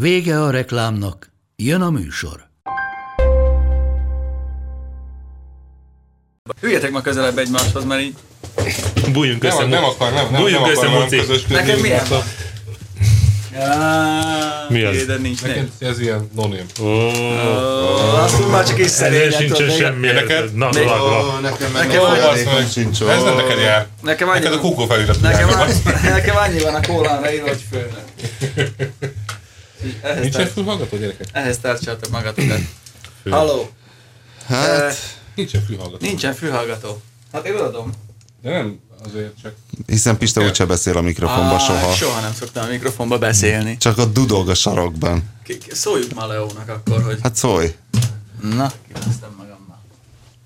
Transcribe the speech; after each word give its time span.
Vége 0.00 0.42
a 0.42 0.50
reklámnak, 0.50 1.30
jön 1.56 1.80
a 1.80 1.90
műsor. 1.90 2.48
Üljetek 6.60 6.90
ma 6.90 7.00
közelebb 7.00 7.38
egymáshoz, 7.38 7.84
mert 7.84 8.00
így... 8.00 8.14
Bújjunk 9.12 9.44
össze. 9.44 9.56
Nem, 9.58 9.68
nem 9.68 9.84
akar, 9.84 10.12
nem, 10.12 10.30
nem, 10.30 10.40
Bújjunk 10.40 10.64
nem 10.66 10.70
össze, 10.74 10.88
Muci. 10.88 11.44
Neked 11.48 11.80
milyen 11.80 12.04
van? 12.08 12.22
Ja, 13.52 14.66
Mi 14.68 14.82
az? 14.82 15.04
De 15.06 15.16
nincs 15.16 15.42
Neked 15.42 15.68
ez 15.78 16.00
ilyen 16.00 16.30
nonim. 16.34 16.66
Ó, 16.82 17.08
Azt 18.16 18.40
úgy 18.40 18.50
már 18.50 18.66
csak 18.66 18.78
is 18.78 18.86
szerényen 18.90 19.46
tudod, 19.46 19.70
semmi. 19.72 20.06
Neked? 20.06 20.54
Na, 20.54 20.68
Még- 20.74 20.84
lag. 20.84 21.40
nekem 21.42 21.72
Nekem 21.72 22.02
ajándékom 22.02 22.66
sincs. 22.72 23.00
Ez 23.02 23.22
nem 23.22 23.36
neked 23.36 23.58
jár. 23.58 23.86
Nekem 24.02 24.28
annyi 24.28 24.38
Neked 24.38 24.52
a 24.52 24.60
van, 24.60 24.70
kukó 24.70 24.86
felirat. 24.86 25.20
nekem, 25.20 25.48
annyi, 25.48 25.72
nekem 26.02 26.36
annyi 26.36 26.60
van 26.62 26.74
a 26.74 26.80
kólára 26.86 27.32
írva, 27.32 27.48
hogy 27.48 27.64
főnök. 27.70 28.02
Ehhez, 30.02 30.20
Nincs 30.22 30.34
tár, 30.34 30.46
fülhallgató, 30.46 30.96
gyerekek? 30.96 31.26
ehhez 31.32 31.58
tárcsátok 31.58 32.10
magatokat. 32.10 32.58
Halló, 33.30 33.68
Hát, 34.46 34.96
Nincsen 35.34 35.62
fülhallgató. 35.66 36.06
nincsen 36.06 36.34
fülhallgató. 36.34 37.00
Hát 37.32 37.46
én 37.46 37.54
adom. 37.54 37.92
De 38.42 38.50
nem 38.50 38.78
azért 39.04 39.32
csak... 39.42 39.52
hiszen 39.86 40.18
Pista 40.18 40.42
úgyse 40.44 40.64
beszél 40.64 40.96
a 40.96 41.00
mikrofonba 41.00 41.58
soha. 41.58 41.92
Soha 41.94 42.20
nem 42.20 42.32
szoktam 42.34 42.64
a 42.64 42.68
mikrofonba 42.68 43.18
beszélni. 43.18 43.76
Csak 43.76 43.98
a 43.98 44.04
dudog 44.04 44.48
a 44.48 44.54
sarokban. 44.54 45.30
Szóljuk 45.70 46.14
már 46.14 46.28
Leónak 46.28 46.68
akkor, 46.68 47.02
hogy... 47.02 47.18
Hát 47.22 47.36
szólj. 47.36 47.74
Na, 48.42 48.72
kiveztem 48.88 49.30
magammal. 49.36 49.82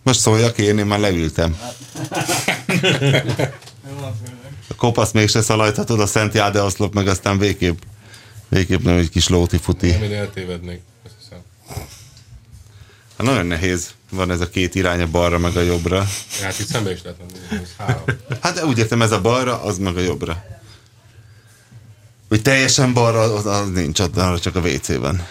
Most 0.03 0.21
szóljak 0.21 0.59
én, 0.59 0.79
én 0.79 0.87
már 0.87 0.99
leültem. 0.99 1.59
A 4.69 4.75
kopasz 4.77 5.13
mégse 5.13 5.43
szalajthatod 5.43 6.01
a 6.01 6.07
Szent 6.07 6.35
Jáde 6.35 6.63
oszlop, 6.63 6.95
meg 6.95 7.09
aztán 7.09 7.39
végképp, 7.39 7.79
végképp 8.49 8.83
nem 8.83 8.97
egy 8.97 9.11
kis 9.11 9.29
lóti 9.29 9.59
futi. 9.59 9.91
Nem, 9.91 10.03
én 10.03 10.13
eltévednék. 10.13 10.81
Azt 11.05 11.15
hiszem. 11.21 11.39
Hát 13.17 13.27
nagyon 13.27 13.47
nehéz. 13.47 13.91
Van 14.11 14.31
ez 14.31 14.41
a 14.41 14.49
két 14.49 14.75
irány, 14.75 15.01
a 15.01 15.07
balra 15.07 15.39
meg 15.39 15.57
a 15.57 15.61
jobbra. 15.61 16.07
Hát 16.43 16.59
itt 16.59 16.67
szembe 16.67 16.93
is 16.93 17.03
lehet 17.03 17.19
menni. 17.19 17.63
Ez 17.63 17.69
három. 17.79 18.03
Hát 18.41 18.55
de 18.55 18.65
úgy 18.65 18.79
értem, 18.79 19.03
ez 19.03 19.13
a 19.13 19.21
balra, 19.21 19.63
az 19.63 19.79
meg 19.79 19.97
a 19.97 20.01
jobbra. 20.01 20.45
Hogy 22.29 22.43
teljesen 22.43 22.93
balra, 22.93 23.21
az, 23.21 23.47
az 23.47 23.71
nincs, 23.71 24.01
ott 24.01 24.17
arra 24.17 24.39
csak 24.39 24.57
a 24.57 24.61
WC-ben. 24.61 25.27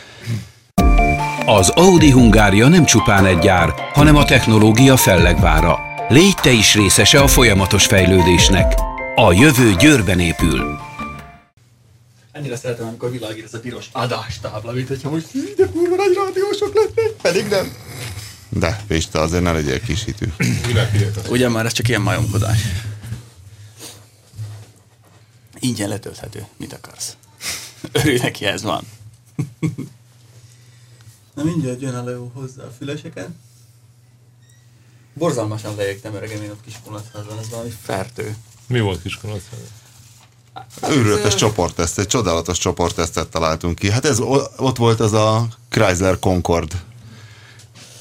Az 1.45 1.70
Audi 1.70 2.12
Hungária 2.12 2.68
nem 2.68 2.86
csupán 2.86 3.26
egy 3.26 3.40
gyár, 3.40 3.73
hanem 3.94 4.16
a 4.16 4.26
technológia 4.26 4.98
fellegvára. 4.98 5.80
Légy 6.10 6.36
te 6.36 6.52
is 6.52 6.76
részese 6.76 7.20
a 7.20 7.28
folyamatos 7.28 7.86
fejlődésnek. 7.86 8.73
A 9.16 9.34
jövő 9.34 9.73
Győrben 9.76 10.20
épül. 10.20 10.87
Ennyire 12.38 12.58
szeretem, 12.58 12.88
amikor 12.88 13.12
világít 13.12 13.44
ez 13.44 13.54
a 13.54 13.60
piros 13.60 13.90
adástábla, 13.92 14.72
mint 14.72 14.88
hogyha 14.88 15.10
most 15.10 15.28
"Hí, 15.32 15.40
de 15.56 15.66
kurva 15.70 15.96
nagy 15.96 16.14
rádiósok 16.14 16.74
lennék, 16.76 17.12
pedig 17.22 17.48
nem. 17.48 17.74
De, 18.50 18.84
Pista, 18.88 19.22
azért 19.22 19.44
ne 19.44 19.52
legyél 19.52 19.80
kis 19.80 20.04
hitű. 20.04 20.26
Világhihetetlen. 20.66 21.32
Ugye 21.32 21.50
már 21.50 21.66
ez 21.66 21.72
csak 21.74 21.88
ilyen 21.88 22.02
majomkodás. 22.02 22.60
Ingyen 25.60 25.89
letölthető. 25.89 26.45
Mit 26.58 26.73
akarsz? 26.73 27.17
Örülj 27.92 28.17
neki, 28.17 28.45
ez 28.45 28.61
van. 28.61 28.84
Na 31.34 31.44
mindjárt 31.44 31.82
jön 31.82 31.95
a 31.95 32.04
Leo 32.04 32.28
hozzá 32.34 32.64
a 32.64 32.72
füleseken. 32.78 33.40
Borzalmasan 35.14 35.76
leégtem 35.76 36.14
öregem 36.14 36.44
én 36.44 36.50
ott 36.50 36.64
kis 36.66 36.76
kunacházban, 36.84 37.40
ez 37.40 37.50
valami 37.50 37.73
fertő. 37.82 38.36
Mi 38.67 38.80
volt 38.80 39.02
kiskolat? 39.02 39.42
Őrületes 40.90 41.36
csoportteszt, 41.36 42.00
egy 42.00 42.08
csodálatos 42.08 42.58
csoporttesztet 42.58 43.28
találtunk 43.28 43.76
ki. 43.76 43.92
Hát 43.92 44.06
ez 44.06 44.20
ott 44.58 44.78
volt 44.78 45.00
az 45.00 45.14
a 45.14 45.48
Chrysler 45.70 46.20
Concord. 46.20 46.72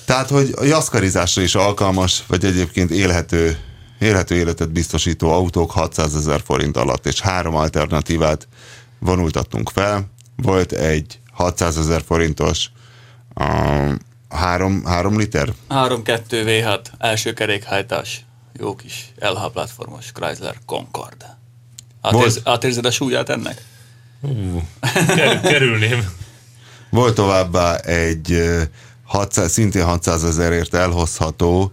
Tehát, 0.05 0.29
hogy 0.29 0.55
a 0.57 0.65
jaszkarizásra 0.65 1.43
is 1.43 1.55
alkalmas, 1.55 2.23
vagy 2.27 2.45
egyébként 2.45 2.91
élhető, 2.91 3.59
élhető 3.99 4.35
életet 4.35 4.73
biztosító 4.73 5.33
autók 5.33 5.71
600 5.71 6.15
ezer 6.15 6.43
forint 6.45 6.77
alatt, 6.77 7.07
és 7.07 7.21
három 7.21 7.55
alternatívát 7.55 8.49
vonultattunk 8.99 9.71
fel. 9.71 10.11
Volt 10.37 10.73
egy 10.73 11.21
600 11.33 11.79
ezer 11.79 12.03
forintos 12.07 12.71
um, 13.35 13.99
három, 14.29 14.85
három 14.85 15.19
liter 15.19 15.49
3-2 15.71 16.21
V6, 16.29 16.81
első 16.99 17.33
kerékhajtás, 17.33 18.25
jó 18.59 18.75
kis 18.75 19.13
LH 19.19 19.47
platformos 19.53 20.13
Chrysler 20.13 20.57
Concord. 20.67 21.25
Átérz, 22.07 22.35
Volt. 22.35 22.49
átérzed 22.49 22.85
a 22.85 22.91
súlyát 22.91 23.29
ennek? 23.29 23.63
Kerül, 25.07 25.41
kerülném. 25.41 26.13
Volt 26.91 27.15
továbbá 27.15 27.77
egy 27.77 28.33
ö, 28.33 28.63
600, 29.05 29.53
szintén 29.53 29.85
600 29.85 30.25
ezerért 30.25 30.75
elhozható, 30.75 31.73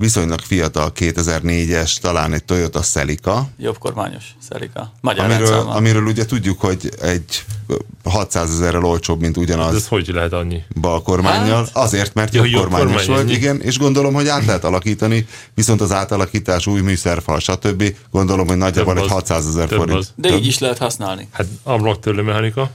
viszonylag 0.00 0.40
fiatal 0.40 0.92
2004-es, 0.94 1.96
talán 1.98 2.32
egy 2.32 2.44
Toyota 2.44 2.80
Celica, 2.80 3.48
Jobb 3.58 3.78
kormányos, 3.78 4.24
Szerika. 4.48 4.92
Magyar 5.00 5.24
amiről, 5.24 5.46
rendszámmal. 5.46 5.76
amiről 5.76 6.04
ugye 6.06 6.24
tudjuk, 6.26 6.60
hogy 6.60 6.90
egy 7.00 7.44
ö, 7.66 7.74
600 8.04 8.50
ezerrel 8.50 8.84
olcsóbb, 8.84 9.20
mint 9.20 9.36
Ez 9.36 9.42
ugyanaz 9.42 9.86
hogy 9.88 10.08
lehet 10.08 10.32
annyi? 10.32 10.62
bal 10.80 11.02
kormányjal, 11.02 11.56
Hát? 11.64 11.70
azért, 11.76 12.14
mert 12.14 12.34
Ja, 12.34 12.42
jobb 12.44 12.50
jobb 12.52 12.60
kormányos 12.62 13.04
kormány, 13.06 13.24
volt, 13.24 13.36
igen, 13.36 13.60
és 13.60 13.78
gondolom, 13.78 14.14
hogy 14.14 14.28
át 14.28 14.44
lehet 14.44 14.64
alakítani, 14.64 15.26
viszont 15.54 15.80
az 15.80 15.92
átalakítás 15.92 16.66
új 16.66 16.80
műszerfal, 16.80 17.38
stb. 17.38 17.94
Gondolom, 18.10 18.46
hogy 18.46 18.56
nagyjából 18.56 18.96
egy 18.98 19.04
az. 19.04 19.10
600 19.10 19.46
ezer 19.46 19.68
forint. 19.68 19.98
az. 19.98 20.12
De 20.16 20.28
Több. 20.28 20.38
így 20.38 20.46
is 20.46 20.58
lehet 20.58 20.78
használni. 20.78 21.28
Hát 21.30 21.46
ablaktörlő 21.62 22.22
mechanika, 22.22 22.70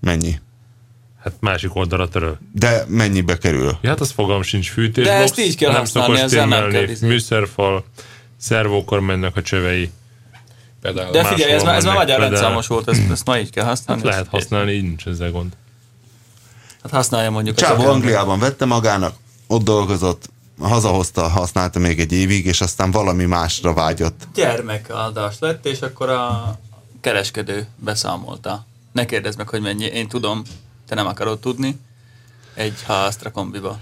Mennyi? 0.00 0.38
Hát 1.22 1.32
másik 1.40 1.74
oldalra 1.74 2.08
töröl. 2.08 2.38
De 2.52 2.84
mennyibe 2.88 3.38
kerül? 3.38 3.78
Ja, 3.80 3.88
hát 3.88 4.00
az 4.00 4.10
fogam 4.10 4.42
sincs 4.42 4.70
fűtésbox. 4.70 5.16
De 5.16 5.22
ezt 5.22 5.40
így 5.40 5.56
kell 5.56 5.70
nem 5.70 5.80
használni, 5.80 6.18
ezzel 6.18 6.46
nem 6.46 6.70
kell. 6.70 6.86
Műszerfal, 7.00 7.84
szervókor 8.36 9.00
mennek 9.00 9.36
a 9.36 9.42
csövei. 9.42 9.90
Pedál. 10.80 11.10
De 11.10 11.24
figyelj, 11.24 11.52
ez 11.52 11.62
már, 11.62 11.76
ez 11.76 11.84
már 11.84 11.94
magyar 11.94 12.20
rendszámos 12.20 12.66
volt, 12.66 12.88
ezt, 12.88 13.10
ezt 13.10 13.26
ma 13.26 13.38
így 13.38 13.50
kell 13.50 13.64
használni. 13.64 14.02
Hát 14.02 14.10
lehet 14.10 14.28
használni, 14.28 14.72
így 14.72 14.82
nincs 14.82 15.06
ezzel 15.06 15.30
gond. 15.30 15.52
Hát 16.82 16.92
használja 16.92 17.30
mondjuk. 17.30 17.56
Csávó 17.56 17.84
Angliában 17.84 18.38
vette 18.38 18.64
magának, 18.64 19.14
ott 19.46 19.62
dolgozott, 19.62 20.30
hazahozta, 20.60 21.28
használta 21.28 21.78
még 21.78 22.00
egy 22.00 22.12
évig, 22.12 22.46
és 22.46 22.60
aztán 22.60 22.90
valami 22.90 23.24
másra 23.24 23.72
vágyott. 23.72 24.28
Gyermekáldás 24.34 25.34
lett, 25.38 25.66
és 25.66 25.80
akkor 25.80 26.08
a 26.08 26.58
kereskedő 27.00 27.66
beszámolta. 27.76 28.66
Ne 28.92 29.04
kérdezz 29.04 29.36
meg, 29.36 29.48
hogy 29.48 29.60
mennyi, 29.60 29.84
én 29.84 30.08
tudom, 30.08 30.42
te 30.88 30.94
nem 30.94 31.06
akarod 31.06 31.38
tudni. 31.38 31.78
Egy 32.54 32.84
Astra 32.86 33.30
kombiba. 33.30 33.80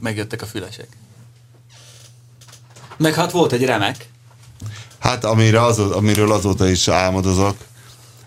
Megjöttek 0.00 0.42
a 0.42 0.46
fülesek. 0.46 0.88
Meg 2.96 3.14
hát 3.14 3.30
volt 3.30 3.52
egy 3.52 3.64
remek. 3.64 4.08
Hát 4.98 5.24
amire 5.24 5.62
azó, 5.62 5.92
amiről 5.92 6.32
azóta 6.32 6.68
is 6.68 6.88
álmodozok, 6.88 7.56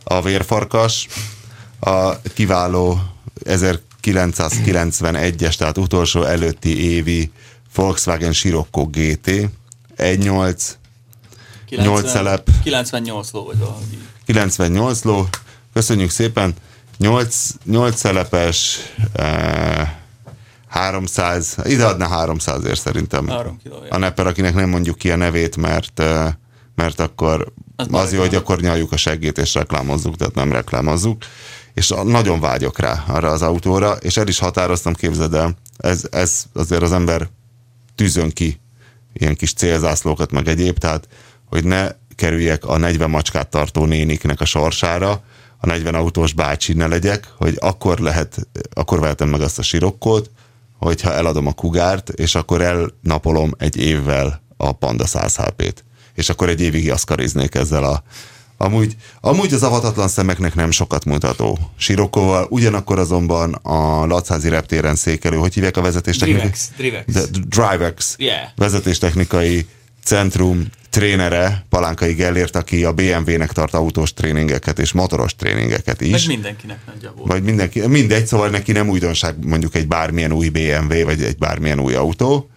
a 0.04 0.22
vérfarkas, 0.22 1.08
a 1.80 2.22
kiváló 2.22 3.02
1991-es, 3.44 5.56
tehát 5.56 5.78
utolsó 5.78 6.24
előtti 6.24 6.92
évi 6.92 7.32
Volkswagen 7.76 8.34
Scirocco 8.34 8.86
GT, 8.86 9.28
1.8, 9.98 10.64
8 11.70 12.10
szelep, 12.10 12.50
98 12.64 13.32
ló 13.32 13.44
vagy 13.44 13.58
így. 13.92 14.00
98 14.26 15.04
ló, 15.04 15.28
köszönjük 15.74 16.10
szépen, 16.10 16.54
8, 16.98 17.48
8 17.66 17.98
szelepes, 17.98 18.80
eh, 19.14 19.90
300, 20.68 21.56
ide 21.64 21.86
adná 21.86 22.08
300 22.08 22.66
ér 22.66 22.78
szerintem. 22.78 23.28
Három 23.28 23.58
kilóért. 23.64 23.92
A 23.92 23.98
Neper, 23.98 24.28
akinek 24.28 24.54
nem 24.54 24.70
mondjuk 24.70 24.98
ki 24.98 25.12
a 25.12 25.16
nevét, 25.16 25.56
mert, 25.56 26.00
eh, 26.00 26.34
mert 26.76 27.00
akkor 27.00 27.54
Az 27.76 27.88
az, 27.92 28.14
jó, 28.14 28.20
hogy 28.20 28.36
akkor 28.36 28.60
nyaljuk 28.60 28.92
a 28.92 28.98
seggét 28.98 29.38
és 29.38 29.54
reklámozzuk, 29.54 30.16
tehát 30.16 30.36
nem 30.36 30.52
reklámozzuk. 30.52 31.24
És 31.74 31.94
nagyon 32.04 32.40
vágyok 32.40 32.80
rá 32.80 33.04
arra 33.08 33.30
az 33.30 33.42
autóra, 33.42 33.92
és 33.92 34.18
el 34.18 34.28
is 34.28 34.40
határoztam, 34.40 34.94
képzeld 34.94 35.34
el, 35.34 35.56
ez, 35.78 36.04
ez 36.12 36.44
azért 36.54 36.82
az 36.82 36.92
ember 36.92 37.30
tűzön 37.96 38.30
ki 38.30 38.60
ilyen 39.14 39.36
kis 39.36 39.54
célzászlókat, 39.54 40.32
meg 40.32 40.48
egyéb, 40.48 40.78
tehát 40.78 41.08
hogy 41.50 41.64
ne 41.64 41.90
kerüljek 42.16 42.66
a 42.66 42.78
40 42.78 43.10
macskát 43.10 43.50
tartó 43.50 43.86
néniknek 43.86 44.42
a 44.42 44.46
sorsára, 44.46 45.24
a 45.58 45.66
40 45.66 45.96
autós 45.96 46.34
bácsi 46.34 46.74
ne 46.74 46.88
legyek, 46.88 47.28
hogy 47.38 47.58
akkor 47.60 48.00
lehet, 48.00 48.48
akkor 48.74 49.00
vehetem 49.00 49.30
meg 49.30 49.42
azt 49.42 49.60
a 49.60 49.62
sirokkót, 49.62 50.32
hogyha 50.78 51.14
eladom 51.14 51.48
a 51.48 51.54
kugárt, 51.54 52.10
és 52.10 52.36
akkor 52.36 52.62
elnapolom 52.62 53.52
egy 53.58 53.78
évvel 53.78 54.42
a 54.58 54.72
Panda 54.72 55.06
100 55.06 55.36
HP-t. 55.36 55.84
És 56.14 56.30
akkor 56.30 56.50
egy 56.50 56.62
évig 56.62 56.86
jaszkariznék 56.86 57.56
ezzel 57.56 57.84
a 57.84 58.04
Amúgy, 58.62 58.96
amúgy 59.22 59.54
az 59.54 59.64
avatatlan 59.64 60.08
szemeknek 60.08 60.56
nem 60.56 60.72
sokat 60.72 61.06
mutató 61.06 61.58
Sirokkóval, 61.78 62.48
ugyanakkor 62.50 63.00
azonban 63.00 63.54
a 63.54 64.06
Lacházi 64.06 64.50
reptéren 64.50 64.96
székelő, 64.96 65.38
hogy 65.38 65.54
hívják 65.54 65.78
a 65.78 65.82
vezetéstechnikai? 65.82 66.42
Drivex, 66.42 66.72
Drivex. 66.78 67.14
De, 67.14 67.22
Drivex 67.48 68.16
Yeah. 68.18 68.48
vezetéstechnikai 68.56 69.68
centrum 70.10 70.68
trénere, 70.90 71.66
Palánkai 71.70 72.14
Gellért, 72.14 72.56
aki 72.56 72.84
a 72.84 72.94
BMW-nek 72.94 73.52
tart 73.52 73.74
autós 73.74 74.14
tréningeket 74.14 74.80
és 74.80 74.92
motoros 74.92 75.36
tréningeket 75.36 76.02
is. 76.02 76.12
Meg 76.12 76.28
mindenkinek 76.28 76.80
nagyjából. 76.86 77.26
Vagy 77.26 77.44
mindenki, 77.44 77.88
mindegy, 77.88 78.26
szóval 78.26 78.50
neki 78.50 78.72
nem 78.72 78.90
újdonság 78.90 79.46
mondjuk 79.46 79.76
egy 79.76 79.88
bármilyen 79.88 80.32
új 80.32 80.50
BMW, 80.50 81.04
vagy 81.04 81.24
egy 81.24 81.38
bármilyen 81.38 81.80
új 81.80 81.96
autó. 81.96 82.50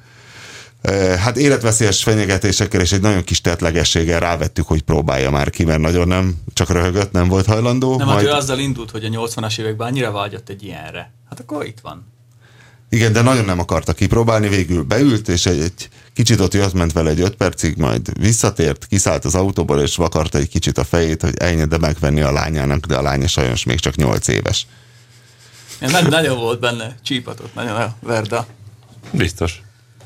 Hát 1.18 1.36
életveszélyes 1.36 2.02
fenyegetésekkel 2.02 2.80
és 2.80 2.92
egy 2.92 3.00
nagyon 3.00 3.24
kis 3.24 3.40
tetlegességgel 3.40 4.20
rávettük, 4.20 4.66
hogy 4.66 4.82
próbálja 4.82 5.30
már 5.30 5.50
ki, 5.50 5.64
mert 5.64 5.80
nagyon 5.80 6.08
nem, 6.08 6.36
csak 6.52 6.70
röhögött, 6.70 7.12
nem 7.12 7.28
volt 7.28 7.46
hajlandó. 7.46 7.96
Nem, 7.96 8.08
hát 8.08 8.22
ő 8.22 8.30
azzal 8.30 8.58
indult, 8.58 8.90
hogy 8.90 9.04
a 9.04 9.08
80-as 9.08 9.58
években 9.58 9.86
annyira 9.86 10.10
vágyott 10.10 10.48
egy 10.48 10.62
ilyenre. 10.62 11.12
Hát 11.28 11.40
akkor 11.40 11.66
itt 11.66 11.80
van. 11.82 12.11
Igen, 12.92 13.12
de 13.12 13.22
nagyon 13.22 13.44
nem 13.44 13.58
akarta 13.58 13.92
kipróbálni, 13.92 14.48
végül 14.48 14.82
beült, 14.82 15.28
és 15.28 15.46
egy, 15.46 15.60
egy 15.60 15.88
kicsit 16.14 16.40
ott 16.40 16.54
jött, 16.54 16.72
ment 16.72 16.92
vele 16.92 17.10
egy 17.10 17.20
öt 17.20 17.34
percig, 17.34 17.76
majd 17.76 18.18
visszatért, 18.20 18.86
kiszállt 18.86 19.24
az 19.24 19.34
autóból, 19.34 19.80
és 19.80 19.96
vakarta 19.96 20.38
egy 20.38 20.48
kicsit 20.48 20.78
a 20.78 20.84
fejét, 20.84 21.22
hogy 21.22 21.36
ennyi, 21.36 21.64
de 21.64 21.78
megvenni 21.78 22.20
a 22.20 22.32
lányának, 22.32 22.86
de 22.86 22.96
a 22.96 23.02
lánya 23.02 23.26
sajnos 23.26 23.64
még 23.64 23.78
csak 23.78 23.96
8 23.96 24.28
éves. 24.28 24.66
Nagy, 25.80 26.08
nagyon 26.08 26.36
volt 26.36 26.60
benne, 26.60 26.96
csípatott, 27.02 27.54
nagyon 27.54 27.76
a 27.76 27.96
Verda. 28.00 28.46
Biztos. 29.10 29.62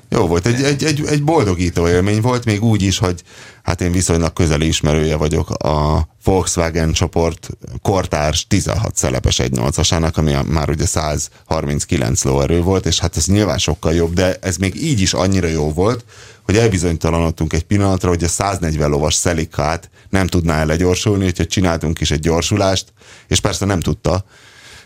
Jó 0.09 0.27
volt, 0.27 0.47
egy, 0.47 0.63
egy, 0.63 0.85
egy, 0.85 1.05
egy 1.07 1.25
boldogító 1.25 1.89
élmény 1.89 2.21
volt, 2.21 2.45
még 2.45 2.63
úgy 2.63 2.83
is, 2.83 2.99
hogy 2.99 3.23
hát 3.63 3.81
én 3.81 3.93
viszonylag 3.93 4.33
közeli 4.33 4.67
ismerője 4.67 5.17
vagyok 5.17 5.51
a 5.51 6.09
Volkswagen 6.25 6.93
csoport 6.93 7.49
kortárs 7.83 8.47
16 8.47 8.97
szelepes 8.97 9.37
1.8-asának, 9.37 10.15
ami 10.15 10.37
már 10.47 10.71
ugye 10.71 10.87
139 10.87 12.25
lóerő 12.25 12.63
volt, 12.63 12.87
és 12.87 12.99
hát 12.99 13.17
ez 13.17 13.27
nyilván 13.27 13.59
sokkal 13.59 13.95
jobb, 13.95 14.13
de 14.13 14.37
ez 14.41 14.57
még 14.57 14.83
így 14.83 15.01
is 15.01 15.13
annyira 15.13 15.47
jó 15.47 15.73
volt, 15.73 16.05
hogy 16.43 16.57
elbizonytalanodtunk 16.57 17.53
egy 17.53 17.65
pillanatra, 17.65 18.09
hogy 18.09 18.25
a 18.25 18.29
140 18.29 18.91
lovas 18.91 19.15
szelikát 19.15 19.91
nem 20.11 20.27
tudná 20.27 20.59
el 20.59 20.67
legyorsulni, 20.67 21.25
hogyha 21.25 21.47
csináltunk 21.47 22.01
is 22.01 22.11
egy 22.11 22.21
gyorsulást, 22.21 22.93
és 23.29 23.41
persze 23.41 23.65
nem 23.65 23.81
tudta, 23.81 24.25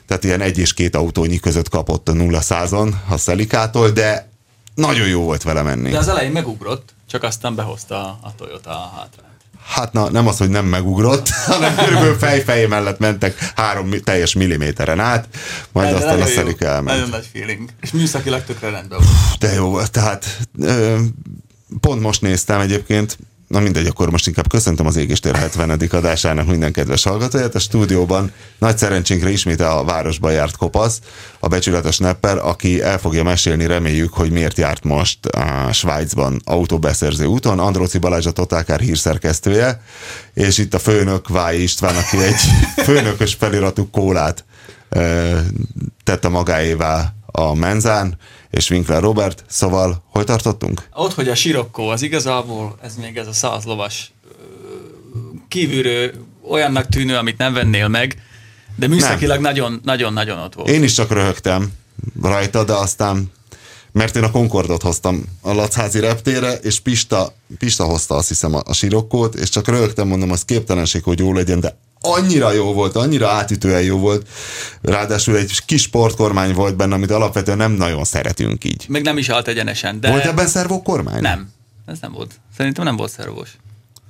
tehát 0.06 0.24
ilyen 0.24 0.40
egy 0.40 0.58
és 0.58 0.74
két 0.74 0.96
autónyi 0.96 1.38
között 1.38 1.68
kapott 1.68 2.08
a 2.08 2.12
0 2.12 2.40
százon 2.40 3.00
a 3.08 3.16
szelikától, 3.16 3.90
de 3.90 4.29
nagyon 4.80 5.08
jó 5.08 5.22
volt 5.22 5.42
vele 5.42 5.62
menni. 5.62 5.90
De 5.90 5.98
az 5.98 6.08
elején 6.08 6.32
megugrott, 6.32 6.94
csak 7.10 7.22
aztán 7.22 7.54
behozta 7.54 7.94
a, 7.94 8.18
a 8.22 8.34
Toyota 8.34 8.70
a 8.70 8.92
hátrányt. 8.96 9.28
Hát 9.66 9.92
na, 9.92 10.10
nem 10.10 10.26
az, 10.26 10.38
hogy 10.38 10.48
nem 10.48 10.64
megugrott, 10.64 11.28
hanem 11.46 11.76
körülbelül 11.76 12.18
fejfej 12.18 12.66
mellett 12.66 12.98
mentek 12.98 13.52
három 13.56 13.90
teljes 14.04 14.34
milliméteren 14.34 15.00
át, 15.00 15.28
majd 15.72 15.88
De 15.90 15.96
aztán 15.96 16.20
a 16.20 16.26
szelika 16.26 16.64
elment. 16.64 16.96
Nagyon 16.98 17.08
nagy 17.08 17.28
feeling. 17.32 17.68
És 17.80 17.90
műszakilag 17.90 18.44
tökre 18.44 18.70
rendben 18.70 18.98
volt. 18.98 19.38
De 19.38 19.52
jó 19.52 19.68
volt, 19.68 19.90
tehát 19.90 20.38
ö, 20.58 20.98
pont 21.80 22.00
most 22.00 22.20
néztem 22.20 22.60
egyébként, 22.60 23.18
na 23.50 23.60
mindegy, 23.60 23.86
akkor 23.86 24.10
most 24.10 24.26
inkább 24.26 24.48
köszöntöm 24.48 24.86
az 24.86 24.96
Égéstér 24.96 25.34
70. 25.34 25.70
adásának 25.90 26.46
minden 26.46 26.72
kedves 26.72 27.02
hallgatóját. 27.02 27.54
A 27.54 27.58
stúdióban 27.58 28.32
nagy 28.58 28.78
szerencsénkre 28.78 29.30
ismét 29.30 29.60
a 29.60 29.84
városba 29.84 30.30
járt 30.30 30.56
kopasz, 30.56 31.00
a 31.38 31.48
becsületes 31.48 31.98
nepper, 31.98 32.38
aki 32.38 32.82
el 32.82 32.98
fogja 32.98 33.22
mesélni, 33.22 33.66
reméljük, 33.66 34.12
hogy 34.12 34.30
miért 34.30 34.58
járt 34.58 34.84
most 34.84 35.26
a 35.26 35.72
Svájcban 35.72 36.40
autóbeszerző 36.44 37.24
úton. 37.24 37.58
Andróci 37.58 37.98
Balázs 37.98 38.26
a 38.26 38.30
Totálkár 38.30 38.80
hírszerkesztője, 38.80 39.82
és 40.34 40.58
itt 40.58 40.74
a 40.74 40.78
főnök 40.78 41.28
Váj 41.28 41.56
István, 41.56 41.96
aki 41.96 42.22
egy 42.22 42.40
főnökös 42.86 43.34
feliratú 43.34 43.90
kólát 43.90 44.44
ö, 44.88 45.38
tette 46.04 46.28
magáévá 46.28 47.14
a 47.26 47.54
menzán, 47.54 48.18
és 48.50 48.70
Winkler 48.70 49.02
Robert, 49.02 49.44
szóval 49.48 50.02
hol 50.10 50.24
tartottunk? 50.24 50.88
Ott, 50.92 51.14
hogy 51.14 51.28
a 51.28 51.34
Sirokko 51.34 51.82
az 51.82 52.02
igazából, 52.02 52.78
ez 52.82 52.94
még 52.94 53.16
ez 53.16 53.26
a 53.26 53.32
száz 53.32 53.64
lovas 53.64 54.12
kívülről 55.48 56.12
olyannak 56.48 56.88
tűnő, 56.88 57.16
amit 57.16 57.38
nem 57.38 57.52
vennél 57.52 57.88
meg, 57.88 58.22
de 58.76 58.86
műszakilag 58.86 59.40
nagyon- 59.40 59.80
nagyon-nagyon 59.84 60.38
ott 60.38 60.54
volt. 60.54 60.68
Én 60.68 60.82
is 60.82 60.92
csak 60.92 61.10
röhögtem 61.10 61.72
rajta, 62.22 62.64
de 62.64 62.72
aztán 62.72 63.30
mert 63.92 64.16
én 64.16 64.22
a 64.22 64.30
Concordot 64.30 64.82
hoztam 64.82 65.24
a 65.40 65.52
Lacházi 65.52 66.00
reptére, 66.00 66.52
és 66.52 66.80
Pista, 66.80 67.34
Pista 67.58 67.84
hozta 67.84 68.14
azt 68.14 68.28
hiszem 68.28 68.54
a, 68.54 68.60
a 68.64 68.72
sirokkót, 68.72 69.34
és 69.34 69.48
csak 69.48 69.68
röhögtem, 69.68 70.08
mondom, 70.08 70.30
az 70.30 70.44
képtelenség, 70.44 71.02
hogy 71.02 71.18
jó 71.18 71.32
legyen, 71.32 71.60
de 71.60 71.78
annyira 72.00 72.52
jó 72.52 72.72
volt, 72.72 72.96
annyira 72.96 73.28
átütően 73.28 73.82
jó 73.82 73.98
volt, 73.98 74.28
ráadásul 74.82 75.36
egy 75.36 75.64
kis 75.66 75.82
sportkormány 75.82 76.54
volt 76.54 76.76
benne, 76.76 76.94
amit 76.94 77.10
alapvetően 77.10 77.56
nem 77.56 77.72
nagyon 77.72 78.04
szeretünk 78.04 78.64
így. 78.64 78.84
Meg 78.88 79.02
nem 79.02 79.18
is 79.18 79.28
állt 79.28 79.48
egyenesen, 79.48 80.00
de... 80.00 80.10
Volt 80.10 80.24
ebben 80.24 80.46
szervókormány? 80.46 81.20
Nem. 81.20 81.52
Ez 81.86 81.98
nem 82.00 82.12
volt. 82.12 82.30
Szerintem 82.56 82.84
nem 82.84 82.96
volt 82.96 83.10
szervós. 83.10 83.48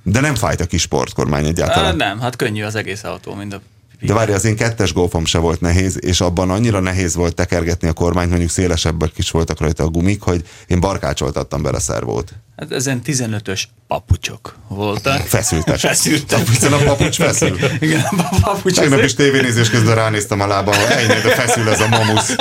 De 0.03 0.19
nem 0.19 0.35
fájt 0.35 0.59
a 0.59 0.65
kis 0.65 0.81
sportkormány 0.81 1.45
Á, 1.45 1.47
egyáltalán. 1.47 1.95
nem, 1.95 2.19
hát 2.19 2.35
könnyű 2.35 2.63
az 2.63 2.75
egész 2.75 3.03
autó, 3.03 3.33
mind 3.33 3.53
a... 3.53 3.61
De 4.01 4.13
várj, 4.13 4.31
az 4.31 4.45
én 4.45 4.55
kettes 4.55 4.93
golfom 4.93 5.25
se 5.25 5.37
volt 5.37 5.61
nehéz, 5.61 5.97
és 6.01 6.21
abban 6.21 6.49
annyira 6.49 6.79
nehéz 6.79 7.15
volt 7.15 7.35
tekergetni 7.35 7.87
a 7.87 7.93
kormányt, 7.93 8.29
mondjuk 8.29 8.49
szélesebbek 8.49 9.11
is 9.15 9.31
voltak 9.31 9.59
rajta 9.59 9.83
a 9.83 9.87
gumik, 9.87 10.21
hogy 10.21 10.41
én 10.67 10.79
barkácsoltattam 10.79 11.61
bele 11.61 11.77
a 11.77 11.79
szervót. 11.79 12.33
Hát 12.57 12.71
ezen 12.71 13.01
15-ös 13.05 13.63
papucsok 13.87 14.55
voltak. 14.67 15.21
Feszültek. 15.21 15.77
Feszültek. 15.77 16.47
Hiszen 16.47 16.73
a 16.73 16.77
papucs 16.77 17.15
feszül. 17.15 17.57
Igen, 17.79 18.01
a 18.01 18.39
papucs 18.41 18.75
Tegnap 18.75 19.03
is 19.03 19.13
tévénézés 19.13 19.69
közben 19.69 19.95
ránéztem 19.95 20.41
a 20.41 20.47
lábam, 20.47 20.73
hogy 20.73 20.91
ennyi, 20.91 21.21
de 21.21 21.35
feszül 21.35 21.69
ez 21.69 21.79
a 21.79 21.87
mamusz. 21.87 22.35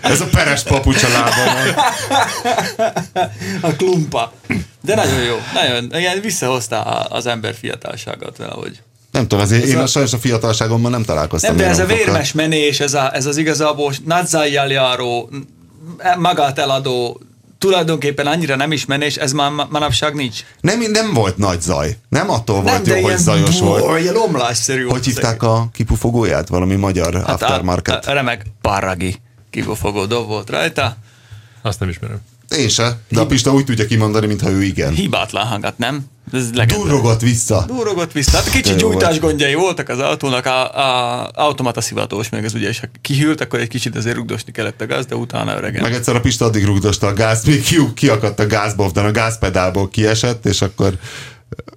Ez 0.00 0.20
a 0.20 0.26
peres 0.26 0.62
papucs 0.62 1.02
a 1.02 1.08
lábamon. 1.08 1.74
a 3.60 3.76
klumpa. 3.76 4.32
De 4.82 4.94
nagyon 4.94 5.22
jó, 5.22 5.36
nagyon, 5.54 5.94
ilyen 5.94 6.20
visszahozta 6.20 6.82
az 6.82 7.26
ember 7.26 7.54
fiatalságát 7.54 8.36
valahogy. 8.36 8.82
Nem 9.10 9.22
tudom, 9.22 9.44
azért 9.44 9.64
én 9.64 9.78
a- 9.78 9.82
a 9.82 9.86
sajnos 9.86 10.12
a 10.12 10.18
fiatalságomban 10.18 10.90
nem 10.90 11.02
találkoztam. 11.04 11.54
Nem, 11.56 11.64
de 11.64 11.70
ez 11.70 11.78
a 11.78 11.84
vérmes 11.86 12.32
menés, 12.32 12.80
ez, 12.80 12.94
a, 12.94 13.14
ez 13.14 13.26
az 13.26 13.36
igazából 13.36 13.92
nadzájjal 14.04 14.66
járó, 14.70 15.30
magát 16.18 16.58
eladó, 16.58 17.20
tulajdonképpen 17.58 18.26
annyira 18.26 18.56
nem 18.56 18.72
is 18.72 18.84
menés, 18.84 19.16
ez 19.16 19.32
már 19.32 19.50
ma- 19.50 19.66
manapság 19.70 20.14
nincs. 20.14 20.44
Nem, 20.60 20.80
nem 20.90 21.12
volt 21.14 21.36
nagy 21.36 21.60
zaj. 21.60 21.96
Nem 22.08 22.30
attól 22.30 22.62
volt 22.62 22.86
nem, 22.86 22.96
jó, 22.96 23.02
hogy 23.02 23.16
zajos 23.16 23.60
volt. 23.60 24.00
Ilyen 24.00 24.16
omlásszerű 24.16 24.80
volt 24.82 24.92
Hogy 24.94 25.04
hívták 25.04 25.42
a 25.42 25.68
kipufogóját? 25.72 26.48
Valami 26.48 26.74
magyar. 26.74 27.14
Hát 27.14 27.28
aftermarket? 27.28 28.06
A, 28.06 28.10
a, 28.10 28.14
remek 28.14 28.42
parragi 28.60 29.16
kibufogó 29.50 30.04
dob 30.04 30.26
volt 30.26 30.50
rajta. 30.50 30.96
Azt 31.62 31.80
nem 31.80 31.88
ismerem. 31.88 32.18
Én 32.56 32.68
se, 32.68 32.98
de 33.08 33.20
a 33.20 33.26
Pista 33.26 33.52
úgy 33.52 33.64
tudja 33.64 33.86
kimondani, 33.86 34.26
mintha 34.26 34.50
ő 34.50 34.62
igen. 34.62 34.94
Hibátlan 34.94 35.46
hangat, 35.46 35.78
nem? 35.78 36.04
Ez. 36.32 36.50
Durrogott 36.50 37.20
vissza. 37.20 37.64
Durrogott 37.66 38.12
vissza. 38.12 38.36
Hát 38.36 38.50
kicsi 38.50 38.72
De 38.72 38.78
gyújtás 38.78 39.18
gondjai 39.18 39.54
voltak 39.54 39.88
az 39.88 39.98
autónak, 39.98 40.46
a, 40.46 40.76
a 40.76 41.30
automata 41.34 41.80
szivatós, 41.80 42.28
meg 42.28 42.44
ez 42.44 42.54
ugye, 42.54 42.68
és 42.68 42.80
ha 42.80 42.86
kihűlt, 43.00 43.40
akkor 43.40 43.60
egy 43.60 43.68
kicsit 43.68 43.96
azért 43.96 44.16
rugdosni 44.16 44.52
kellett 44.52 44.80
a 44.80 44.86
gáz, 44.86 45.06
de 45.06 45.14
utána 45.14 45.56
öregen. 45.56 45.82
Meg 45.82 45.92
egyszer 45.92 46.16
a 46.16 46.20
Pista 46.20 46.44
addig 46.44 46.64
rugdosta 46.64 47.06
a 47.06 47.12
gázt, 47.12 47.46
még 47.46 47.62
ki, 47.62 47.76
kiakadt 47.94 48.40
a 48.40 48.46
gázbovdan, 48.46 49.04
a 49.04 49.10
gázpedálból 49.10 49.88
kiesett, 49.88 50.46
és 50.46 50.62
akkor 50.62 50.92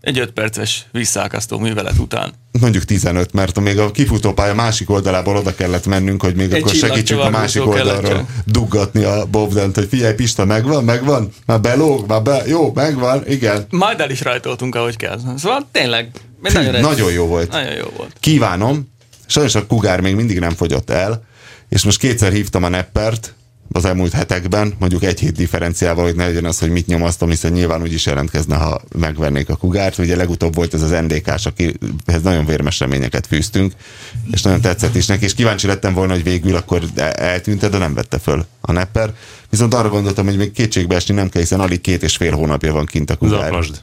Egy 0.01 0.19
öt 0.19 0.31
perces 0.31 0.85
visszaakasztó 0.91 1.59
művelet 1.59 1.97
után. 1.97 2.33
mondjuk 2.59 2.83
15, 2.83 3.33
mert 3.33 3.59
még 3.59 3.79
a 3.79 3.91
kifutópálya 3.91 4.53
másik 4.53 4.89
oldalából 4.89 5.35
oda 5.37 5.55
kellett 5.55 5.85
mennünk, 5.85 6.21
hogy 6.21 6.35
még 6.35 6.51
Egy 6.51 6.61
akkor 6.61 6.73
segítsük 6.73 7.19
a 7.19 7.29
másik 7.29 7.61
kellett 7.63 7.77
oldalról 7.79 8.11
csak. 8.11 8.27
duggatni 8.45 9.03
a 9.03 9.25
bovdent, 9.25 9.75
hogy 9.75 9.87
figyelj 9.87 10.13
Pista, 10.13 10.45
megvan, 10.45 10.83
megvan? 10.83 11.29
Már 11.45 11.61
belóg, 11.61 12.07
már 12.07 12.21
be, 12.21 12.43
jó, 12.47 12.71
megvan, 12.73 13.23
igen. 13.27 13.65
Majd 13.69 13.99
el 13.99 14.09
is 14.09 14.21
rajtoltunk, 14.21 14.75
ahogy 14.75 14.95
kell. 14.95 15.19
Szóval 15.37 15.67
tényleg, 15.71 16.09
nagyon, 16.41 16.75
egy- 16.75 16.81
Nagyon 16.81 17.11
jó 17.11 17.25
volt. 17.25 17.51
Nagyon 17.51 17.73
jó 17.73 17.87
volt. 17.97 18.15
Kívánom, 18.19 18.91
sajnos 19.25 19.55
a 19.55 19.67
kugár 19.67 19.99
még 20.01 20.15
mindig 20.15 20.39
nem 20.39 20.55
fogyott 20.55 20.89
el, 20.89 21.23
és 21.69 21.83
most 21.83 21.99
kétszer 21.99 22.31
hívtam 22.31 22.63
a 22.63 22.69
neppert, 22.69 23.33
az 23.71 23.85
elmúlt 23.85 24.13
hetekben, 24.13 24.73
mondjuk 24.79 25.03
egy 25.03 25.19
hét 25.19 25.35
differenciával, 25.35 26.03
hogy 26.03 26.15
ne 26.15 26.25
legyen 26.25 26.45
az, 26.45 26.59
hogy 26.59 26.69
mit 26.69 26.87
nyomasztom, 26.87 27.29
hiszen 27.29 27.51
nyilván 27.51 27.81
úgy 27.81 27.93
is 27.93 28.05
jelentkezne, 28.05 28.55
ha 28.55 28.81
megvennék 28.97 29.49
a 29.49 29.55
kugárt. 29.55 29.97
Ugye 29.97 30.15
legutóbb 30.15 30.55
volt 30.55 30.73
ez 30.73 30.81
az 30.81 30.89
NDK-s, 30.89 31.45
akihez 31.45 32.21
nagyon 32.23 32.45
vérmes 32.45 32.79
reményeket 32.79 33.27
fűztünk, 33.27 33.73
és 34.31 34.41
nagyon 34.41 34.61
tetszett 34.61 34.95
is 34.95 35.05
neki, 35.05 35.23
és 35.23 35.33
kíváncsi 35.33 35.67
lettem 35.67 35.93
volna, 35.93 36.13
hogy 36.13 36.23
végül 36.23 36.55
akkor 36.55 36.81
e- 36.95 37.13
eltűnt, 37.15 37.69
de 37.69 37.77
nem 37.77 37.93
vette 37.93 38.19
föl 38.19 38.45
a 38.61 38.71
nepper. 38.71 39.13
Viszont 39.49 39.73
arra 39.73 39.89
gondoltam, 39.89 40.25
hogy 40.25 40.37
még 40.37 40.51
kétségbe 40.51 40.95
esni 40.95 41.13
nem 41.13 41.29
kell, 41.29 41.41
hiszen 41.41 41.59
alig 41.59 41.81
két 41.81 42.03
és 42.03 42.15
fél 42.15 42.35
hónapja 42.35 42.73
van 42.73 42.85
kint 42.85 43.09
a 43.09 43.15
kugár. 43.15 43.41
Zaplasd. 43.41 43.81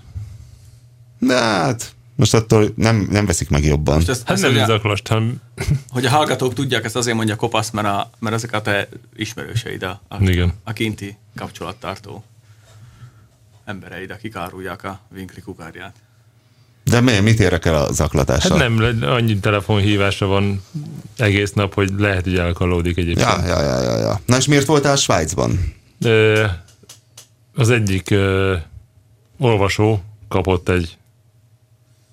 De 1.19 1.35
hát, 1.35 1.93
most 2.19 2.35
attól 2.35 2.73
nem, 2.75 3.09
nem 3.11 3.27
veszik 3.27 3.49
meg 3.49 3.65
jobban. 3.65 3.95
Most 3.95 4.09
ezt, 4.09 4.23
Hát 4.27 4.31
ezt 4.31 4.43
nem 4.43 4.53
ugye, 4.53 4.65
zaklast, 4.65 5.09
hanem 5.09 5.41
hogy 5.89 6.07
a 6.07 6.11
hallgatók 6.11 6.55
tudják, 6.55 6.85
ezt 6.85 6.97
azért 6.97 7.17
mondja 7.17 7.37
kopasz, 7.37 7.71
mert, 7.71 7.87
a, 7.87 8.11
mert 8.19 8.35
ezek 8.35 8.53
a 8.53 8.63
te 8.63 8.89
ismerőseid, 9.17 9.83
a, 9.83 10.01
a, 10.09 10.23
Igen. 10.23 10.53
a 10.65 10.73
kinti 10.73 11.17
kapcsolattartó 11.37 12.25
embereid, 13.65 14.11
akik 14.11 14.37
árulják 14.37 14.85
a 14.85 15.01
vinkli 15.15 15.41
kukárját. 15.41 15.95
De 16.85 17.01
mi, 17.01 17.21
mit 17.21 17.41
érek 17.41 17.65
el 17.65 17.75
a 17.75 17.93
zaklatással? 17.93 18.59
hát 18.59 18.69
nem, 18.69 19.03
annyi 19.03 19.39
telefonhívásra 19.39 20.27
van 20.27 20.63
egész 21.17 21.53
nap, 21.53 21.75
hogy 21.75 21.91
lehet, 21.99 22.25
hogy 22.25 22.39
elkalódik 22.39 22.97
egyébként. 22.97 23.29
Ja, 23.29 23.47
ja, 23.47 23.63
ja, 23.63 23.83
ja, 23.83 23.97
ja. 23.99 24.21
Na 24.27 24.37
és 24.37 24.47
miért 24.47 24.67
voltál 24.67 24.97
Svájcban? 24.97 25.75
Ö, 26.01 26.47
az 27.55 27.71
egyik 27.71 28.11
ö, 28.11 28.57
olvasó 29.39 30.03
kapott 30.29 30.69
egy 30.69 30.99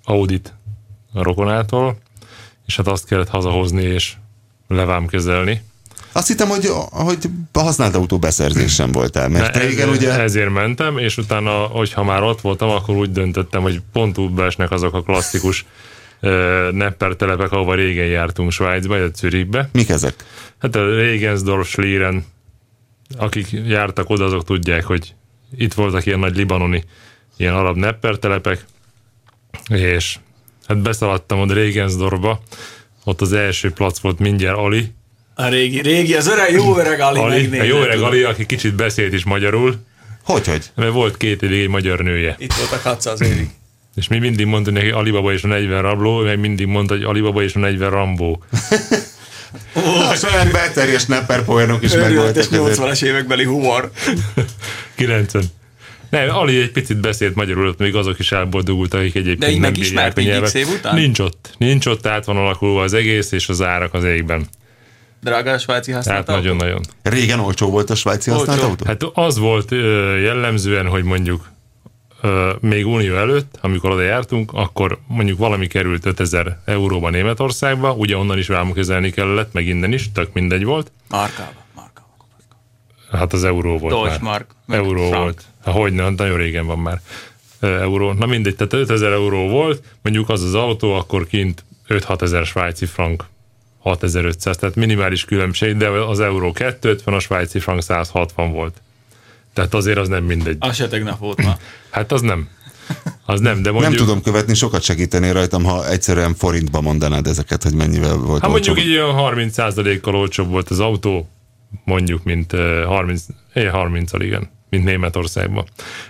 audit 0.06 0.54
a 1.12 1.22
rokonától, 1.22 1.98
és 2.66 2.76
hát 2.76 2.86
azt 2.86 3.06
kellett 3.06 3.28
hazahozni 3.28 3.82
és 3.82 4.12
levámkezelni. 4.68 5.62
Azt 6.12 6.26
hittem, 6.26 6.48
hogy, 6.48 6.66
hogy 6.90 7.18
a 7.52 7.58
használt 7.58 7.94
autó 7.94 8.18
beszerzésen 8.18 8.92
voltál, 8.92 9.28
mert 9.28 9.54
Ne, 9.54 9.60
régen 9.60 9.88
ezért, 9.88 10.02
ugye... 10.02 10.20
ezért 10.20 10.52
mentem, 10.52 10.98
és 10.98 11.16
utána, 11.16 11.50
hogyha 11.50 12.04
már 12.04 12.22
ott 12.22 12.40
voltam, 12.40 12.68
akkor 12.68 12.96
úgy 12.96 13.12
döntöttem, 13.12 13.62
hogy 13.62 13.80
pont 13.92 14.18
útba 14.18 14.44
esnek 14.44 14.70
azok 14.70 14.94
a 14.94 15.02
klasszikus 15.02 15.66
nepper 16.70 17.14
telepek, 17.14 17.52
ahova 17.52 17.74
régen 17.74 18.06
jártunk 18.06 18.50
Svájcba, 18.50 18.96
illetve 18.96 19.16
Zürichbe. 19.16 19.68
Mik 19.72 19.88
ezek? 19.88 20.14
Hát 20.58 20.76
a 20.76 20.94
Regensdorf, 20.94 21.68
Schlieren, 21.68 22.24
akik 23.18 23.48
jártak 23.66 24.10
oda, 24.10 24.24
azok 24.24 24.44
tudják, 24.44 24.84
hogy 24.84 25.14
itt 25.56 25.74
voltak 25.74 26.06
ilyen 26.06 26.18
nagy 26.18 26.36
libanoni, 26.36 26.84
ilyen 27.36 27.54
arab 27.54 27.76
nepper 27.76 28.16
telepek, 28.16 28.64
és 29.68 30.16
hát 30.68 30.78
beszaladtam 30.82 31.40
oda 31.40 31.54
Regensdorfba, 31.54 32.42
ott 33.04 33.20
az 33.20 33.32
első 33.32 33.70
plac 33.70 33.98
volt 33.98 34.18
mindjárt 34.18 34.56
Ali, 34.56 34.92
A 35.34 35.48
régi, 35.48 35.80
régi, 35.80 36.14
az 36.14 36.26
öreg, 36.28 36.52
jó 36.52 36.78
öreg 36.78 37.00
Ali, 37.00 37.18
Ali 37.18 37.34
a 37.36 37.40
megnézed. 37.40 37.66
jó 37.66 37.76
öreg 37.80 38.00
Ali, 38.00 38.22
aki 38.22 38.46
kicsit 38.46 38.74
beszélt 38.74 39.12
is 39.12 39.24
magyarul, 39.24 39.74
Hogy, 40.24 40.46
hogy? 40.46 40.70
mert 40.74 40.92
volt 40.92 41.16
két 41.16 41.42
évig 41.42 41.60
egy 41.60 41.68
magyar 41.68 41.98
nője. 41.98 42.34
Itt 42.38 42.52
volt 42.52 42.72
a 42.72 42.80
katca 42.80 43.10
az 43.10 43.20
évig. 43.20 43.48
És 43.96 44.08
mi 44.08 44.18
mindig 44.18 44.46
mondtuk 44.46 44.74
neki 44.74 44.88
Alibaba 44.90 45.32
és 45.32 45.42
a 45.42 45.46
40 45.46 45.82
rabló, 45.82 46.18
meg 46.22 46.38
mindig 46.38 46.66
mondta, 46.66 46.94
hogy 46.94 47.02
Alibaba 47.04 47.42
és 47.42 47.54
a 47.54 47.58
40 47.58 47.90
rambó. 47.90 48.42
A 50.10 50.14
saját 50.14 50.52
belterjes 50.52 51.04
nepper 51.04 51.44
poénok 51.44 51.82
is 51.82 51.92
megvoltak. 51.92 52.36
ezért. 52.36 52.78
80-as 52.78 53.02
évekbeli 53.04 53.44
humor. 53.44 53.90
90. 54.96 55.44
Nem, 56.10 56.28
Ali 56.36 56.60
egy 56.60 56.72
picit 56.72 57.00
beszélt 57.00 57.34
magyarul, 57.34 57.68
ott 57.68 57.78
még 57.78 57.94
azok 57.94 58.18
is 58.18 58.32
elboldogultak, 58.32 59.00
akik 59.00 59.14
egyébként 59.14 59.38
De 59.38 59.50
így 59.50 59.60
nem 59.60 59.70
megismert 59.70 60.16
nyelvet. 60.16 60.48
X 60.48 60.54
év 60.54 60.68
után? 60.68 60.94
Nincs 60.94 61.18
ott. 61.18 61.54
Nincs 61.58 61.86
ott, 61.86 62.06
át 62.06 62.24
van 62.24 62.36
alakulva 62.36 62.82
az 62.82 62.94
egész, 62.94 63.32
és 63.32 63.48
az 63.48 63.62
árak 63.62 63.94
az 63.94 64.04
égben. 64.04 64.46
Drága 65.20 65.50
a 65.50 65.58
svájci 65.58 65.92
használt 65.92 66.28
autó? 66.28 66.40
nagyon-nagyon. 66.40 66.80
Régen 67.02 67.40
olcsó 67.40 67.70
volt 67.70 67.90
a 67.90 67.94
svájci 67.94 68.30
Olcsó. 68.30 68.44
használt 68.44 68.68
autó? 68.68 68.84
Hát 68.86 69.02
az 69.14 69.38
volt 69.38 69.72
ö, 69.72 70.16
jellemzően, 70.16 70.86
hogy 70.86 71.04
mondjuk 71.04 71.50
ö, 72.22 72.52
még 72.60 72.86
unió 72.86 73.16
előtt, 73.16 73.58
amikor 73.60 73.90
oda 73.90 74.02
jártunk, 74.02 74.52
akkor 74.52 74.98
mondjuk 75.06 75.38
valami 75.38 75.66
került 75.66 76.06
5000 76.06 76.58
euróba 76.64 77.10
Németországba, 77.10 77.92
ugye 77.92 78.16
onnan 78.16 78.38
is 78.38 78.46
vámkezelni 78.46 79.10
kellett, 79.10 79.52
meg 79.52 79.66
innen 79.66 79.92
is, 79.92 80.12
tök 80.12 80.32
mindegy 80.32 80.64
volt. 80.64 80.92
Markába, 81.08 81.64
markába. 81.74 82.08
Hát 83.12 83.32
az 83.32 83.44
euró 83.44 83.78
volt 83.78 83.94
Deutsche 83.94 84.22
már. 84.22 84.46
Mark, 84.66 84.84
Euró 84.84 85.06
frank. 85.08 85.22
volt. 85.22 85.42
Hát 85.66 85.74
hogyne, 85.74 86.10
nagyon 86.10 86.36
régen 86.36 86.66
van 86.66 86.78
már 86.78 87.00
euró. 87.60 88.12
Na 88.12 88.26
mindegy, 88.26 88.56
tehát 88.56 88.72
5000 88.72 89.12
euró 89.12 89.48
volt, 89.48 89.82
mondjuk 90.02 90.28
az 90.28 90.42
az 90.42 90.54
autó, 90.54 90.92
akkor 90.92 91.26
kint 91.26 91.64
5-6 91.88 92.22
ezer 92.22 92.46
svájci 92.46 92.86
frank. 92.86 93.24
6500, 93.78 94.56
tehát 94.56 94.74
minimális 94.74 95.24
különbség, 95.24 95.76
de 95.76 95.88
az 95.88 96.20
euró 96.20 96.52
250, 96.52 97.14
a 97.14 97.18
svájci 97.18 97.58
frank 97.58 97.82
160 97.82 98.52
volt. 98.52 98.80
Tehát 99.52 99.74
azért 99.74 99.98
az 99.98 100.08
nem 100.08 100.24
mindegy. 100.24 100.56
Az 100.60 100.76
se 100.76 100.88
tegnap 100.88 101.18
volt 101.18 101.42
ma. 101.42 101.56
Hát 101.90 102.12
az 102.12 102.20
nem. 102.20 102.48
Az 103.24 103.40
nem, 103.40 103.62
de 103.62 103.70
mondjuk... 103.70 103.94
Nem 103.94 104.04
tudom 104.04 104.22
követni, 104.22 104.54
sokat 104.54 104.82
segíteni 104.82 105.32
rajtam, 105.32 105.64
ha 105.64 105.88
egyszerűen 105.88 106.34
forintba 106.34 106.80
mondanád 106.80 107.26
ezeket, 107.26 107.62
hogy 107.62 107.74
mennyivel 107.74 108.16
volt 108.16 108.40
Hát 108.40 108.50
mondjuk 108.50 108.80
így 108.80 108.96
olyan 108.96 109.14
30%-kal 109.16 110.14
olcsóbb 110.14 110.48
volt 110.48 110.70
az 110.70 110.80
autó, 110.80 111.28
mondjuk, 111.84 112.24
mint 112.24 112.52
ö, 112.52 112.84
30, 112.86 113.22
eh, 113.52 113.70
30 113.72 114.12
igen, 114.12 114.50
mint 114.70 114.84
Németországban. 114.84 115.64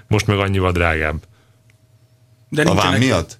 Most 0.09 0.27
meg 0.27 0.39
annyival 0.39 0.73
drágább. 0.73 1.23
De 2.49 2.63
A 2.63 2.75
vám 2.75 2.95
miatt? 2.99 3.39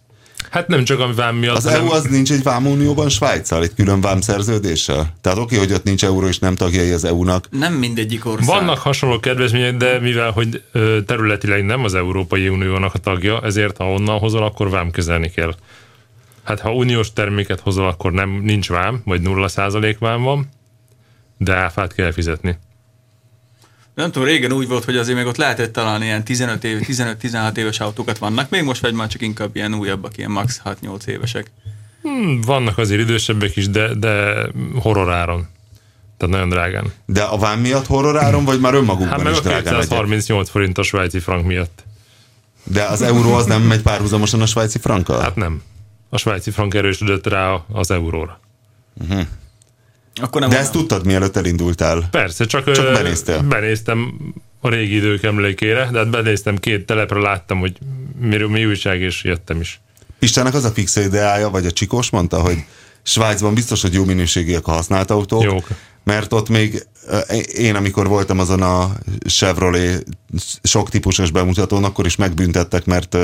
Hát 0.51 0.69
nem 0.69 0.85
csak 0.85 1.01
a 1.01 1.15
vám 1.15 1.37
miatt, 1.37 1.57
Az 1.57 1.65
hanem- 1.65 1.81
EU 1.81 1.91
az 1.91 2.05
nincs 2.05 2.33
egy 2.33 2.43
vámunióban 2.43 3.09
Svájccal, 3.09 3.63
egy 3.63 3.75
külön 3.75 4.01
vámszerződéssel? 4.01 5.13
Tehát 5.21 5.39
oké, 5.39 5.57
hogy 5.57 5.73
ott 5.73 5.85
nincs 5.85 6.05
euró 6.05 6.27
és 6.27 6.39
nem 6.39 6.55
tagjai 6.55 6.91
az 6.91 7.05
EU-nak. 7.05 7.47
nem 7.51 7.73
mindegyik 7.75 8.27
ország. 8.27 8.47
Vannak 8.47 8.79
hasonló 8.79 9.21
kedvezmények, 9.21 9.77
de 9.77 9.99
mivel 10.01 10.31
hogy 10.31 10.63
területileg 11.07 11.65
nem 11.65 11.85
az 11.85 11.95
Európai 11.95 12.49
Uniónak 12.49 12.95
a 12.95 12.99
tagja, 12.99 13.41
ezért 13.43 13.77
ha 13.77 13.93
onnan 13.93 14.19
hozol, 14.19 14.43
akkor 14.43 14.71
vámkezelni 14.71 15.31
kell. 15.31 15.55
Hát 16.45 16.61
ha 16.61 16.75
uniós 16.75 17.13
terméket 17.13 17.61
hozol, 17.61 17.87
akkor 17.89 18.13
nem 18.13 18.31
nincs 18.43 18.69
vám, 18.69 19.01
vagy 19.05 19.21
0% 19.25 19.97
vám 19.99 20.23
van, 20.23 20.49
de 21.39 21.55
áfát 21.55 21.95
kell 21.95 22.13
fizetni. 22.13 22.59
Nem 23.97 24.11
tudom, 24.11 24.29
régen 24.29 24.53
úgy 24.53 24.69
volt, 24.69 24.85
hogy 24.85 24.97
azért 24.97 25.17
még 25.17 25.27
ott 25.27 25.37
lehetett 25.37 25.73
találni 25.73 26.05
ilyen 26.05 26.25
15 26.25 26.65
év, 26.65 26.79
15-16 26.87 27.57
éves 27.57 27.81
autókat 27.81 28.19
vannak, 28.19 28.51
még 28.51 28.63
most 28.63 28.81
vagy 28.81 28.95
már 28.95 29.09
csak 29.09 29.21
inkább 29.23 29.57
ilyen 29.57 29.75
újabbak, 29.75 30.17
ilyen 30.17 30.31
max 30.31 30.61
6-8 30.65 31.07
évesek. 31.07 31.51
Hmm, 32.03 32.41
Vannak 32.41 32.79
azért 32.79 33.01
idősebbek 33.01 33.57
is, 33.57 33.69
de, 33.69 33.95
de 33.95 34.47
horroráron. 34.81 35.49
Tehát 36.17 36.35
nagyon 36.35 36.49
drágán. 36.49 36.93
De 37.07 37.23
a 37.23 37.39
vám 37.39 37.61
miatt 37.61 37.87
horroráron, 37.87 38.45
vagy 38.45 38.61
már 38.61 38.75
önmagukban 38.75 39.09
Hát 39.09 39.23
meg 39.23 39.33
is 39.33 39.39
a 39.39 39.43
drágán 39.43 39.73
legyek? 39.73 39.89
238 39.89 40.51
forint 40.51 40.79
a 40.79 40.83
svájci 40.83 41.19
frank 41.19 41.47
miatt. 41.47 41.85
De 42.65 42.83
az 42.83 43.03
euró 43.03 43.35
az 43.35 43.47
nem 43.47 43.63
megy 43.63 43.83
párhuzamosan 43.83 44.41
a 44.41 44.47
svájci 44.47 44.79
frankkal? 44.79 45.21
Hát 45.21 45.37
nem. 45.37 45.63
A 46.09 46.19
svájci 46.19 46.51
frank 46.51 46.75
erősödött 46.75 47.27
rá 47.27 47.65
az 47.73 47.91
euróra. 47.91 48.41
Akkor 50.21 50.41
nem 50.41 50.51
De 50.51 50.59
ezt 50.59 50.73
tudtad, 50.73 51.05
mielőtt 51.07 51.37
elindultál. 51.37 52.09
Persze, 52.11 52.45
csak, 52.45 52.73
Csak 52.73 52.93
benéztél. 52.93 53.43
benéztem 53.43 54.19
a 54.61 54.69
régi 54.69 54.97
idők 54.97 55.23
emlékére, 55.23 55.89
de 55.93 55.99
hát 55.99 56.11
benéztem 56.11 56.57
két 56.57 56.87
telepre, 56.87 57.19
láttam, 57.19 57.59
hogy 57.59 57.77
mi, 58.21 58.37
mi 58.37 58.67
újság, 58.67 59.01
és 59.01 59.25
jöttem 59.25 59.61
is. 59.61 59.81
Pistának 60.19 60.55
az 60.55 60.65
a 60.65 60.71
fix 60.71 60.97
ideája, 60.97 61.51
vagy 61.51 61.67
a 61.67 61.71
Csikós 61.71 62.11
mondta, 62.11 62.41
hogy 62.41 62.65
Svájcban 63.03 63.55
biztos, 63.55 63.83
hogy 63.83 63.95
jó 63.95 64.05
minőségűek 64.05 64.67
a 64.67 64.73
használt 64.73 65.11
autók, 65.11 65.43
Jók. 65.43 65.67
mert 66.05 66.33
ott 66.33 66.49
még 66.49 66.87
én, 67.55 67.75
amikor 67.75 68.09
voltam 68.09 68.39
azon 68.39 68.63
a 68.63 68.91
Chevrolet 69.27 70.05
sok 70.63 70.91
típusos 70.91 71.31
bemutatón, 71.31 71.85
akkor 71.85 72.07
is 72.07 72.17
megbüntettek, 72.17 72.85
mert 72.85 73.17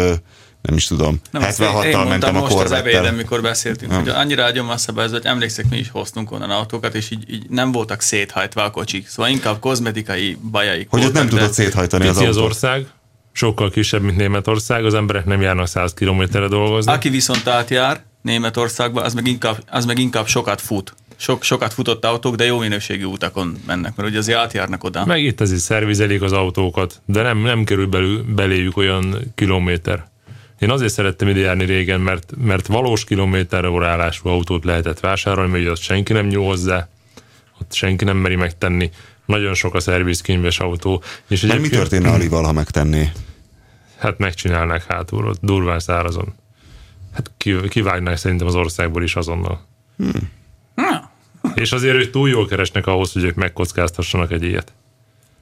nem 0.63 0.77
is 0.77 0.87
tudom, 0.87 1.21
Nem, 1.31 1.43
ezt 1.43 1.61
én 1.61 1.69
76-tal 1.69 1.75
mondtam 1.75 2.09
mentem 2.09 2.37
a 2.37 2.41
most 2.41 2.57
az 2.57 2.73
ebéden, 2.73 3.15
mikor 3.15 3.43
beszéltünk, 3.43 3.93
hogy 3.93 4.09
annyira 4.09 4.45
agyon 4.45 4.67
van 4.67 4.79
szabályozva, 4.79 5.17
hogy 5.17 5.27
emlékszek, 5.27 5.69
mi 5.69 5.77
is 5.77 5.91
hoztunk 5.91 6.31
onnan 6.31 6.51
autókat, 6.51 6.95
és 6.95 7.11
így, 7.11 7.33
így 7.33 7.49
nem 7.49 7.73
voltak 7.73 8.01
széthajtva 8.01 8.65
a 8.65 8.71
kocsik. 8.71 9.09
Szóval 9.09 9.31
inkább 9.31 9.59
kozmetikai 9.61 10.37
bajaik 10.51 10.87
Hogy 10.91 11.05
ott 11.05 11.13
nem 11.13 11.29
tudod 11.29 11.53
széthajtani 11.53 12.07
az 12.07 12.15
Pici 12.15 12.27
az 12.27 12.37
autót. 12.37 12.51
ország, 12.51 12.87
sokkal 13.33 13.71
kisebb, 13.71 14.03
mint 14.03 14.17
Németország, 14.17 14.85
az 14.85 14.95
emberek 14.95 15.25
nem 15.25 15.41
járnak 15.41 15.67
100 15.67 15.95
kilométerre 15.95 16.49
dolgozni. 16.49 16.93
Aki 16.93 17.09
viszont 17.09 17.47
átjár 17.47 18.03
Németországba, 18.23 19.03
az 19.03 19.15
meg 19.15 19.27
inkább, 19.27 19.57
az 19.71 19.85
meg 19.85 19.99
inkább 19.99 20.27
sokat 20.27 20.61
fut. 20.61 20.95
Sok, 21.17 21.43
sokat 21.43 21.73
futott 21.73 22.05
autók, 22.05 22.35
de 22.35 22.45
jó 22.45 22.59
minőségű 22.59 23.05
utakon 23.05 23.57
mennek, 23.67 23.97
mert 23.97 24.09
ugye 24.09 24.19
azért 24.19 24.39
átjárnak 24.39 24.85
oda. 24.85 25.07
Meg 25.07 25.23
itt 25.23 25.41
azért 25.41 25.61
szervizelik 25.61 26.23
az 26.23 26.33
autókat, 26.33 27.01
de 27.05 27.23
nem, 27.23 27.39
nem 27.39 27.65
kerül 27.65 27.87
belül, 27.87 28.25
beléjük 28.35 28.77
olyan 28.77 29.33
kilométer. 29.35 30.11
Én 30.63 30.71
azért 30.71 30.93
szerettem 30.93 31.29
ide 31.29 31.41
járni 31.41 31.65
régen, 31.65 32.01
mert, 32.01 32.33
mert 32.37 32.67
valós 32.67 33.05
kilométerre 33.05 33.69
órálású 33.69 34.29
autót 34.29 34.65
lehetett 34.65 35.01
vásárolni, 35.01 35.51
mert 35.53 35.69
ott 35.71 35.81
senki 35.81 36.13
nem 36.13 36.27
nyúl 36.27 36.45
hozzá, 36.45 36.89
ott 37.61 37.73
senki 37.73 38.05
nem 38.05 38.17
meri 38.17 38.37
megtenni. 38.37 38.91
Nagyon 39.27 39.55
sok 39.55 39.75
a 39.75 39.81
szervizkönyves 39.81 40.59
autó. 40.61 41.03
És 41.29 41.41
Mert 41.41 41.53
mi 41.53 41.59
egyébként- 41.67 41.89
történne 41.89 42.15
Alival, 42.15 42.45
ha 42.45 42.53
megtenné? 42.53 43.13
Hát 43.99 44.19
megcsinálnák 44.19 44.85
hátulról, 44.87 45.35
durván 45.41 45.79
szárazon. 45.79 46.35
Hát 47.13 47.31
ki- 47.37 47.69
kivágnák 47.69 48.17
szerintem 48.17 48.47
az 48.47 48.55
országból 48.55 49.03
is 49.03 49.17
azonnal. 49.17 49.67
És 51.55 51.73
azért 51.73 51.95
ők 51.97 52.11
túl 52.11 52.29
jól 52.29 52.47
keresnek 52.47 52.87
ahhoz, 52.87 53.13
hogy 53.13 53.25
ők 53.25 53.35
megkockáztassanak 53.35 54.33
egy 54.33 54.43
ilyet. 54.43 54.73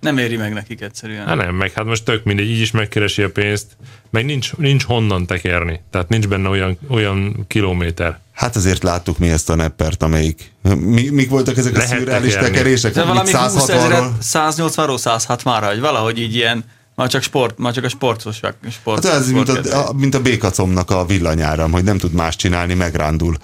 Nem 0.00 0.18
éri 0.18 0.36
meg 0.36 0.52
nekik 0.52 0.80
egyszerűen. 0.80 1.26
Hát 1.26 1.36
nem, 1.36 1.54
meg 1.54 1.72
hát 1.72 1.84
most 1.84 2.04
tök 2.04 2.24
mindegy, 2.24 2.50
így 2.50 2.60
is 2.60 2.70
megkeresi 2.70 3.22
a 3.22 3.30
pénzt, 3.30 3.66
meg 4.10 4.24
nincs, 4.24 4.56
nincs 4.56 4.84
honnan 4.84 5.26
tekerni. 5.26 5.80
Tehát 5.90 6.08
nincs 6.08 6.28
benne 6.28 6.48
olyan, 6.48 6.78
olyan 6.88 7.44
kilométer. 7.48 8.18
Hát 8.32 8.56
azért 8.56 8.82
láttuk 8.82 9.18
mi 9.18 9.28
ezt 9.28 9.50
a 9.50 9.54
neppert, 9.54 10.02
amelyik... 10.02 10.52
Mi, 10.62 11.08
mik 11.08 11.30
voltak 11.30 11.56
ezek 11.56 11.76
Lehet 11.76 11.92
a 11.92 11.94
szürreális 11.96 12.34
tekerések? 12.34 12.92
De 12.94 13.04
valami 13.04 13.32
20 13.32 13.54
160-ról? 13.54 13.70
ezeret, 13.70 14.12
180-ról 14.22 14.98
160-ra, 15.02 15.62
vagy 15.64 15.80
valahogy 15.80 16.18
így 16.18 16.34
ilyen, 16.34 16.64
Már 16.94 17.08
csak 17.08 17.22
sport, 17.22 17.58
már 17.58 17.72
csak 17.72 17.84
a 17.84 17.88
sportos, 17.88 18.40
sport, 18.70 19.04
Hát 19.04 19.14
ez 19.14 19.30
mint 19.30 19.46
sportkedvelő. 19.46 19.82
a, 19.84 19.88
a, 19.88 19.92
mint 19.92 20.14
a 20.14 20.20
békacomnak 20.20 20.90
a 20.90 21.06
villanyáram, 21.06 21.70
hogy 21.70 21.84
nem 21.84 21.98
tud 21.98 22.12
más 22.12 22.36
csinálni, 22.36 22.74
megrándul. 22.74 23.36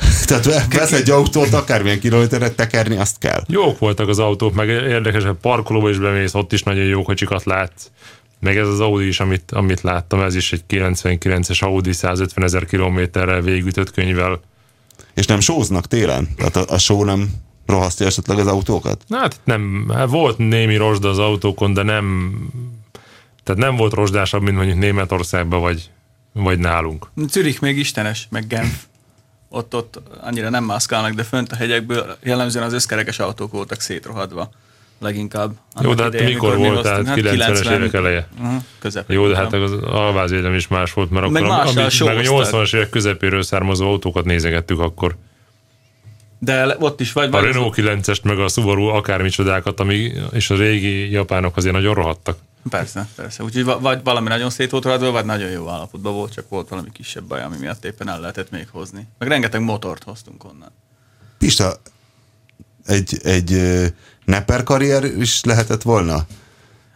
Tehát 0.26 0.72
vesz 0.74 0.92
egy 0.92 1.10
autót, 1.10 1.52
akármilyen 1.52 2.00
kilométeret 2.00 2.56
tekerni, 2.56 2.96
azt 2.96 3.18
kell. 3.18 3.42
Jók 3.46 3.78
voltak 3.78 4.08
az 4.08 4.18
autók, 4.18 4.54
meg 4.54 4.68
érdekes, 4.68 5.24
hogy 5.24 5.36
parkolóba 5.40 5.90
is 5.90 5.98
bemész, 5.98 6.34
ott 6.34 6.52
is 6.52 6.62
nagyon 6.62 6.84
jó 6.84 7.02
kocsikat 7.02 7.44
látsz. 7.44 7.86
Meg 8.40 8.56
ez 8.56 8.68
az 8.68 8.80
Audi 8.80 9.06
is, 9.06 9.20
amit, 9.20 9.50
amit 9.50 9.80
láttam, 9.80 10.20
ez 10.20 10.34
is 10.34 10.52
egy 10.52 10.62
99-es 10.68 11.62
Audi 11.62 11.92
150 11.92 12.44
ezer 12.44 12.64
kilométerrel 12.64 13.40
végütött 13.40 13.90
könyvvel. 13.90 14.40
És 15.14 15.26
nem 15.26 15.40
sóznak 15.40 15.86
télen? 15.86 16.28
Tehát 16.36 16.56
a, 16.56 16.64
a 16.68 16.78
só 16.78 17.04
nem 17.04 17.30
rohasztja 17.66 18.06
esetleg 18.06 18.38
az 18.38 18.46
autókat? 18.46 19.02
Na, 19.06 19.18
Hát 19.18 19.40
nem, 19.44 19.90
hát 19.94 20.08
volt 20.08 20.38
némi 20.38 20.76
rozsda 20.76 21.08
az 21.08 21.18
autókon, 21.18 21.72
de 21.72 21.82
nem, 21.82 22.34
tehát 23.42 23.60
nem 23.60 23.76
volt 23.76 23.92
rozsdásabb, 23.92 24.42
mint 24.42 24.56
mondjuk 24.56 24.78
Németországban 24.78 25.60
vagy, 25.60 25.90
vagy 26.32 26.58
nálunk. 26.58 27.10
Zürich 27.28 27.62
még 27.62 27.78
istenes, 27.78 28.26
meg 28.30 28.46
Genf. 28.46 28.84
Ott, 29.52 29.74
ott 29.74 30.00
annyira 30.20 30.48
nem 30.48 30.64
mászkálnak, 30.64 31.12
de 31.12 31.22
fönt 31.22 31.52
a 31.52 31.56
hegyekből 31.56 32.16
jellemzően 32.22 32.64
az 32.64 32.72
összkerekes 32.72 33.18
autók 33.18 33.52
voltak 33.52 33.80
szétrohadva. 33.80 34.50
Leginkább. 34.98 35.52
Jó, 35.80 35.94
de 35.94 36.02
hát 36.02 36.14
idején, 36.14 36.32
mikor 36.32 36.58
mi 36.58 36.68
volt, 36.68 36.82
tehát 36.82 37.06
90-es 37.06 37.70
évek 37.72 37.92
eleje. 37.92 38.28
Uh-huh, 38.40 38.62
közepén. 38.78 39.16
Jó, 39.16 39.28
de 39.28 39.36
hát 39.36 39.52
az 39.52 39.72
alvázvédelem 39.72 40.54
is 40.54 40.68
más 40.68 40.92
volt, 40.92 41.10
mert 41.10 41.28
Meg 41.28 41.42
akkor 41.42 41.66
ami, 41.66 41.74
meg 41.74 41.84
a 41.84 41.90
sóztak. 41.90 42.62
80-as 42.62 42.74
évek 42.74 42.90
közepéről 42.90 43.42
származó 43.42 43.86
autókat 43.86 44.24
nézegettük 44.24 44.78
akkor. 44.78 45.16
De 46.38 46.76
ott 46.78 47.00
is 47.00 47.12
vagy... 47.12 47.28
A 47.34 47.40
Renault 47.40 47.74
9-est, 47.76 48.22
meg 48.22 48.38
a 48.38 48.48
Subaru 48.48 48.84
akármicsodákat, 48.84 49.80
ami, 49.80 50.12
és 50.32 50.50
a 50.50 50.56
régi 50.56 51.10
japánok 51.10 51.56
azért 51.56 51.74
nagyon 51.74 51.94
rohadtak. 51.94 52.38
Persze, 52.68 53.08
persze. 53.16 53.42
Úgyhogy 53.42 53.64
va- 53.64 53.80
vagy 53.80 54.02
valami 54.04 54.28
nagyon 54.28 54.50
szét 54.50 54.70
volt 54.70 54.84
rajta, 54.84 55.10
vagy 55.10 55.24
nagyon 55.24 55.50
jó 55.50 55.68
állapotban 55.68 56.12
volt, 56.14 56.32
csak 56.32 56.48
volt 56.48 56.68
valami 56.68 56.92
kisebb 56.92 57.24
baj, 57.24 57.42
ami 57.42 57.56
miatt 57.56 57.84
éppen 57.84 58.08
el 58.08 58.20
lehetett 58.20 58.50
még 58.50 58.68
hozni. 58.72 59.06
Meg 59.18 59.28
rengeteg 59.28 59.60
motort 59.60 60.02
hoztunk 60.02 60.44
onnan. 60.44 60.70
Pista, 61.38 61.76
egy, 62.84 63.20
egy 63.22 63.62
neper 64.24 64.62
karrier 64.62 65.04
is 65.04 65.44
lehetett 65.44 65.82
volna? 65.82 66.26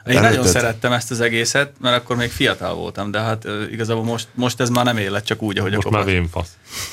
Én 0.06 0.14
nagyon 0.14 0.26
Előtted? 0.26 0.52
szerettem 0.52 0.92
ezt 0.92 1.10
az 1.10 1.20
egészet, 1.20 1.72
mert 1.80 1.96
akkor 1.96 2.16
még 2.16 2.30
fiatal 2.30 2.74
voltam, 2.74 3.10
de 3.10 3.20
hát 3.20 3.46
igazából 3.72 4.04
most, 4.04 4.28
most 4.34 4.60
ez 4.60 4.68
már 4.68 4.84
nem 4.84 4.96
élet, 4.96 5.24
csak 5.24 5.42
úgy, 5.42 5.58
ahogy 5.58 5.72
Most 5.72 5.86
a 5.86 5.90
már 5.90 6.00
kopasz. 6.00 6.14
vénfasz. 6.16 6.48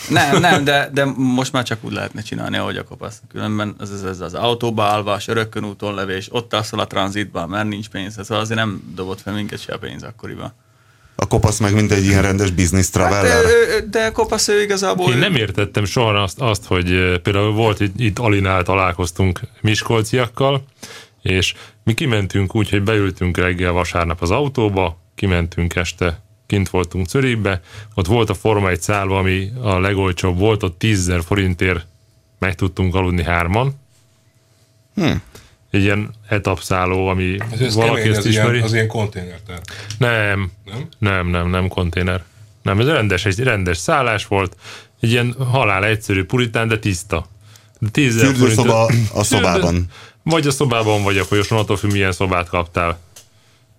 Nem, 0.10 0.40
nem, 0.40 0.64
de, 0.64 0.90
de 0.94 1.06
most 1.16 1.52
már 1.52 1.64
csak 1.64 1.78
úgy 1.84 1.92
lehetne 1.92 2.22
csinálni, 2.22 2.58
ahogy 2.58 2.78
a 2.78 2.84
kopasz. 2.84 3.22
Különben 3.32 3.76
ez, 3.80 3.90
ez, 3.90 4.04
ez 4.04 4.20
az 4.20 4.34
autóba 4.34 4.84
állvás, 4.84 5.28
örökkön 5.28 5.66
úton 5.66 5.94
levés, 5.96 6.28
ott 6.32 6.54
alszol 6.54 6.80
a 6.80 6.88
tranzitban, 6.88 7.50
mert 7.50 7.68
nincs 7.68 7.88
pénz. 7.90 8.14
Szóval 8.22 8.40
azért 8.44 8.60
nem 8.60 8.92
dobott 8.96 9.22
fel 9.22 9.34
minket 9.34 9.62
se 9.62 9.74
a 9.74 9.78
pénz 9.78 10.04
akkoriban. 10.04 10.54
A 11.16 11.28
kopasz 11.28 11.58
meg 11.60 11.74
mint 11.74 11.92
egy 11.92 12.06
ilyen 12.06 12.22
rendes 12.22 12.52
business 12.52 12.90
Hát, 12.94 13.10
traveler. 13.10 13.44
ö, 13.44 13.48
ö, 13.48 13.80
de 13.90 14.12
kopasz 14.12 14.48
ő 14.48 14.62
igazából... 14.62 15.12
Én 15.12 15.18
nem 15.18 15.36
értettem 15.36 15.86
soha 15.86 16.22
azt, 16.22 16.40
azt 16.40 16.66
hogy 16.66 16.86
például 17.22 17.52
volt 17.54 17.80
itt, 17.80 18.00
itt 18.00 18.20
Alinál 18.20 18.64
találkoztunk 18.64 19.40
miskolciakkal, 19.62 20.64
és 21.22 21.54
mi 21.84 21.94
kimentünk 21.94 22.56
úgy, 22.56 22.70
hogy 22.70 22.84
beültünk 22.84 23.38
reggel 23.38 23.72
vasárnap 23.72 24.22
az 24.22 24.32
autóba, 24.32 25.00
kimentünk 25.16 25.76
este, 25.76 26.22
kint 26.48 26.70
voltunk 26.70 27.08
Zürichbe, 27.08 27.62
ott 27.94 28.08
volt 28.08 28.30
a 28.30 28.34
Forma 28.34 28.70
1 28.70 28.82
szálló, 28.82 29.16
ami 29.16 29.52
a 29.62 29.80
legolcsóbb 29.80 30.38
volt, 30.38 30.64
ott 30.64 30.80
10 30.80 31.14
forintért 31.26 31.86
meg 32.40 32.56
tudtunk 32.56 32.96
aludni 32.96 33.24
hárman. 33.24 33.80
Hm. 34.96 35.12
Egy 35.72 35.82
ilyen 35.82 36.10
etapszálló, 36.28 37.08
ami 37.08 37.36
Ez, 37.52 37.60
ez 37.62 37.76
valaki 37.76 37.96
kemény, 37.96 38.10
ezt 38.12 38.20
az 38.20 38.26
ismeri. 38.26 38.54
ilyen, 38.54 38.64
az 38.64 38.74
ilyen 38.74 38.88
konténer. 38.88 39.40
Tehát. 39.48 39.66
Nem, 39.98 40.52
Nem? 40.66 40.88
nem, 40.98 41.28
nem, 41.28 41.50
nem 41.50 41.68
konténer. 41.68 42.24
Nem, 42.62 42.80
ez 42.80 42.86
rendes, 42.88 43.26
egy 43.26 43.40
rendes 43.40 43.78
szállás 43.78 44.28
volt, 44.28 44.56
egy 45.00 45.10
ilyen 45.12 45.36
halál 45.50 45.86
egyszerű 45.86 46.24
puritán, 46.24 46.68
de 46.68 46.80
tiszta. 46.80 47.26
De 47.80 47.90
10 47.90 48.16
000 48.16 48.34
Fürdőszoba 48.34 48.86
forint- 48.86 49.12
a 49.14 49.24
szobában. 49.24 49.86
Vagy 50.24 50.48
a 50.48 50.52
szobában, 50.52 51.04
vagy 51.04 51.18
a 51.18 51.24
folyoson, 51.24 51.58
attól 51.58 51.78
függ, 51.78 51.92
milyen 51.92 52.12
szobát 52.12 52.50
kaptál. 52.50 53.00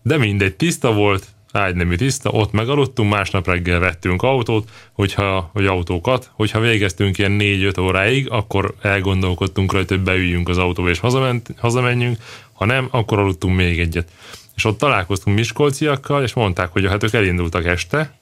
De 0.02 0.16
mindegy, 0.16 0.54
tiszta 0.54 0.92
volt, 0.92 1.26
ágynemű 1.52 1.94
tiszta, 1.94 2.30
ott 2.30 2.52
megaludtunk, 2.52 3.10
másnap 3.10 3.46
reggel 3.46 3.78
vettünk 3.78 4.22
autót, 4.22 4.68
hogyha, 4.92 5.50
vagy 5.52 5.66
autókat, 5.66 6.30
hogyha 6.34 6.60
végeztünk 6.60 7.18
ilyen 7.18 7.38
4-5 7.40 7.80
óráig, 7.80 8.30
akkor 8.30 8.74
elgondolkodtunk 8.80 9.72
rajta, 9.72 9.94
hogy 9.94 10.04
beüljünk 10.04 10.48
az 10.48 10.58
autóba 10.58 10.88
és 10.88 10.98
hazament, 10.98 11.48
hazamenjünk, 11.58 12.16
ha 12.52 12.64
nem, 12.64 12.88
akkor 12.90 13.18
aludtunk 13.18 13.56
még 13.56 13.80
egyet. 13.80 14.08
És 14.56 14.64
ott 14.64 14.78
találkoztunk 14.78 15.36
miskolciakkal, 15.36 16.22
és 16.22 16.32
mondták, 16.34 16.72
hogy 16.72 16.86
hát 16.86 17.02
ők 17.02 17.12
elindultak 17.12 17.66
este, 17.66 18.20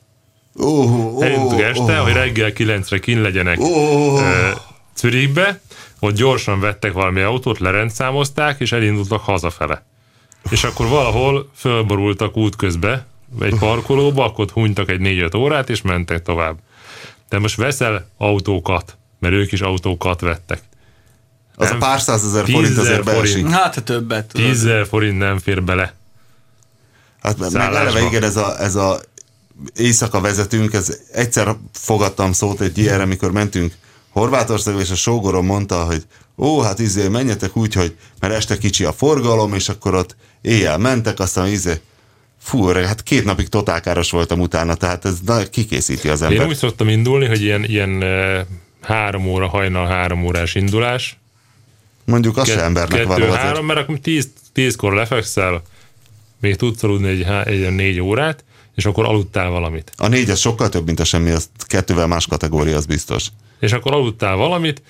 Oh, 0.54 1.16
oh, 1.16 1.24
elindultak 1.24 1.60
este, 1.60 1.98
hogy 1.98 2.12
reggel 2.12 2.52
9-re 2.54 2.98
kin 2.98 3.20
legyenek 3.20 3.58
Oh. 3.60 4.20
ö, 4.20 4.50
Zürichbe, 5.00 5.60
ott 5.98 6.14
gyorsan 6.14 6.60
vettek 6.60 6.92
valami 6.92 7.20
autót, 7.20 7.58
lerendszámozták, 7.58 8.60
és 8.60 8.72
elindultak 8.72 9.20
hazafele. 9.20 9.84
És 10.50 10.64
akkor 10.64 10.86
valahol 10.86 11.50
fölborultak 11.54 12.36
útközbe, 12.36 13.06
egy 13.40 13.54
parkolóba, 13.58 14.24
akkor 14.24 14.44
ott 14.44 14.50
hunytak 14.50 14.90
egy 14.90 15.00
4-5 15.02 15.36
órát, 15.36 15.70
és 15.70 15.82
mentek 15.82 16.22
tovább. 16.22 16.58
De 17.28 17.38
most 17.38 17.56
veszel 17.56 18.08
autókat, 18.16 18.96
mert 19.18 19.34
ők 19.34 19.52
is 19.52 19.60
autókat 19.60 20.20
vettek. 20.20 20.62
Az 21.54 21.70
a 21.70 21.76
pár 21.76 22.00
százezer 22.00 22.44
forint 22.44 22.66
10 22.66 22.76
000 22.76 22.88
azért 22.88 23.04
beesik. 23.04 23.32
forint. 23.32 23.50
Hát, 23.50 23.84
többet 23.84 24.26
tudod. 24.26 24.46
10 24.46 24.62
000 24.62 24.84
forint 24.84 25.18
nem 25.18 25.38
fér 25.38 25.62
bele. 25.62 25.94
Hát 27.22 27.38
meg 27.38 27.54
eleve 27.54 28.02
igen, 28.02 28.22
ez 28.22 28.36
a, 28.36 28.60
ez 28.60 28.74
a 28.74 29.00
éjszaka 29.74 30.20
vezetünk, 30.20 30.72
ez 30.72 30.98
egyszer 31.12 31.56
fogadtam 31.72 32.32
szót 32.32 32.60
egy 32.60 32.78
ilyenre, 32.78 33.02
amikor 33.02 33.32
mentünk 33.32 33.74
Horvátországba, 34.10 34.80
és 34.80 34.90
a 34.90 34.94
sógorom 34.94 35.46
mondta, 35.46 35.84
hogy 35.84 36.02
ó, 36.38 36.60
hát 36.60 36.78
izé, 36.78 37.08
menjetek 37.08 37.56
úgy, 37.56 37.74
hogy 37.74 37.96
mert 38.20 38.34
este 38.34 38.58
kicsi 38.58 38.84
a 38.84 38.92
forgalom, 38.92 39.54
és 39.54 39.68
akkor 39.68 39.94
ott 39.94 40.16
éjjel 40.40 40.78
mentek, 40.78 41.18
aztán 41.18 41.46
izé, 41.46 41.80
fú, 42.42 42.68
öreg, 42.68 42.84
hát 42.84 43.02
két 43.02 43.24
napig 43.24 43.48
totálkáros 43.48 44.10
voltam 44.10 44.40
utána, 44.40 44.74
tehát 44.74 45.04
ez 45.04 45.18
na, 45.26 45.42
kikészíti 45.44 46.08
az 46.08 46.20
Én 46.20 46.26
ember. 46.26 46.46
úgy 46.46 46.56
szoktam 46.56 46.88
indulni, 46.88 47.26
hogy 47.26 47.42
ilyen, 47.42 47.64
ilyen 47.64 48.04
három 48.80 49.26
óra, 49.26 49.48
hajnal 49.48 49.86
három 49.86 50.24
órás 50.24 50.54
indulás, 50.54 51.18
Mondjuk 52.04 52.36
az 52.36 52.48
se 52.48 52.62
embernek 52.62 53.06
való 53.06 53.24
azért. 53.24 53.40
három, 53.40 53.66
mert 53.66 53.78
akkor 53.78 53.98
tíz, 53.98 54.28
tízkor 54.52 54.92
lefekszel, 54.92 55.62
még 56.40 56.56
tudsz 56.56 56.82
aludni 56.82 57.08
egy, 57.08 57.26
egy 57.44 57.58
ilyen 57.58 57.72
négy 57.72 58.00
órát, 58.00 58.44
és 58.74 58.84
akkor 58.84 59.04
aludtál 59.04 59.50
valamit. 59.50 59.92
A 59.96 60.06
négyes 60.06 60.40
sokkal 60.40 60.68
több, 60.68 60.86
mint 60.86 61.00
a 61.00 61.04
semmi, 61.04 61.30
az 61.30 61.48
kettővel 61.66 62.06
más 62.06 62.26
kategória, 62.26 62.76
az 62.76 62.86
biztos. 62.86 63.26
És 63.60 63.72
akkor 63.72 63.92
aludtál 63.94 64.36
valamit, 64.36 64.82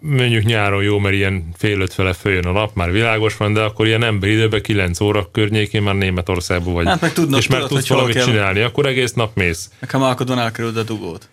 mondjuk 0.00 0.44
nyáron 0.44 0.82
jó, 0.82 0.98
mert 0.98 1.14
ilyen 1.14 1.48
fél 1.56 1.80
öt 1.80 1.92
fele 1.92 2.12
följön 2.12 2.44
a 2.46 2.52
nap, 2.52 2.74
már 2.74 2.92
világos 2.92 3.36
van, 3.36 3.52
de 3.52 3.60
akkor 3.60 3.86
ilyen 3.86 4.02
emberi 4.02 4.32
időben 4.32 4.62
9 4.62 5.00
óra 5.00 5.30
környékén 5.30 5.82
már 5.82 5.94
Németországban 5.94 6.72
vagy. 6.74 6.86
Hát 6.86 7.00
meg 7.00 7.12
tudnod- 7.12 7.38
és 7.40 7.46
már 7.46 7.60
tudod, 7.60 7.76
tudsz 7.76 7.88
valamit 7.88 8.14
kell. 8.14 8.24
csinálni, 8.24 8.60
akkor 8.60 8.86
egész 8.86 9.12
nap 9.12 9.36
mész. 9.36 9.70
Nekem 9.80 10.02
Alkodon 10.02 10.38
elkerült 10.38 10.76
a 10.76 10.82
dugót. 10.82 11.28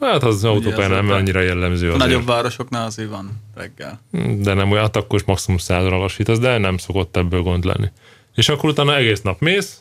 Hát 0.00 0.22
az 0.22 0.44
autópályán 0.44 0.90
nem 0.90 1.10
a- 1.10 1.14
annyira 1.14 1.40
jellemző 1.40 1.86
azért. 1.86 2.02
nagyobb 2.04 2.26
városoknál 2.26 2.86
azért 2.86 3.08
van 3.10 3.42
reggel. 3.54 4.00
De 4.38 4.54
nem 4.54 4.70
olyan, 4.70 4.82
hát 4.82 4.96
akkor 4.96 5.18
is 5.18 5.24
maximum 5.26 5.58
százra 5.58 5.98
lassítasz, 5.98 6.38
de 6.38 6.58
nem 6.58 6.76
szokott 6.76 7.16
ebből 7.16 7.42
gond 7.42 7.64
lenni. 7.64 7.86
És 8.34 8.48
akkor 8.48 8.70
utána 8.70 8.96
egész 8.96 9.20
nap 9.20 9.40
mész, 9.40 9.80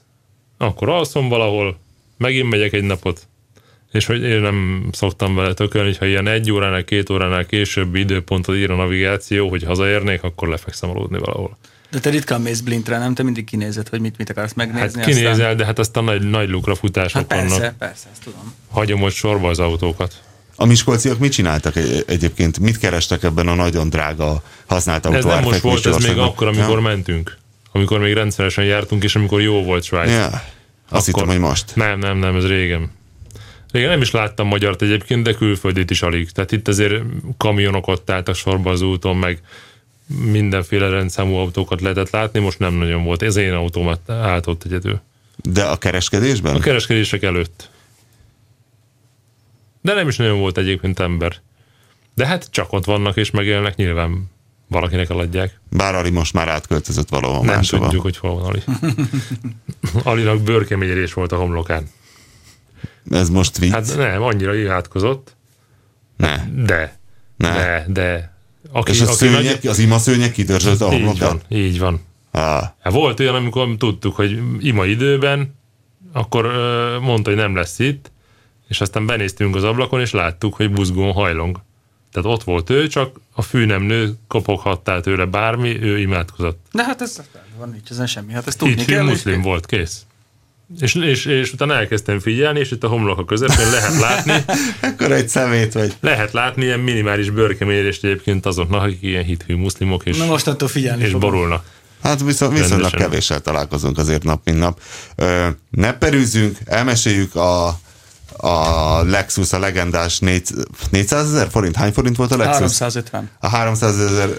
akkor 0.58 0.90
alszom 0.90 1.30
valahol, 1.30 1.80
megint 2.18 2.50
megyek 2.50 2.74
egy 2.74 2.84
napot, 2.84 3.28
és 3.92 4.06
hogy 4.06 4.24
én 4.24 4.40
nem 4.40 4.88
szoktam 4.92 5.36
vele 5.36 5.54
tökölni, 5.54 5.88
hogy 5.88 5.98
ha 5.98 6.06
ilyen 6.06 6.28
egy 6.28 6.52
óránál, 6.52 6.84
két 6.84 7.10
óránál 7.10 7.46
később 7.46 7.96
időpontot 7.96 8.56
ír 8.56 8.72
a 8.72 8.76
navigáció, 8.76 9.50
hogy 9.50 9.64
hazaérnék, 9.64 10.24
akkor 10.24 10.48
lefekszem 10.48 10.90
aludni 10.90 11.18
valahol. 11.20 11.58
De 11.92 12.00
te 12.00 12.10
ritkán 12.10 12.42
mész 12.42 12.60
blintre, 12.60 12.98
nem? 12.98 13.14
Te 13.14 13.24
mindig 13.24 13.44
kinézed, 13.46 13.88
hogy 13.88 14.00
mit, 14.02 14.18
mit 14.18 14.30
akarsz 14.30 14.54
Hát 14.58 14.68
megnézni. 14.74 15.02
kinézel, 15.04 15.32
aztán... 15.32 15.58
de 15.58 15.66
hát 15.66 15.80
aztán 15.80 16.04
nagy, 16.04 16.30
nagy 16.30 16.50
lukra 16.50 16.76
futások 16.76 17.14
Hát 17.14 17.26
persze, 17.26 17.58
vannak. 17.58 17.78
persze, 17.78 18.08
ezt 18.12 18.24
tudom. 18.24 18.54
Hagyom 18.70 19.02
ott 19.02 19.14
sorba 19.14 19.50
az 19.50 19.60
autókat. 19.60 20.14
A 20.56 20.66
miskolciak 20.66 21.18
mit 21.20 21.32
csináltak 21.32 21.76
egy- 21.76 22.04
egyébként? 22.08 22.60
Mit 22.60 22.78
kerestek 22.78 23.24
ebben 23.24 23.48
a 23.48 23.54
nagyon 23.56 23.90
drága 23.90 24.44
használt 24.66 25.06
autó 25.06 25.18
Ez 25.18 25.24
nem 25.26 25.44
most 25.44 25.60
volt, 25.60 25.86
ez 25.86 25.98
még 26.06 26.18
akkor, 26.18 26.48
amikor 26.48 26.76
Ja? 26.76 26.82
mentünk. 26.82 27.38
Amikor 27.72 28.00
még 28.00 28.14
rendszeresen 28.14 28.64
jártunk, 28.64 29.04
és 29.04 29.16
amikor 29.16 29.42
jó 29.42 29.64
volt 29.64 29.84
Svájc. 29.84 30.10
Ja. 30.12 30.44
Azt 30.90 31.06
hittem, 31.06 31.28
hogy 31.28 31.40
most. 31.40 31.76
Nem, 31.76 32.00
nem, 32.00 32.18
nem, 32.18 32.36
ez 32.36 32.48
régen. 32.48 32.92
Régen 33.72 33.90
nem 33.90 34.02
is 34.02 34.12
láttam 34.12 34.48
magyart 34.48 34.82
egyébként, 34.82 35.24
de 35.24 35.34
külföldit 35.34 35.90
is 35.90 36.02
alig. 36.02 36.30
Tehát 36.32 36.52
itt 36.52 36.68
azért 36.68 37.04
kamionok 37.38 37.88
ott 37.88 38.10
álltak 38.10 38.36
sorba 38.36 38.72
az 38.72 38.82
úton, 38.82 39.18
meg 39.18 39.42
mindenféle 40.26 40.90
rendszámú 40.90 41.36
autókat 41.36 41.82
lehetett 41.82 42.10
látni, 42.10 42.40
most 42.40 42.60
nem 42.60 42.74
nagyon 42.74 43.04
volt. 43.04 43.22
Ez 43.22 43.36
én 43.36 43.54
autómat 43.54 44.10
állt 44.10 44.48
ott 44.48 44.64
egyedül. 44.64 45.02
De 45.36 45.64
a 45.64 45.78
kereskedésben? 45.78 46.56
A 46.56 46.60
kereskedések 46.60 47.24
előtt. 47.24 47.70
De 49.82 49.94
nem 49.94 50.08
is 50.08 50.16
nagyon 50.16 50.40
volt 50.40 50.58
egyébként 50.58 51.00
ember. 51.00 51.36
De 52.16 52.26
hát 52.26 52.48
csak 52.52 52.74
ott 52.74 52.86
vannak 52.86 53.18
és 53.18 53.32
megélnek, 53.32 53.76
nyilván 53.76 54.30
valakinek 54.68 55.10
eladják. 55.10 55.60
Bár 55.70 55.96
Ali 55.96 56.10
most 56.10 56.34
már 56.34 56.48
átköltözött 56.48 57.10
valahol 57.10 57.46
Nem 57.46 57.56
máshova. 57.56 57.84
tudjuk, 57.84 58.02
hogy 58.02 58.18
hol 58.18 58.34
van 58.34 58.44
Ali. 58.44 58.64
Alinak 60.12 60.42
bőrkeményerés 60.42 61.14
volt 61.14 61.32
a 61.32 61.36
homlokán. 61.38 61.90
Ez 63.10 63.30
most 63.30 63.58
vicc. 63.58 63.72
Hát 63.72 63.96
nem, 63.98 64.22
annyira 64.22 64.56
imádkozott, 64.56 65.36
ne. 66.18 66.44
de, 66.66 67.00
Ne. 67.38 67.50
de, 67.54 67.86
de. 67.88 68.36
Aki, 68.72 68.92
És 68.92 69.02
a 69.02 69.06
aki 69.06 69.14
szőnyeg, 69.14 69.66
az 69.66 69.80
ima 69.80 69.98
szőnyeg 69.98 70.32
kidörzsölt 70.32 70.82
a 70.82 70.86
így 70.86 70.92
homlokán? 70.92 71.28
van, 71.30 71.42
így 71.60 71.80
van. 71.80 72.02
Ah, 72.32 72.64
Hát 72.80 72.94
volt 72.94 73.20
olyan, 73.20 73.36
amikor 73.36 73.68
tudtuk, 73.78 74.16
hogy 74.16 74.40
ima 74.60 74.86
időben, 74.86 75.56
akkor 76.14 76.46
mondta, 77.02 77.30
hogy 77.30 77.40
nem 77.40 77.56
lesz 77.56 77.80
itt, 77.80 78.12
és 78.68 78.82
aztán 78.82 79.06
benéztünk 79.06 79.56
az 79.56 79.64
ablakon, 79.64 80.00
és 80.00 80.12
láttuk, 80.12 80.54
hogy 80.54 80.72
buzgón 80.72 81.12
hajlong. 81.12 81.60
Tehát 82.12 82.30
ott 82.30 82.44
volt 82.44 82.70
ő, 82.70 82.88
csak 82.88 83.20
a 83.34 83.42
fű 83.42 83.66
nem 83.66 83.82
nő, 83.82 84.14
kopoghattál 84.28 85.02
tőle 85.02 85.26
bármi, 85.26 85.82
ő 85.82 86.00
imádkozott. 86.00 86.66
De 86.72 86.84
hát 86.84 87.02
ez 87.02 87.22
van, 87.58 87.70
nincs 87.70 87.90
ezen 87.90 88.08
semmi. 88.08 88.34
Hát 88.34 88.48
ezt 88.48 88.58
tudni 88.58 88.74
Így 88.74 88.86
kell. 88.86 89.04
muszlim 89.04 89.42
volt, 89.42 89.66
kész. 89.66 90.06
És, 90.80 90.94
és, 90.96 91.26
és 91.26 91.54
utána 91.54 91.74
elkezdtem 91.74 92.20
figyelni, 92.20 92.60
és 92.60 92.72
itt 92.72 92.84
a 92.84 92.88
homlok 92.88 93.20
a 93.20 93.26
közepén 93.26 93.70
lehet 93.72 94.00
látni, 94.00 94.34
ekkora 94.90 95.16
egy 95.16 95.30
szemét 95.30 95.74
vagy. 95.74 95.94
lehet 96.00 96.32
látni 96.32 96.64
ilyen 96.64 96.80
minimális 96.80 97.30
bőrkeményést 97.30 98.04
egyébként 98.04 98.46
azoknak, 98.46 98.82
akik 98.82 99.02
ilyen 99.02 99.24
hithű 99.24 99.56
muszlimok, 99.56 100.06
és, 100.06 100.18
Na 100.18 100.26
mostantól 100.26 100.68
figyelni 100.68 101.04
és 101.04 101.12
fogom. 101.12 101.30
borulnak. 101.30 101.66
Hát 102.04 102.22
viszont, 102.24 102.58
viszonylag 102.58 102.92
kevéssel 102.92 103.40
találkozunk 103.40 103.98
azért 103.98 104.24
nap, 104.24 104.42
mint 104.46 104.58
nap. 104.58 104.82
Ö, 105.16 105.48
ne 105.70 105.94
perűzünk, 105.94 106.58
elmeséljük 106.66 107.36
a, 107.36 107.68
a 108.38 109.04
Lexus, 109.04 109.54
a 109.54 109.60
legendás 109.60 110.20
400 110.20 111.34
ezer 111.34 111.48
forint. 111.52 111.76
Hány 111.76 111.92
forint 111.92 112.16
volt 112.16 112.32
a 112.32 112.38
Lexus? 112.38 112.60
350. 112.60 113.30
A 113.40 113.48
300 113.48 114.00
ezer 114.00 114.30
a 114.30 114.34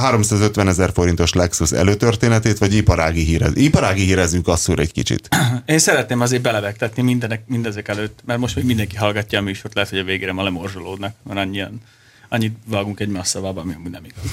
350 0.00 0.68
ezer 0.68 0.90
forintos 0.94 1.32
Lexus 1.32 1.72
előtörténetét, 1.72 2.58
vagy 2.58 2.74
iparági 2.74 3.24
hírez? 3.24 3.56
Iparági 3.56 4.04
hírezünk 4.04 4.48
asszúr 4.48 4.78
egy 4.78 4.92
kicsit. 4.92 5.28
Én 5.66 5.78
szeretném 5.78 6.20
azért 6.20 6.42
belevegtetni 6.42 7.02
mindenek, 7.02 7.42
mindezek 7.46 7.88
előtt, 7.88 8.20
mert 8.24 8.38
most 8.38 8.56
még 8.56 8.64
mindenki 8.64 8.96
hallgatja 8.96 9.38
a 9.38 9.42
műsort, 9.42 9.74
lehet, 9.74 9.90
hogy 9.90 9.98
a 9.98 10.04
végére 10.04 10.32
ma 10.32 10.42
lemorzsolódnak, 10.42 11.14
mert 11.22 11.38
annyian, 11.38 11.80
annyit 12.28 12.56
vágunk 12.66 13.00
egymás 13.00 13.26
szavába, 13.26 13.60
ami 13.60 13.74
amúgy 13.74 13.90
nem 13.90 14.04
igaz. 14.04 14.30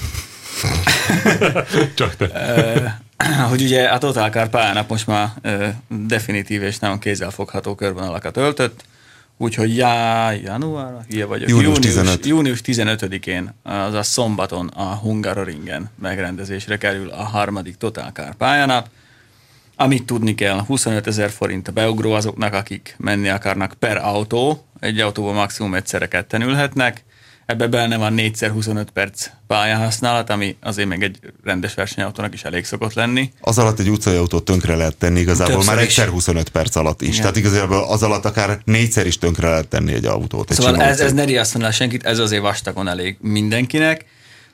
Csak 1.94 2.16
te. 2.16 3.02
hogy 3.50 3.62
ugye 3.62 3.84
a 3.84 3.98
Total 3.98 4.30
Car 4.30 4.48
pályának 4.48 4.88
most 4.88 5.06
már 5.06 5.28
definitív 5.88 6.62
és 6.62 6.78
nagyon 6.78 6.98
kézzelfogható 6.98 7.74
körvonalakat 7.74 8.36
öltött, 8.36 8.84
úgyhogy 9.36 9.76
já, 9.76 10.30
január, 10.30 11.04
hülye 11.08 11.24
vagyok, 11.24 11.48
Június 11.48 11.78
15. 11.78 12.26
június 12.26 12.60
15-én, 12.64 13.54
azaz 13.62 14.06
szombaton 14.06 14.66
a 14.66 14.94
Hungaroringen 14.94 15.90
megrendezésre 16.00 16.78
kerül 16.78 17.08
a 17.08 17.22
harmadik 17.22 17.76
Total 17.76 18.10
Car 18.10 18.34
pályánap, 18.34 18.88
amit 19.76 20.06
tudni 20.06 20.34
kell, 20.34 20.58
25 20.58 21.06
ezer 21.06 21.30
forint 21.30 21.68
a 21.68 21.72
beugró 21.72 22.12
azoknak, 22.12 22.54
akik 22.54 22.94
menni 22.98 23.28
akarnak 23.28 23.74
per 23.78 23.96
autó, 23.96 24.66
egy 24.80 25.00
autóban 25.00 25.34
maximum 25.34 25.74
egyszerre 25.74 26.08
ketten 26.08 26.42
ülhetnek, 26.42 27.04
ebbe 27.52 27.66
benne 27.66 27.96
van 27.96 28.14
4x25 28.16 28.86
perc 28.92 29.26
pályahasználat, 29.46 30.30
ami 30.30 30.56
azért 30.60 30.88
még 30.88 31.02
egy 31.02 31.18
rendes 31.44 31.74
versenyautónak 31.74 32.34
is 32.34 32.44
elég 32.44 32.64
szokott 32.64 32.94
lenni. 32.94 33.32
Az 33.40 33.58
alatt 33.58 33.78
egy 33.78 33.88
utcai 33.88 34.16
autót 34.16 34.44
tönkre 34.44 34.74
lehet 34.74 34.96
tenni 34.96 35.20
igazából 35.20 35.54
Többször 35.54 35.74
már 35.74 35.84
is. 35.84 35.88
egyszer 35.88 36.08
25 36.08 36.48
perc 36.48 36.76
alatt 36.76 37.02
is. 37.02 37.08
Igen. 37.08 37.20
Tehát 37.20 37.36
igazából 37.36 37.84
az 37.84 38.02
alatt 38.02 38.24
akár 38.24 38.58
négyszer 38.64 39.06
is 39.06 39.18
tönkre 39.18 39.48
lehet 39.48 39.68
tenni 39.68 39.92
egy 39.92 40.04
autót. 40.04 40.50
Egy 40.50 40.56
Szóval 40.56 40.82
ez, 40.82 41.00
ez 41.00 41.12
ne 41.12 41.24
riasszon 41.24 41.64
el 41.64 41.70
senkit, 41.70 42.04
ez 42.04 42.18
azért 42.18 42.42
vastagon 42.42 42.88
elég 42.88 43.16
mindenkinek. 43.20 44.04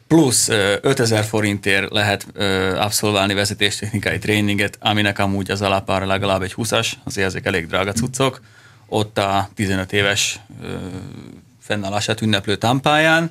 Plusz 0.07 0.49
ö, 0.49 0.75
5000 0.81 1.25
forintért 1.25 1.93
lehet 1.93 2.27
ö, 2.33 2.77
abszolválni 2.77 3.35
vezetéstechnikai 3.35 4.19
tréninget, 4.19 4.79
aminek 4.81 5.19
amúgy 5.19 5.51
az 5.51 5.63
alapára 5.63 6.07
legalább 6.07 6.43
egy 6.43 6.55
20-as, 6.57 6.93
azért 7.05 7.27
ezek 7.27 7.47
elég 7.47 7.67
drága 7.67 7.93
cuccok. 7.93 8.41
Ott 8.87 9.19
a 9.19 9.49
15 9.55 9.93
éves 9.93 10.41
ö, 10.63 10.67
fennállását 11.69 12.21
ünneplő 12.21 12.57
támpáján, 12.57 13.31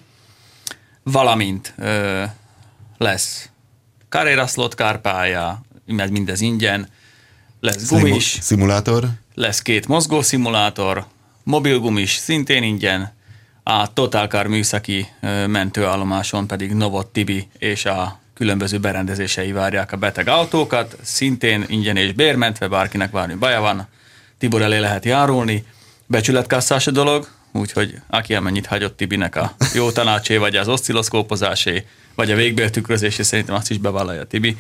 valamint 1.03 1.73
ö, 1.77 2.23
lesz 2.97 3.49
Carrera 4.09 4.47
slot 4.47 4.75
kárpálya, 4.75 5.61
mert 5.85 6.11
mindez 6.11 6.41
ingyen, 6.41 6.87
lesz 7.59 7.89
gumis, 7.89 8.23
Szimu- 8.23 8.43
Szimulátor. 8.43 9.07
lesz 9.33 9.61
két 9.61 9.87
mozgószimulátor, 9.87 11.05
mobilgumis 11.43 12.11
szintén 12.15 12.63
ingyen, 12.63 13.15
a 13.63 13.93
Total 13.93 14.27
Car 14.27 14.47
műszaki 14.47 15.07
mentőállomáson 15.47 16.47
pedig 16.47 16.73
Novot 16.73 17.07
Tibi 17.07 17.47
és 17.57 17.85
a 17.85 18.19
különböző 18.33 18.79
berendezései 18.79 19.51
várják 19.51 19.91
a 19.91 19.97
beteg 19.97 20.27
autókat, 20.27 20.97
szintén 21.01 21.65
ingyen 21.67 21.97
és 21.97 22.13
bérmentve, 22.13 22.67
bárkinek 22.67 23.11
bármi 23.11 23.33
baja 23.33 23.61
van, 23.61 23.87
Tibor 24.37 24.61
elé 24.61 24.77
lehet 24.77 25.05
járulni, 25.05 25.65
becsületkasszás 26.05 26.87
a 26.87 26.91
dolog, 26.91 27.27
úgyhogy 27.51 27.95
aki 28.07 28.35
amennyit 28.35 28.65
hagyott 28.65 28.97
Tibinek 28.97 29.35
a 29.35 29.55
jó 29.73 29.91
tanácsé, 29.91 30.37
vagy 30.37 30.55
az 30.55 30.67
oszcilloszkópozásé, 30.67 31.85
vagy 32.15 32.31
a 32.31 32.35
végbéltükrözésé, 32.35 33.23
szerintem 33.23 33.55
azt 33.55 33.69
is 33.69 33.77
bevállalja 33.77 34.23
Tibi, 34.23 34.57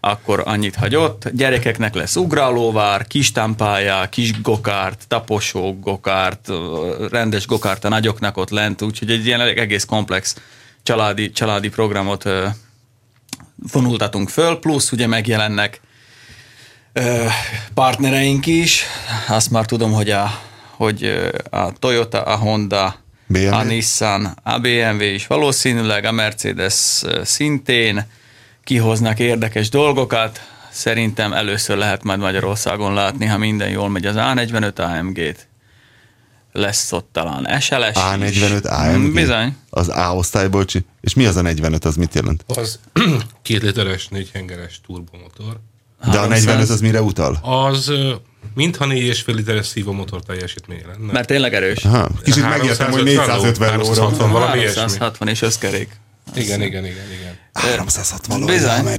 akkor 0.00 0.42
annyit 0.44 0.74
hagyott. 0.74 1.28
Gyerekeknek 1.32 1.94
lesz 1.94 2.16
ugrálóvár, 2.16 3.06
kis 3.06 3.32
támpályák, 3.32 4.08
kis 4.08 4.40
gokárt, 4.40 5.04
taposó 5.08 5.78
gokárt, 5.80 6.48
rendes 7.10 7.46
gokárt 7.46 7.84
a 7.84 7.88
nagyoknak 7.88 8.36
ott 8.36 8.50
lent, 8.50 8.82
úgyhogy 8.82 9.10
egy 9.10 9.26
ilyen 9.26 9.40
egész 9.40 9.84
komplex 9.84 10.36
családi, 10.82 11.30
családi 11.30 11.68
programot 11.68 12.28
vonultatunk 13.72 14.28
föl, 14.28 14.58
plusz 14.58 14.92
ugye 14.92 15.06
megjelennek 15.06 15.80
partnereink 17.74 18.46
is. 18.46 18.84
Azt 19.28 19.50
már 19.50 19.66
tudom, 19.66 19.92
hogy 19.92 20.10
a, 20.10 20.40
hogy 20.78 21.30
a 21.50 21.72
Toyota, 21.72 22.22
a 22.22 22.36
Honda, 22.36 22.94
BMW? 23.26 23.52
a 23.52 23.62
Nissan, 23.62 24.36
a 24.42 24.58
BMW 24.58 25.02
is 25.02 25.26
valószínűleg, 25.26 26.04
a 26.04 26.12
Mercedes 26.12 27.02
szintén 27.22 28.06
kihoznak 28.64 29.18
érdekes 29.18 29.68
dolgokat. 29.68 30.40
Szerintem 30.70 31.32
először 31.32 31.76
lehet 31.76 32.02
majd 32.02 32.18
Magyarországon 32.18 32.94
látni, 32.94 33.26
ha 33.26 33.38
minden 33.38 33.68
jól 33.68 33.88
megy 33.88 34.06
az 34.06 34.14
A45 34.18 34.78
AMG-t. 34.78 35.48
Lesz 36.52 36.92
ott 36.92 37.08
talán 37.12 37.60
SLS 37.60 37.88
is. 37.88 38.40
A45 38.40 38.64
AMG. 38.64 39.12
Bizony. 39.12 39.56
Az 39.70 39.88
A 39.88 40.14
osztályból. 40.14 40.64
És 41.00 41.14
mi 41.14 41.26
az 41.26 41.36
a 41.36 41.42
45, 41.42 41.84
az 41.84 41.96
mit 41.96 42.14
jelent? 42.14 42.44
Az 42.46 42.78
két 43.42 43.62
literes, 43.62 44.08
négyhengeres 44.08 44.80
turbomotor. 44.86 45.60
De 46.10 46.18
a 46.18 46.20
300. 46.20 46.44
45 46.44 46.70
az 46.70 46.80
mire 46.80 47.02
utal? 47.02 47.38
Az 47.42 47.92
mintha 48.54 48.86
4,5 48.86 49.34
literes 49.34 49.66
szívómotor 49.66 50.22
teljesítménye 50.22 50.86
lenne. 50.86 51.12
Mert 51.12 51.26
tényleg 51.26 51.54
erős. 51.54 51.84
Aha, 51.84 52.08
kicsit 52.22 52.48
megértem, 52.48 52.90
hogy 52.90 53.02
450 53.02 53.68
lóra. 53.68 53.70
360 53.70 54.30
valami 54.30 54.58
ilyesmi. 54.58 54.80
360 54.80 55.28
és 55.28 55.42
összkerék. 55.42 55.88
Igen, 56.34 56.62
igen, 56.62 56.84
igen, 56.84 57.12
igen. 57.20 57.38
360 57.52 58.40
lóra 58.40 58.52
Bizony. 58.52 58.94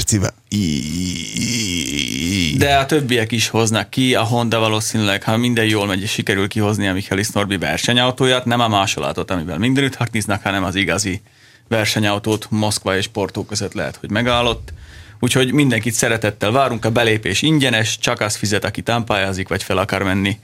I- 0.49 2.55
De 2.57 2.77
a 2.77 2.85
többiek 2.85 3.31
is 3.31 3.47
hoznak 3.47 3.89
ki, 3.89 4.15
a 4.15 4.23
Honda 4.23 4.59
valószínűleg, 4.59 5.23
ha 5.23 5.37
minden 5.37 5.65
jól 5.65 5.85
megy, 5.85 6.01
és 6.01 6.11
sikerül 6.11 6.47
kihozni 6.47 6.87
a 6.87 6.93
Michaelis 6.93 7.29
Norbi 7.29 7.57
versenyautóját, 7.57 8.45
nem 8.45 8.59
a 8.59 8.67
másolatot, 8.67 9.31
amivel 9.31 9.57
mindenütt 9.57 9.95
hartiznak, 9.95 10.43
hanem 10.43 10.63
az 10.63 10.75
igazi 10.75 11.21
versenyautót 11.67 12.47
Moszkva 12.49 12.97
és 12.97 13.07
Portó 13.07 13.45
között 13.45 13.73
lehet, 13.73 13.95
hogy 13.95 14.09
megállott. 14.11 14.73
Úgyhogy 15.19 15.51
mindenkit 15.51 15.93
szeretettel 15.93 16.51
várunk, 16.51 16.85
a 16.85 16.91
belépés 16.91 17.41
ingyenes, 17.41 17.97
csak 17.97 18.21
az 18.21 18.35
fizet, 18.35 18.65
aki 18.65 18.81
támpályázik, 18.81 19.47
vagy 19.47 19.63
fel 19.63 19.77
akar 19.77 20.03
menni 20.03 20.39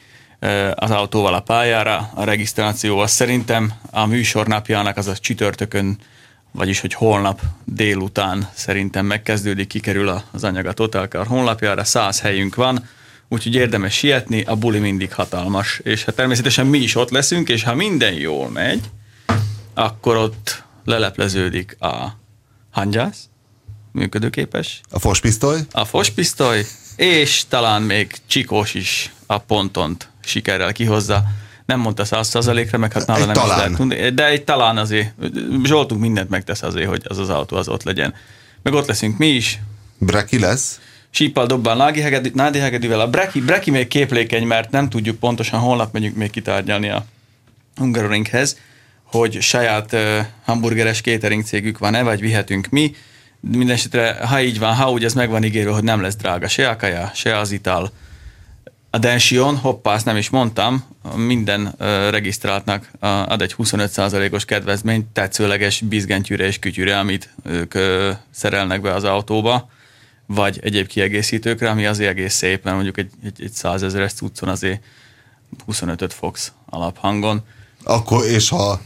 az 0.76 0.92
autóval 0.92 1.34
a 1.34 1.40
pályára. 1.40 2.10
A 2.14 2.24
regisztráció 2.24 2.98
az 3.00 3.12
szerintem 3.12 3.74
a 3.92 4.06
műsor 4.06 4.48
napjának, 4.48 4.98
azaz 4.98 5.20
csütörtökön, 5.20 5.98
vagyis 6.52 6.80
hogy 6.80 6.94
holnap 6.94 7.42
délután 7.64 8.50
szerintem 8.54 9.06
megkezdődik, 9.06 9.68
kikerül 9.68 10.22
az 10.32 10.44
anyag 10.44 10.66
a 10.66 10.74
Total 10.74 11.08
Car 11.08 11.28
honlapjára, 11.28 11.84
száz 11.84 12.22
helyünk 12.22 12.56
van, 12.56 12.88
úgyhogy 13.28 13.56
érdemes 13.56 13.94
sietni, 13.94 14.42
a 14.42 14.56
buli 14.56 14.80
mindig 14.80 15.14
hatalmas, 15.14 15.80
és 15.84 16.04
hát 16.04 16.16
természetesen 16.16 16.68
mi 16.68 16.78
is 16.78 16.96
ott 16.96 17.10
leszünk, 17.10 17.50
és 17.50 17.64
ha 17.64 17.76
minden 17.76 18.14
jól 18.14 18.50
megy, 18.50 18.82
akkor 19.74 20.16
ott 20.16 20.64
lelepleződik 20.84 21.76
a 21.80 22.18
hangyász, 22.72 23.30
működőképes, 23.96 24.82
A 24.90 25.00
fospisztoly? 25.00 25.60
a 25.72 25.86
fospisztoly, 25.86 26.66
és 26.96 27.44
talán 27.48 27.82
még 27.82 28.16
Csikós 28.28 28.74
is 28.74 29.14
a 29.26 29.38
pontont 29.38 30.10
sikerrel 30.24 30.72
kihozza. 30.72 31.24
Nem 31.66 31.80
mondta 31.80 32.06
száz 32.06 32.28
százalékra, 32.28 32.78
meg 32.78 32.94
hát 32.94 33.08
nála 33.08 33.20
Egy 33.20 33.26
nem 33.26 33.36
talán. 33.36 33.58
lehet 33.58 33.74
tudni, 33.76 34.10
de 34.10 34.28
egy 34.28 34.44
talán 34.44 34.78
azért, 34.78 35.14
Zsoltunk 35.64 36.02
mindent 36.02 36.30
megtesz 36.30 36.62
azért, 36.62 36.88
hogy 36.88 37.02
az 37.08 37.18
az 37.18 37.30
autó 37.30 37.58
az 37.58 37.68
ott 37.68 37.84
legyen. 37.84 38.14
Meg 38.64 38.74
ott 38.74 38.88
leszünk 38.88 39.18
mi 39.18 39.28
is, 39.28 39.60
Breki 39.98 40.40
lesz? 40.40 40.80
síppal 41.10 41.46
dobbal 41.46 41.76
Nádi 41.76 42.02
Hegedű, 42.02 42.32
Nádi 42.34 42.60
Hegedűvel. 42.60 43.00
A 43.00 43.10
Breki, 43.10 43.42
Breki 43.42 43.72
még 43.72 43.88
képlékeny, 43.88 44.44
mert 44.48 44.72
nem 44.72 44.90
tudjuk 44.90 45.20
pontosan, 45.20 45.60
holnap 45.60 45.94
megyünk 45.94 46.16
még 46.16 46.30
kitárgyalni 46.30 46.90
a 46.90 47.06
Hungaroringhez. 47.76 48.58
hogy 49.04 49.42
saját 49.42 49.94
uh, 49.94 50.18
hamburgeres 50.46 51.02
catering 51.02 51.44
cégük 51.44 51.78
van-e, 51.78 52.04
vagy 52.04 52.20
vihetünk 52.20 52.68
mi. 52.70 52.96
Mindenesetre, 53.52 54.14
ha 54.28 54.42
így 54.42 54.60
van, 54.60 54.76
ha 54.76 54.92
úgy 54.92 55.04
ez 55.04 55.14
meg 55.14 55.30
van 55.30 55.44
ígérve, 55.44 55.72
hogy 55.72 55.84
nem 55.84 56.02
lesz 56.02 56.16
drága 56.16 56.48
se 56.48 56.70
a 56.70 56.76
kaja, 56.76 57.12
se 57.14 57.38
az 57.38 57.52
ital. 57.52 57.92
A 58.90 58.98
Dension, 58.98 59.58
hoppá, 59.58 59.94
azt 59.94 60.06
nem 60.06 60.18
is 60.18 60.30
mondtam, 60.30 60.84
minden 61.16 61.62
uh, 61.66 62.10
regisztráltnak 62.10 62.92
ad 63.00 63.42
egy 63.42 63.56
25%-os 63.58 64.46
kedvezményt 64.46 65.06
tetszőleges 65.06 65.82
bizgentyűre 65.82 66.46
és 66.46 66.60
kütyűre, 66.60 67.00
amit 67.00 67.30
ők 67.44 67.74
szerelnek 68.32 68.82
be 68.82 68.94
az 68.94 69.04
autóba, 69.04 69.70
vagy 70.26 70.60
egyéb 70.64 70.88
kiegészítőkre, 70.88 71.70
ami 71.70 71.86
azért 71.86 72.10
egész 72.10 72.34
szép, 72.34 72.64
mert 72.64 72.76
mondjuk 72.76 72.98
egy, 72.98 73.10
egy, 73.24 73.44
egy 73.44 73.52
100 73.52 73.84
ezeres 73.84 74.14
cuccon 74.14 74.50
azért 74.50 74.84
25-öt 75.68 76.14
fogsz 76.14 76.52
alaphangon. 76.66 77.42
Akkor, 77.84 78.26
és 78.26 78.50
ha 78.50 78.82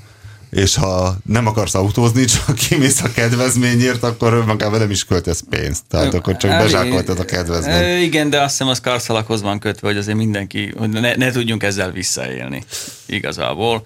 és 0.50 0.76
ha 0.76 1.18
nem 1.26 1.48
akarsz 1.48 1.76
autózni, 1.76 2.26
csak 2.26 2.56
kimész 2.56 3.02
a 3.02 3.12
kedvezményért, 3.12 4.04
akkor 4.04 4.34
önmagában 4.34 4.80
nem 4.80 4.90
is 4.90 5.06
költesz 5.06 5.44
pénzt. 5.50 5.84
Tehát 5.88 6.14
akkor 6.14 6.38
csak 6.38 6.52
bezsákoltad 6.52 7.20
a 7.20 7.26
kedvezményt. 7.26 8.04
Igen, 8.04 8.30
de 8.30 8.42
azt 8.42 8.50
hiszem 8.50 8.68
az 8.68 8.80
karszalakhoz 8.80 9.42
van 9.42 9.60
kötve, 9.60 9.88
hogy 9.88 9.98
azért 9.98 10.18
mindenki, 10.18 10.74
hogy 10.78 10.90
ne, 10.90 11.16
ne 11.16 11.32
tudjunk 11.32 11.64
ezzel 11.64 11.92
visszaélni 11.92 12.64
igazából. 13.06 13.86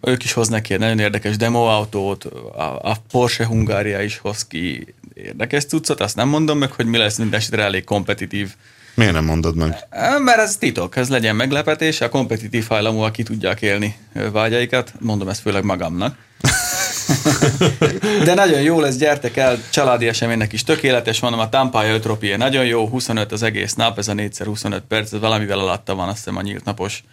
Ők 0.00 0.24
is 0.24 0.32
hoznak 0.32 0.70
egy 0.70 0.78
nagyon 0.78 0.98
érdekes 0.98 1.36
demoautót, 1.36 2.24
a, 2.24 2.78
a 2.82 2.96
Porsche 3.10 3.46
Hungária 3.46 4.02
is 4.02 4.18
hoz 4.18 4.46
ki 4.46 4.94
érdekes 5.14 5.64
cuccot, 5.64 6.00
azt 6.00 6.16
nem 6.16 6.28
mondom 6.28 6.58
meg, 6.58 6.72
hogy 6.72 6.86
mi 6.86 6.96
lesz 6.96 7.16
minden 7.16 7.40
elég 7.50 7.84
kompetitív 7.84 8.54
Miért 8.94 9.12
nem 9.12 9.24
mondod 9.24 9.56
meg? 9.56 9.76
Mert 10.24 10.38
ez 10.38 10.56
titok, 10.56 10.96
ez 10.96 11.08
legyen 11.08 11.36
meglepetés, 11.36 12.00
a 12.00 12.08
kompetitív 12.08 12.66
hajlamúak 12.68 13.12
ki 13.12 13.22
tudják 13.22 13.62
élni 13.62 13.96
vágyaikat, 14.32 14.92
mondom 15.00 15.28
ezt 15.28 15.40
főleg 15.40 15.64
magamnak. 15.64 16.16
De 18.24 18.34
nagyon 18.34 18.60
jó 18.60 18.80
lesz, 18.80 18.96
gyertek 18.96 19.36
el, 19.36 19.58
családi 19.70 20.08
eseménynek 20.08 20.52
is 20.52 20.64
tökéletes, 20.64 21.20
mondom, 21.20 21.40
a 21.40 21.48
Tampája 21.48 21.94
Ötropie 21.94 22.36
nagyon 22.36 22.64
jó, 22.64 22.88
25 22.88 23.32
az 23.32 23.42
egész 23.42 23.74
nap, 23.74 23.98
ez 23.98 24.08
a 24.08 24.12
4x25 24.12 24.80
perc, 24.88 25.12
ez 25.12 25.20
valamivel 25.20 25.58
alatta 25.58 25.94
van, 25.94 26.08
azt 26.08 26.16
hiszem 26.16 26.36
a 26.36 26.42
nyílt 26.42 26.64
napos 26.64 27.04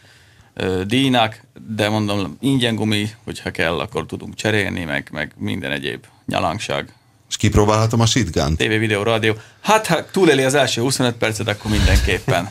díjnak, 0.85 1.41
de 1.67 1.89
mondom, 1.89 2.37
ingyen 2.39 2.75
gumi, 2.75 3.09
hogyha 3.23 3.51
kell, 3.51 3.79
akkor 3.79 4.05
tudunk 4.05 4.35
cserélni, 4.35 4.83
meg, 4.83 5.09
meg 5.11 5.31
minden 5.37 5.71
egyéb 5.71 6.05
nyalangság 6.25 6.93
és 7.31 7.37
kipróbálhatom 7.37 7.99
a 7.99 8.05
shitgun 8.05 8.55
TV, 8.55 8.63
videó, 8.63 9.03
rádió. 9.03 9.35
Hát, 9.61 9.87
ha 9.87 10.05
túléli 10.05 10.43
az 10.43 10.53
első 10.53 10.81
25 10.81 11.15
percet, 11.15 11.47
akkor 11.47 11.71
mindenképpen. 11.71 12.49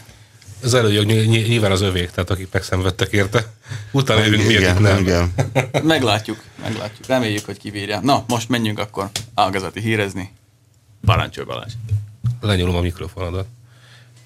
Az 0.63 0.75
előjog 0.75 1.07
nyilván 1.07 1.71
az 1.71 1.81
övék, 1.81 2.11
tehát 2.11 2.31
akik 2.31 2.49
megszenvedtek 2.53 3.13
érte. 3.13 3.53
Utána 3.93 4.25
jövünk 4.25 4.47
mi, 4.47 4.57
akik 4.57 4.79
nem. 4.79 4.99
Igen. 4.99 5.33
Meglátjuk, 5.83 6.43
meglátjuk. 6.63 7.07
Reméljük, 7.07 7.45
hogy 7.45 7.59
kivírja. 7.59 8.01
Na, 8.01 8.25
most 8.29 8.49
menjünk 8.49 8.79
akkor 8.79 9.11
ágazati 9.35 9.81
hírezni. 9.81 10.33
Parancsolj 11.05 11.47
Balázs. 11.47 11.73
Lenyúlom 12.41 12.77
a 12.77 12.81
mikrofonodat. 12.81 13.47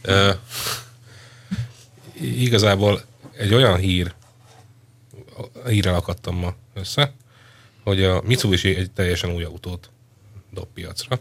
Uh, 0.05 0.35
igazából 2.21 3.03
egy 3.37 3.55
olyan 3.55 3.77
hír, 3.77 4.15
hírrel 5.67 5.95
akadtam 5.95 6.37
ma 6.37 6.55
össze, 6.75 7.15
hogy 7.85 8.05
a 8.05 8.23
Mitsubishi 8.25 8.77
egy 8.77 8.91
teljesen 8.91 9.31
új 9.31 9.45
autót 9.45 9.89
dob 10.55 10.69
piacra. 10.75 11.21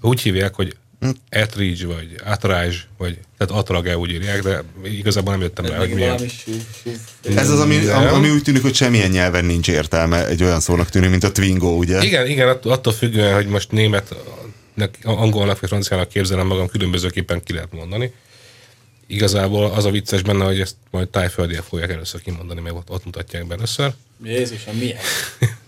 Úgy 0.00 0.20
hívják, 0.20 0.54
hogy 0.54 0.76
Etridge, 1.28 1.86
vagy 1.86 2.14
Atrage, 2.24 2.76
vagy 2.98 3.18
tehát 3.38 3.62
Atrage 3.62 3.98
úgy 3.98 4.10
írják, 4.10 4.42
de 4.42 4.62
igazából 4.84 5.32
nem 5.32 5.42
jöttem 5.42 5.66
rá, 5.66 5.78
hogy 5.78 5.94
milyen. 5.94 6.20
Ez 7.36 7.50
az, 7.50 7.60
ami, 7.60 7.86
ami 7.86 8.30
úgy 8.30 8.42
tűnik, 8.42 8.62
hogy 8.62 8.74
semmilyen 8.74 9.10
nyelven 9.10 9.44
nincs 9.44 9.68
értelme, 9.68 10.26
egy 10.26 10.42
olyan 10.42 10.60
szónak 10.60 10.88
tűnik, 10.88 11.10
mint 11.10 11.24
a 11.24 11.32
Twingo, 11.32 11.68
ugye? 11.68 12.02
Igen, 12.02 12.26
igen, 12.26 12.48
attól 12.48 12.92
függően, 12.92 13.34
hogy 13.34 13.46
most 13.46 13.70
német, 13.70 14.14
angolnak 15.02 15.60
vagy 15.60 15.68
franciának 15.68 16.08
képzelem 16.08 16.46
magam, 16.46 16.68
különbözőképpen 16.68 17.42
ki 17.42 17.52
lehet 17.52 17.72
mondani. 17.72 18.12
Igazából 19.06 19.64
az 19.64 19.84
a 19.84 19.90
vicces 19.90 20.22
benne, 20.22 20.44
hogy 20.44 20.60
ezt 20.60 20.76
majd 20.90 21.08
tájföldiek 21.08 21.62
fogják 21.62 21.90
először 21.90 22.22
kimondani, 22.22 22.60
meg 22.60 22.74
ott, 22.74 22.90
ott 22.90 23.04
mutatják 23.04 23.46
be 23.46 23.54
először. 23.54 23.92
Jézusom, 24.24 24.76
milyen? 24.76 24.98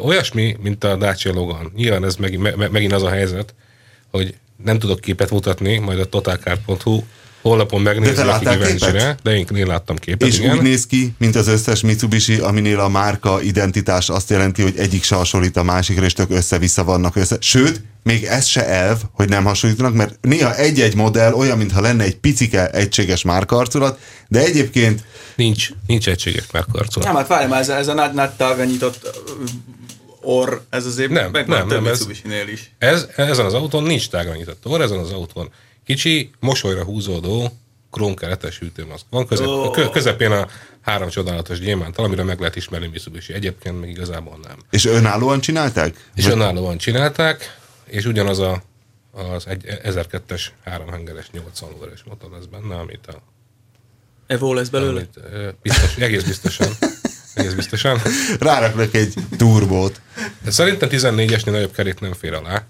Olyasmi, 0.00 0.56
mint 0.60 0.84
a 0.84 0.96
Dacia 0.96 1.32
Logan. 1.32 1.72
Nyilván 1.74 2.04
ez 2.04 2.16
meg, 2.16 2.38
me, 2.38 2.68
megint 2.68 2.92
az 2.92 3.02
a 3.02 3.10
helyzet, 3.10 3.54
hogy 4.10 4.34
nem 4.64 4.78
tudok 4.78 5.00
képet 5.00 5.30
mutatni, 5.30 5.78
majd 5.78 6.00
a 6.00 6.08
totalcar.hu 6.08 7.02
honlapon 7.42 7.80
megnézni, 7.80 8.22
de 8.22 8.30
aki 8.30 8.46
kíváncsi 8.48 8.90
rá, 8.90 9.16
de 9.22 9.36
én, 9.36 9.46
én 9.54 9.66
láttam 9.66 9.96
képet. 9.96 10.28
És 10.28 10.38
igen. 10.38 10.56
úgy 10.56 10.62
néz 10.62 10.86
ki, 10.86 11.14
mint 11.18 11.36
az 11.36 11.48
összes 11.48 11.80
Mitsubishi, 11.80 12.38
aminél 12.38 12.80
a 12.80 12.88
márka 12.88 13.42
identitás 13.42 14.08
azt 14.08 14.30
jelenti, 14.30 14.62
hogy 14.62 14.74
egyik 14.76 15.02
se 15.02 15.14
hasonlít 15.14 15.56
a 15.56 15.62
másikra, 15.62 16.04
és 16.04 16.12
tök 16.12 16.30
össze-vissza 16.30 16.84
vannak 16.84 17.16
össze. 17.16 17.36
Sőt, 17.40 17.82
még 18.02 18.24
ez 18.24 18.46
se 18.46 18.66
elv, 18.66 18.98
hogy 19.12 19.28
nem 19.28 19.44
hasonlítanak, 19.44 19.94
mert 19.94 20.18
néha 20.20 20.54
egy-egy 20.54 20.94
modell 20.94 21.32
olyan, 21.32 21.58
mintha 21.58 21.80
lenne 21.80 22.04
egy 22.04 22.16
picike 22.16 22.70
egységes 22.70 23.22
márkarculat, 23.22 23.98
de 24.28 24.40
egyébként... 24.40 25.04
Nincs, 25.36 25.68
nincs 25.86 26.08
egységes 26.08 26.44
márkarculat. 26.52 27.08
Nem, 27.08 27.16
hát 27.16 27.26
várj 27.26 27.48
már, 27.48 27.60
ez, 27.60 27.68
ez 27.68 27.88
a 27.88 27.94
nagy, 27.94 28.12
nagy 28.12 28.30
nyitott 28.66 29.20
or, 30.20 30.62
ez 30.70 30.86
azért 30.86 31.10
nem, 31.10 31.30
meg 31.30 31.46
nem, 31.46 31.66
nem, 31.66 31.86
ez, 31.86 32.06
is. 32.52 32.72
Ez, 32.78 33.06
ezen 33.16 33.46
az 33.46 33.54
autón 33.54 33.82
nincs 33.82 34.08
tágra 34.08 34.34
nyitott 34.34 34.66
or, 34.66 34.80
ezen 34.80 34.98
az 34.98 35.10
autón 35.10 35.50
kicsi, 35.88 36.30
mosolyra 36.40 36.84
húzódó, 36.84 37.50
krónkeretes 37.90 38.58
hűtőmaszk. 38.58 39.04
Van 39.10 39.26
közep, 39.26 39.46
oh. 39.46 39.90
közepén 39.90 40.30
a 40.30 40.48
három 40.80 41.08
csodálatos 41.08 41.58
gyémántal, 41.58 42.04
amire 42.04 42.22
meg 42.22 42.38
lehet 42.38 42.56
ismerni 42.56 42.86
Mitsubishi. 42.86 43.32
Egyébként 43.32 43.80
meg 43.80 43.88
igazából 43.88 44.38
nem. 44.42 44.56
És 44.70 44.84
önállóan 44.84 45.40
csinálták? 45.40 46.10
És 46.14 46.24
Vagy? 46.24 46.32
önállóan 46.32 46.78
csinálták, 46.78 47.58
és 47.84 48.04
ugyanaz 48.04 48.38
a, 48.38 48.62
az 49.12 49.46
egy 49.46 49.64
1002-es 49.66 50.46
háromhengeres 50.64 51.30
80 51.30 51.70
lóerős 51.70 52.02
motor 52.04 52.30
lesz 52.30 52.44
benne, 52.44 52.74
amit 52.74 53.06
a 53.06 53.22
Evo 54.26 54.54
lesz 54.54 54.68
belőle? 54.68 55.00
Amit, 55.00 55.56
biztos, 55.62 55.96
egész 55.96 56.22
biztosan. 56.22 56.68
egész 57.34 57.52
biztosan. 57.52 58.00
Ráraknak 58.40 58.94
egy 58.94 59.14
turbót. 59.36 60.00
De 60.42 60.50
szerintem 60.50 60.88
14-esnél 60.92 61.50
nagyobb 61.50 61.72
kerék 61.72 62.00
nem 62.00 62.12
fér 62.12 62.32
alá. 62.32 62.66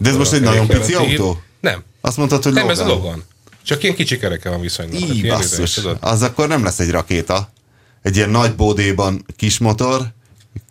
De 0.00 0.08
ez 0.08 0.16
most 0.16 0.32
egy 0.32 0.40
nagyon 0.40 0.66
pici 0.66 0.94
autó? 0.94 1.42
Nem. 1.60 1.82
Azt 2.00 2.16
mondtad, 2.16 2.42
hogy 2.42 2.52
Nem, 2.52 2.66
Logan. 2.68 2.80
ez 2.84 2.88
Logan. 2.92 3.24
Csak 3.62 3.82
ilyen 3.82 3.94
kicsi 3.94 4.18
kereke 4.18 4.48
van 4.50 4.60
viszonylag. 4.60 5.00
Így, 5.00 5.28
hát 5.28 5.38
basszus. 5.38 5.80
Az 6.00 6.22
akkor 6.22 6.48
nem 6.48 6.64
lesz 6.64 6.78
egy 6.78 6.90
rakéta. 6.90 7.52
Egy 8.02 8.16
ilyen 8.16 8.30
nagy 8.30 8.54
bódéban 8.54 9.24
kis 9.36 9.58
motor, 9.58 10.06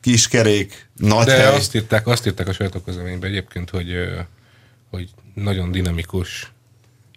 kis 0.01 0.27
kerék, 0.27 0.89
nagy 0.97 1.25
De 1.25 1.33
hely. 1.33 1.55
azt 1.55 1.75
írták, 1.75 2.07
azt 2.07 2.27
írták 2.27 2.47
a 2.47 2.53
sajtóközleményben 2.53 3.29
egyébként, 3.29 3.69
hogy, 3.69 3.91
hogy 4.89 5.09
nagyon 5.33 5.71
dinamikus 5.71 6.51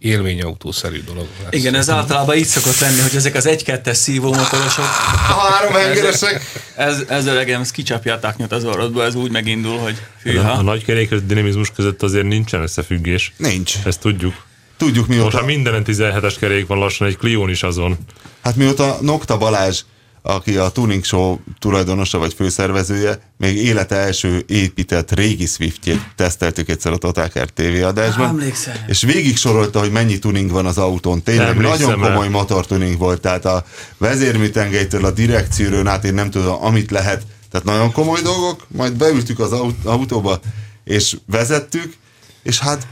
élményautószerű 0.03 1.03
dolog. 1.05 1.27
Lesz. 1.43 1.53
Igen, 1.53 1.75
ez 1.75 1.91
általában 1.91 2.37
így 2.37 2.47
szokott 2.47 2.79
lenni, 2.79 3.01
hogy 3.01 3.17
ezek 3.17 3.35
az 3.35 3.47
egy-kettes 3.47 3.97
szívómotorosok. 3.97 4.85
Három 5.39 5.73
hengeresek. 5.73 6.63
Ez, 6.77 7.03
ez 7.09 7.27
öregem, 7.27 7.61
ez 7.61 7.71
kicsapja 7.71 8.15
a 8.15 8.19
taknyot 8.19 8.53
az 8.53 8.65
orrodba, 8.65 9.05
ez 9.05 9.15
úgy 9.15 9.31
megindul, 9.31 9.79
hogy 9.79 9.97
fűha. 10.21 10.51
A, 10.51 10.59
a 10.59 10.63
nagy 10.63 10.85
kerék 10.85 11.15
dinamizmus 11.15 11.71
között 11.71 12.03
azért 12.03 12.27
nincsen 12.27 12.63
összefüggés. 12.63 13.33
Nincs. 13.37 13.75
Ezt 13.85 14.01
tudjuk. 14.01 14.35
Tudjuk 14.77 15.07
mióta. 15.07 15.25
Most 15.25 15.37
ha 15.37 15.45
mindenen 15.45 15.83
17-es 15.87 16.35
kerék 16.39 16.67
van, 16.67 16.79
lassan 16.79 17.07
egy 17.07 17.17
Clion 17.17 17.51
is 17.51 17.63
azon. 17.63 17.99
Hát 18.43 18.57
mióta 18.57 18.99
Nokta 19.01 19.39
Balázs 19.39 19.83
aki 20.23 20.57
a 20.57 20.69
Tuning 20.69 21.05
Show 21.05 21.39
tulajdonosa 21.59 22.19
vagy 22.19 22.35
főszervezője, 22.35 23.21
még 23.39 23.57
élete 23.57 23.97
első 23.97 24.45
épített 24.47 25.13
régi 25.13 25.47
Swiftjét 25.47 26.01
teszteltük 26.17 26.69
egyszer 26.69 26.93
a 26.93 26.97
Totalcar 26.97 27.51
TV 27.51 27.85
adásban. 27.85 28.29
Emlékszem. 28.29 28.75
És 28.87 29.03
végig 29.03 29.37
sorolta, 29.37 29.79
hogy 29.79 29.91
mennyi 29.91 30.19
tuning 30.19 30.51
van 30.51 30.67
az 30.67 30.79
autón. 30.79 31.23
Tényleg 31.23 31.49
Emlékszem 31.49 31.89
nagyon 31.89 32.01
komoly 32.01 32.29
motortuning 32.29 32.99
volt, 32.99 33.21
tehát 33.21 33.45
a 33.45 33.65
vezérműtengelytől 33.99 35.05
a 35.05 35.11
direkcióról 35.11 35.89
át 35.89 36.05
én 36.05 36.15
nem 36.15 36.31
tudom, 36.31 36.65
amit 36.65 36.91
lehet. 36.91 37.23
Tehát 37.51 37.67
nagyon 37.67 37.93
komoly 37.93 38.21
dolgok, 38.21 38.67
majd 38.69 38.93
beültük 38.93 39.39
az 39.39 39.53
autóba, 39.85 40.41
és 40.85 41.17
vezettük, 41.27 41.97
és 42.43 42.59
hát 42.59 42.87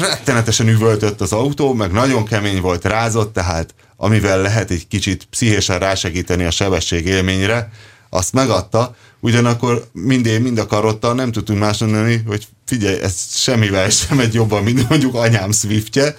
rettenetesen 0.00 0.68
üvöltött 0.68 1.20
az 1.20 1.32
autó, 1.32 1.72
meg 1.72 1.92
nagyon 1.92 2.24
kemény 2.24 2.60
volt, 2.60 2.84
rázott, 2.84 3.32
tehát 3.32 3.74
amivel 4.04 4.40
lehet 4.42 4.70
egy 4.70 4.88
kicsit 4.88 5.26
pszichésen 5.30 5.78
rásegíteni 5.78 6.44
a 6.44 6.50
sebesség 6.50 7.06
élményre, 7.06 7.70
azt 8.10 8.32
megadta, 8.32 8.96
ugyanakkor 9.20 9.88
mind 9.92 10.40
mind 10.40 10.58
a 10.58 10.66
karottal 10.66 11.14
nem 11.14 11.32
tudtunk 11.32 11.58
más 11.58 11.78
mondani, 11.78 12.22
hogy 12.26 12.46
figyelj, 12.64 13.00
ez 13.00 13.14
semmivel 13.30 13.90
sem 13.90 14.18
egy 14.18 14.34
jobban, 14.34 14.62
mint 14.62 14.88
mondjuk 14.88 15.14
anyám 15.14 15.52
Swiftje, 15.52 16.16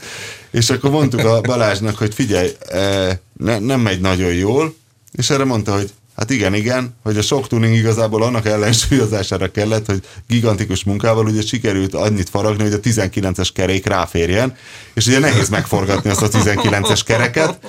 és 0.51 0.69
akkor 0.69 0.89
mondtuk 0.89 1.19
a 1.19 1.41
Balázsnak, 1.41 1.97
hogy 1.97 2.13
figyelj, 2.13 2.49
e, 2.69 3.19
ne, 3.37 3.59
nem 3.59 3.81
megy 3.81 3.99
nagyon 3.99 4.33
jól, 4.33 4.75
és 5.11 5.29
erre 5.29 5.43
mondta, 5.43 5.73
hogy 5.73 5.91
Hát 6.15 6.29
igen, 6.29 6.53
igen, 6.53 6.95
hogy 7.03 7.17
a 7.17 7.21
sok 7.21 7.47
tuning 7.47 7.75
igazából 7.75 8.23
annak 8.23 8.45
ellensúlyozására 8.45 9.51
kellett, 9.51 9.85
hogy 9.85 10.01
gigantikus 10.27 10.83
munkával 10.83 11.25
ugye 11.25 11.41
sikerült 11.41 11.93
annyit 11.93 12.29
faragni, 12.29 12.63
hogy 12.63 12.73
a 12.73 12.79
19-es 12.79 13.49
kerék 13.53 13.85
ráférjen, 13.85 14.55
és 14.93 15.07
ugye 15.07 15.19
nehéz 15.19 15.49
megforgatni 15.49 16.09
azt 16.09 16.21
a 16.21 16.27
19-es 16.27 17.01
kereket, 17.05 17.59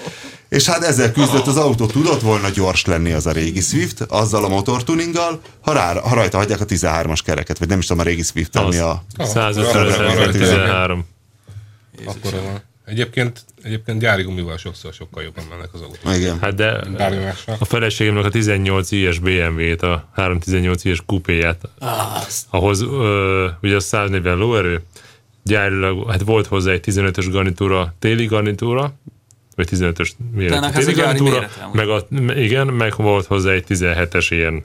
És 0.48 0.66
hát 0.66 0.82
ezzel 0.82 1.12
küzdött 1.12 1.46
az 1.46 1.56
autó, 1.56 1.86
tudott 1.86 2.20
volna 2.20 2.48
gyors 2.48 2.84
lenni 2.84 3.12
az 3.12 3.26
a 3.26 3.32
régi 3.32 3.60
Swift, 3.60 4.00
azzal 4.00 4.44
a 4.44 4.48
motortuninggal, 4.48 5.40
ha, 5.60 5.72
rá, 5.72 6.00
ha 6.00 6.14
rajta 6.14 6.36
hagyják 6.36 6.60
a 6.60 6.64
13-as 6.64 7.20
kereket, 7.24 7.58
vagy 7.58 7.68
nem 7.68 7.78
is 7.78 7.86
tudom 7.86 8.02
a 8.02 8.06
régi 8.06 8.22
Swift, 8.22 8.56
ami 8.56 8.76
a... 8.76 9.04
150 9.18 10.30
13. 10.30 11.04
Akkor 12.06 12.32
van. 12.32 12.65
Egyébként, 12.86 13.44
egyébként 13.62 14.00
gyári 14.00 14.22
gumival 14.22 14.56
sokszor 14.56 14.92
sokkal 14.92 15.22
jobban 15.22 15.44
mennek 15.50 15.74
az 15.74 15.80
autók. 15.80 16.16
Igen. 16.16 16.38
Hát 16.40 16.54
de 16.54 16.80
Bármi 16.96 17.24
a 17.58 17.64
feleségemnek 17.64 18.24
a 18.24 18.28
18 18.28 18.90
ilyes 18.90 19.18
BMW-t, 19.18 19.82
a 19.82 20.08
318 20.14 20.84
ilyes 20.84 21.02
kupéját, 21.06 21.60
ahhoz 22.50 22.82
ö, 22.82 23.48
ugye 23.62 23.74
a 23.74 23.80
140 23.80 24.38
lóerő, 24.38 24.82
gyárilag, 25.42 26.10
hát 26.10 26.22
volt 26.22 26.46
hozzá 26.46 26.72
egy 26.72 26.84
15-ös 26.86 27.26
garnitúra, 27.30 27.94
téli 27.98 28.26
garnitúra, 28.26 28.92
vagy 29.54 29.68
15-ös 29.70 30.10
méretű 30.32 30.78
téli 30.78 30.92
garnitúra, 30.92 31.48
meg 31.72 31.88
a, 31.88 32.06
igen, 32.34 32.66
meg 32.66 32.96
volt 32.96 33.26
hozzá 33.26 33.50
egy 33.50 33.64
17-es 33.68 34.26
ilyen 34.28 34.64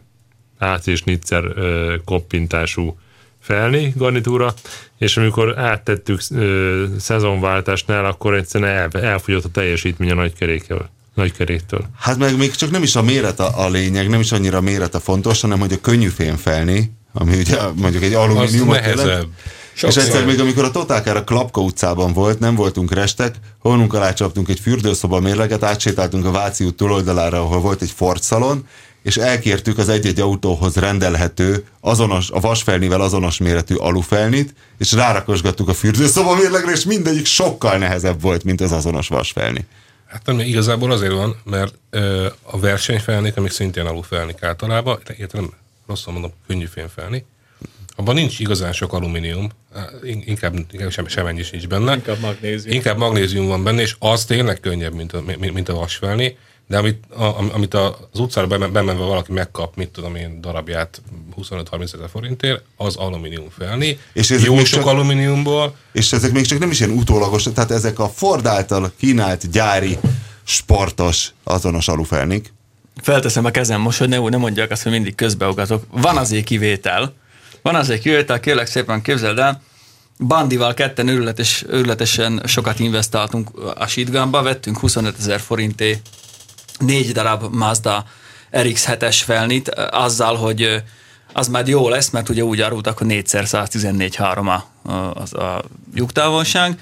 AC 0.59 0.87
és 0.87 1.03
nitszer 1.03 1.43
ö, 1.43 1.95
koppintású 2.05 2.97
felni 3.41 3.93
garnitúra, 3.95 4.53
és 4.97 5.17
amikor 5.17 5.59
áttettük 5.59 6.21
ö, 6.29 6.85
szezonváltásnál, 6.99 8.05
akkor 8.05 8.33
egyszerűen 8.33 8.71
el, 8.71 9.01
elfogyott 9.01 9.45
a 9.45 9.49
teljesítmény 9.49 10.11
a 10.11 10.15
nagykerékkel, 10.15 10.89
nagykeréktől. 11.13 11.85
Hát 11.99 12.17
meg 12.17 12.37
még 12.37 12.51
csak 12.51 12.71
nem 12.71 12.83
is 12.83 12.95
a 12.95 13.01
méret 13.01 13.39
a, 13.39 13.65
a 13.65 13.69
lényeg, 13.69 14.09
nem 14.09 14.19
is 14.19 14.31
annyira 14.31 14.57
a 14.57 14.61
méret 14.61 14.95
a 14.95 14.99
fontos, 14.99 15.41
hanem 15.41 15.59
hogy 15.59 15.73
a 15.73 15.81
könnyű 15.81 16.09
felni, 16.37 16.91
ami 17.13 17.37
ugye 17.37 17.57
mondjuk 17.75 18.03
egy 18.03 18.13
Az 18.13 18.19
alumíniumot 18.23 18.85
jelent. 18.85 19.27
És 19.75 19.83
egyszer 19.83 20.25
még 20.25 20.39
amikor 20.39 20.63
a 20.63 20.71
Totálkár 20.71 21.15
a 21.15 21.23
Klapka 21.23 21.61
utcában 21.61 22.13
volt, 22.13 22.39
nem 22.39 22.55
voltunk 22.55 22.93
restek, 22.93 23.35
honunk 23.59 23.93
alá 23.93 24.13
csaptunk 24.13 24.49
egy 24.49 24.59
fürdőszoba 24.59 25.19
mérleget, 25.19 25.63
átsétáltunk 25.63 26.25
a 26.25 26.31
Váci 26.31 26.63
út 26.63 26.75
túloldalára, 26.75 27.39
ahol 27.39 27.59
volt 27.59 27.81
egy 27.81 27.91
Ford 27.95 28.21
szalon, 28.21 28.67
és 29.03 29.17
elkértük 29.17 29.77
az 29.77 29.89
egy-egy 29.89 30.19
autóhoz 30.19 30.75
rendelhető, 30.75 31.65
azonos, 31.79 32.29
a 32.29 32.39
vasfelnivel 32.39 33.01
azonos 33.01 33.37
méretű 33.37 33.75
alufelnit, 33.75 34.53
és 34.77 34.91
rárakosgattuk 34.91 35.69
a 35.69 35.73
fürdőszoba 35.73 36.35
mérlegre, 36.35 36.71
és 36.71 36.83
mindegyik 36.83 37.25
sokkal 37.25 37.77
nehezebb 37.77 38.21
volt, 38.21 38.43
mint 38.43 38.61
az 38.61 38.71
azonos 38.71 39.07
vasfelni. 39.07 39.65
Hát 40.05 40.25
nem, 40.25 40.39
igazából 40.39 40.91
azért 40.91 41.13
van, 41.13 41.35
mert 41.43 41.73
ö, 41.89 42.27
a 42.41 42.59
versenyfelnik, 42.59 43.37
amik 43.37 43.51
szintén 43.51 43.85
alufelnik 43.85 44.43
általában, 44.43 44.99
nem 45.31 45.49
rosszul 45.87 46.13
mondom, 46.13 46.31
könnyű 46.47 46.65
fémfelni, 46.65 47.25
abban 47.95 48.15
nincs 48.15 48.39
igazán 48.39 48.73
sok 48.73 48.93
alumínium, 48.93 49.49
inkább, 50.03 50.55
inkább 50.71 50.91
sem, 50.91 51.07
semennyi 51.07 51.39
is 51.39 51.49
nincs 51.49 51.67
benne. 51.67 51.93
Inkább 51.93 52.19
magnézium. 52.19 52.75
Inkább 52.75 52.97
magnézium 52.97 53.47
van 53.47 53.63
benne, 53.63 53.81
és 53.81 53.95
az 53.99 54.25
tényleg 54.25 54.59
könnyebb, 54.59 54.93
mint 54.93 55.13
a, 55.13 55.21
mint- 55.21 55.53
mint 55.53 55.69
a 55.69 55.73
vasfelni, 55.73 56.37
de 56.71 56.77
amit, 56.77 57.03
a, 57.15 57.23
am- 57.23 57.49
amit 57.53 57.73
az 57.73 58.19
utcára 58.19 58.47
bemen- 58.47 58.71
bemenve 58.71 59.03
valaki 59.03 59.31
megkap, 59.31 59.75
mit 59.75 59.89
tudom 59.89 60.15
én, 60.15 60.41
darabját 60.41 61.01
25-30 61.41 61.81
ezer 61.93 62.09
forintért, 62.11 62.63
az 62.77 62.95
alumínium 62.95 63.49
felni. 63.57 63.99
És 64.13 64.31
ezek 64.31 64.45
Jó 64.45 64.57
sok 64.57 64.65
csak- 64.65 64.85
alumíniumból, 64.85 65.75
És 65.91 66.11
ezek 66.13 66.31
még 66.31 66.45
csak 66.45 66.59
nem 66.59 66.71
is 66.71 66.79
ilyen 66.79 66.97
utólagos, 66.97 67.43
tehát 67.53 67.71
ezek 67.71 67.99
a 67.99 68.09
Ford 68.09 68.45
által 68.45 68.91
kínált 68.97 69.49
gyári, 69.51 69.97
sportos, 70.43 71.29
azonos 71.43 71.87
alufelnik. 71.87 72.53
Felteszem 73.01 73.45
a 73.45 73.51
kezem 73.51 73.81
most, 73.81 73.97
hogy 73.97 74.09
ne, 74.09 74.17
ne 74.29 74.37
mondják 74.37 74.71
azt, 74.71 74.83
hogy 74.83 74.91
mindig 74.91 75.15
közbeugatok. 75.15 75.83
Van 75.91 76.17
azért 76.17 76.43
kivétel. 76.45 77.13
Van 77.61 77.75
azért 77.75 78.01
kivétel, 78.01 78.39
kérlek 78.39 78.67
szépen 78.67 79.01
képzeld 79.01 79.37
el. 79.39 79.61
Bandival 80.27 80.73
ketten 80.73 81.07
őrületes, 81.07 81.65
őrületesen 81.69 82.41
sokat 82.45 82.79
investáltunk 82.79 83.49
a 83.75 83.87
Shitgunba, 83.87 84.41
vettünk 84.41 84.77
25 84.79 85.15
ezer 85.19 85.39
forinté 85.39 86.01
négy 86.81 87.11
darab 87.11 87.55
Mazda 87.55 88.05
RX-7-es 88.51 89.21
felnit, 89.25 89.69
azzal, 89.91 90.35
hogy 90.35 90.83
az 91.33 91.47
majd 91.47 91.67
jó 91.67 91.89
lesz, 91.89 92.09
mert 92.09 92.29
ugye 92.29 92.43
úgy 92.43 92.61
árultak, 92.61 92.97
hogy 92.97 93.07
4x114.3 93.09 94.61
a, 94.83 94.91
a, 94.91 95.41
a 95.43 95.63
lyuktávolság. 95.93 96.79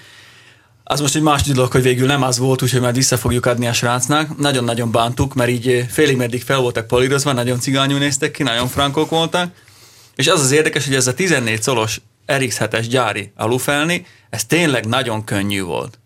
Az 0.84 1.02
most 1.02 1.16
egy 1.16 1.22
más 1.22 1.42
dolog, 1.42 1.72
hogy 1.72 1.82
végül 1.82 2.08
nem 2.08 2.24
az 2.24 2.38
volt, 2.38 2.62
úgyhogy 2.62 2.82
majd 2.82 2.96
vissza 2.96 3.18
fogjuk 3.18 3.46
adni 3.46 3.68
a 3.68 3.74
srácnak. 3.74 4.38
Nagyon-nagyon 4.38 4.92
bántuk, 4.92 5.34
mert 5.34 5.50
így 5.50 5.86
félig 5.90 6.18
meddig 6.18 6.44
fel 6.44 6.60
voltak 6.60 6.88
polírozva, 6.88 7.34
nagyon 7.34 7.60
cigányul 7.60 8.00
néztek 8.00 8.32
ki, 8.32 8.44
nagyon 8.44 8.68
frankok 8.68 9.10
voltak. 9.10 9.52
És 10.16 10.28
az 10.28 10.42
az 10.42 10.52
érdekes, 10.52 10.86
hogy 10.86 10.96
ez 10.96 11.08
a 11.08 11.14
14 11.14 11.62
szolos 11.62 12.02
RX7-es 12.28 12.86
gyári 12.90 13.32
alufelni, 13.36 14.06
ez 14.30 14.46
tényleg 14.46 14.86
nagyon 14.86 15.24
könnyű 15.24 15.62
volt. 15.62 16.00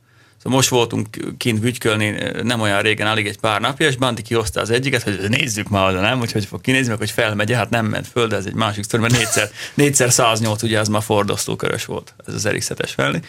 Szóval 0.44 0.58
most 0.58 0.70
voltunk 0.70 1.08
kint 1.38 1.60
bütykölni 1.60 2.06
eh, 2.08 2.42
nem 2.42 2.62
olyan 2.62 2.82
régen, 2.82 3.08
alig 3.08 3.28
egy 3.28 3.40
pár 3.40 3.62
napja, 3.62 3.88
és 3.88 3.96
Bandi 3.96 4.22
kihozta 4.22 4.62
az 4.62 4.70
egyiket, 4.70 5.04
hogy 5.04 5.20
nézzük 5.28 5.70
már 5.70 5.90
oda, 5.90 6.02
nem? 6.02 6.20
Úgyhogy 6.20 6.46
fog 6.46 6.62
kinézni, 6.62 6.90
meg 6.90 6.98
hogy 6.98 7.12
felmegy, 7.12 7.52
hát 7.52 7.70
nem 7.70 7.86
ment 7.86 8.08
föl, 8.08 8.28
de 8.28 8.36
ez 8.36 8.46
egy 8.46 8.54
másik 8.54 8.84
sztori, 8.84 9.02
mert 9.02 9.14
négyszer, 9.14 9.50
négyszer 9.74 10.12
108, 10.12 10.64
ugye 10.64 10.80
ez 10.80 10.88
már 10.88 11.04
fordosztókörös 11.04 11.86
volt, 11.86 12.14
ez 12.28 12.34
az 12.34 12.48
RX7-es 12.48 12.92
felni 12.96 13.22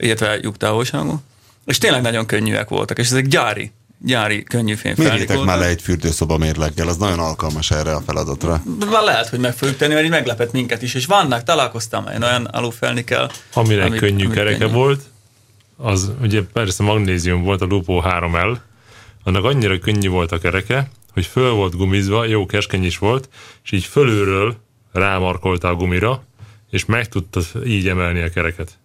illetve 0.00 0.38
lyuktávolságú. 0.42 1.22
És 1.66 1.78
tényleg 1.78 2.02
nagyon 2.02 2.26
könnyűek 2.26 2.68
voltak, 2.68 2.98
és 2.98 3.06
ezek 3.06 3.26
gyári, 3.26 3.72
gyári 3.98 4.42
könnyű 4.42 4.74
fényfelnik 4.74 5.44
már 5.44 5.58
le 5.58 5.66
egy 5.66 5.82
fürdőszoba 5.82 6.36
mérleggel, 6.36 6.88
az 6.88 6.96
nagyon 6.96 7.18
alkalmas 7.18 7.70
erre 7.70 7.94
a 7.94 8.00
feladatra. 8.06 8.62
Már 8.90 9.02
lehet, 9.02 9.28
hogy 9.28 9.38
meg 9.38 9.56
fogjuk 9.56 9.76
tenni, 9.76 9.92
mert 9.92 10.04
így 10.04 10.10
meglepett 10.10 10.52
minket 10.52 10.82
is, 10.82 10.94
és 10.94 11.06
vannak, 11.06 11.42
találkoztam 11.42 12.06
én 12.14 12.22
olyan 12.22 12.44
alufelnikkel. 12.44 13.30
Aminek 13.52 13.86
amik- 13.86 14.00
könnyű 14.00 14.24
amik 14.24 14.36
kereke 14.36 14.58
könnyű. 14.58 14.72
volt, 14.72 15.02
az 15.82 16.12
ugye 16.22 16.42
persze 16.52 16.82
magnézium 16.82 17.42
volt, 17.42 17.60
a 17.60 17.64
Lupo 17.64 18.02
3L, 18.04 18.56
annak 19.24 19.44
annyira 19.44 19.78
könnyű 19.78 20.08
volt 20.08 20.32
a 20.32 20.38
kereke, 20.38 20.90
hogy 21.12 21.26
föl 21.26 21.50
volt 21.50 21.76
gumizva, 21.76 22.24
jó 22.24 22.46
keskeny 22.46 22.84
is 22.84 22.98
volt, 22.98 23.28
és 23.64 23.72
így 23.72 23.84
fölülről 23.84 24.56
rámarkolta 24.92 25.68
a 25.68 25.74
gumira, 25.74 26.24
és 26.70 26.84
meg 26.84 27.08
tudta 27.08 27.40
így 27.66 27.88
emelni 27.88 28.20
a 28.20 28.28
kereket. 28.30 28.78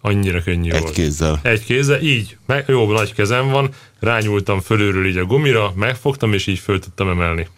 Annyira 0.00 0.42
könnyű 0.42 0.70
Egy 0.70 0.80
volt. 0.80 0.92
kézzel. 0.94 1.40
Egy 1.42 1.64
kézzel, 1.64 2.02
így, 2.02 2.36
meg, 2.46 2.64
jó 2.68 2.92
nagy 2.92 3.14
kezem 3.14 3.48
van, 3.48 3.70
rányúltam 4.00 4.60
fölülről 4.60 5.06
így 5.06 5.16
a 5.16 5.24
gumira, 5.24 5.72
megfogtam, 5.74 6.32
és 6.32 6.46
így 6.46 6.58
föl 6.58 6.78
tudtam 6.78 7.08
emelni. 7.08 7.48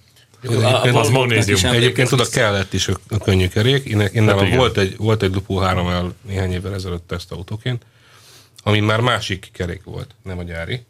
Egyébként 0.41 0.95
a 0.97 1.01
az 1.01 1.09
magnézium. 1.09 1.73
Egyébként 1.73 2.13
oda 2.13 2.25
kellett 2.29 2.73
is 2.73 2.89
a 2.89 3.19
könnyű 3.25 3.49
kerék. 3.49 3.85
Én, 3.85 4.01
én 4.01 4.27
Hát 4.27 4.37
nálam 4.37 4.57
volt 4.57 4.79
egy, 4.79 4.97
volt 4.97 5.23
egy 5.23 5.35
Lupo 5.35 5.57
3 5.57 5.89
el 5.89 6.15
néhány 6.27 6.53
évvel 6.53 6.75
ezelőtt 6.75 7.07
tesztautóként, 7.07 7.85
ami 8.67 8.81
már 8.81 9.01
másik 9.01 9.49
kerék 9.53 9.85
volt, 9.85 10.15
nem 10.23 10.39
a 10.39 10.43
gyári. 10.43 10.85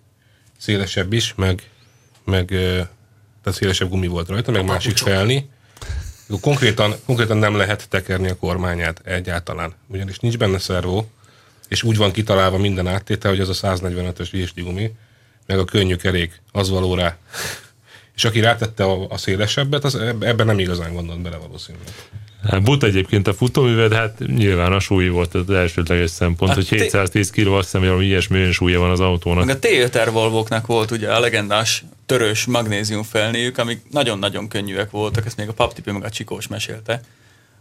Szélesebb 0.58 1.12
is, 1.12 1.34
meg, 1.34 1.70
meg 2.24 2.46
tehát 2.46 3.58
szélesebb 3.58 3.88
gumi 3.88 4.06
volt 4.06 4.28
rajta, 4.28 4.50
meg 4.50 4.64
másik 4.64 4.96
felni. 4.96 5.50
Konkrétan, 6.40 6.94
konkrétan 7.04 7.36
nem 7.36 7.56
lehet 7.56 7.88
tekerni 7.88 8.28
a 8.28 8.36
kormányát 8.36 9.00
egyáltalán, 9.04 9.74
ugyanis 9.86 10.18
nincs 10.18 10.38
benne 10.38 10.58
szervó, 10.58 11.10
és 11.68 11.82
úgy 11.82 11.96
van 11.96 12.12
kitalálva 12.12 12.58
minden 12.58 12.86
áttétel, 12.86 13.30
hogy 13.30 13.40
az 13.40 13.62
a 13.62 13.76
145-ös 13.76 14.28
viesli 14.30 14.62
gumi, 14.62 14.92
meg 15.46 15.58
a 15.58 15.64
könnyű 15.64 15.96
kerék, 15.96 16.40
az 16.52 16.70
való 16.70 16.94
rá. 16.94 17.16
És 18.16 18.24
aki 18.24 18.40
rátette 18.40 18.84
a, 18.84 19.06
a 19.08 19.16
szélesebbet, 19.16 19.84
az 19.84 19.94
eb- 19.94 20.24
ebben 20.24 20.46
nem 20.46 20.58
igazán 20.58 20.94
gondolt 20.94 21.20
bele 21.22 21.36
valószínűleg. 21.36 21.88
Hát 22.50 22.62
buta 22.62 22.86
egyébként 22.86 23.26
a 23.28 23.34
futóműved, 23.34 23.92
hát 23.92 24.18
nyilván 24.18 24.72
a 24.72 24.80
súly 24.80 25.08
volt 25.08 25.34
az 25.34 25.50
elsődleges 25.50 26.10
szempont, 26.10 26.50
Hát 26.50 26.58
hogy 26.58 26.68
té- 26.68 26.80
710 26.80 27.30
kg, 27.30 27.46
azt 27.46 27.64
hiszem, 27.64 27.80
hogy 27.80 27.88
valami 27.88 28.06
ilyesmi 28.06 28.40
önsúlya 28.42 28.80
van 28.80 28.90
az 28.90 29.00
autónak. 29.00 29.44
Meg 29.44 29.56
a 29.56 29.58
T5R 29.58 30.08
Volvóknak 30.12 30.66
volt 30.66 30.90
ugye 30.90 31.12
a 31.12 31.20
legendás 31.20 31.84
törös 32.06 32.44
magnézium 32.44 33.02
felniük, 33.02 33.58
amik 33.58 33.80
nagyon-nagyon 33.90 34.48
könnyűek 34.48 34.90
voltak, 34.90 35.26
ezt 35.26 35.36
még 35.36 35.48
a 35.48 35.52
paptipi 35.52 35.90
meg 35.90 36.04
a 36.04 36.10
Csikós 36.10 36.46
mesélte, 36.46 37.00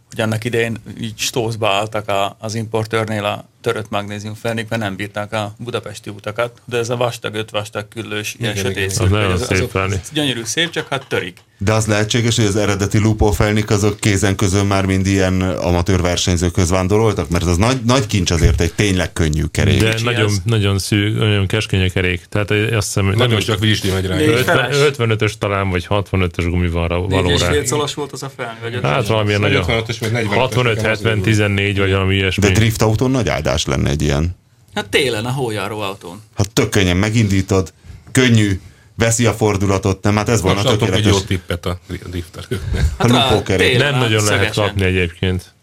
hogy 0.08 0.20
annak 0.20 0.44
idején 0.44 0.76
így 1.00 1.18
stózba 1.18 1.68
álltak 1.68 2.08
a, 2.08 2.36
az 2.40 2.54
importőrnél 2.54 3.24
a 3.24 3.48
törött 3.66 3.90
magnézium 3.90 4.34
felnik, 4.34 4.68
mert 4.68 4.82
nem 4.82 4.96
bírták 4.96 5.32
a 5.32 5.54
budapesti 5.58 6.10
utakat, 6.10 6.60
de 6.64 6.76
ez 6.76 6.90
a 6.90 6.96
vastag, 6.96 7.34
öt 7.34 7.50
vastag 7.50 7.88
küllős, 7.88 8.36
ilyen 8.38 8.52
Igen, 8.52 8.64
sötét 8.64 8.76
igen. 8.76 8.88
szőr, 8.88 9.04
Az 9.04 9.10
nagyon 9.10 9.38
szép 9.38 9.74
azok. 9.74 10.00
Gyönyörű 10.12 10.40
szép, 10.44 10.70
csak 10.70 10.86
hát 10.88 11.06
törik. 11.08 11.38
De 11.58 11.72
az 11.72 11.86
lehetséges, 11.86 12.36
hogy 12.36 12.44
az 12.44 12.56
eredeti 12.56 12.98
Lupo 12.98 13.30
felnik 13.30 13.70
azok 13.70 14.00
kézen 14.00 14.34
közön 14.36 14.66
már 14.66 14.86
mind 14.86 15.06
ilyen 15.06 15.40
amatőr 15.40 16.00
versenyzőköz 16.00 16.70
vándoroltak, 16.70 17.28
mert 17.28 17.44
az 17.44 17.56
nagy, 17.56 17.80
nagy 17.86 18.06
kincs 18.06 18.30
azért 18.30 18.60
egy 18.60 18.72
tényleg 18.74 19.12
könnyű 19.12 19.44
kerék. 19.50 19.80
De 19.80 19.90
kicsi 19.90 20.04
nagyon, 20.04 20.24
az. 20.24 20.40
nagyon 20.44 20.78
szűk, 20.78 21.18
nagyon 21.18 21.46
keskeny 21.46 21.84
a 21.84 21.88
kerék. 21.88 22.24
Tehát 22.28 22.50
azt 22.50 22.86
hiszem, 22.86 23.06
Nagyon 23.06 23.28
nem 23.28 23.38
csak 23.38 23.58
virsli 23.58 23.90
megy 23.90 24.06
rá. 24.06 24.16
Négy 24.16 24.28
50, 24.28 24.44
feles. 24.44 24.76
55-ös 24.96 25.32
talán, 25.38 25.70
vagy 25.70 25.86
65-ös 25.90 26.46
gumi 26.48 26.68
van 26.68 26.88
rá- 26.88 26.98
való 27.08 27.28
Négy 27.28 27.60
és 27.62 27.68
szolos 27.68 27.94
volt 27.94 28.12
az 28.12 28.22
a 28.22 28.30
felni, 28.36 28.78
Hát 28.82 29.06
valamilyen 29.06 29.40
nagyon 29.40 29.64
55-ös, 29.66 29.96
vagy 30.00 30.10
45-ös 30.12 30.34
65, 30.34 30.74
nekem 30.74 30.90
70, 30.90 31.10
azért 31.12 31.24
14, 31.24 31.78
vagy 31.78 31.90
valami 31.90 32.14
ilyesmi. 32.14 32.46
De 32.46 32.52
drift 32.52 32.82
autón 32.82 33.10
nagy 33.10 33.28
áldás 33.28 33.55
lenne 33.64 33.90
egy 33.90 34.02
ilyen. 34.02 34.36
Hát 34.74 34.88
télen 34.88 35.24
a 35.26 35.30
hójáró 35.30 35.80
autón. 35.80 36.20
Hát 36.36 36.50
tök 36.50 36.68
könnyen 36.70 36.96
megindítod, 36.96 37.72
könnyű, 38.12 38.60
veszi 38.94 39.26
a 39.26 39.32
fordulatot, 39.32 40.02
nem? 40.02 40.16
Hát 40.16 40.28
ez 40.28 40.40
volna 40.40 40.62
Most 40.62 40.74
adok 40.74 40.82
egy 40.94 41.04
jó 41.04 41.18
tökéletes. 41.18 41.26
tippet 41.26 41.66
a 41.66 41.78
drifterőknek. 42.08 42.84
A 42.96 43.06
Lupo 43.06 43.42
kerék. 43.42 43.70
télen 43.72 43.92
Nem 43.92 44.00
a 44.00 44.04
nagyon 44.04 44.24
lehet 44.24 44.54
kapni 44.54 44.84
egyébként. 44.84 45.54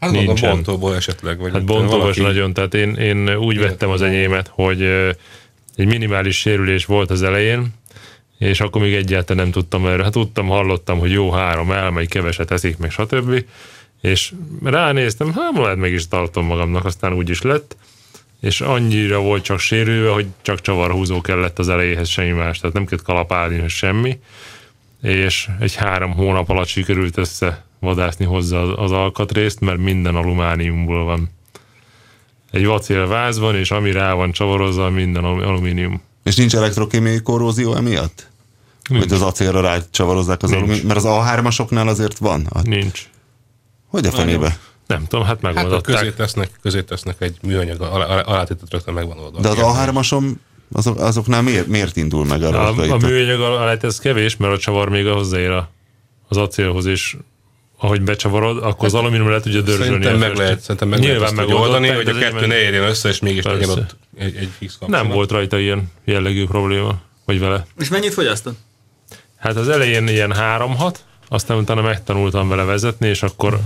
Hát 0.00 0.10
Nincsen. 0.10 0.50
bontóból 0.50 0.94
esetleg. 0.96 1.38
Vagy 1.38 1.52
Hát 1.52 1.62
valaki- 1.66 2.20
nagyon, 2.20 2.52
tehát 2.52 2.74
én, 2.74 2.94
én 2.94 3.34
úgy 3.36 3.58
vettem 3.58 3.90
az 3.90 4.02
enyémet, 4.02 4.48
hogy 4.52 4.82
egy 5.76 5.86
minimális 5.86 6.38
sérülés 6.38 6.84
volt 6.84 7.10
az 7.10 7.22
elején, 7.22 7.66
és 8.38 8.60
akkor 8.60 8.82
még 8.82 8.94
egyáltalán 8.94 9.42
nem 9.42 9.52
tudtam 9.52 9.86
erre. 9.86 10.02
Hát 10.02 10.12
tudtam, 10.12 10.46
hallottam, 10.46 10.98
hogy 10.98 11.10
jó 11.10 11.30
három 11.30 11.70
elmegy, 11.72 12.08
keveset 12.08 12.50
eszik, 12.50 12.76
meg 12.76 12.90
stb. 12.90 13.44
És 14.04 14.32
ránéztem, 14.62 15.32
hát 15.32 15.56
lehet 15.56 15.76
meg 15.76 15.92
is 15.92 16.08
tartom 16.08 16.46
magamnak, 16.46 16.84
aztán 16.84 17.12
úgy 17.12 17.30
is 17.30 17.42
lett 17.42 17.76
és 18.44 18.60
annyira 18.60 19.20
volt 19.20 19.42
csak 19.42 19.58
sérülve, 19.58 20.10
hogy 20.10 20.26
csak 20.42 20.60
csavarhúzó 20.60 21.20
kellett 21.20 21.58
az 21.58 21.68
elejéhez, 21.68 22.08
semmi 22.08 22.30
más, 22.30 22.58
tehát 22.58 22.74
nem 22.74 22.84
kellett 22.84 23.04
kalapálni, 23.04 23.68
semmi, 23.68 24.18
és 25.02 25.48
egy 25.60 25.74
három 25.74 26.12
hónap 26.12 26.48
alatt 26.48 26.66
sikerült 26.66 27.16
össze 27.16 27.64
vadászni 27.78 28.24
hozzá 28.24 28.58
az, 28.58 28.72
az 28.76 28.92
alkatrészt, 28.92 29.60
mert 29.60 29.78
minden 29.78 30.14
alumániumból 30.14 31.04
van. 31.04 31.30
Egy 32.50 32.66
vacél 32.66 33.06
váz 33.06 33.38
van, 33.38 33.56
és 33.56 33.70
ami 33.70 33.92
rá 33.92 34.12
van 34.12 34.32
csavarozva, 34.32 34.90
minden 34.90 35.24
alumínium. 35.24 36.02
És 36.22 36.36
nincs 36.36 36.54
elektrokémiai 36.54 37.20
korrózió 37.20 37.74
emiatt? 37.74 38.28
Nincs. 38.88 39.02
Hogy 39.02 39.12
az 39.12 39.22
acélra 39.22 39.60
rácsavarozzák 39.60 40.42
az 40.42 40.52
alumínium? 40.52 40.86
Mert 40.86 40.98
az 40.98 41.06
A3-asoknál 41.06 41.86
azért 41.86 42.18
van. 42.18 42.48
Nincs. 42.62 43.08
Hogy 43.94 44.06
a 44.06 44.10
fenébe? 44.10 44.58
Nem 44.86 45.06
tudom, 45.06 45.24
hát 45.24 45.40
megoldották. 45.40 45.94
Hát 45.94 46.00
közé 46.00 46.14
tesznek, 46.16 46.50
közé 46.62 46.82
tesznek 46.82 47.16
egy 47.18 47.36
műanyag 47.42 47.80
alátétet 47.80 48.70
rögtön 48.70 48.94
megvan 48.94 49.18
oldva. 49.18 49.40
De 49.40 49.48
az 49.48 49.56
A3-asom 49.58 50.24
azok, 50.72 51.00
azoknál 51.00 51.42
miért, 51.42 51.66
miért 51.66 51.96
indul 51.96 52.24
meg 52.24 52.42
a 52.42 52.68
A, 52.68 52.92
a 52.92 52.96
műanyag 52.96 53.40
alát 53.40 53.84
ez 53.84 53.98
kevés, 53.98 54.36
mert 54.36 54.52
a 54.52 54.58
csavar 54.58 54.88
még 54.88 55.06
hozzáér 55.06 55.50
az 56.28 56.36
acélhoz, 56.36 56.86
és 56.86 57.16
ahogy 57.78 58.02
becsavarod, 58.02 58.62
akkor 58.62 58.86
az 58.86 58.94
alumínium 58.94 59.28
le 59.28 59.40
tudja 59.40 59.60
dörzsölni. 59.60 60.04
Szerintem 60.04 60.18
meg 60.18 60.36
lehet, 60.36 60.60
szerintem 60.60 60.88
meg 60.88 60.98
Nyilván 60.98 61.34
lehet 61.34 61.52
oldani, 61.52 61.88
hogy 61.88 62.08
a 62.08 62.18
kettő 62.18 62.46
ne 62.46 62.56
érjen 62.56 62.84
össze, 62.84 63.08
és 63.08 63.18
mégis 63.18 63.44
legyen 63.44 63.68
ott 63.68 63.96
egy, 64.16 64.36
egy 64.36 64.50
fix 64.58 64.76
kapcsolat. 64.78 65.02
Nem 65.02 65.12
volt 65.12 65.30
rajta 65.30 65.58
ilyen 65.58 65.92
jellegű 66.04 66.46
probléma, 66.46 67.00
vagy 67.24 67.38
vele. 67.38 67.66
És 67.78 67.88
mennyit 67.88 68.12
fogyasztott? 68.12 68.58
Hát 69.36 69.56
az 69.56 69.68
elején 69.68 70.08
ilyen 70.08 70.34
3-6, 70.36 70.94
aztán 71.28 71.58
utána 71.58 71.82
megtanultam 71.82 72.48
vele 72.48 72.64
vezetni, 72.64 73.08
és 73.08 73.22
akkor 73.22 73.60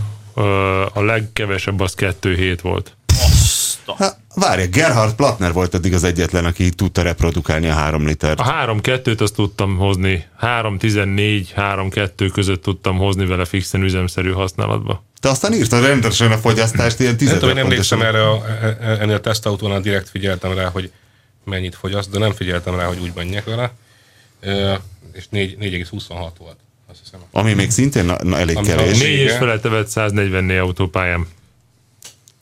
a 0.92 1.02
legkevesebb 1.02 1.80
az 1.80 1.94
2 1.94 2.34
hét 2.34 2.60
volt. 2.60 2.96
Hát, 3.98 4.18
várj, 4.34 4.66
Gerhard 4.66 5.14
Plattner 5.14 5.52
volt 5.52 5.74
eddig 5.74 5.94
az 5.94 6.04
egyetlen, 6.04 6.44
aki 6.44 6.70
tudta 6.70 7.02
reprodukálni 7.02 7.68
a 7.68 7.74
3 7.74 8.06
litert. 8.06 8.40
A 8.40 8.66
3-2-t 8.66 9.20
azt 9.20 9.34
tudtam 9.34 9.76
hozni. 9.76 10.26
3-14, 10.40 11.46
3-2 11.56 12.30
között 12.32 12.62
tudtam 12.62 12.96
hozni 12.96 13.26
vele 13.26 13.44
fixen 13.44 13.82
üzemszerű 13.82 14.30
használatba. 14.30 15.04
Te 15.20 15.28
aztán 15.28 15.52
írtad 15.52 15.84
rendesen 15.84 16.32
a 16.32 16.36
fogyasztást, 16.36 17.00
ilyen 17.00 17.16
10 17.16 17.40
Nem 17.40 17.56
emlékszem 17.56 18.02
erre 18.02 18.28
a, 18.28 18.44
e- 18.46 18.76
e- 18.80 18.96
ennél 19.00 19.14
a 19.14 19.20
tesztautónál 19.20 19.80
direkt 19.80 20.08
figyeltem 20.08 20.52
rá, 20.52 20.68
hogy 20.68 20.92
mennyit 21.44 21.74
fogyaszt, 21.74 22.10
de 22.10 22.18
nem 22.18 22.32
figyeltem 22.32 22.76
rá, 22.76 22.84
hogy 22.84 22.98
úgy 22.98 23.12
menjek 23.14 23.44
vele. 23.44 23.72
És 25.12 25.24
4,26 25.32 26.30
volt. 26.38 26.56
Azt 26.90 26.98
hiszem. 27.02 27.20
Ami 27.32 27.52
még 27.52 27.70
szintén 27.70 28.04
na, 28.04 28.16
na 28.22 28.38
elég 28.38 28.56
Ami 28.56 28.66
kevés. 28.66 28.98
Négy 28.98 29.18
és 29.18 29.32
felette 29.32 29.68
vett 29.68 29.88
140 29.88 30.50
autópályám. 30.50 31.26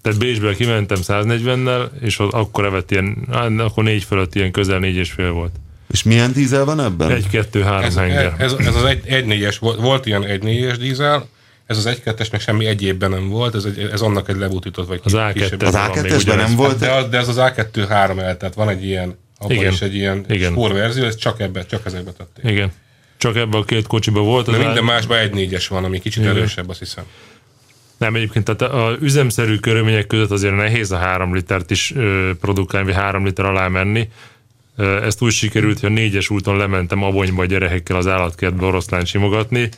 Tehát 0.03 0.19
Bécsből 0.19 0.57
kimentem 0.57 0.99
140-nel, 1.03 1.89
és 2.01 2.19
akkor 2.19 2.65
evett 2.65 2.91
ilyen, 2.91 3.29
akkor 3.59 3.85
négy 3.85 4.05
fölött 4.05 4.35
ilyen 4.35 4.51
közel 4.51 4.79
négy 4.79 4.97
és 4.97 5.11
fél 5.11 5.31
volt. 5.31 5.55
És 5.91 6.03
milyen 6.03 6.33
dízel 6.33 6.65
van 6.65 6.81
ebben? 6.81 7.11
Egy, 7.11 7.29
kettő, 7.29 7.63
három 7.63 7.85
ez, 7.85 7.97
henger. 7.97 8.35
Ez, 8.39 8.53
ez, 8.53 8.77
az 8.77 8.85
egy, 8.85 9.07
egy 9.07 9.25
négyes, 9.25 9.59
volt, 9.59 9.81
volt 9.81 10.07
ilyen 10.07 10.25
egy 10.25 10.43
négyes 10.43 10.79
dízel, 10.79 11.29
ez 11.67 11.77
az 11.77 11.87
egy 11.87 12.03
kettes 12.03 12.31
meg 12.31 12.41
semmi 12.41 12.67
egyébben 12.67 13.11
nem 13.11 13.29
volt, 13.29 13.55
ez, 13.55 13.65
egy, 13.65 13.89
ez 13.93 14.01
annak 14.01 14.29
egy 14.29 14.37
lebutított 14.37 14.87
vagy 14.87 15.01
Az 15.05 15.13
A2 15.17 15.67
Az 15.67 15.75
A2-esben 15.77 16.37
nem 16.37 16.57
volt? 16.57 16.79
De, 16.79 17.03
de 17.11 17.19
ez 17.19 17.29
az 17.29 17.37
A2 17.39 17.87
három 17.89 18.19
el, 18.19 18.37
tehát 18.37 18.55
van 18.55 18.69
egy 18.69 18.85
ilyen, 18.85 19.19
abban 19.39 19.57
Igen. 19.57 19.73
is 19.73 19.83
egy 19.83 19.95
ilyen 19.95 20.25
Igen. 20.29 20.55
verzió, 20.55 21.05
ez 21.05 21.17
csak 21.17 21.41
ebbe, 21.41 21.67
csak 21.67 21.87
ezekbe 21.87 22.11
tették. 22.13 22.51
Igen. 22.51 22.73
Csak 23.27 23.37
ebben 23.37 23.61
a 23.61 23.65
két 23.65 23.87
kocsiban 23.87 24.25
volt. 24.25 24.51
De 24.51 24.57
minden 24.57 24.85
másban 24.85 25.19
egy 25.19 25.33
négyes 25.33 25.69
van, 25.69 25.85
ami 25.85 25.99
kicsit 25.99 26.23
Igen. 26.23 26.37
erősebb, 26.37 26.69
azt 26.69 26.79
hiszem. 26.79 27.05
Nem, 27.97 28.15
egyébként 28.15 28.45
tehát 28.45 28.75
a 28.75 28.97
üzemszerű 29.01 29.57
körülmények 29.57 30.07
között 30.07 30.31
azért 30.31 30.57
nehéz 30.57 30.93
a 30.93 30.97
három 30.97 31.35
litert 31.35 31.71
is 31.71 31.95
produkálni, 32.41 32.87
vagy 32.87 32.97
három 32.97 33.25
liter 33.25 33.45
alá 33.45 33.69
menni. 33.69 34.09
Ezt 34.77 35.23
úgy 35.23 35.33
sikerült, 35.33 35.81
hogy 35.81 35.91
a 35.91 35.93
négyes 35.93 36.31
úton 36.31 36.57
lementem 36.57 37.03
Abonyba 37.03 37.43
a 37.43 37.47
gyerekekkel 37.47 37.97
az 37.97 38.07
állatkertbe 38.07 38.67
oroszlán 38.67 39.05
simogatni, 39.05 39.69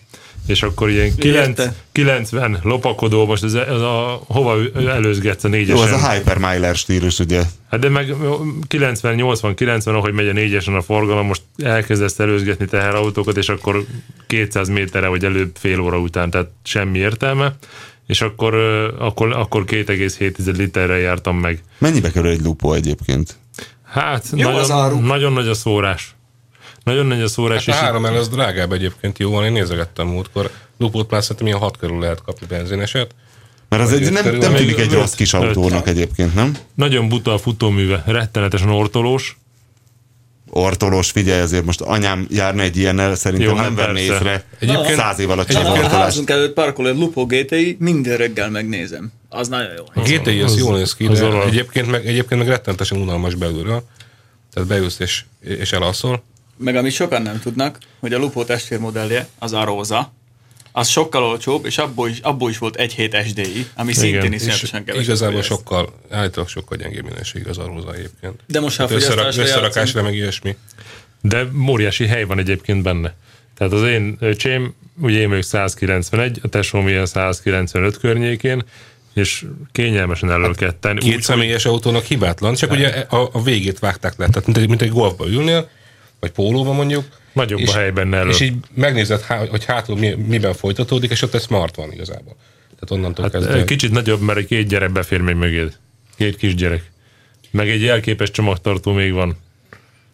és 0.49 0.63
akkor 0.63 0.91
ilyen 0.91 1.15
9, 1.15 1.63
90 1.93 2.59
lopakodó, 2.63 3.27
most 3.27 3.45
ez, 3.45 3.55
ez 3.55 3.81
a, 3.81 4.23
hova 4.27 4.57
előzgetsz 4.75 5.45
a 5.45 5.49
négyesen? 5.49 5.89
Jó, 5.89 5.95
ez 5.95 6.03
a 6.03 6.11
Hypermiler 6.11 6.75
stílus, 6.75 7.19
ugye? 7.19 7.43
Hát 7.71 7.81
de 7.81 7.89
meg 7.89 8.15
90, 8.69 9.15
80, 9.15 9.55
90, 9.55 9.95
ahogy 9.95 10.13
megy 10.13 10.29
a 10.29 10.33
négyesen 10.33 10.75
a 10.75 10.83
forgalom, 10.83 11.27
most 11.27 11.43
elkezdesz 11.57 12.19
előzgetni 12.19 12.67
teherautókat, 12.67 13.37
és 13.37 13.49
akkor 13.49 13.85
200 14.27 14.69
méterre, 14.69 15.09
vagy 15.09 15.25
előbb 15.25 15.57
fél 15.59 15.81
óra 15.81 15.99
után, 15.99 16.31
tehát 16.31 16.49
semmi 16.63 16.99
értelme 16.99 17.57
és 18.07 18.21
akkor, 18.21 18.55
akkor, 18.99 19.33
akkor 19.33 19.65
2,7 19.67 20.57
literre 20.57 20.99
jártam 20.99 21.37
meg. 21.37 21.63
Mennyibe 21.79 22.11
kerül 22.11 22.31
egy 22.31 22.41
lupó 22.41 22.73
egyébként? 22.73 23.37
Hát, 23.85 24.27
Jó 24.35 24.51
nagyon, 24.51 25.03
nagyon 25.03 25.33
nagy 25.33 25.49
a 25.49 25.55
szórás. 25.55 26.17
Nagyon 26.89 27.07
nagy 27.07 27.23
a 27.23 27.29
szórás. 27.29 27.67
Hát 27.67 27.81
a 27.81 27.85
három 27.85 28.05
el 28.05 28.15
az 28.15 28.29
drágább 28.29 28.73
egyébként, 28.73 29.19
jó 29.19 29.31
van, 29.31 29.45
én 29.45 29.53
nézegettem 29.53 30.07
múltkor. 30.07 30.51
Lupót 30.79 31.11
már 31.11 31.23
szerintem 31.23 31.47
ilyen 31.47 31.59
hat 31.59 31.77
körül 31.77 31.99
lehet 31.99 32.23
kapni 32.23 32.47
benzineset. 32.47 33.15
Mert 33.69 33.83
az 33.83 33.93
egy, 33.93 34.13
nem, 34.13 34.37
nem 34.37 34.55
tűnik 34.55 34.79
egy 34.79 34.93
rossz 34.93 35.15
kis 35.15 35.35
autónak 35.35 35.89
egyébként, 35.89 36.35
nem? 36.35 36.57
Nagyon 36.75 37.09
buta 37.09 37.33
a 37.33 37.39
futóműve, 37.39 38.03
rettenetesen 38.07 38.69
ortolós, 38.69 39.39
ortolós, 40.51 41.11
figyelj, 41.11 41.41
azért 41.41 41.65
most 41.65 41.81
anyám 41.81 42.27
járna 42.31 42.63
egy 42.63 42.77
ilyennel, 42.77 43.15
szerintem 43.15 43.49
Jó, 43.49 43.55
nem 43.55 43.65
hát 43.65 43.87
venné 43.87 44.03
észre 44.03 44.45
egyébként, 44.59 44.95
száz 44.95 45.19
év 45.19 45.31
alatt 45.31 45.51
sem 45.51 45.67
A 45.67 45.89
házunk 45.89 46.31
előtt 46.31 46.53
parkol 46.53 46.89
egy 46.89 46.97
Lupo 46.97 47.27
GTI, 47.27 47.77
minden 47.81 48.17
reggel 48.17 48.51
megnézem. 48.51 49.13
Az 49.29 49.49
nagyon 49.49 49.71
jó. 49.77 49.85
A 49.95 50.01
GTI 50.01 50.41
az, 50.41 50.53
az 50.53 50.59
jól 50.59 50.77
néz 50.77 50.95
ki, 50.95 51.07
de 51.07 51.25
az 51.25 51.47
egyébként 51.47 51.91
meg, 51.91 52.07
egyébként 52.07 52.41
meg 52.41 52.51
rettenetesen 52.51 52.99
unalmas 52.99 53.35
belülről. 53.35 53.83
Tehát 54.53 54.69
beülsz 54.69 54.99
és, 54.99 55.25
és 55.41 55.73
elalszol. 55.73 56.23
Meg 56.59 56.77
amit 56.77 56.93
sokan 56.93 57.23
nem 57.23 57.41
tudnak, 57.41 57.79
hogy 58.01 58.13
a 58.13 58.19
Lupo 58.19 58.45
testvérmodellje 58.45 59.29
az 59.39 59.53
a 59.53 59.65
róza, 59.65 60.13
az 60.73 60.89
sokkal 60.89 61.23
olcsóbb, 61.23 61.65
és 61.65 61.79
abból 61.79 62.09
is, 62.09 62.19
abból 62.19 62.51
is 62.51 62.59
volt 62.59 62.77
egy 62.77 62.93
hét 62.93 63.17
SDI, 63.27 63.67
ami 63.75 63.91
Igen. 63.91 64.03
szintén 64.03 64.33
iszonyatosan 64.33 64.85
kevesebb. 64.85 65.09
Igazából 65.09 65.43
sokkal, 65.43 65.93
állítólag 66.11 66.49
sokkal 66.49 66.77
gyengébb 66.77 67.05
minőség 67.05 67.49
az 67.49 67.59
arróza 67.59 67.95
egyébként. 67.95 68.41
De 68.47 68.61
most 68.61 68.77
ha 68.77 68.83
hát 68.83 68.93
összerak, 68.93 69.27
összerakásra 69.27 70.03
meg 70.03 70.15
ilyesmi. 70.15 70.57
De 71.21 71.47
óriási 71.69 72.07
hely 72.07 72.25
van 72.25 72.39
egyébként 72.39 72.83
benne. 72.83 73.15
Tehát 73.55 73.73
az 73.73 73.83
én 73.83 74.17
öcsém, 74.21 74.75
ugye 75.01 75.19
én 75.19 75.29
még 75.29 75.43
191, 75.43 76.41
a 76.43 76.49
tesóm 76.49 76.89
ilyen 76.89 77.07
195 77.07 77.99
környékén, 77.99 78.65
és 79.15 79.45
kényelmesen 79.73 80.31
elől 80.31 80.55
ketten. 80.55 80.97
Két 80.97 81.15
úgy, 81.15 81.23
személyes 81.23 81.63
hogy... 81.63 81.73
autónak 81.73 82.05
hibátlan, 82.05 82.55
csak 82.55 82.71
ugye 82.71 82.89
a, 82.89 83.29
a 83.33 83.43
végét 83.43 83.79
vágták 83.79 84.15
le. 84.17 84.27
Tehát 84.27 84.47
mint 84.47 84.59
egy, 84.59 84.69
mint 84.69 84.83
egy 84.83 84.91
golfba 84.91 85.27
ülnél, 85.27 85.69
vagy 86.21 86.31
pólóba 86.31 86.73
mondjuk, 86.73 87.05
Nagyobb 87.33 87.59
és, 87.59 87.69
a 87.69 87.79
helyben 87.79 88.15
elő. 88.15 88.29
És 88.31 88.41
így 88.41 88.55
megnézed, 88.75 89.23
hogy 89.23 89.65
hátul 89.65 89.97
mi, 89.97 90.15
miben 90.15 90.55
folytatódik, 90.55 91.11
és 91.11 91.23
ott 91.23 91.35
egy 91.35 91.41
smart 91.41 91.77
van 91.77 91.93
igazából. 91.93 92.37
Tehát 92.81 92.91
onnantól 92.91 93.25
hát 93.25 93.33
kezdve... 93.33 93.65
Kicsit 93.65 93.91
nagyobb, 93.91 94.21
mert 94.21 94.39
egy 94.39 94.47
két 94.47 94.69
gyerek 94.69 94.93
befér 94.93 95.21
még 95.21 95.35
mögéd. 95.35 95.77
Két 96.17 96.37
kisgyerek. 96.37 96.91
Meg 97.51 97.69
egy 97.69 97.83
jelképes 97.83 98.31
csomagtartó 98.31 98.93
még 98.93 99.13
van. 99.13 99.37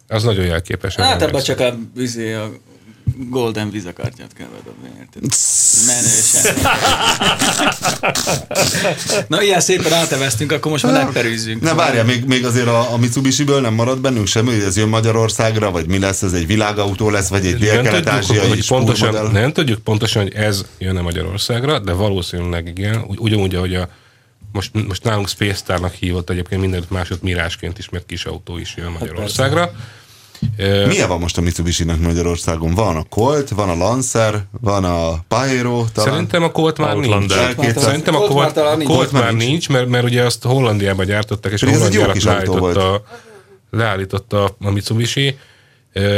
Az 0.07 0.23
nagyon 0.23 0.45
jelképes. 0.45 0.95
Hát 0.95 1.21
ebben 1.21 1.41
csak 1.41 1.59
a, 1.59 1.77
izé, 1.97 2.33
a 2.33 2.51
Golden 3.17 3.69
Visa 3.69 3.93
kártyát 3.93 4.33
kell 4.33 4.47
bedobni, 4.47 4.89
érted? 4.99 5.23
Menősen. 5.87 6.55
Na, 9.27 9.41
ilyen 9.41 9.59
szépen 9.59 9.93
áteveztünk, 9.93 10.51
akkor 10.51 10.71
most 10.71 10.83
már 10.83 11.03
megperűzzünk. 11.03 11.61
Ne 11.61 11.73
várja, 11.73 12.03
még, 12.03 12.25
még 12.25 12.45
azért 12.45 12.67
a, 12.67 12.93
a 12.93 12.97
Mitsubishi-ből 12.97 13.61
nem 13.61 13.73
marad 13.73 13.99
bennünk 13.99 14.27
semmi, 14.27 14.51
hogy 14.51 14.63
ez 14.63 14.77
jön 14.77 14.87
Magyarországra, 14.87 15.71
vagy 15.71 15.87
mi 15.87 15.99
lesz, 15.99 16.21
ez 16.21 16.33
egy 16.33 16.47
világautó 16.47 17.09
lesz, 17.09 17.27
vagy 17.27 17.45
egy 17.45 17.57
dél-kelet-ázsiai 17.57 18.61
pontosan, 18.67 19.31
Nem 19.31 19.53
tudjuk 19.53 19.79
pontosan, 19.79 20.21
hogy 20.21 20.33
ez 20.33 20.65
jön-e 20.77 21.01
Magyarországra, 21.01 21.79
de 21.79 21.91
valószínűleg 21.91 22.67
igen, 22.67 23.03
ugyanúgy, 23.07 23.55
ahogy 23.55 23.75
a 23.75 23.89
most, 24.51 24.87
most 24.87 25.03
nálunk 25.03 25.27
Space 25.27 25.53
Star-nak 25.53 25.93
hívott 25.93 26.29
egyébként 26.29 26.61
mindenütt 26.61 26.89
másod 26.89 27.19
mirásként 27.21 27.77
is, 27.77 27.89
mert 27.89 28.05
kis 28.05 28.25
autó 28.25 28.57
is 28.57 28.73
jön 28.77 28.91
hát 28.91 28.99
Magyarországra. 28.99 29.59
Hát 29.59 29.73
milyen 30.87 31.07
van 31.07 31.19
most 31.19 31.37
a 31.37 31.41
Mitsubishi-nek 31.41 31.99
Magyarországon? 31.99 32.73
Van 32.73 32.95
a 32.95 33.03
Colt, 33.03 33.49
van 33.49 33.69
a 33.69 33.75
Lancer, 33.75 34.45
van 34.61 34.83
a 34.83 35.23
Pajero, 35.27 35.85
talán? 35.93 36.13
Szerintem 36.13 36.43
a 36.43 36.51
Colt 36.51 36.77
már 36.77 36.95
nincs. 36.95 37.33
Szerintem 37.75 38.15
a 38.15 38.19
Colt, 38.19 38.53
Colt, 38.53 38.83
Colt 38.83 39.11
már 39.11 39.33
nincs, 39.33 39.69
mert, 39.69 39.87
mert 39.87 40.03
ugye 40.03 40.23
azt 40.23 40.43
Hollandiában 40.43 41.05
gyártották, 41.05 41.51
és 41.51 41.63
Hollandiára 41.63 42.13
leállította, 42.23 43.03
leállította 43.71 44.55
a 44.59 44.71
Mitsubishi, 44.71 45.37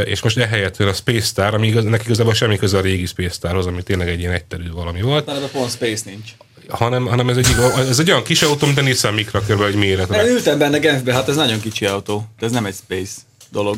és 0.05 0.21
most 0.21 0.37
ehelyett 0.37 0.77
jön 0.77 0.87
a 0.87 0.93
Space 0.93 1.25
Star, 1.25 1.53
ami 1.53 1.67
igaz, 1.67 1.83
neki 1.83 2.03
igazából 2.05 2.33
semmi 2.33 2.57
köze 2.57 2.77
a 2.77 2.81
régi 2.81 3.05
Space 3.05 3.33
Starhoz, 3.33 3.65
ami 3.65 3.83
tényleg 3.83 4.07
egy 4.07 4.19
ilyen 4.19 4.31
egyterű 4.31 4.71
valami 4.71 5.01
volt. 5.01 5.25
Na, 5.25 5.39
de 5.39 5.47
pont 5.47 5.71
Space 5.71 6.03
nincs 6.05 6.31
hanem, 6.69 7.05
hanem 7.05 7.29
ez, 7.29 7.37
egy, 7.37 7.55
ez 7.89 7.99
egy 7.99 8.09
olyan 8.11 8.23
kis 8.23 8.41
autó, 8.41 8.65
mint 8.65 8.77
a 8.77 8.81
Nissan 8.81 9.13
Micra 9.13 9.39
körülbelül 9.39 9.73
egy 9.73 9.79
méret. 9.79 10.15
Én 10.15 10.31
ültem 10.31 10.57
benne 10.57 10.77
Genfbe, 10.77 11.13
hát 11.13 11.29
ez 11.29 11.35
nagyon 11.35 11.59
kicsi 11.59 11.85
autó, 11.85 12.25
de 12.39 12.45
ez 12.45 12.51
nem 12.51 12.65
egy 12.65 12.75
Space. 12.75 13.11
dolog. 13.49 13.77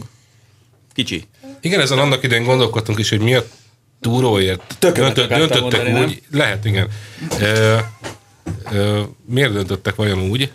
Kicsi. 1.00 1.24
Igen, 1.62 1.80
ezen 1.80 2.00
annak 2.00 2.24
idején 2.24 2.43
gondolkodtunk 2.43 3.00
is, 3.00 3.10
hogy 3.10 3.20
mi 3.20 3.34
a 3.34 3.43
túróért 4.02 4.76
döntött, 4.80 5.30
döntöttek 5.30 5.84
mondani, 5.84 6.06
úgy, 6.06 6.22
lehet, 6.32 6.66
igen. 6.66 6.88
Ö, 7.39 7.78
ö, 8.72 9.02
miért 9.26 9.54
döntöttek 9.54 9.95
vajon 9.95 10.20
úgy, 10.20 10.52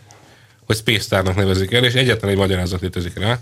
hogy 0.67 0.77
Space 0.77 1.01
Starnak 1.01 1.35
nevezik 1.35 1.73
el, 1.73 1.85
és 1.85 1.93
egyetlen 1.93 2.31
egy 2.31 2.37
magyarázat 2.37 2.81
létezik 2.81 3.19
rá, 3.19 3.41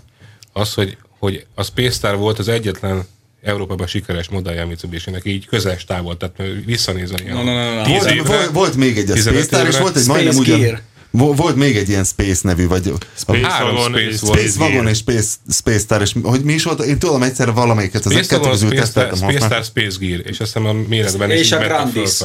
az, 0.53 0.73
hogy, 0.73 0.97
hogy 1.19 1.45
a 1.55 1.63
Space 1.63 1.91
Star 1.91 2.17
volt 2.17 2.39
az 2.39 2.47
egyetlen 2.47 3.03
Európában 3.41 3.87
sikeres 3.87 4.29
modellje 4.29 4.61
a 4.61 4.65
Mitsubishi-nek, 4.65 5.25
így 5.25 5.45
közeles 5.45 5.85
távol, 5.85 6.17
tehát 6.17 6.41
visszanézni. 6.65 7.29
Na, 7.29 7.43
na, 7.43 7.73
na. 7.75 7.83
Tíz 7.83 7.97
Volt, 7.97 8.11
évre, 8.11 8.35
volt, 8.35 8.51
volt 8.51 8.75
még 8.75 8.97
egy 8.97 9.09
a 9.09 9.13
15 9.13 9.43
Space 9.43 9.57
Star, 9.57 9.67
és 9.67 9.77
volt 9.77 9.95
egy 9.95 10.03
Space 10.03 10.23
majdnem 10.23 10.37
ugyan... 10.37 10.59
Gear. 10.59 10.81
Vo- 11.17 11.37
Volt 11.37 11.55
még 11.55 11.75
egy 11.77 11.89
ilyen 11.89 12.03
Space 12.03 12.39
nevű, 12.43 12.67
vagy 12.67 12.91
Space 13.15 13.47
Három 13.47 13.75
Wagon 13.75 13.91
Space 13.91 14.09
és 14.09 14.19
volt. 14.19 14.39
Space 14.39 14.59
Wagon 14.63 14.87
és 14.87 14.97
Space, 14.97 15.35
Space 15.51 15.79
Star, 15.79 16.01
és 16.01 16.15
hogy 16.23 16.43
mi 16.43 16.53
is 16.53 16.63
volt? 16.63 16.81
Én 16.83 16.99
tudom 16.99 17.23
egyszerre 17.23 17.51
valamelyiket, 17.51 18.05
ezek 18.05 18.17
Space 18.23 18.35
kettő 18.35 18.49
közül 18.49 18.69
Space 18.69 18.85
Star, 18.85 19.03
teszteltem 19.03 19.29
Space. 19.29 19.45
Star, 19.45 19.63
Space 19.63 19.97
Gear, 20.05 20.19
és 20.19 20.39
azt 20.39 20.53
hiszem 20.53 20.65
a 20.65 20.73
méretben 20.87 21.31
is 21.31 21.39
És 21.39 21.51
a 21.51 21.57
Grandis. 21.57 22.21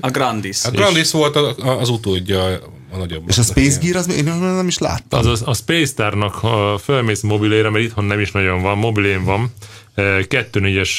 A 0.00 0.08
Grandis. 0.10 0.64
A 0.64 0.70
Grandis 0.70 1.10
volt 1.10 1.36
a- 1.36 1.54
a- 1.58 1.80
az 1.80 1.88
utódja 1.88 2.44
a 2.92 2.96
nagyobb. 2.96 3.28
És 3.28 3.38
a 3.38 3.42
Space 3.42 3.78
Gear, 3.82 3.96
az 3.96 4.10
én 4.12 4.24
nem 4.24 4.66
is 4.68 4.78
láttam. 4.78 5.18
Az, 5.18 5.26
az 5.26 5.42
a 5.44 5.54
Space 5.54 5.86
Starnak, 5.92 6.34
ha 6.34 6.78
fölmész 6.78 7.20
mobilére, 7.20 7.70
mert 7.70 7.84
itthon 7.84 8.04
nem 8.04 8.20
is 8.20 8.32
nagyon 8.32 8.62
van, 8.62 8.78
mobilén 8.78 9.24
van, 9.24 9.52
2.4-es 9.96 10.90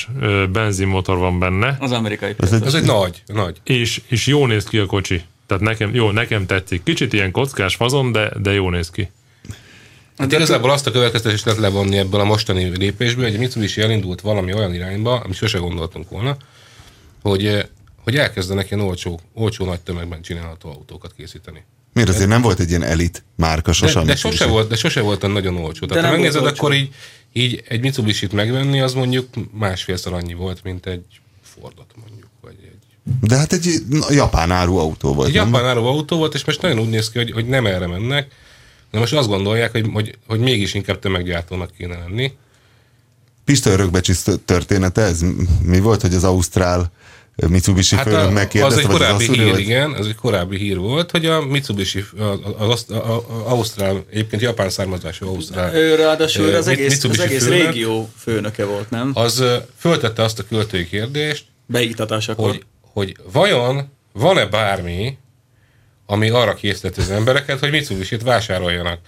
benzinmotor 0.52 1.18
van 1.18 1.40
benne, 1.40 1.78
Az 1.80 1.92
amerikai 1.92 2.34
Ez 2.40 2.52
egy, 2.52 2.64
Az 2.66 2.76
egy 2.76 2.84
nagy, 2.84 3.24
nagy. 3.26 3.58
és, 3.64 4.02
és 4.08 4.28
jó 4.28 4.46
néz 4.46 4.64
ki 4.64 4.78
a 4.78 4.86
kocsi. 4.86 5.22
Tehát 5.52 5.66
nekem, 5.66 5.96
jó, 5.96 6.12
nekem 6.12 6.46
tetszik. 6.46 6.84
Kicsit 6.84 7.14
ilyen 7.14 7.32
kockás 7.32 7.76
fazon, 7.76 8.12
de, 8.12 8.32
de 8.42 8.52
jó 8.52 8.70
néz 8.70 8.90
ki. 8.90 9.12
Hát 10.18 10.32
igazából 10.32 10.72
azt 10.72 10.88
a 10.88 10.92
következtetést 10.92 11.46
lehet 11.46 11.60
levonni 11.60 11.98
ebből 11.98 12.20
a 12.20 12.24
mostani 12.24 12.78
lépésből, 12.78 13.26
hogy 13.26 13.36
a 13.36 13.40
Mitsubishi 13.40 13.82
elindult 13.82 14.22
valami 14.22 14.54
olyan 14.54 14.74
irányba, 14.74 15.20
amit 15.20 15.36
sose 15.36 15.58
gondoltunk 15.58 16.10
volna, 16.10 16.38
hogy, 17.22 17.46
eh, 17.46 17.64
hogy 18.04 18.16
elkezdenek 18.16 18.72
ilyen 18.72 18.86
olcsó, 18.86 19.20
olcsó 19.34 19.66
nagy 19.66 19.80
tömegben 19.80 20.22
csinálható 20.22 20.70
autókat 20.70 21.14
készíteni. 21.18 21.64
miért 21.94 22.10
azért 22.10 22.30
nem 22.30 22.42
volt 22.42 22.60
egy 22.60 22.70
ilyen 22.70 22.84
elit 22.84 23.24
márka 23.36 23.70
De, 23.70 23.74
sosem? 23.74 24.06
de, 24.06 24.16
sose 24.16 24.46
volt, 24.46 24.70
de 24.70 24.76
sose 24.76 25.02
volt 25.02 25.28
nagyon 25.28 25.58
olcsó. 25.58 25.86
Tehát 25.86 26.06
ha 26.06 26.12
megnézed, 26.12 26.42
olcsó. 26.42 26.56
akkor 26.56 26.74
így, 26.74 26.94
így 27.34 27.64
egy 27.68 27.82
Mitsubishi-t 27.82 28.32
megvenni, 28.32 28.82
az 28.82 28.94
mondjuk 28.94 29.28
másfélszer 29.52 30.14
annyi 30.14 30.34
volt, 30.34 30.64
mint 30.64 30.86
egy 30.86 31.06
Fordot 31.42 31.94
mondjuk. 31.96 32.21
De 33.22 33.36
hát 33.38 33.54
egy 33.54 33.74
japán 34.10 34.52
áru 34.52 34.78
autó 34.78 35.14
volt. 35.14 35.28
egy 35.28 35.34
nem? 35.34 35.46
japán 35.46 35.66
áru 35.66 35.86
autó 35.86 36.18
volt, 36.18 36.34
és 36.34 36.46
most 36.46 36.62
nagyon 36.62 36.80
úgy 36.80 36.90
néz 36.90 37.10
ki, 37.10 37.18
hogy, 37.18 37.32
hogy 37.32 37.48
nem 37.48 37.66
erre 37.66 37.88
mennek, 37.88 38.28
de 38.92 39.00
most 39.00 39.14
azt 39.14 39.28
gondolják, 39.28 39.72
hogy, 39.72 39.90
hogy, 39.94 40.18
hogy 40.28 40.40
mégis 40.40 40.74
inkább 40.74 41.00
tömeggyártónak 41.00 41.72
kéne 41.78 41.98
lenni. 41.98 42.32
Pista 43.46 43.70
örökbecsi 43.70 44.14
története 44.46 45.02
ez? 45.02 45.22
Mi 45.64 45.80
volt, 45.80 46.02
hogy 46.02 46.14
az 46.14 46.24
Ausztrál 46.24 46.92
Mitsubishi 47.48 47.96
hát 47.96 48.04
főnök 48.06 48.22
a, 48.22 48.28
az 48.28 48.34
megkérdezte? 48.34 48.80
egy 48.82 48.88
korábbi 48.88 49.24
Asszúri, 49.24 49.40
hír, 49.40 49.52
vagy- 49.52 49.60
igen, 49.60 49.92
az 49.92 50.08
egy 50.08 50.16
korábbi 50.16 50.58
hír 50.58 50.78
volt, 50.78 51.12
hogy 51.12 51.26
a 51.26 51.46
Mitsubishi, 51.46 52.04
az, 52.18 52.40
az, 52.58 52.70
az, 52.70 52.86
az 52.88 53.18
Ausztrál, 53.46 54.04
egyébként 54.10 54.42
japán 54.42 54.70
származású 54.70 55.28
Ausztrál, 55.28 55.76
Ő 55.76 55.96
ráadásul 55.96 56.46
Ö, 56.46 56.58
az 56.58 56.68
egész, 56.68 57.04
az 57.04 57.20
egész 57.20 57.44
főnök. 57.44 57.66
régió 57.66 58.10
főnöke 58.18 58.66
volt, 58.66 58.90
nem? 58.90 59.12
az 59.14 59.44
föltette 59.78 60.24
azt 60.24 60.40
a 60.40 60.44
költői 60.50 60.88
kérdést, 60.88 61.46
Beiktatásakor. 61.66 62.50
hogy, 62.50 62.66
hogy 62.94 63.16
vajon 63.32 63.92
van-e 64.14 64.46
bármi, 64.46 65.18
ami 66.06 66.30
arra 66.30 66.54
készíteti 66.54 67.00
az 67.00 67.12
embereket, 67.12 67.60
hogy 67.60 67.72
Mitsubishi-t 67.72 68.22
vásároljanak. 68.24 69.00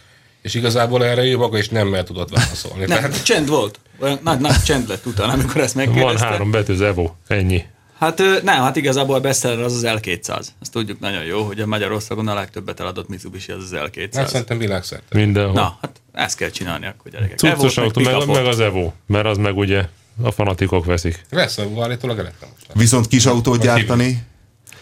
És 0.42 0.54
igazából 0.54 1.06
erre 1.06 1.24
ő 1.24 1.38
maga 1.38 1.58
is 1.58 1.70
nem 1.70 1.88
mert 1.88 2.06
tudott 2.06 2.30
válaszolni. 2.30 2.86
Nem, 2.86 2.88
Tehát, 2.88 3.24
csend 3.24 3.48
volt. 3.48 3.80
Olyan 4.00 4.20
nagy, 4.24 4.40
nagy 4.40 4.64
csend 4.64 4.88
lett 4.88 5.06
utána, 5.06 5.34
amikor 5.34 5.62
ezt 5.62 5.74
Van 5.74 5.86
megkérdezte. 5.86 6.26
három 6.26 6.52
betű, 6.52 6.74
az 6.74 6.82
Evo, 6.82 7.12
ennyi. 7.28 7.66
Hát 7.98 8.18
nem, 8.44 8.62
hát 8.62 8.76
igazából 8.76 9.16
a 9.16 9.20
bestseller 9.20 9.60
az 9.64 9.74
az 9.74 9.84
L200. 9.86 10.46
Azt 10.62 10.72
tudjuk 10.72 11.00
nagyon 11.00 11.24
jó, 11.24 11.42
hogy 11.44 11.60
a 11.60 11.66
Magyarországon 11.66 12.28
a 12.28 12.34
legtöbbet 12.34 12.80
eladott 12.80 13.08
Mitsubishi 13.10 13.52
az 13.52 13.64
az 13.64 13.74
hát 13.74 13.90
L200. 13.94 14.28
szerintem 14.28 14.58
világszerte. 14.58 15.18
Mindenhol. 15.18 15.54
Na, 15.54 15.78
hát 15.82 16.02
ezt 16.14 16.38
kell 16.38 16.50
csinálni 16.50 16.86
akkor 16.86 17.12
gyerekek. 17.12 17.38
Cuccos 17.38 17.78
autó, 17.78 18.02
meg, 18.02 18.28
meg 18.28 18.46
az 18.46 18.60
Evo, 18.60 18.92
mert 19.06 19.26
az 19.26 19.38
meg 19.38 19.58
ugye 19.58 19.86
a 20.22 20.32
fanatikok 20.32 20.86
veszik. 20.86 21.26
Lesz 21.30 21.58
a 21.58 21.68
állítólag 21.82 22.20
elektromos. 22.20 22.56
Viszont 22.74 23.08
kis 23.08 23.26
autót 23.26 23.62
gyártani, 23.62 24.24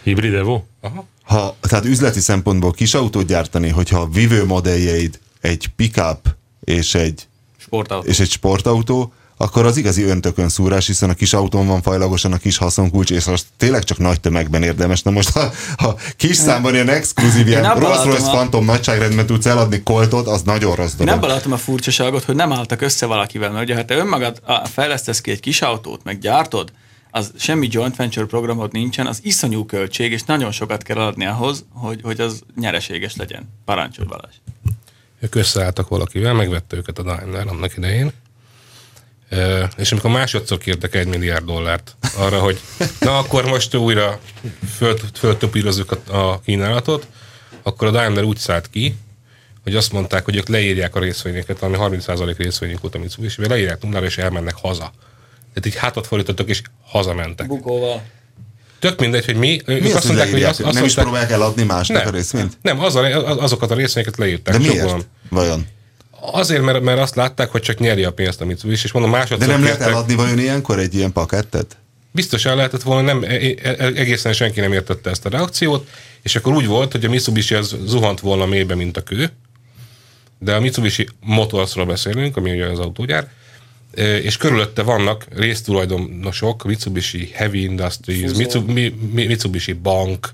Hibrid 0.02 0.34
Evo? 0.34 0.62
Aha. 0.80 1.06
ha, 1.22 1.56
tehát 1.60 1.84
üzleti 1.84 2.20
szempontból 2.20 2.72
kis 2.72 2.94
autót 2.94 3.26
gyártani, 3.26 3.68
hogyha 3.68 4.00
a 4.00 4.08
vívő 4.08 4.44
modelljeid 4.44 5.18
egy 5.40 5.68
pickup 5.76 6.36
és 6.60 6.94
egy, 6.94 7.28
Sportautó. 7.56 8.08
és 8.08 8.20
egy 8.20 8.30
sportautó, 8.30 9.12
akkor 9.42 9.66
az 9.66 9.76
igazi 9.76 10.02
öntökön 10.02 10.48
szúrás, 10.48 10.86
hiszen 10.86 11.10
a 11.10 11.14
kis 11.14 11.32
autón 11.32 11.66
van 11.66 11.82
fajlagosan 11.82 12.32
a 12.32 12.36
kis 12.36 12.56
haszonkulcs, 12.56 13.10
és 13.10 13.26
az 13.26 13.46
tényleg 13.56 13.84
csak 13.84 13.98
nagy 13.98 14.20
tömegben 14.20 14.62
érdemes. 14.62 15.02
Na 15.02 15.10
most, 15.10 15.30
ha, 15.30 15.50
ha 15.76 15.96
kis 16.16 16.36
számban 16.36 16.74
ilyen 16.74 16.88
exkluzív, 16.88 17.46
ilyen 17.46 17.64
abban 17.64 17.80
Rolls 17.80 18.04
Royce 18.04 18.26
a- 18.26 18.30
Phantom 18.30 18.64
nagyságrendben 18.64 19.26
tudsz 19.26 19.46
eladni 19.46 19.82
koltot, 19.82 20.26
az 20.26 20.42
nagyon 20.42 20.74
rossz 20.74 20.90
Én 20.90 20.96
dolog. 20.98 21.14
abban 21.14 21.28
látom 21.28 21.52
a 21.52 21.56
furcsaságot, 21.56 22.24
hogy 22.24 22.34
nem 22.34 22.52
álltak 22.52 22.80
össze 22.80 23.06
valakivel, 23.06 23.50
mert 23.50 23.64
ugye, 23.64 23.74
ha 23.74 23.84
te 23.84 23.96
önmagad 23.96 24.42
fejlesztesz 24.64 25.20
ki 25.20 25.30
egy 25.30 25.40
kis 25.40 25.62
autót, 25.62 26.04
meg 26.04 26.18
gyártod, 26.18 26.72
az 27.10 27.32
semmi 27.38 27.68
joint 27.70 27.96
venture 27.96 28.26
programod 28.26 28.72
nincsen, 28.72 29.06
az 29.06 29.18
iszonyú 29.22 29.64
költség, 29.64 30.12
és 30.12 30.22
nagyon 30.22 30.50
sokat 30.52 30.82
kell 30.82 30.96
adni 30.98 31.26
ahhoz, 31.26 31.64
hogy, 31.72 32.00
hogy 32.02 32.20
az 32.20 32.40
nyereséges 32.60 33.16
legyen. 33.16 33.48
Parancsolj 33.64 34.08
Balázs. 34.08 34.34
Ők 35.20 35.34
összeálltak 35.34 35.88
valakivel, 35.88 36.34
megvette 36.34 36.76
őket 36.76 36.98
a 36.98 37.02
Daimler 37.02 37.46
annak 37.46 37.76
idején. 37.76 38.12
És 39.76 39.92
amikor 39.92 40.10
másodszor 40.10 40.58
kértek 40.58 40.94
egy 40.94 41.06
milliárd 41.06 41.44
dollárt 41.44 41.96
arra, 42.16 42.38
hogy 42.38 42.60
na 43.00 43.18
akkor 43.18 43.44
most 43.44 43.74
újra 43.74 44.20
föl, 44.76 44.98
föltopírozzuk 45.14 45.98
a, 46.08 46.16
a 46.16 46.40
kínálatot, 46.40 47.06
akkor 47.62 47.86
a 47.88 47.90
Daimler 47.90 48.24
úgy 48.24 48.36
szállt 48.36 48.70
ki, 48.70 48.94
hogy 49.62 49.76
azt 49.76 49.92
mondták, 49.92 50.24
hogy 50.24 50.36
ők 50.36 50.48
leírják 50.48 50.94
a 50.94 51.00
részvényeket, 51.00 51.62
ami 51.62 51.76
30% 51.80 52.34
részvényük 52.36 52.80
volt 52.80 52.94
a 52.94 52.98
mitsubishi 52.98 53.48
leírják 53.48 53.82
nullára, 53.82 54.04
és 54.06 54.18
elmennek 54.18 54.54
haza. 54.54 54.92
Tehát 55.54 55.66
így 55.66 55.76
hátat 55.76 56.06
fordítottak, 56.06 56.48
és 56.48 56.62
hazamentek. 56.84 57.46
Bukóval. 57.46 58.02
Tök 58.78 59.00
mindegy, 59.00 59.24
hogy 59.24 59.36
mi. 59.36 59.60
Mi 59.66 59.92
az, 59.92 60.06
hogy 60.06 60.16
leírják? 60.16 60.50
azt, 60.50 60.60
azt 60.60 60.74
Nem 60.74 60.84
is 60.84 60.94
mondták, 60.94 61.04
próbálják 61.04 61.30
eladni 61.30 61.62
másnak 61.62 62.06
a 62.06 62.10
részvényt? 62.10 62.58
nem, 62.62 62.80
az 62.80 62.94
a, 62.94 63.28
az- 63.30 63.38
azokat 63.38 63.70
a 63.70 63.74
részvényeket 63.74 64.16
leírták. 64.18 64.56
De 64.56 64.64
sokan. 64.64 64.84
miért? 64.84 65.06
Vajon? 65.28 65.66
Azért, 66.24 66.62
mert, 66.62 66.80
mert 66.80 66.98
azt 67.00 67.14
látták, 67.14 67.50
hogy 67.50 67.60
csak 67.62 67.78
nyeri 67.78 68.04
a 68.04 68.12
pénzt 68.12 68.40
a 68.40 68.44
Mitsubishi, 68.44 68.84
és 68.84 68.92
mondom, 68.92 69.10
másodszor 69.10 69.38
De 69.38 69.52
nem 69.52 69.62
lehet 69.62 69.80
eladni 69.80 70.14
vajon 70.14 70.38
ilyenkor 70.38 70.78
egy 70.78 70.94
ilyen 70.94 71.12
pakettet? 71.12 71.76
Biztos 72.10 72.44
el 72.44 72.56
lehetett 72.56 72.82
volna, 72.82 73.12
nem, 73.12 73.22
e- 73.22 73.54
e- 73.62 73.92
egészen 73.94 74.32
senki 74.32 74.60
nem 74.60 74.72
értette 74.72 75.10
ezt 75.10 75.26
a 75.26 75.28
reakciót, 75.28 75.88
és 76.22 76.36
akkor 76.36 76.54
úgy 76.54 76.66
volt, 76.66 76.92
hogy 76.92 77.04
a 77.04 77.08
Mitsubishi 77.08 77.54
az 77.54 77.76
zuhant 77.86 78.20
volna 78.20 78.46
mélybe, 78.46 78.74
mint 78.74 78.96
a 78.96 79.02
kő, 79.02 79.30
de 80.38 80.54
a 80.54 80.60
Mitsubishi 80.60 81.08
Motorsról 81.20 81.86
beszélünk, 81.86 82.36
ami 82.36 82.50
ugye 82.50 82.66
az 82.66 82.78
autógyár, 82.78 83.28
e, 83.94 84.16
és 84.18 84.36
körülötte 84.36 84.82
vannak 84.82 85.26
résztulajdonosok, 85.36 86.64
Mitsubishi 86.64 87.30
Heavy 87.34 87.62
Industries, 87.62 88.32
Mitsu- 88.32 88.66
Mi- 88.66 88.94
Mi- 89.12 89.26
Mitsubishi 89.26 89.72
Bank, 89.72 90.28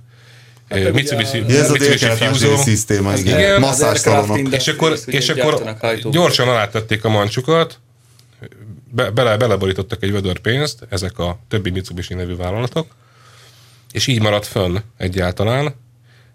e, 0.69 0.91
Mitsubishi, 0.91 1.37
Ja, 1.39 1.45
ez 1.45 1.69
a 1.69 1.73
Mitsubishi 1.73 1.79
délkelet-ázsiai 1.79 2.51
Fuso, 2.51 2.63
szisztéma, 2.63 3.15
igen. 3.15 3.39
igen. 3.39 3.61
Masszázsalonok. 3.61 4.53
és 4.55 4.69
akkor, 4.69 4.99
és 5.07 5.29
akkor 5.29 5.77
gyorsan 6.11 6.49
alátették 6.49 7.05
a 7.05 7.09
mancsukat, 7.09 7.79
be, 8.91 9.11
bele, 9.11 9.37
beleborítottak 9.37 10.03
egy 10.03 10.13
vödör 10.13 10.39
pénzt, 10.39 10.87
ezek 10.89 11.19
a 11.19 11.39
többi 11.49 11.71
Mitsubishi 11.71 12.15
nevű 12.15 12.37
vállalatok, 12.37 12.87
és 13.93 14.07
így 14.07 14.21
maradt 14.21 14.47
fönn 14.47 14.77
egyáltalán, 14.97 15.75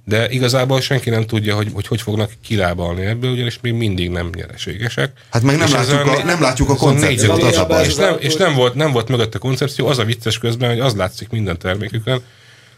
de 0.06 0.30
igazából 0.30 0.82
senki 0.82 1.10
nem 1.10 1.26
tudja, 1.26 1.56
hogy 1.56 1.70
hogy, 1.74 1.88
hogy 1.88 2.02
fognak 2.02 2.32
kilábalni 2.46 3.06
ebből, 3.06 3.32
ugyanis 3.32 3.60
még 3.62 3.74
mindig 3.74 4.10
nem 4.10 4.30
nyereségesek. 4.36 5.12
Hát 5.32 5.42
meg 5.42 5.58
nem 5.58 5.68
És 5.68 5.74
látjuk 5.74 6.00
a- 6.06 6.10
olyan- 6.10 6.26
nem 6.26 6.42
látjuk 6.42 6.70
a 6.70 6.76
koncepciót, 6.76 7.44
az 7.44 7.58
a 7.58 7.66
baj. 7.66 7.86
És 7.86 7.96
nem, 7.96 8.16
és 8.20 8.36
nem 8.36 8.54
volt, 8.54 8.74
nem 8.74 8.92
volt 8.92 9.08
mögött 9.08 9.36
a 9.36 9.40
koncepció, 9.40 9.88
az 9.88 9.98
a 10.00 10.04
vicces 10.04 10.38
közben, 10.38 10.70
hogy 10.70 10.80
az 10.80 10.96
látszik 10.96 11.30
minden 11.30 11.58
termékükön, 11.58 12.22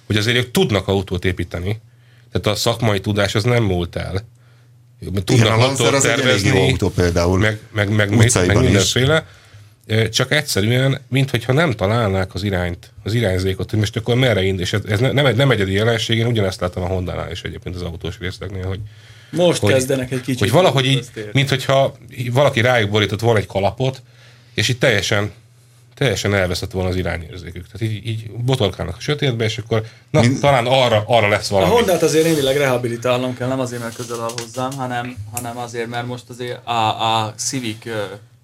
hogy 0.06 0.16
azért 0.18 0.38
ők 0.38 0.52
tudnak 0.52 0.88
autót 0.88 1.26
építeni, 1.26 1.80
tehát 2.32 2.58
a 2.58 2.60
szakmai 2.62 3.00
tudás 3.00 3.36
az 3.36 3.44
nem 3.44 3.64
múlt 3.64 3.96
el. 3.96 4.22
Tudnak 5.00 5.30
Igen, 5.32 5.52
a 5.52 5.58
Lancer 5.58 5.94
az 5.94 6.06
egy 6.06 6.16
tervezni, 6.16 6.48
jó 6.48 6.62
autó 6.64 6.90
például. 6.90 7.40
meg, 7.40 7.60
meg, 7.72 7.90
meg, 7.90 8.10
meg, 8.10 8.32
meg 8.48 8.56
is. 8.56 8.62
mindenféle. 8.62 9.26
Ö, 9.88 10.10
Csak 10.10 10.32
egyszerűen, 10.32 11.02
mintha 11.08 11.54
nem 11.54 11.72
találnák 11.72 12.34
az 12.34 12.44
irányt, 12.44 12.92
az 13.04 13.14
irányzékot, 13.14 13.70
hogy 13.70 13.80
most 13.80 13.96
akkor 13.96 14.16
merre 14.16 14.44
ind, 14.44 14.60
és 14.60 14.74
ez, 14.74 14.82
ez 14.88 15.00
ne- 15.00 15.12
nem, 15.12 15.26
egy, 15.26 15.36
nem 15.36 15.52
egyedi 15.52 15.72
jelenség, 15.74 16.18
én 16.18 16.26
ugyanezt 16.26 16.60
láttam 16.60 16.84
a 16.84 16.88
Honda-nál 16.88 17.32
is 17.32 17.42
egyébként 17.42 17.76
az 17.76 17.82
autós 17.82 18.18
részlegnél, 18.20 18.66
hogy, 18.66 18.80
Most 19.32 19.60
hogy, 19.62 19.72
kezdenek 19.74 20.12
egy 20.12 20.22
kicsit. 20.22 20.40
hogy 20.40 20.52
valahogy 20.52 20.86
így, 20.86 21.06
mint 21.34 21.50
hogyha 21.50 21.96
valaki 22.32 22.62
rájuk 22.62 22.90
borított 22.90 23.20
volna 23.20 23.40
egy 23.40 23.46
kalapot, 23.46 24.02
és 24.54 24.70
így 24.70 24.78
teljesen 24.78 25.32
teljesen 25.96 26.34
elveszett 26.34 26.72
volna 26.72 26.90
az 26.90 26.96
irányérzékük. 26.96 27.66
Tehát 27.72 27.94
így, 27.94 28.08
így 28.08 28.32
botorkálnak 28.32 28.96
a 28.98 29.02
sötétbe, 29.02 29.44
és 29.44 29.58
akkor 29.58 29.84
na, 30.12 30.20
Min- 30.20 30.40
talán 30.40 30.66
arra, 30.66 31.04
arra 31.08 31.28
lesz 31.28 31.52
A 31.52 31.54
valami. 31.54 31.72
Hondát 31.72 32.04
azért 32.04 32.26
némileg 32.26 32.58
rehabilitálnom 32.58 33.38
kell, 33.38 33.48
nem 33.48 33.60
azért, 33.60 33.82
mert 33.82 33.96
közel 33.96 34.22
áll 34.22 34.32
hozzám, 34.38 34.72
hanem, 34.72 35.16
hanem 35.34 35.58
azért, 35.58 35.88
mert 35.88 36.08
most 36.08 36.24
azért 36.30 36.68
a, 36.68 36.72
a 36.74 37.34
Civic 37.38 37.86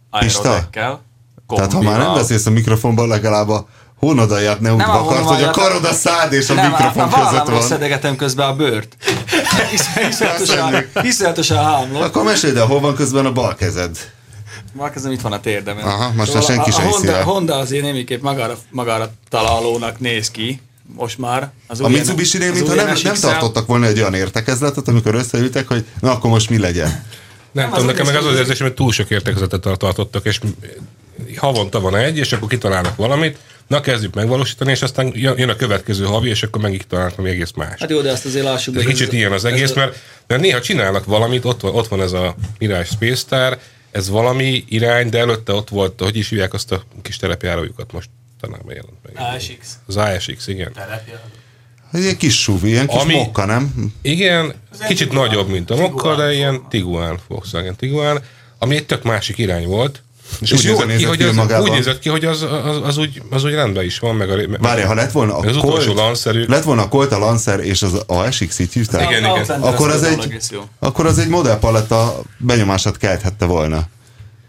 aerodekkel. 0.10 1.02
Tehát 1.48 1.74
ha 1.74 1.82
már 1.82 2.00
nem 2.00 2.14
beszélsz 2.14 2.46
a 2.46 2.52
mikrofonban, 2.52 3.08
legalább 3.08 3.50
a 3.50 3.68
hónadaját 3.96 4.60
ne 4.60 4.72
úgy 4.72 4.78
Nem 4.78 4.90
a 4.90 5.04
vakart, 5.04 5.24
hogy 5.24 5.44
a 5.44 5.52
karod 5.52 5.86
a 5.86 5.94
szád 5.94 6.34
és 6.34 6.50
a 6.50 6.54
nem, 6.54 6.70
mikrofon 6.70 7.04
a, 7.04 7.22
a 7.22 7.30
között 7.30 7.48
van. 7.48 7.62
szedegetem 7.62 8.16
közben 8.16 8.48
a 8.48 8.56
bőrt. 8.56 8.96
Iszonyatosan, 9.74 10.86
iszonyatosan 11.04 11.58
hámlok. 11.58 12.04
Akkor 12.04 12.24
mesélj, 12.24 12.54
de 12.54 12.62
hol 12.62 12.80
van 12.80 12.96
közben 12.96 13.26
a 13.26 13.32
bal 13.32 13.56
kezed? 13.56 13.98
Már 14.72 14.92
kezdem 14.92 15.12
itt 15.12 15.22
van 15.22 15.32
a 15.32 15.40
térdemen. 15.40 15.84
Aha, 15.84 16.12
most 16.12 16.32
Szóval 16.32 16.48
már 16.48 16.56
senki 16.56 16.72
sem 16.72 16.86
hiszi 16.86 16.98
Honda. 16.98 17.24
Honda 17.24 17.56
azért 17.56 17.84
némiképp 17.84 18.22
magára, 18.22 18.58
magára 18.70 19.12
találónak 19.30 20.00
néz 20.00 20.32
ki. 20.32 20.62
Most 20.96 21.18
már. 21.18 21.52
Az 21.68 21.82
A 21.82 21.88
Mitsubishi-nél, 21.88 22.54
mintha 22.54 22.74
nem, 22.74 22.96
nem 23.04 23.16
tartottak 23.16 23.68
volna 23.68 23.86
egy 23.86 24.00
olyan 24.00 24.14
értekezletet, 24.14 24.88
amikor 24.88 25.16
összeültek, 25.16 25.68
hogy 25.68 25.86
na 26.00 26.12
akkor 26.12 26.30
most 26.30 26.50
mi 26.50 26.58
legyen. 26.60 26.88
Nem, 27.52 27.64
Nem, 27.66 27.70
tudom, 27.70 27.86
nekem 27.86 28.06
meg 28.06 28.16
az 28.16 28.26
az 28.26 28.38
érzésem, 28.38 28.68
hogy 28.68 28.76
túl 28.76 28.92
sok 28.92 29.10
értekezetet 29.10 29.62
tartottak, 29.62 30.26
és 30.26 30.40
havonta 31.36 31.80
van 31.80 31.96
egy, 31.96 32.18
és 32.18 32.34
akkor 32.34 32.48
kitalálnak 32.48 32.96
valamit, 32.96 33.38
na 33.68 33.82
kezdjük 33.82 34.14
megvalósítani, 34.14 34.72
és 34.72 34.82
aztán 34.82 35.12
jön 35.16 35.50
a 35.50 35.56
következő 35.56 36.06
havi, 36.06 36.30
és 36.30 36.44
akkor 36.44 36.62
megint 36.62 36.82
kitalálnak 36.82 37.16
valami 37.16 37.34
egész 37.34 37.52
más. 37.56 37.80
Hát 37.80 37.90
jó, 37.90 38.02
de 38.02 38.12
azt 38.12 38.26
azért 38.26 38.46
lássuk. 38.46 38.76
Ez 38.76 38.84
kicsit 38.84 39.14
ilyen 39.14 39.32
az 39.32 39.46
egész, 39.46 39.74
mert, 39.74 39.98
mert 40.28 40.42
néha 40.42 40.62
csinálnak 40.62 41.06
valamit, 41.06 41.46
ott 41.46 41.62
van, 41.62 41.76
ott 41.76 41.88
van 41.88 42.02
ez 42.02 42.12
a 42.12 42.36
Mirage 42.60 42.86
Space 42.86 43.16
Star, 43.16 43.58
ez 43.92 44.10
valami 44.10 44.64
irány, 44.68 45.10
de 45.10 45.18
előtte 45.20 45.54
ott 45.54 45.70
volt, 45.70 46.00
hogy 46.00 46.18
is 46.18 46.30
hívják 46.30 46.54
azt 46.54 46.72
a 46.72 46.84
kis 47.02 47.18
terepjárójukat 47.18 47.92
most 47.92 48.10
talán 48.42 48.62
jelent 48.68 48.98
meg. 49.04 49.36
ASX. 49.36 49.78
Az 49.86 49.98
ASX, 49.98 50.48
igen. 50.48 50.72
Egy 51.94 52.02
ilyen 52.02 52.18
kis 52.18 52.42
suvi, 52.42 52.70
ilyen 52.70 52.88
kis 52.88 53.02
Ami- 53.02 53.14
mokka, 53.14 53.46
nem? 53.46 53.94
Igen, 54.02 54.54
kicsit 54.88 55.12
nagyobb, 55.12 55.50
mint 55.50 55.70
a 55.70 55.76
Mokka, 55.76 56.16
de 56.16 56.34
ilyen 56.34 56.70
Tiguan, 56.70 57.20
Volkswagen 57.28 57.76
Tiguan, 57.76 58.20
ami 58.58 58.76
egy 58.76 58.86
tök 58.86 59.04
másik 59.04 59.38
irány 59.38 59.66
volt. 59.66 60.02
És 60.40 60.64
jól 60.64 60.86
nézett 60.86 61.08
hogy 61.08 61.18
ki 61.18 61.24
az, 61.24 61.30
önmagában. 61.30 61.70
úgy 61.70 61.72
nézett 61.72 62.00
ki, 62.00 62.10
hogy 62.10 62.26
az, 62.26 62.42
az, 62.42 62.80
az, 62.84 62.98
úgy, 62.98 63.22
az 63.30 63.44
úgy 63.44 63.54
rendben 63.54 63.84
is 63.84 64.00
van, 64.00 64.16
meg 64.16 64.30
a, 64.30 64.36
meg 64.36 64.62
Várja, 64.62 64.88
ha 64.88 64.94
lett 64.94 65.12
volna 65.12 65.38
a 65.38 65.48
az 65.48 65.58
Colt, 65.58 65.86
lancerük, 65.86 66.50
lett 66.50 66.64
volna 66.64 66.82
a 66.82 66.88
Colt, 66.88 67.12
a 67.12 67.18
Lancer 67.18 67.60
és 67.60 67.82
az 67.82 67.94
ASX, 68.08 68.60
így 68.60 68.74
hívták? 68.74 69.10
Igen, 69.10 69.36
igen. 69.36 69.62
Akkor 69.62 69.90
az, 69.90 70.04
egy, 70.04 70.42
akkor 70.80 71.06
az 71.06 71.18
egy 71.18 71.28
modellpaletta 71.28 72.22
benyomását 72.38 72.98
kelthette 72.98 73.46
volna. 73.46 73.88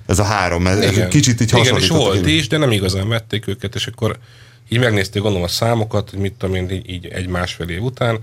Ez 0.06 0.18
a 0.18 0.24
három, 0.24 0.66
ez 0.66 0.90
igen, 0.90 1.08
kicsit 1.08 1.40
így 1.40 1.52
igen, 1.56 1.76
és 1.76 1.88
volt 1.88 2.26
is, 2.26 2.48
de 2.48 2.56
nem 2.56 2.70
igazán 2.70 3.08
vették 3.08 3.46
őket, 3.46 3.74
és 3.74 3.86
akkor 3.86 4.18
így 4.68 4.78
megnézték 4.78 5.22
gondolom 5.22 5.46
a 5.46 5.50
számokat, 5.50 6.10
hogy 6.10 6.18
mit 6.18 6.32
tudom 6.32 6.54
én, 6.54 6.70
így, 6.70 6.90
így 6.90 7.06
egy-másfél 7.06 7.68
év 7.68 7.82
után, 7.82 8.18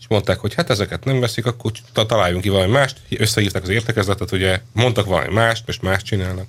és 0.00 0.08
mondták, 0.08 0.38
hogy 0.38 0.54
hát 0.54 0.70
ezeket 0.70 1.04
nem 1.04 1.20
veszik, 1.20 1.46
akkor 1.46 1.70
ta- 1.92 2.06
találjunk 2.06 2.42
ki 2.42 2.48
valami 2.48 2.72
mást, 2.72 2.96
összehívták 3.18 3.62
az 3.62 3.68
értekezletet, 3.68 4.32
ugye 4.32 4.60
mondtak 4.72 5.06
valami 5.06 5.34
mást, 5.34 5.62
most 5.66 5.82
mást 5.82 6.06
csinálnak. 6.06 6.46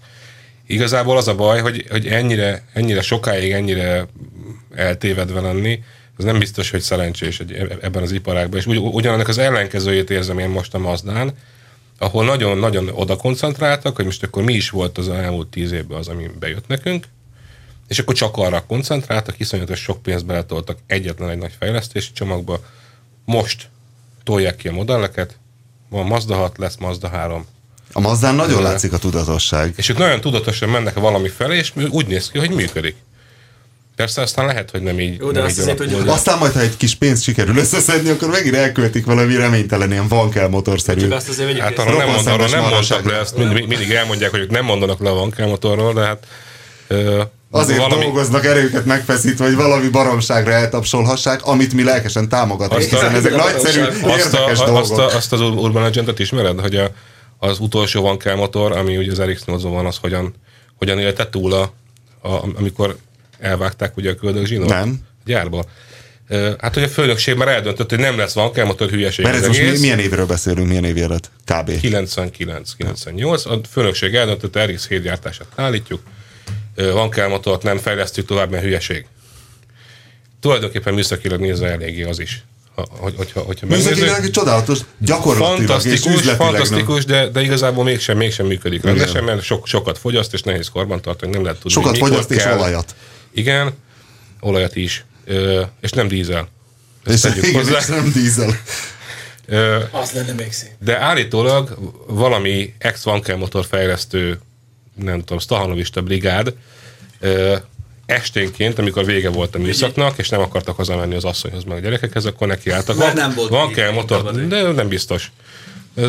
Igazából 0.67 1.17
az 1.17 1.27
a 1.27 1.35
baj, 1.35 1.59
hogy, 1.59 1.85
hogy 1.89 2.07
ennyire, 2.07 2.63
ennyire 2.73 3.01
sokáig, 3.01 3.51
ennyire 3.51 4.07
eltévedve 4.75 5.41
lenni, 5.41 5.83
az 6.17 6.23
nem 6.23 6.39
biztos, 6.39 6.69
hogy 6.69 6.81
szerencsés 6.81 7.39
egy, 7.39 7.53
ebben 7.81 8.03
az 8.03 8.11
iparágban. 8.11 8.59
És 8.59 8.65
ugy, 8.65 8.77
ugyanannak 8.77 9.27
az 9.27 9.37
ellenkezőjét 9.37 10.09
érzem 10.09 10.39
én 10.39 10.49
most 10.49 10.73
a 10.73 10.79
Mazdán, 10.79 11.33
ahol 11.97 12.25
nagyon-nagyon 12.25 12.89
oda 12.89 13.15
koncentráltak, 13.15 13.95
hogy 13.95 14.05
most 14.05 14.23
akkor 14.23 14.43
mi 14.43 14.53
is 14.53 14.69
volt 14.69 14.97
az 14.97 15.09
elmúlt 15.09 15.47
tíz 15.47 15.71
évben 15.71 15.97
az, 15.97 16.07
ami 16.07 16.29
bejött 16.39 16.67
nekünk, 16.67 17.07
és 17.87 17.99
akkor 17.99 18.15
csak 18.15 18.37
arra 18.37 18.65
koncentráltak, 18.65 19.39
iszonyatos 19.39 19.79
sok 19.79 20.01
pénzt 20.01 20.25
beletoltak 20.25 20.77
egyetlen 20.87 21.29
egy 21.29 21.37
nagy 21.37 21.53
fejlesztési 21.59 22.11
csomagba. 22.13 22.59
Most 23.25 23.69
tolják 24.23 24.55
ki 24.55 24.67
a 24.67 24.71
modelleket, 24.71 25.37
van 25.89 26.05
Mazda 26.05 26.35
6, 26.35 26.57
lesz 26.57 26.77
Mazda 26.77 27.07
3. 27.07 27.45
A 27.93 27.99
Mazdán 27.99 28.35
nagyon 28.35 28.59
Igen. 28.59 28.71
látszik 28.71 28.93
a 28.93 28.97
tudatosság. 28.97 29.73
És 29.75 29.89
ők 29.89 29.97
nagyon 29.97 30.21
tudatosan 30.21 30.69
mennek 30.69 30.93
valami 30.99 31.29
felé, 31.29 31.57
és 31.57 31.71
úgy 31.89 32.07
néz 32.07 32.29
ki, 32.31 32.37
hogy 32.39 32.51
működik. 32.51 32.95
Persze 33.95 34.21
aztán 34.21 34.45
lehet, 34.45 34.71
hogy 34.71 34.81
nem 34.81 34.99
így. 34.99 35.19
Jó, 35.19 35.31
de 35.31 35.39
nem 35.39 35.47
azt 35.47 35.59
alakul, 35.59 35.87
hogy- 35.87 36.07
Aztán 36.07 36.37
majd, 36.37 36.53
ha 36.53 36.59
egy 36.59 36.77
kis 36.77 36.95
pénzt 36.95 37.23
sikerül 37.23 37.57
összeszedni, 37.57 38.09
akkor 38.09 38.29
megint 38.29 38.55
elköltik 38.55 39.05
valami 39.05 39.35
reménytelen, 39.35 39.91
ilyen 39.91 40.07
van 40.07 40.29
kell 40.29 40.47
motorszerű. 40.47 41.01
Csak 41.01 41.11
azt 41.11 41.29
azért 41.29 41.59
Hát 41.59 41.79
arról 41.79 41.97
nem, 41.97 42.07
mond, 42.07 42.23
szemes 42.23 42.51
nem 42.51 42.61
mondtak 42.69 43.05
le, 43.05 43.17
ezt 43.17 43.37
mindig, 43.37 43.67
mindig 43.67 43.91
elmondják, 43.91 44.31
hogy 44.31 44.39
ők 44.39 44.49
nem 44.49 44.65
mondanak 44.65 44.99
le 44.99 45.09
a 45.09 45.13
vankelmotorról, 45.13 45.93
de 45.93 46.01
hát 46.01 46.25
ö, 46.87 47.21
Azért 47.51 47.77
valami, 47.79 48.03
dolgoznak 48.03 48.45
erőket 48.45 48.85
megfeszítve, 48.85 49.45
hogy 49.45 49.55
valami 49.55 49.87
baromságra 49.87 50.51
eltapsolhassák, 50.51 51.45
amit 51.45 51.73
mi 51.73 51.83
lelkesen 51.83 52.29
támogatunk, 52.29 52.81
hiszen 52.81 53.15
ezek 53.15 53.35
nagyszerű, 53.35 53.81
azt, 53.81 54.03
a, 54.03 54.07
érdekes 54.07 54.59
azt, 54.59 54.65
dolgok. 54.65 54.97
a, 54.97 55.15
azt 55.15 55.33
az 55.33 55.41
Urban 55.41 55.81
Legend-et 55.81 56.19
ismered, 56.19 56.59
hogy 56.59 56.75
a, 56.75 56.89
az 57.37 57.59
utolsó 57.59 58.01
vankel 58.01 58.35
motor, 58.35 58.71
ami 58.71 58.97
ugye 58.97 59.11
az 59.11 59.21
RX-8-on 59.21 59.59
van, 59.61 59.85
az 59.85 59.97
hogyan, 59.97 60.33
hogyan 60.75 60.99
élte 60.99 61.29
túl, 61.29 61.53
a, 61.53 61.73
a, 62.21 62.43
amikor 62.55 62.97
elvágták 63.39 63.97
ugye 63.97 64.11
a 64.11 64.15
köldök 64.15 64.45
zsinót? 64.45 64.69
Nem. 64.69 64.99
Gyárba. 65.25 65.63
Hát, 66.57 66.73
hogy 66.73 66.83
a 66.83 66.87
főnökség 66.87 67.35
már 67.35 67.47
eldöntött, 67.47 67.89
hogy 67.89 67.99
nem 67.99 68.17
lesz 68.17 68.33
vankel 68.33 68.65
motor 68.65 68.89
hülyeség. 68.89 69.25
Mert 69.25 69.37
ez 69.37 69.47
most 69.47 69.59
egész. 69.59 69.79
milyen 69.79 69.99
évről 69.99 70.25
beszélünk, 70.25 70.67
milyen 70.67 70.83
évjárat? 70.83 71.31
Kb. 71.45 71.69
99-98. 71.81 73.47
A 73.47 73.67
főnökség 73.71 74.15
eldöntött, 74.15 74.59
RX 74.65 74.87
7 74.87 75.01
gyártását 75.01 75.47
állítjuk. 75.55 76.01
Vankel 76.75 77.27
motort 77.27 77.63
nem 77.63 77.77
fejlesztjük 77.77 78.25
tovább, 78.25 78.51
mert 78.51 78.63
hülyeség. 78.63 79.05
Tulajdonképpen 80.39 80.93
műszakilag 80.93 81.39
nézve 81.39 81.71
eléggé 81.71 82.03
az 82.03 82.19
is. 82.19 82.43
Ha, 82.75 82.85
hogy, 82.89 83.13
hogyha, 83.17 83.39
hogyha. 83.41 83.65
Műszakilag 83.65 84.29
csodálatos, 84.29 84.79
gyakorlatilag 84.97 85.85
és 85.85 85.99
Fantasztikus, 85.99 86.23
nem. 86.25 86.35
fantasztikus, 86.35 87.05
de, 87.05 87.27
de 87.29 87.41
igazából 87.41 87.83
mégsem, 87.83 88.17
mégsem 88.17 88.45
működik 88.45 88.83
rendesen, 88.83 89.23
mert 89.23 89.41
sok, 89.43 89.67
sokat 89.67 89.97
fogyaszt, 89.97 90.33
és 90.33 90.41
nehéz 90.41 90.67
korban 90.69 91.01
tartani, 91.01 91.31
nem 91.31 91.43
lehet 91.43 91.57
tudni, 91.59 91.71
Sokat 91.71 91.97
fogyaszt 91.97 92.31
és 92.31 92.43
kell. 92.43 92.57
olajat. 92.57 92.95
Igen, 93.33 93.73
olajat 94.39 94.75
is. 94.75 95.05
Ö, 95.25 95.61
és 95.81 95.91
nem 95.91 96.07
dízel. 96.07 96.47
És 97.05 97.11
Ezt 97.13 97.21
tegyük 97.23 97.43
igen, 97.47 97.63
hozzá. 97.63 97.77
és 97.77 97.85
nem 97.85 98.11
dízel. 98.13 98.59
Ö, 99.45 99.79
Az 99.91 100.11
lenne 100.11 100.33
még 100.33 100.51
szép. 100.51 100.71
de 100.79 100.99
állítólag 100.99 101.77
valami 102.07 102.73
ex 102.77 103.03
vankel 103.03 103.37
motor 103.37 103.65
fejlesztő, 103.65 104.39
nem 104.95 105.19
tudom, 105.19 105.39
Stahanovista 105.39 106.01
brigád 106.01 106.53
ö, 107.19 107.55
esténként, 108.05 108.79
amikor 108.79 109.05
vége 109.05 109.29
volt 109.29 109.55
a 109.55 109.59
műszaknak, 109.59 110.17
és 110.17 110.29
nem 110.29 110.41
akartak 110.41 110.75
hazamenni 110.75 111.15
az 111.15 111.23
asszonyhoz 111.23 111.63
meg 111.63 111.77
a 111.77 111.79
gyerekekhez, 111.79 112.25
akkor 112.25 112.47
nekiálltak. 112.47 112.97
Mert 112.97 113.13
nem 113.13 113.33
volt 113.35 113.49
van 113.49 113.71
kell 113.71 113.91
motor, 113.91 114.47
de 114.47 114.71
nem 114.71 114.87
biztos. 114.87 115.31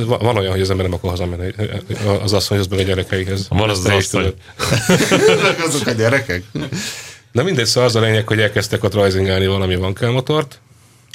Van 0.07 0.37
olyan, 0.37 0.51
hogy 0.51 0.61
az 0.61 0.71
ember 0.71 0.87
nem 0.87 0.95
akar 0.95 1.11
hazamenni 1.11 1.53
az 2.23 2.33
asszonyhoz 2.33 2.67
meg 2.67 2.79
a 2.79 2.83
gyerekeihez. 2.83 3.47
Van 3.49 3.71
az 3.71 3.79
az 3.79 3.85
is 3.85 3.93
asszony. 3.93 4.35
Azok 5.67 5.87
a 5.87 5.91
gyerekek. 5.91 6.43
Na 7.33 7.43
mindegy, 7.43 7.67
szóval 7.67 7.89
az 7.89 7.97
a 7.97 8.01
lényeg, 8.01 8.27
hogy 8.27 8.41
elkezdtek 8.41 8.85
ott 8.85 8.95
rajzingálni 8.95 9.47
valami 9.47 9.77
vankel 9.77 10.11
motort, 10.11 10.61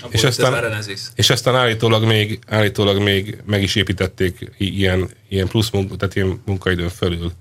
és 0.09 0.23
aztán, 0.23 0.83
és 1.15 1.29
aztán 1.29 1.55
állítólag 1.55 2.03
még, 2.03 2.39
állítólag 2.47 3.01
még 3.01 3.37
meg 3.45 3.63
is 3.63 3.75
építették 3.75 4.51
ilyen, 4.57 5.09
ilyen 5.29 5.47
plusz 5.47 5.69
munka, 5.69 5.95
tehát 5.95 6.15
ilyen 6.15 6.41
munkaidőn 6.45 6.89
fölül 6.89 7.31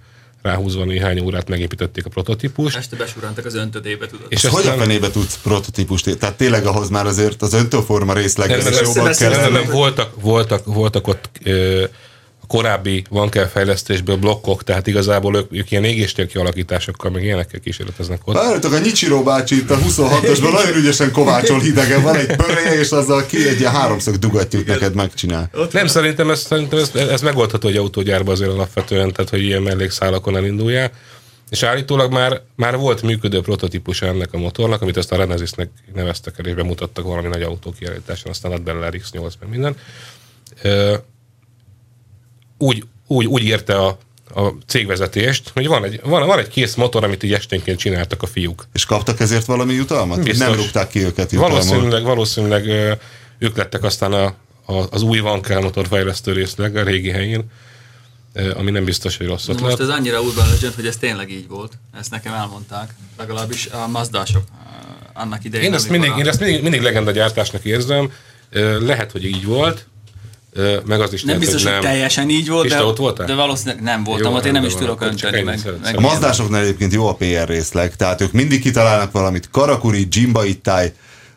ráhúzva 0.43 0.85
néhány 0.85 1.21
órát 1.21 1.49
megépítették 1.49 2.07
a 2.07 2.09
prototípust. 2.09 2.77
Este 2.77 2.97
besurrantak 2.97 3.45
az 3.45 3.55
öntödébe, 3.55 4.07
tudod. 4.07 4.27
És 4.29 4.45
És 4.45 4.51
hogy 4.51 4.67
a 4.67 4.73
fenébe 4.73 5.11
tudsz 5.11 5.39
prototípust 5.43 6.17
Tehát 6.19 6.37
tényleg 6.37 6.67
ahhoz 6.67 6.89
már 6.89 7.07
azért 7.07 7.43
az 7.43 7.53
öntöforma 7.53 8.13
nem, 8.63 8.83
jobban 8.83 9.53
nem, 9.53 9.71
voltak, 9.71 10.21
voltak, 10.21 10.65
voltak 10.65 11.07
ott 11.07 11.31
ö, 11.43 11.85
korábbi 12.49 13.05
vankel 13.11 13.49
fejlesztésből 13.49 14.17
blokkok, 14.17 14.65
tehát 14.65 14.87
igazából 14.87 15.37
ők, 15.37 15.53
ők 15.53 15.71
ilyen 15.71 15.85
égéstér 15.85 16.27
kialakításokkal, 16.27 17.11
meg 17.11 17.25
ilyenekkel 17.25 17.61
kísérleteznek 17.61 18.21
ott. 18.25 18.35
Várjátok, 18.35 18.73
a 18.73 18.79
Nyicsiró 18.79 19.23
bácsi 19.23 19.57
itt 19.57 19.71
a 19.71 19.79
26-osban 19.79 20.53
nagyon 20.53 20.77
ügyesen 20.77 21.13
kovácsol 21.13 21.61
hidegen, 21.61 22.03
van 22.03 22.17
egy 22.17 22.37
pörje, 22.37 22.79
és 22.79 22.91
azzal 22.91 23.27
ki 23.27 23.49
egy 23.49 23.59
ilyen 23.59 23.73
háromszög 23.73 24.17
dugattyút 24.17 24.67
neked 24.67 24.95
megcsinál. 24.95 25.51
Nem, 25.73 25.87
szerintem 25.87 26.31
ez, 26.31 26.41
szerintem 26.41 26.79
ez, 26.79 26.95
ez 26.95 27.21
megoldható 27.21 27.69
egy 27.69 27.77
autógyárban 27.77 28.35
azért 28.35 28.51
alapvetően, 28.51 29.13
tehát 29.13 29.31
hogy 29.31 29.43
ilyen 29.43 29.63
mellékszálakon 29.63 30.37
elinduljál. 30.37 30.91
És 31.51 31.63
állítólag 31.63 32.13
már, 32.13 32.43
már 32.57 32.77
volt 32.77 33.03
működő 33.03 33.41
prototípus 33.41 34.03
ennek 34.03 34.33
a 34.33 34.39
motornak, 34.39 34.83
amit 34.83 34.97
aztán 34.97 35.19
Renesisnek 35.19 35.71
neveztek 35.95 36.35
el, 36.39 36.47
és 36.47 36.55
bemutattak 36.55 37.05
valami 37.05 37.29
nagy 37.29 37.43
autó 37.43 37.75
kiállításon, 37.79 38.31
aztán 38.31 38.51
lett 38.51 38.63
belőle 38.63 38.89
RX-8, 38.91 39.33
meg 39.41 39.49
minden. 39.51 39.77
Úgy, 42.59 42.85
úgy, 43.07 43.27
úgy 43.27 43.43
érte 43.45 43.77
a, 43.77 43.99
a 44.35 44.53
cégvezetést, 44.67 45.51
hogy 45.55 45.67
van 45.67 45.85
egy, 45.85 46.01
van, 46.03 46.27
van 46.27 46.39
egy 46.39 46.49
kész 46.49 46.75
motor, 46.75 47.05
amit 47.05 47.23
így 47.23 47.33
esténként 47.33 47.79
csináltak 47.79 48.23
a 48.23 48.27
fiúk. 48.27 48.67
És 48.73 48.85
kaptak 48.85 49.21
ezért 49.21 49.45
valami 49.47 49.75
jutalmat? 49.75 50.23
Biztos. 50.23 50.47
Nem 50.47 50.57
rúgták 50.57 50.89
ki 50.89 51.05
őket 51.05 51.33
jutalmon? 51.33 51.59
Valószínűleg, 51.59 52.03
valószínűleg 52.03 52.67
ők 53.39 53.57
lettek 53.57 53.83
aztán 53.83 54.13
a, 54.13 54.25
a, 54.67 54.87
az 54.91 55.03
új 55.03 55.19
Vankel 55.19 55.61
motorfejlesztő 55.61 56.33
részleg 56.33 56.77
a 56.77 56.83
régi 56.83 57.11
helyén, 57.11 57.45
ami 58.55 58.71
nem 58.71 58.85
biztos, 58.85 59.17
hogy 59.17 59.27
rossz 59.27 59.47
most 59.47 59.81
ez 59.81 59.89
annyira 59.89 60.21
Urban 60.21 60.49
Legend, 60.49 60.75
hogy 60.75 60.87
ez 60.87 60.97
tényleg 60.97 61.31
így 61.31 61.49
volt. 61.49 61.73
Ezt 61.99 62.11
nekem 62.11 62.33
elmondták. 62.35 62.95
Legalábbis 63.19 63.67
a 63.67 63.87
Mazdások 63.87 64.43
annak 65.13 65.45
idején. 65.45 65.67
Én 65.67 65.75
ezt 65.75 65.89
mindig, 65.89 66.11
a- 66.11 66.19
én 66.19 66.29
ezt 66.29 66.41
mindig, 66.41 66.63
mindig 66.63 66.81
legenda 66.81 67.11
gyártásnak 67.11 67.65
érzem. 67.65 68.13
Lehet, 68.81 69.13
hogy 69.13 69.25
így 69.25 69.45
volt. 69.45 69.87
Meg 70.87 71.01
az 71.01 71.13
is 71.13 71.23
Nem 71.23 71.39
biztos, 71.39 71.63
hogy 71.63 71.73
nem. 71.73 71.81
teljesen 71.81 72.29
így 72.29 72.49
volt, 72.49 72.65
És 72.65 72.71
de, 72.71 72.77
te 72.77 72.85
ott 72.85 72.97
voltál? 72.97 73.27
de 73.27 73.35
valószínűleg 73.35 73.83
nem 73.83 74.05
voltam, 74.05 74.31
Jó, 74.31 74.37
ott 74.37 74.45
én 74.45 74.53
nem 74.53 74.65
is 74.65 74.75
tudok 74.75 75.01
önteni, 75.01 75.43
meg, 75.43 75.61
meg 75.83 75.97
A 75.97 76.01
mazdásoknál 76.01 76.63
egyébként 76.63 76.93
jó 76.93 77.07
a 77.09 77.15
PR 77.15 77.49
részleg, 77.49 77.97
tehát 77.97 78.21
ők 78.21 78.33
mindig 78.33 78.61
kitalálnak 78.63 79.13
valamit. 79.13 79.49
Karakuri, 79.51 80.07
Jimba 80.11 80.45
Ittai, 80.45 80.93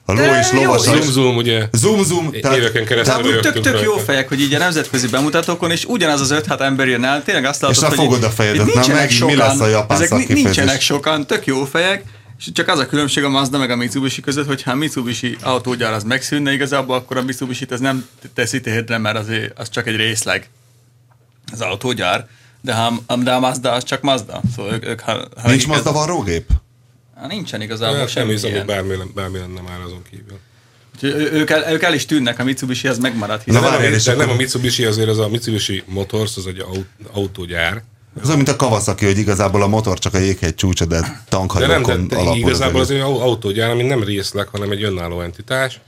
a 0.05 0.13
ló 0.13 0.21
és 0.39 0.51
lovas. 0.51 0.81
Zoom, 0.81 1.01
zoom, 1.01 1.35
ugye? 1.35 1.67
Zoom, 1.71 2.03
zoom. 2.03 2.29
Éveken 2.33 2.85
keresztül 2.85 3.03
Tehát 3.03 3.25
úgy 3.25 3.39
tök, 3.39 3.59
tök 3.59 3.81
jó 3.81 3.93
fejek, 3.97 4.27
hogy 4.27 4.41
így 4.41 4.53
a 4.53 4.57
nemzetközi 4.57 5.07
bemutatókon, 5.07 5.71
és 5.71 5.85
ugyanaz 5.85 6.21
az 6.21 6.43
5-6 6.47 6.59
ember 6.59 6.87
jön 6.87 7.03
el, 7.03 7.23
tényleg 7.23 7.45
azt 7.45 7.61
látod, 7.61 7.75
És 7.75 7.81
hogy 7.83 7.97
na 7.97 8.03
fogod 8.03 8.23
a 8.23 8.29
fejedet, 8.29 8.65
na 8.65 8.73
nincsenek 8.73 9.01
megint 9.01 9.25
mi 9.25 9.35
lesz 9.35 9.59
a 9.59 9.67
japán 9.67 10.01
ezek 10.01 10.27
nincsenek 10.27 10.81
sokan, 10.81 11.27
tök 11.27 11.45
jó 11.45 11.63
fejek, 11.63 12.03
és 12.45 12.51
csak 12.53 12.67
az 12.67 12.79
a 12.79 12.85
különbség 12.85 13.23
a 13.23 13.29
Mazda 13.29 13.57
meg 13.57 13.69
a 13.69 13.75
Mitsubishi 13.75 14.21
között, 14.21 14.47
hogy 14.47 14.61
ha 14.61 14.71
a 14.71 14.75
Mitsubishi 14.75 15.37
autógyár 15.41 15.93
az 15.93 16.03
megszűnne 16.03 16.53
igazából, 16.53 16.95
akkor 16.95 17.17
a 17.17 17.21
mitsubishi 17.23 17.65
ez 17.69 17.79
nem 17.79 18.07
teszi 18.33 18.61
térdre, 18.61 18.97
mert 18.97 19.17
azért 19.17 19.59
az 19.59 19.69
csak 19.69 19.87
egy 19.87 19.95
részleg 19.95 20.49
az 21.51 21.61
autógyár, 21.61 22.27
de, 22.61 22.73
ha, 22.73 22.93
de 23.23 23.31
a 23.33 23.39
Mazda 23.39 23.71
az 23.71 23.83
csak 23.83 24.01
Mazda. 24.01 24.41
Szóval 24.55 24.73
ők, 24.73 24.85
ők 24.85 24.99
ha, 24.99 25.11
ha 25.13 25.49
Nincs 25.49 25.63
igaz- 25.63 25.75
Mazda 25.75 25.91
varrógép? 25.91 26.49
Há, 27.15 27.27
nincsen 27.27 27.61
igazából 27.61 27.95
Hát 27.95 28.05
nem 28.05 28.13
semmi 28.13 28.31
hiszem, 28.31 28.51
hogy 28.51 28.63
ilyen. 28.65 28.87
bármi, 28.87 29.03
bármi 29.15 29.37
lenne 29.37 29.61
már 29.61 29.81
azon 29.81 30.01
kívül. 30.09 30.39
Úgyhogy 30.95 31.21
Ők 31.33 31.49
el, 31.49 31.73
ők 31.73 31.81
el 31.83 31.93
is 31.93 32.05
tűnnek, 32.05 32.39
a 32.39 32.43
Mitsubishi 32.43 32.87
az 32.87 32.97
megmarad. 32.97 33.37
Na 33.37 33.43
Hiszen 33.45 33.61
Nem, 33.61 33.71
várjál, 33.71 33.99
akkor- 33.99 34.15
nem 34.17 34.29
a 34.29 34.35
Mitsubishi, 34.35 34.85
azért 34.85 35.09
az 35.09 35.19
a 35.19 35.27
Mitsubishi 35.29 35.83
Motors, 35.85 36.37
az 36.37 36.47
egy 36.47 36.59
aut- 36.59 36.87
autógyár. 37.11 37.83
Az 38.19 38.25
olyan, 38.25 38.35
mint 38.35 38.49
a 38.49 38.55
Kawasaki, 38.55 39.05
hogy 39.05 39.17
igazából 39.17 39.61
a 39.61 39.67
motor 39.67 39.99
csak 39.99 40.13
a 40.13 40.17
jéghegy 40.17 40.55
csúcsa, 40.55 40.85
de 40.85 40.99
De 40.99 41.07
nem, 41.07 41.21
tankhajókon 41.29 42.07
de, 42.07 42.15
alapul. 42.15 42.37
igazából 42.39 42.81
az 42.81 42.89
az 42.89 42.95
egy 42.95 43.01
au- 43.01 43.21
autógyár, 43.21 43.69
ami 43.69 43.83
nem 43.83 44.03
részleg, 44.03 44.47
hanem 44.47 44.71
egy 44.71 44.83
önálló 44.83 45.21
entitás. 45.21 45.79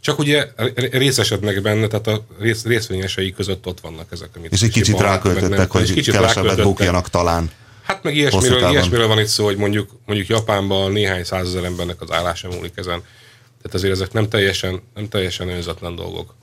Csak 0.00 0.18
ugye 0.18 0.46
részesednek 0.90 1.62
benne, 1.62 1.86
tehát 1.86 2.06
a 2.06 2.24
rész, 2.38 2.64
részvényesei 2.64 3.32
között 3.32 3.66
ott 3.66 3.80
vannak 3.80 4.06
ezek. 4.12 4.28
Amit 4.36 4.52
És 4.52 4.62
egy 4.62 4.70
kicsit 4.70 5.00
ráköltöttek, 5.00 5.70
hogy 5.70 6.10
kevesebbet 6.10 6.62
bukjanak 6.62 7.08
talán. 7.08 7.50
Hát 7.82 8.02
meg 8.02 8.16
ilyesmiről, 8.16 8.70
ilyesmiről 8.70 9.06
van 9.06 9.18
itt 9.18 9.26
szó, 9.26 9.44
hogy 9.44 9.56
mondjuk, 9.56 9.90
mondjuk 10.06 10.28
Japánban 10.28 10.92
néhány 10.92 11.24
százezer 11.24 11.64
embernek 11.64 12.00
az 12.00 12.10
állása 12.12 12.48
múlik 12.48 12.72
ezen. 12.74 13.02
Tehát 13.62 13.74
azért 13.74 13.92
ezek 13.92 14.12
nem 14.12 14.28
teljesen, 14.28 14.82
nem 14.94 15.08
teljesen 15.08 15.48
önzetlen 15.48 15.96
dolgok. 15.96 16.34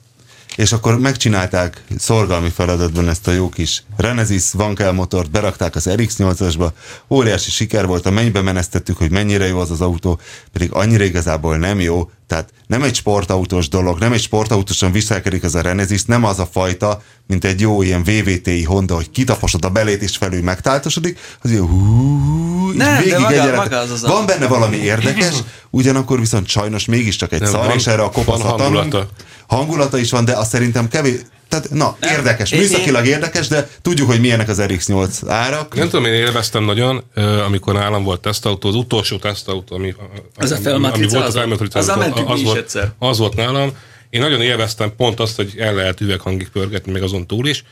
És 0.55 0.71
akkor 0.71 0.99
megcsinálták 0.99 1.83
szorgalmi 1.97 2.49
feladatban 2.49 3.09
ezt 3.09 3.27
a 3.27 3.31
jó 3.31 3.49
kis 3.49 3.83
Renesis 3.97 4.51
Vankel 4.51 4.91
motort, 4.91 5.31
berakták 5.31 5.75
az 5.75 5.89
RX-8-asba, 5.89 6.67
óriási 7.09 7.51
siker 7.51 7.85
volt, 7.85 8.05
a 8.05 8.11
mennybe 8.11 8.41
menesztettük, 8.41 8.97
hogy 8.97 9.11
mennyire 9.11 9.47
jó 9.47 9.59
az 9.59 9.71
az 9.71 9.81
autó, 9.81 10.19
pedig 10.51 10.71
annyira 10.71 11.03
igazából 11.03 11.57
nem 11.57 11.79
jó, 11.79 12.09
tehát 12.27 12.53
nem 12.67 12.83
egy 12.83 12.95
sportautós 12.95 13.69
dolog, 13.69 13.99
nem 13.99 14.13
egy 14.13 14.21
sportautósan 14.21 14.91
viselkedik 14.91 15.43
az 15.43 15.55
a 15.55 15.61
Renesis, 15.61 16.03
nem 16.03 16.23
az 16.23 16.39
a 16.39 16.47
fajta, 16.51 17.01
mint 17.27 17.45
egy 17.45 17.59
jó 17.59 17.81
ilyen 17.81 18.03
VVT-i 18.03 18.63
Honda, 18.63 18.95
hogy 18.95 19.11
kitaposod 19.11 19.65
a 19.65 19.69
belét 19.69 20.01
és 20.01 20.17
felül 20.17 20.41
megtáltosodik, 20.41 21.19
az 21.41 21.51
ilyen 21.51 21.67
hú, 21.67 22.44
így 22.71 22.77
Nem, 22.77 22.93
de 22.95 22.99
végig 22.99 23.13
maga- 23.17 23.31
egyenlet- 23.31 23.55
maga 23.55 23.77
az 23.77 23.91
az 23.91 24.03
a- 24.03 24.07
Van 24.07 24.25
benne 24.25 24.47
valami 24.47 24.77
érdekes, 24.77 25.35
ugyanakkor 25.69 26.19
viszont 26.19 26.47
sajnos 26.47 26.85
mégiscsak 26.85 27.31
egy 27.31 27.41
Nem, 27.41 27.51
szar, 27.51 27.65
van- 27.65 27.75
és 27.75 27.87
erre 27.87 28.01
a 28.01 28.09
kopasz 28.11 28.41
hangulata. 28.41 29.07
hangulata 29.47 29.97
is 29.97 30.11
van, 30.11 30.25
de 30.25 30.33
azt 30.33 30.49
szerintem 30.49 30.87
kevés, 30.87 31.19
tehát 31.49 31.69
na, 31.71 31.97
Nem, 31.99 32.11
érdekes, 32.13 32.51
én- 32.51 32.59
műszakilag 32.59 33.05
érdekes, 33.05 33.47
de 33.47 33.69
tudjuk, 33.81 34.07
hogy 34.09 34.19
milyenek 34.19 34.49
az 34.49 34.61
RX-8 34.61 35.09
árak. 35.27 35.75
Nem 35.75 35.89
tudom, 35.89 36.05
én 36.05 36.13
élveztem 36.13 36.63
nagyon, 36.63 37.03
amikor 37.45 37.73
nálam 37.73 38.03
volt 38.03 38.21
tesztautó, 38.21 38.69
az 38.69 38.75
utolsó 38.75 39.17
tesztautó, 39.17 39.75
ami, 39.75 39.95
Az 40.37 40.51
a 40.51 40.55
ami- 40.55 40.63
felmatrica, 40.63 41.05
ami 41.05 41.13
volt 41.13 41.25
az 41.25 41.87
az 41.87 41.87
a- 41.87 41.97
mi 42.25 42.31
az, 42.33 42.39
is 42.39 42.45
volt, 42.45 42.57
egyszer. 42.57 42.91
az 42.99 43.17
volt 43.17 43.35
nálam. 43.35 43.71
Én 44.09 44.21
nagyon 44.21 44.41
élveztem 44.41 44.91
pont 44.97 45.19
azt, 45.19 45.35
hogy 45.35 45.53
el 45.59 45.73
lehet 45.73 46.01
üveghangig 46.01 46.49
pörgetni, 46.49 46.91
meg 46.91 47.03
azon 47.03 47.27
túl 47.27 47.47
is. 47.47 47.63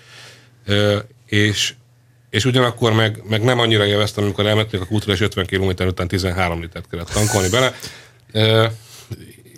És, 1.26 1.74
és 2.34 2.46
ugyanakkor 2.46 2.94
meg, 2.94 3.24
meg 3.30 3.44
nem 3.44 3.60
annyira 3.60 3.86
élveztem, 3.86 4.24
amikor 4.24 4.46
elmentünk 4.46 4.84
a 4.84 4.86
kútra, 4.86 5.14
és 5.14 5.22
50 5.22 5.46
km 5.46 5.84
után 5.86 6.08
13 6.08 6.62
litert 6.62 6.86
kellett 6.90 7.10
tankolni 7.10 7.50
bele. 7.50 7.74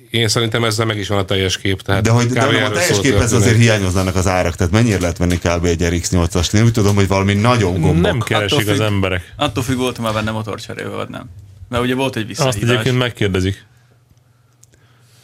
Én 0.09 0.28
szerintem 0.28 0.63
ezzel 0.63 0.86
meg 0.86 0.97
is 0.97 1.07
van 1.07 1.17
a 1.17 1.26
teljes 1.26 1.57
kép. 1.57 1.82
Tehát 1.82 2.03
De 2.03 2.09
hogy 2.09 2.28
de 2.28 2.45
nem, 2.45 2.63
a 2.63 2.69
teljes 2.69 2.99
képhez 2.99 3.34
azért 3.34 3.57
hiányoznának 3.57 4.15
az 4.15 4.28
árak, 4.28 4.55
tehát 4.55 4.73
mennyire 4.73 4.99
lehet 4.99 5.17
venni 5.17 5.38
kb. 5.38 5.65
egy 5.65 5.82
RX-8-ast? 5.82 6.53
Én 6.53 6.63
úgy 6.63 6.71
tudom, 6.71 6.95
hogy 6.95 7.07
valami 7.07 7.34
nagyon 7.34 7.82
gombok. 7.82 8.01
Nem 8.01 8.19
keresik 8.19 8.57
Attól 8.59 8.71
az 8.71 8.78
függ. 8.78 8.86
emberek. 8.86 9.34
Attól 9.36 9.63
függ, 9.63 9.78
volt 9.78 9.97
már 9.97 10.13
benne 10.13 10.32
motorcserébe, 10.32 10.89
vagy 10.89 11.09
nem. 11.09 11.30
Mert 11.69 11.84
ugye 11.84 11.95
volt 11.95 12.15
egy 12.15 12.21
Azt 12.21 12.30
visszahívás. 12.30 12.69
egyébként 12.69 12.97
megkérdezik. 12.97 13.65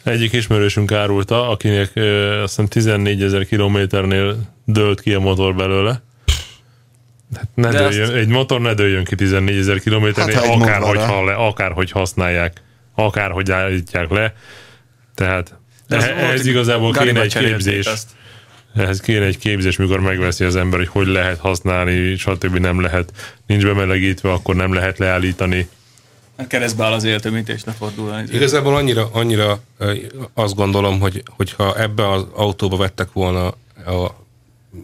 Egyik 0.02 0.32
ismerősünk 0.32 0.92
árulta, 0.92 1.48
akinek 1.48 1.90
ö, 1.94 2.42
azt 2.42 2.48
hiszem 2.48 2.66
14 2.66 3.22
ezer 3.22 3.46
kilométernél 3.46 4.36
dőlt 4.64 5.00
ki 5.00 5.14
a 5.14 5.20
motor 5.20 5.54
belőle. 5.54 6.02
Hát 7.36 7.48
ne 7.54 7.68
De 7.70 7.78
dőljön, 7.78 8.02
azt- 8.02 8.12
egy 8.12 8.28
motor 8.28 8.60
ne 8.60 8.74
dőljön 8.74 9.04
ki 9.04 9.14
14 9.14 9.58
ezer 9.58 9.80
kilométernél, 9.80 10.34
Hát, 10.34 10.44
ha 10.44 10.52
egy 10.52 10.60
akár, 10.62 10.80
mód 10.80 10.86
van 10.86 10.96
hogy 10.96 11.08
rá. 11.08 11.14
ha 11.14 11.24
le, 11.24 11.32
akárhogy 11.34 11.90
használják, 11.90 12.62
akárhogy 12.94 13.50
állítják 13.50 14.10
le. 14.10 14.34
Tehát 15.14 15.54
De 15.88 15.96
eh- 15.96 16.30
ez 16.32 16.36
hogy 16.40 16.46
igazából 16.46 16.92
kéne 16.92 17.20
egy 17.20 17.36
képzés. 17.38 17.86
azt. 17.86 18.08
Ehhez 18.76 19.00
kéne 19.00 19.24
egy 19.24 19.38
képzés, 19.38 19.76
mikor 19.76 20.00
megveszi 20.00 20.44
az 20.44 20.56
ember, 20.56 20.78
hogy 20.78 20.88
hogy 20.88 21.06
lehet 21.06 21.38
használni, 21.38 22.16
stb. 22.16 22.56
nem 22.56 22.80
lehet. 22.80 23.12
Nincs 23.46 23.62
bemelegítve, 23.64 24.32
akkor 24.32 24.54
nem 24.54 24.74
lehet 24.74 24.98
leállítani. 24.98 25.68
Keresztbe 26.48 26.84
áll 26.84 26.92
az 26.92 27.04
életömítés, 27.04 27.64
lefordul. 27.64 28.14
Igazából 28.32 28.76
annyira, 28.76 29.08
annyira 29.12 29.60
ö, 29.78 29.94
azt 30.34 30.54
gondolom, 30.54 31.00
hogy 31.00 31.22
hogyha 31.36 31.78
ebbe 31.78 32.10
az 32.10 32.26
autóba 32.34 32.76
vettek 32.76 33.12
volna 33.12 33.46
a 33.86 34.21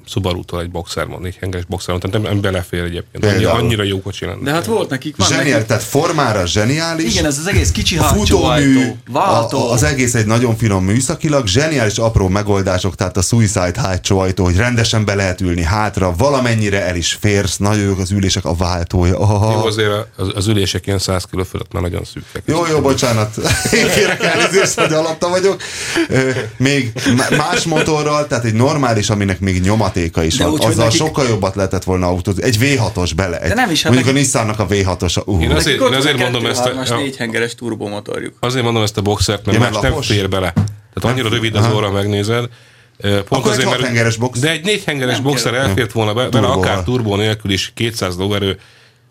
Subaru-tól 0.07 0.61
egy 0.61 0.71
boxermon, 0.71 1.21
négy 1.21 1.37
hengeres 1.41 1.65
boxermon, 1.67 2.01
tehát 2.11 2.29
nem, 2.29 2.41
belefér 2.41 2.81
egyébként. 2.83 3.25
Annyira, 3.25 3.39
Például. 3.39 3.59
annyira 3.61 3.83
jó 3.83 4.01
kocsi 4.03 4.25
lenne. 4.25 4.43
De 4.43 4.53
hát 4.53 4.67
volt 4.67 4.91
nekik, 4.91 5.17
van 5.17 5.27
Zseniál, 5.29 5.51
nekik. 5.51 5.67
tehát 5.67 5.83
formára 5.83 6.47
zseniális. 6.47 7.13
Igen, 7.13 7.25
ez 7.27 7.39
az 7.39 7.47
egész 7.47 7.71
kicsi 7.71 7.97
futómű, 7.97 8.79
ajtó, 8.79 8.97
váltó. 9.11 9.59
a, 9.69 9.73
az 9.73 9.83
egész 9.83 10.15
egy 10.15 10.27
nagyon 10.27 10.57
finom 10.57 10.85
műszakilag, 10.85 11.47
zseniális 11.47 11.99
apró 11.99 12.29
megoldások, 12.29 12.95
tehát 12.95 13.17
a 13.17 13.23
Suicide 13.23 13.73
hátsó 13.81 14.19
ajtó, 14.19 14.45
hogy 14.45 14.57
rendesen 14.57 15.05
be 15.05 15.15
lehet 15.15 15.41
ülni 15.41 15.63
hátra, 15.63 16.15
valamennyire 16.17 16.83
el 16.87 16.97
is 16.97 17.17
férsz, 17.21 17.57
nagyon 17.57 17.85
jók 17.85 17.99
az 17.99 18.11
ülések, 18.11 18.45
a 18.45 18.55
váltója. 18.55 19.13
Jó, 19.13 19.17
Oh. 19.21 19.65
azért 19.65 19.91
az, 20.17 20.29
az 20.35 20.47
ülések 20.47 20.87
ilyen 20.87 20.99
100 20.99 21.25
kg 21.31 21.45
fölött 21.47 21.73
már 21.73 21.83
nagyon 21.83 22.05
szűkek. 22.05 22.43
Jó, 22.45 22.67
jó, 22.67 22.81
bocsánat. 22.81 23.37
Én 23.79 23.91
kérek 23.91 24.23
elnézést, 24.23 24.81
hogy 24.81 24.93
alatta 24.93 25.29
vagyok. 25.29 25.63
Még 26.57 26.93
más 27.37 27.65
motorral, 27.65 28.27
tehát 28.27 28.45
egy 28.45 28.55
normális, 28.55 29.11
aminek 29.11 29.41
még 29.41 29.61
nyomatéka 29.79 30.23
is 30.23 30.37
De 30.37 30.45
van. 30.45 30.53
úgy, 30.53 30.65
Azzal 30.65 30.85
nekik- 30.85 30.99
sokkal 31.01 31.29
jobbat 31.29 31.55
lehetett 31.55 31.85
volna 31.85 32.07
autózni. 32.07 32.43
Egy 32.43 32.57
V6-os 32.61 33.11
bele. 33.17 33.41
Egy, 33.41 33.55
nem 33.55 33.71
is, 33.71 33.83
hát 33.83 33.93
mondjuk 33.93 34.11
a 34.11 34.13
nekik- 34.19 34.33
Nissannak 34.33 34.59
a 34.59 34.67
V6-os. 34.67 35.27
Uh. 35.27 35.43
Én 35.43 35.51
azért, 35.51 35.81
én 35.81 35.93
azért 35.95 36.19
mondom 36.19 36.47
ezt, 36.47 36.67
a... 36.67 36.95
a, 36.95 36.97
négy 36.97 37.17
hengeres 37.17 37.55
turbomotorjuk. 37.55 38.35
azért 38.41 38.65
mondom 38.65 38.83
ezt 38.83 38.97
a 38.99 39.03
boxert, 39.03 39.47
mert 39.47 39.59
Ja, 39.59 39.65
mert 39.71 39.83
nem 39.83 40.01
fér 40.03 40.29
bele. 40.29 40.53
Tehát 40.53 41.17
annyira 41.17 41.29
rövid 41.29 41.55
az 41.55 41.69
óra, 41.75 41.91
megnézed. 41.91 42.49
Pont 43.01 43.15
Akkor 43.29 43.53
egy 43.53 43.59
azért, 43.59 43.69
hat 43.69 43.81
hengeres 43.81 44.17
box. 44.17 44.39
De 44.39 44.51
egy 44.51 44.65
négy 44.65 44.85
hengeres 44.85 45.21
boxer 45.21 45.55
elfért 45.55 45.93
volna 45.93 46.15
be, 46.15 46.29
bele, 46.29 46.47
akár 46.47 46.83
turbó 46.83 47.17
nélkül 47.17 47.51
is 47.51 47.73
200 47.75 48.17
lóerő, 48.17 48.59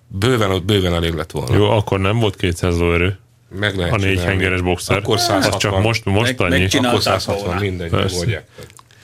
bőven, 0.08 0.66
bőven 0.66 0.94
elég 0.94 1.14
lett 1.14 1.32
volna. 1.32 1.56
Jó, 1.56 1.70
akkor 1.70 2.00
nem 2.00 2.20
volt 2.20 2.36
200 2.36 2.78
lóerő. 2.78 3.20
Meg 3.60 3.76
lehet 3.78 3.94
A 3.94 3.96
négy 3.98 4.08
csinálni. 4.10 4.30
hengeres 4.30 4.62
boxer. 4.62 4.98
Akkor 4.98 5.16
Az 5.16 5.22
160. 5.24 5.60
csak 5.60 5.82
most, 5.82 6.06
most 6.06 6.38
Meg- 6.38 6.42
annyi. 6.52 6.60
megcsinál- 6.60 6.88
Akkor 6.92 7.02
Csinálták 7.02 7.26
160, 7.26 7.46
volna. 7.46 7.62
mindegy, 7.62 7.92
megoldják. 7.92 8.46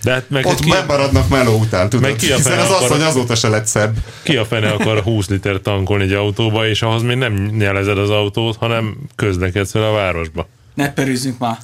De 0.03 0.11
hát 0.11 0.29
meg 0.29 0.45
Ott 0.45 0.59
ki, 0.59 0.69
bemaradnak 0.69 1.29
meló 1.29 1.57
után, 1.59 1.89
tudod? 1.89 2.09
Meg 2.09 2.15
ki 2.15 2.31
a 2.31 2.35
Hiszen 2.35 2.59
az 2.59 2.69
akar- 2.69 2.83
asszony 2.83 3.01
azóta 3.01 3.35
se 3.35 3.47
lett 3.47 3.65
szebb. 3.65 3.95
ki 4.23 4.35
a 4.37 4.45
fene 4.45 4.69
akar 4.71 5.01
20 5.01 5.27
liter 5.27 5.59
tankolni 5.61 6.03
egy 6.03 6.13
autóba, 6.13 6.67
és 6.67 6.81
ahhoz 6.81 7.01
még 7.01 7.17
nem 7.17 7.33
nyelezed 7.33 7.97
az 7.97 8.09
autót, 8.09 8.55
hanem 8.57 8.97
közlekedsz 9.15 9.71
vele 9.71 9.87
a 9.87 9.91
városba. 9.91 10.47
Ne 10.73 10.93
perűzzünk 10.93 11.37
már. 11.39 11.57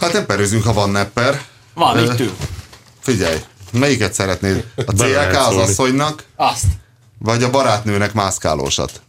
Hát 0.00 0.12
nem 0.12 0.26
perőzünk, 0.26 0.64
ha 0.64 0.72
van 0.72 0.90
nepper. 0.90 1.40
Van, 1.74 1.98
itt 2.04 2.20
ül. 2.20 2.32
Figyelj, 3.00 3.36
melyiket 3.72 4.12
szeretnéd? 4.12 4.64
A 4.76 4.92
CLK 4.92 5.36
az 5.48 5.56
asszonynak, 5.56 6.24
Azt. 6.36 6.64
vagy 7.18 7.42
a 7.42 7.50
barátnőnek 7.50 8.12
mászkálósat? 8.12 9.02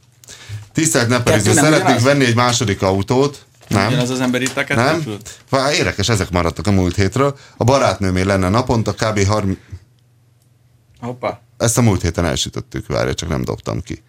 Tisztelt 0.73 1.07
nepperiző, 1.07 1.53
szeretnék 1.53 1.99
venni 1.99 2.25
egy 2.25 2.35
második 2.35 2.81
autót. 2.81 3.45
Nem? 3.73 3.87
Ugyanaz 3.87 4.09
az 4.09 4.19
ember 4.21 4.41
itt 4.41 4.57
a 4.57 4.63
Nem? 4.75 5.03
Vá, 5.49 5.73
Érdekes, 5.73 6.09
ezek 6.09 6.29
maradtak 6.29 6.67
a 6.67 6.71
múlt 6.71 6.95
hétről. 6.95 7.37
A 7.57 7.63
barátnőmé 7.63 8.21
lenne 8.21 8.49
naponta 8.49 8.93
kb. 8.93 9.25
30... 9.25 9.57
Hoppá. 11.01 11.39
Ezt 11.57 11.77
a 11.77 11.81
múlt 11.81 12.01
héten 12.01 12.25
elsütöttük, 12.25 12.87
várja, 12.87 13.13
csak 13.13 13.29
nem 13.29 13.43
dobtam 13.43 13.81
ki. 13.81 14.03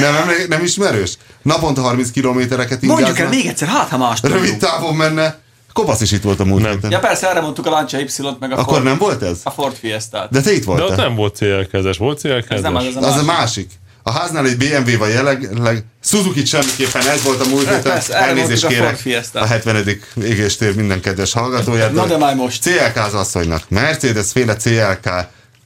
Nem, 0.00 0.14
emlé- 0.14 0.48
nem 0.48 0.62
ismerős? 0.62 1.16
Naponta 1.42 1.80
30 1.80 2.10
kilométereket 2.10 2.82
Mondjuk 2.82 3.08
el 3.08 3.14
ingázna. 3.14 3.34
még 3.36 3.46
egyszer, 3.46 3.68
hát 3.68 3.88
ha 3.88 3.96
más 3.98 4.18
Rövid 4.22 4.56
távon 4.58 4.96
menne. 4.96 5.38
Kopasz 5.72 6.00
is 6.00 6.12
itt 6.12 6.22
volt 6.22 6.40
a 6.40 6.44
múlt 6.44 6.62
Nem. 6.62 6.72
héten. 6.72 6.90
Ja 6.90 6.98
persze, 6.98 7.28
erre 7.30 7.40
mondtuk 7.40 7.66
a 7.66 7.70
Lancia 7.70 7.98
Y-t, 7.98 8.38
meg 8.40 8.52
a 8.52 8.54
Akkor 8.54 8.64
Ford, 8.72 8.84
nem 8.84 8.98
volt 8.98 9.22
ez? 9.22 9.40
a 9.42 9.50
Ford 9.50 9.74
Fiesta-t. 9.76 10.30
De 10.30 10.40
te 10.40 10.52
itt 10.52 10.64
De 10.64 10.70
ott 10.70 10.78
voltál. 10.78 10.96
nem 11.06 11.14
volt 11.14 11.34
célkezes, 11.36 11.96
volt 11.96 12.24
Ez 12.24 12.60
nem 12.60 12.74
az, 12.76 12.84
az 12.86 12.96
a 12.96 13.06
Az 13.12 13.16
a 13.20 13.24
másik. 13.24 13.70
A 14.06 14.10
háznál 14.10 14.46
egy 14.46 14.56
BMW 14.56 14.98
vagy 14.98 15.10
jelenleg, 15.12 15.84
suzuki 16.02 16.44
semmiképpen 16.44 17.06
ez 17.08 17.22
volt 17.22 17.40
a 17.40 17.48
múlt 17.48 17.68
héten. 17.74 18.00
Elnézést 18.10 18.64
a 18.64 18.68
kérek 18.68 18.96
Fiesta. 18.96 19.40
a 19.40 19.44
70. 19.46 19.84
égéstér 20.22 20.74
minden 20.74 21.00
kedves 21.00 21.32
hallgatóját. 21.32 21.92
Na 21.92 22.06
de 22.06 22.16
már 22.16 22.34
most. 22.34 22.62
CLK 22.62 22.96
az 22.96 23.14
asszonynak. 23.14 23.68
Mercedes 23.68 24.30
féle 24.32 24.56
CLK. 24.56 25.06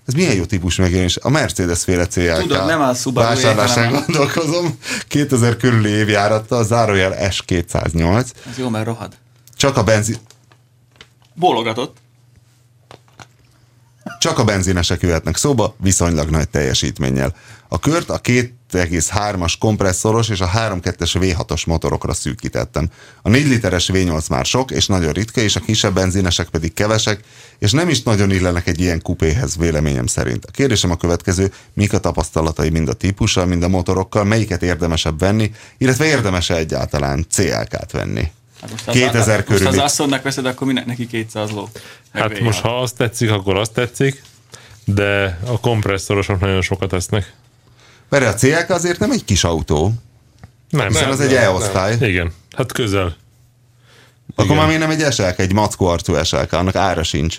Ez 0.06 0.14
milyen 0.14 0.34
jó 0.34 0.44
típus 0.44 0.76
megjelenés? 0.76 1.16
A 1.16 1.28
Mercedes 1.28 1.82
féle 1.82 2.06
CLK. 2.06 2.38
Tudod, 2.40 2.66
nem 2.66 2.80
a 2.80 2.94
Subaru 2.94 3.26
Vásárlásán 3.26 3.94
a- 3.94 4.00
gondolkozom. 4.06 4.78
2000 5.08 5.56
körüli 5.56 5.90
évjárattal, 5.90 6.64
zárójel 6.64 7.14
S208. 7.20 8.24
Ez 8.50 8.58
jó, 8.58 8.68
mert 8.68 8.84
rohad. 8.86 9.12
Csak 9.56 9.76
a 9.76 9.82
benzin... 9.84 10.16
Bólogatott. 11.34 11.96
Csak 14.18 14.38
a 14.38 14.44
benzinesek 14.44 15.00
jöhetnek 15.02 15.36
szóba, 15.36 15.74
viszonylag 15.78 16.28
nagy 16.30 16.48
teljesítménnyel. 16.48 17.34
A 17.70 17.78
kört 17.78 18.10
a 18.10 18.20
2,3-as 18.20 19.54
kompresszoros 19.58 20.28
és 20.28 20.40
a 20.40 20.48
3.2-es 20.48 21.14
V6-os 21.20 21.66
motorokra 21.66 22.12
szűkítettem. 22.12 22.90
A 23.22 23.28
4 23.28 23.46
literes 23.48 23.90
V8 23.92 24.30
már 24.30 24.44
sok 24.44 24.70
és 24.70 24.86
nagyon 24.86 25.12
ritka, 25.12 25.40
és 25.40 25.56
a 25.56 25.60
kisebb 25.60 25.94
benzinesek 25.94 26.48
pedig 26.48 26.74
kevesek, 26.74 27.20
és 27.58 27.72
nem 27.72 27.88
is 27.88 28.02
nagyon 28.02 28.30
illenek 28.30 28.66
egy 28.66 28.80
ilyen 28.80 29.02
kupéhez 29.02 29.56
véleményem 29.56 30.06
szerint. 30.06 30.44
A 30.44 30.50
kérdésem 30.50 30.90
a 30.90 30.96
következő, 30.96 31.52
mik 31.72 31.92
a 31.92 31.98
tapasztalatai 32.00 32.70
mind 32.70 32.88
a 32.88 32.92
típussal, 32.92 33.46
mind 33.46 33.62
a 33.62 33.68
motorokkal, 33.68 34.24
melyiket 34.24 34.62
érdemesebb 34.62 35.18
venni, 35.18 35.50
illetve 35.78 36.04
érdemes-e 36.04 36.54
egyáltalán 36.54 37.26
CLK-t 37.30 37.90
venni? 37.92 38.30
Hát 38.60 38.70
most 38.70 38.88
az- 38.88 38.94
2000 38.94 39.36
Most 39.36 39.46
körüli. 39.48 39.66
az 39.66 39.78
Assonnak 39.84 40.22
veszed, 40.22 40.46
akkor 40.46 40.66
minek 40.66 40.86
neki 40.86 41.06
200 41.06 41.50
ló. 41.50 41.68
Meg 42.12 42.22
Hát 42.22 42.32
V6. 42.32 42.42
most, 42.42 42.60
ha 42.60 42.80
azt 42.80 42.96
tetszik, 42.96 43.30
akkor 43.30 43.56
azt 43.56 43.72
tetszik, 43.72 44.22
de 44.84 45.38
a 45.46 45.60
kompresszorosok 45.60 46.40
nagyon 46.40 46.62
sokat 46.62 46.92
esznek. 46.92 47.32
Mert 48.08 48.26
a 48.26 48.34
CLK 48.34 48.70
azért 48.70 48.98
nem 48.98 49.10
egy 49.10 49.24
kis 49.24 49.44
autó, 49.44 49.92
Nem, 50.70 50.86
hiszen 50.86 51.02
nem. 51.02 51.10
az 51.12 51.20
egy 51.20 51.34
E-osztály. 51.34 51.96
Igen, 52.00 52.32
hát 52.56 52.72
közel. 52.72 53.16
Akkor 54.32 54.44
Igen. 54.44 54.56
már 54.56 54.66
miért 54.66 54.80
nem 54.80 54.90
egy 54.90 55.12
SLK, 55.12 55.38
egy 55.38 55.52
mackó 55.52 55.86
arcú 55.86 56.24
SLK, 56.24 56.52
annak 56.52 56.74
ára 56.76 57.02
sincs. 57.02 57.38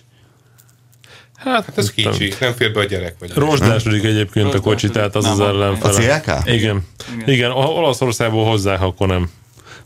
Hát, 1.36 1.66
Hát 1.66 1.78
ez 1.78 1.92
kicsi, 1.92 2.34
nem 2.40 2.54
fér 2.54 2.72
be 2.74 2.80
a 2.80 2.84
gyerek. 2.84 3.16
Vagy 3.20 3.32
Rozsdásodik 3.34 4.04
egyébként 4.04 4.54
a 4.54 4.60
kocsi, 4.60 4.90
tehát 4.90 5.16
az 5.16 5.26
az 5.26 5.38
Nem, 5.38 5.46
A 5.48 5.50
ellenfele. 5.50 6.22
CLK? 6.22 6.50
Igen. 6.50 6.86
Igen, 7.26 7.52
ha 7.52 7.72
Olaszországból 7.72 8.46
hozzák, 8.46 8.82
akkor 8.82 9.08
nem. 9.08 9.30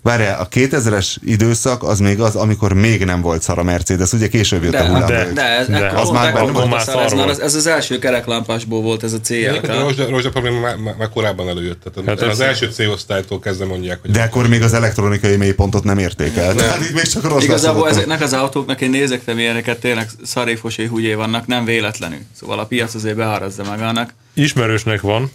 Várjál, 0.03 0.39
a 0.41 0.47
2000-es 0.47 1.15
időszak 1.21 1.83
az 1.83 1.99
még 1.99 2.19
az, 2.21 2.35
amikor 2.35 2.73
még 2.73 3.05
nem 3.05 3.21
volt 3.21 3.41
szar 3.41 3.59
a 3.59 3.63
Mercedes, 3.63 4.11
ugye 4.13 4.27
később 4.27 4.63
jött 4.63 4.71
De, 4.71 4.79
a 4.79 4.85
hullám. 4.87 5.05
de- 5.07 5.31
de, 5.33 5.41
ez, 5.41 5.67
de 5.67 5.85
ekkor 5.85 5.99
az 5.99 6.09
már 6.09 6.33
benne 6.33 6.51
volt 6.51 6.67
van. 6.69 6.71
a 6.73 6.79
szar, 6.79 6.95
Már 6.95 7.03
ez, 7.03 7.09
szar 7.09 7.17
már 7.17 7.25
volt. 7.25 7.37
az, 7.37 7.43
ez 7.43 7.55
az 7.55 7.67
első 7.67 7.99
kereklámpásból 7.99 8.81
volt 8.81 9.03
ez 9.03 9.13
a 9.13 9.15
A 9.15 9.19
CLK. 9.19 9.67
rozsda, 9.81 10.09
rozsda 10.09 10.29
probléma 10.29 10.59
már, 10.59 10.75
már, 10.77 10.95
már 10.95 11.09
korábban 11.09 11.47
előjött. 11.49 11.81
Tehát 11.83 12.09
Hát 12.09 12.21
ez- 12.21 12.33
az 12.33 12.39
első 12.39 12.69
C-osztálytól 12.71 13.39
kezdve 13.39 13.65
mondják, 13.65 14.01
hogy 14.01 14.11
De 14.11 14.21
akkor 14.21 14.47
még 14.47 14.61
az 14.61 14.73
elektronikai 14.73 15.35
mélypontot 15.35 15.83
nem 15.83 15.97
érték 15.97 16.35
el. 16.37 16.53
Tehát 16.55 16.79
itt 16.81 16.93
még 16.93 17.03
csak 17.07 17.23
rossz 17.23 17.43
Igazából 17.43 17.89
ezeknek 17.89 18.21
az 18.21 18.33
autóknak 18.33 18.81
én 18.81 18.89
nézektem 18.89 19.39
ilyeneket, 19.39 19.79
tényleg 19.79 20.09
szaréfosé 20.23 20.85
húgyé 20.85 21.13
vannak, 21.13 21.47
nem 21.47 21.65
véletlenül. 21.65 22.19
Szóval 22.39 22.59
a 22.59 22.65
piac 22.65 22.93
azért 22.93 23.15
beárazza 23.15 23.63
magának. 23.63 24.13
Ismerősnek 24.33 25.01
van, 25.01 25.31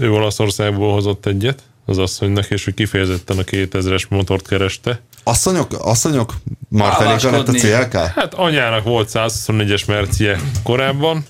ő 0.00 0.10
Olaszországból 0.12 0.92
hozott 0.92 1.26
egyet, 1.26 1.62
az 1.84 1.98
asszonynak, 1.98 2.50
és 2.50 2.66
ő 2.66 2.72
kifejezetten 2.72 3.38
a 3.38 3.42
2000-es 3.42 4.08
motort 4.08 4.48
kereste. 4.48 5.00
Asszonyok, 5.22 5.72
asszonyok 5.78 6.34
marteléka 6.68 7.30
lett 7.30 7.48
a. 7.48 7.52
CLK? 7.52 7.92
Hát 7.92 8.34
anyának 8.34 8.84
volt 8.84 9.10
124-es 9.12 9.86
mercie 9.86 10.40
korábban, 10.62 11.24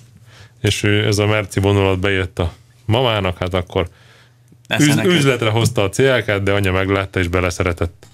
és 0.61 0.83
ő, 0.83 1.05
ez 1.05 1.17
a 1.17 1.25
merci 1.25 1.59
vonulat 1.59 1.99
bejött 1.99 2.39
a 2.39 2.53
mamának, 2.85 3.37
hát 3.37 3.53
akkor 3.53 3.87
üz, 4.79 4.97
üzletre 5.05 5.49
hozta 5.49 5.83
a 5.83 5.89
CLK-t, 5.89 6.43
de 6.43 6.51
anya 6.51 6.71
meglátta 6.71 7.19
és 7.19 7.27
beleszeretett. 7.27 8.05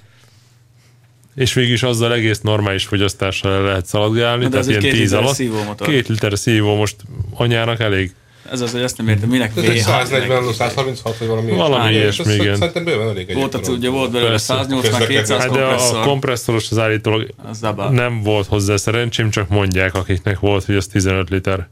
És 1.35 1.53
végig 1.53 1.83
azzal 1.83 2.13
egész 2.13 2.41
normális 2.41 2.85
fogyasztással 2.85 3.63
lehet 3.63 3.85
szaladgálni, 3.85 4.47
de 4.47 4.57
ez 4.57 4.65
tehát 4.65 4.81
ilyen 4.81 4.93
két 4.93 5.01
10 5.01 5.11
literes 5.11 5.39
alatt. 5.39 5.81
Két 5.81 6.07
liter 6.07 6.37
szívó 6.37 6.75
most 6.75 6.95
anyának 7.33 7.79
elég. 7.79 8.15
Ez 8.51 8.61
az, 8.61 8.71
hogy 8.71 8.81
azt 8.81 8.97
nem 8.97 9.07
értem, 9.07 9.29
minek 9.29 9.51
ez 9.57 9.63
egy 9.63 9.77
V6. 9.77 9.81
140, 9.83 10.53
136 10.53 11.17
vagy 11.17 11.27
valami. 11.27 11.51
Valami 11.51 11.91
ilyesmi. 11.93 11.99
ilyesmi, 12.01 12.23
És 12.33 12.39
ez 12.39 12.43
igen. 12.45 12.55
Szerintem 12.55 12.83
bőven 12.83 13.07
elég 13.09 13.33
Volt, 13.33 13.53
a, 13.53 13.57
egyébként. 13.57 13.77
ugye 13.77 13.89
volt 13.89 14.11
belőle 14.11 14.29
Persze. 14.29 14.53
180 14.53 15.07
200 15.07 15.41
Hát 15.41 15.51
de 15.51 15.59
a 15.59 15.67
kompresszor. 15.67 16.03
kompresszoros 16.05 16.71
az 16.71 16.77
állítólag 16.77 17.27
Az 17.49 17.59
nem 17.91 18.21
volt 18.23 18.47
hozzá 18.47 18.75
szerencsém, 18.77 19.29
csak 19.29 19.49
mondják, 19.49 19.95
akiknek 19.95 20.39
volt, 20.39 20.65
hogy 20.65 20.75
az 20.75 20.87
15 20.87 21.29
liter. 21.29 21.69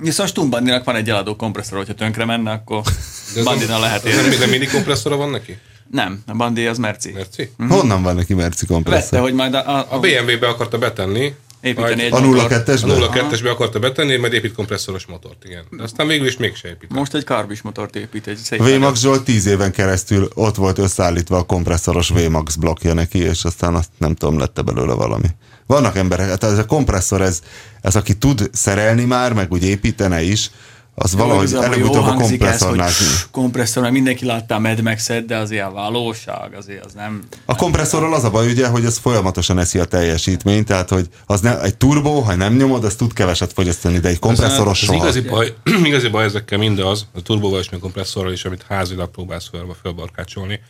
Viszont 0.00 0.28
Stumbandinak 0.28 0.84
van 0.84 0.96
egy 0.96 1.08
eladó 1.10 1.36
kompresszor, 1.36 1.78
hogyha 1.78 1.94
tönkre 1.94 2.24
menne, 2.24 2.50
akkor 2.50 2.82
Bandina 3.44 3.78
lehet 3.78 4.04
nem, 4.04 4.12
érni. 4.12 4.36
nem 4.36 4.48
mini 4.50 4.66
kompresszora 4.66 5.16
van 5.16 5.30
neki? 5.30 5.58
Nem, 5.90 6.22
a 6.26 6.34
Bandi 6.34 6.66
az 6.66 6.78
Merci. 6.78 7.10
Merci? 7.12 7.50
Honnan 7.68 8.02
van 8.02 8.14
neki 8.14 8.34
merci 8.34 8.60
Vette, 8.60 8.72
kompresszor? 8.74 9.20
hogy 9.20 9.34
majd 9.34 9.54
a, 9.54 9.78
a, 9.78 9.86
A 9.90 9.98
BMW-be 10.00 10.48
akarta 10.48 10.78
betenni, 10.78 11.34
építeni 11.64 12.02
egy 12.02 12.12
A 12.12 12.20
motort. 12.20 12.52
02-esben? 12.52 13.02
a 13.02 13.10
02-esbe 13.10 13.50
akarta 13.50 13.78
betenni, 13.78 14.16
majd 14.16 14.32
épít 14.32 14.52
kompresszoros 14.52 15.06
motort, 15.06 15.44
igen. 15.44 15.64
De 15.70 15.82
aztán 15.82 16.06
végül 16.06 16.26
is 16.26 16.36
mégse 16.36 16.68
épít. 16.68 16.92
Most 16.92 17.14
egy 17.14 17.24
karbis 17.24 17.62
motort 17.62 17.96
épít, 17.96 18.26
egy 18.26 18.36
szép 18.36 18.58
VMAX 18.58 19.00
Zsolt 19.00 19.24
10 19.24 19.46
éven 19.46 19.72
keresztül 19.72 20.28
ott 20.34 20.54
volt 20.54 20.78
összeállítva 20.78 21.36
a 21.36 21.42
kompresszoros 21.42 22.08
VMAX 22.08 22.54
blokkja 22.54 22.94
neki, 22.94 23.18
és 23.18 23.44
aztán 23.44 23.74
azt 23.74 23.90
nem 23.98 24.14
tudom, 24.14 24.38
lett 24.38 24.64
belőle 24.64 24.94
valami. 24.94 25.28
Vannak 25.66 25.96
emberek, 25.96 26.28
hát 26.28 26.44
ez 26.44 26.58
a 26.58 26.66
kompresszor, 26.66 27.20
ez, 27.22 27.42
ez 27.80 27.96
aki 27.96 28.14
tud 28.14 28.50
szerelni 28.52 29.04
már, 29.04 29.32
meg 29.32 29.52
úgy 29.52 29.64
építene 29.64 30.22
is, 30.22 30.50
az 30.94 31.14
valahogy 31.14 31.48
Igazából 31.48 31.74
előbb-utóbb 31.74 31.94
jól 31.94 32.04
a 32.04 32.12
hangzik 32.12 32.42
ez, 32.42 32.58
kompresszornál. 32.58 32.86
hogy 32.86 33.30
kompresszor, 33.30 33.82
mert 33.82 33.94
mindenki 33.94 34.24
látta 34.24 34.54
a 34.54 34.58
Mad 34.58 34.82
Max-et, 34.82 35.26
de 35.26 35.36
azért 35.36 35.64
a 35.64 35.70
valóság, 35.70 36.54
azért 36.54 36.84
az 36.84 36.92
nem... 36.92 37.22
A 37.44 37.54
kompresszorral 37.54 38.14
az 38.14 38.24
a 38.24 38.30
baj, 38.30 38.50
ugye, 38.50 38.68
hogy 38.68 38.84
az 38.84 38.98
folyamatosan 38.98 39.58
eszi 39.58 39.78
a 39.78 39.84
teljesítményt, 39.84 40.66
tehát 40.66 40.88
hogy 40.88 41.08
az 41.26 41.40
nem, 41.40 41.58
egy 41.62 41.76
turbó, 41.76 42.20
ha 42.20 42.34
nem 42.34 42.56
nyomod, 42.56 42.84
az 42.84 42.94
tud 42.94 43.12
keveset 43.12 43.52
fogyasztani, 43.52 43.98
de 43.98 44.08
egy 44.08 44.18
kompresszoros 44.18 44.80
az 44.80 44.86
soha. 44.86 44.98
igazi 44.98 45.20
baj, 45.20 45.54
igazi 45.84 46.08
baj 46.08 46.24
ezekkel 46.24 46.58
mind 46.58 46.78
az, 46.78 47.06
a 47.14 47.22
turbóval 47.22 47.60
és 47.60 47.68
a 47.70 47.78
kompresszorral 47.78 48.32
is, 48.32 48.44
amit 48.44 48.64
házilag 48.68 49.10
próbálsz 49.10 49.48
fel, 49.50 49.76
felbarkácsolni, 49.82 50.60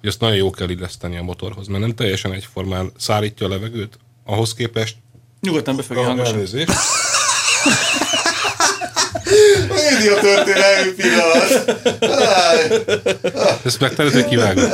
hogy 0.00 0.08
azt 0.08 0.20
nagyon 0.20 0.36
jó 0.36 0.50
kell 0.50 0.68
illeszteni 0.68 1.16
a 1.16 1.22
motorhoz, 1.22 1.66
mert 1.66 1.80
nem 1.80 1.94
teljesen 1.94 2.32
egyformán 2.32 2.92
szárítja 2.96 3.46
a 3.46 3.48
levegőt, 3.48 3.98
ahhoz 4.24 4.54
képest 4.54 4.96
Nyugodtan 5.40 5.76
befogja 5.76 6.02
a 6.02 6.06
hangosan. 6.06 6.40
Média 9.68 10.14
történelmi 10.20 10.90
pillanat. 10.96 11.80
Ezt 13.64 13.80
megtered, 13.80 14.12
hogy 14.12 14.24
kivágod? 14.24 14.70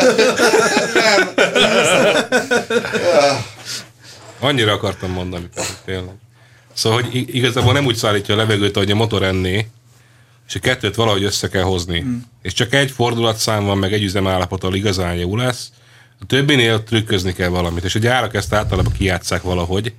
Annyira 4.41 4.73
akartam 4.73 5.11
mondani, 5.11 5.49
pedig 5.55 5.75
tényleg. 5.85 6.15
Szóval, 6.75 7.03
hogy 7.03 7.35
igazából 7.35 7.73
nem 7.73 7.85
úgy 7.85 7.97
szállítja 7.97 8.35
a 8.35 8.37
levegőt, 8.37 8.77
ahogy 8.77 8.91
a 8.91 8.95
motor 8.95 9.23
enné, 9.23 9.67
és 10.49 10.55
a 10.55 10.59
kettőt 10.59 10.95
valahogy 10.95 11.25
össze 11.25 11.49
kell 11.49 11.63
hozni. 11.63 12.01
Hmm. 12.01 12.25
És 12.43 12.53
csak 12.53 12.75
egy 12.75 12.91
fordulatszám 12.91 13.65
van, 13.65 13.79
meg 13.79 13.93
egy 13.93 14.03
üzemállapot, 14.03 14.63
ahol 14.63 14.77
igazán 14.77 15.15
jó 15.15 15.37
lesz. 15.37 15.71
A 16.21 16.27
többinél 16.27 16.83
trükközni 16.83 17.33
kell 17.33 17.49
valamit. 17.49 17.85
És 17.85 17.95
a 17.95 17.99
gyárak 17.99 18.35
ezt 18.35 18.55
általában 18.55 18.93
kijátszák 18.93 19.43
valahogy, 19.43 19.93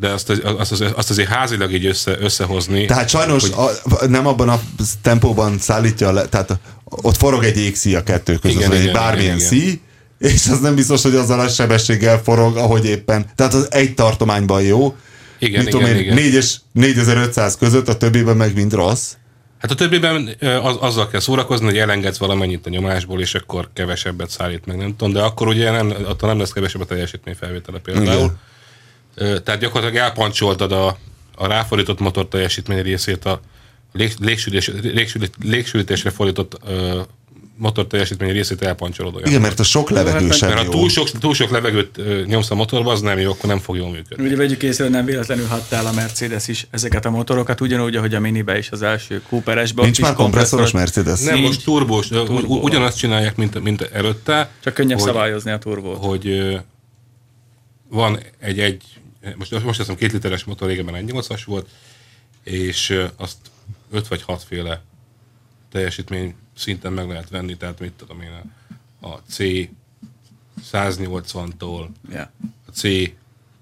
de 0.00 0.08
azt, 0.08 0.30
az- 0.30 0.40
azt, 0.58 0.72
az- 0.72 0.92
azt 0.94 1.10
azért 1.10 1.28
házilag 1.28 1.72
így 1.72 1.86
össze, 1.86 2.16
összehozni. 2.20 2.84
Tehát 2.84 3.08
sajnos 3.08 3.50
a, 3.50 3.70
nem 4.06 4.26
abban 4.26 4.48
a 4.48 4.60
tempóban 5.02 5.58
szállítja 5.58 6.12
le, 6.12 6.26
tehát 6.26 6.58
ott 6.84 7.16
forog 7.16 7.44
egy 7.44 7.58
égszí 7.58 7.94
a 7.94 8.02
kettő 8.02 8.36
között, 8.36 8.56
Igen, 8.56 8.68
vagy 8.68 8.78
egy 8.78 8.82
igen, 8.82 8.94
bármilyen 8.94 9.36
igen, 9.36 9.48
szí, 9.48 9.80
és 10.18 10.46
az 10.46 10.60
nem 10.60 10.74
biztos, 10.74 11.02
hogy 11.02 11.14
azzal 11.14 11.40
a 11.40 11.48
sebességgel 11.48 12.20
forog, 12.22 12.56
ahogy 12.56 12.84
éppen. 12.84 13.26
Tehát 13.34 13.54
az 13.54 13.72
egy 13.72 13.94
tartományban 13.94 14.62
jó, 14.62 14.94
Igen, 15.38 15.60
mit 15.62 15.70
tudom 15.70 15.86
igen, 15.86 15.96
én, 15.96 16.02
igen. 16.02 16.14
4 16.14 16.34
és 16.34 16.56
4500 16.72 17.56
között, 17.56 17.88
a 17.88 17.96
többiben 17.96 18.36
meg 18.36 18.54
mind 18.54 18.72
rossz. 18.72 19.12
Hát 19.58 19.70
a 19.70 19.74
többiben 19.74 20.36
az, 20.62 20.76
azzal 20.80 21.08
kell 21.08 21.20
szórakozni, 21.20 21.66
hogy 21.66 21.78
elengedsz 21.78 22.16
valamennyit 22.18 22.66
a 22.66 22.70
nyomásból, 22.70 23.20
és 23.20 23.34
akkor 23.34 23.68
kevesebbet 23.72 24.30
szállít 24.30 24.66
meg, 24.66 24.76
nem 24.76 24.96
tudom, 24.96 25.12
de 25.12 25.20
akkor 25.20 25.46
ugye 25.48 25.70
nem, 25.70 25.94
attól 26.06 26.28
nem 26.28 26.38
lesz 26.38 26.52
kevesebb 26.52 26.80
a 26.80 26.84
teljesítményfelvétele 26.84 27.78
például. 27.78 28.06
Igen. 28.16 28.38
Tehát 29.14 29.60
gyakorlatilag 29.60 30.04
elpancsoltad 30.04 30.72
a, 30.72 30.98
a 31.34 31.46
ráfordított 31.46 32.00
motor 32.00 32.28
teljesítmény 32.28 32.82
részét 32.82 33.24
a 33.24 33.40
lég, 33.92 34.12
légsülés, 34.20 34.70
légsülés, 35.42 36.02
fordított 36.14 36.58
ö, 36.66 37.00
motor 37.56 37.86
teljesítmény 37.86 38.32
részét 38.32 38.62
elpancsolod 38.62 39.14
olyan. 39.14 39.28
Igen, 39.28 39.40
mert 39.40 39.60
a 39.60 39.62
sok 39.62 39.90
levegő 39.90 40.30
sem 40.30 40.48
Mert 40.48 40.60
ha 40.60 40.68
túl 40.68 40.88
sok, 40.88 41.10
túl 41.10 41.34
sok 41.34 41.50
levegőt 41.50 42.00
nyomsz 42.26 42.50
a 42.50 42.54
motorba, 42.54 42.92
az 42.92 43.00
nem 43.00 43.18
jó, 43.18 43.30
akkor 43.30 43.48
nem 43.48 43.58
fog 43.58 43.76
jól 43.76 43.90
működni. 43.90 44.26
Ugye 44.26 44.36
vegyük 44.36 44.62
észre, 44.62 44.84
hogy 44.84 44.92
nem 44.92 45.04
véletlenül 45.04 45.46
hatta 45.46 45.76
el 45.76 45.86
a 45.86 45.92
Mercedes 45.92 46.48
is 46.48 46.66
ezeket 46.70 47.04
a 47.04 47.10
motorokat, 47.10 47.60
ugyanúgy, 47.60 47.96
ahogy 47.96 48.14
a 48.14 48.20
Minibe 48.20 48.58
is 48.58 48.70
az 48.70 48.82
első 48.82 49.22
Cooperesben. 49.28 49.84
Nincs 49.84 50.00
már 50.00 50.14
kompresszoros 50.14 50.70
kompresszoros- 50.70 50.94
Mercedes? 50.94 51.20
Nem, 51.26 51.34
Nincs. 51.34 51.46
most 51.46 51.64
turbós, 51.64 52.10
ö, 52.10 52.24
Turbó 52.24 52.54
van. 52.54 52.62
ugyanazt 52.62 52.98
csinálják, 52.98 53.36
mint, 53.36 53.62
mint 53.62 53.80
előtte. 53.92 54.50
Csak 54.64 54.74
könnyebb 54.74 54.98
hogy- 54.98 55.06
szabályozni 55.06 55.50
a 55.50 55.58
turbót. 55.58 56.04
hogy 56.04 56.56
van 57.88 58.18
egy, 58.38 58.58
egy 58.60 58.82
most, 59.36 59.64
most 59.64 59.78
hiszem 59.78 59.96
két 59.96 60.12
literes 60.12 60.44
motor, 60.44 60.68
régebben 60.68 60.94
egy 60.94 61.10
8-as 61.12 61.42
volt, 61.46 61.68
és 62.42 63.02
azt 63.16 63.36
5 63.90 64.08
vagy 64.08 64.22
6 64.22 64.42
féle 64.42 64.82
teljesítmény 65.72 66.34
szinten 66.56 66.92
meg 66.92 67.08
lehet 67.08 67.30
venni, 67.30 67.56
tehát 67.56 67.80
mit 67.80 67.92
tudom 67.92 68.20
én, 68.20 68.30
a 68.30 68.42
a 69.04 69.20
C 69.28 69.38
180-tól 70.72 71.88
Yeah. 72.10 72.28
a 72.66 72.70
C 72.70 72.82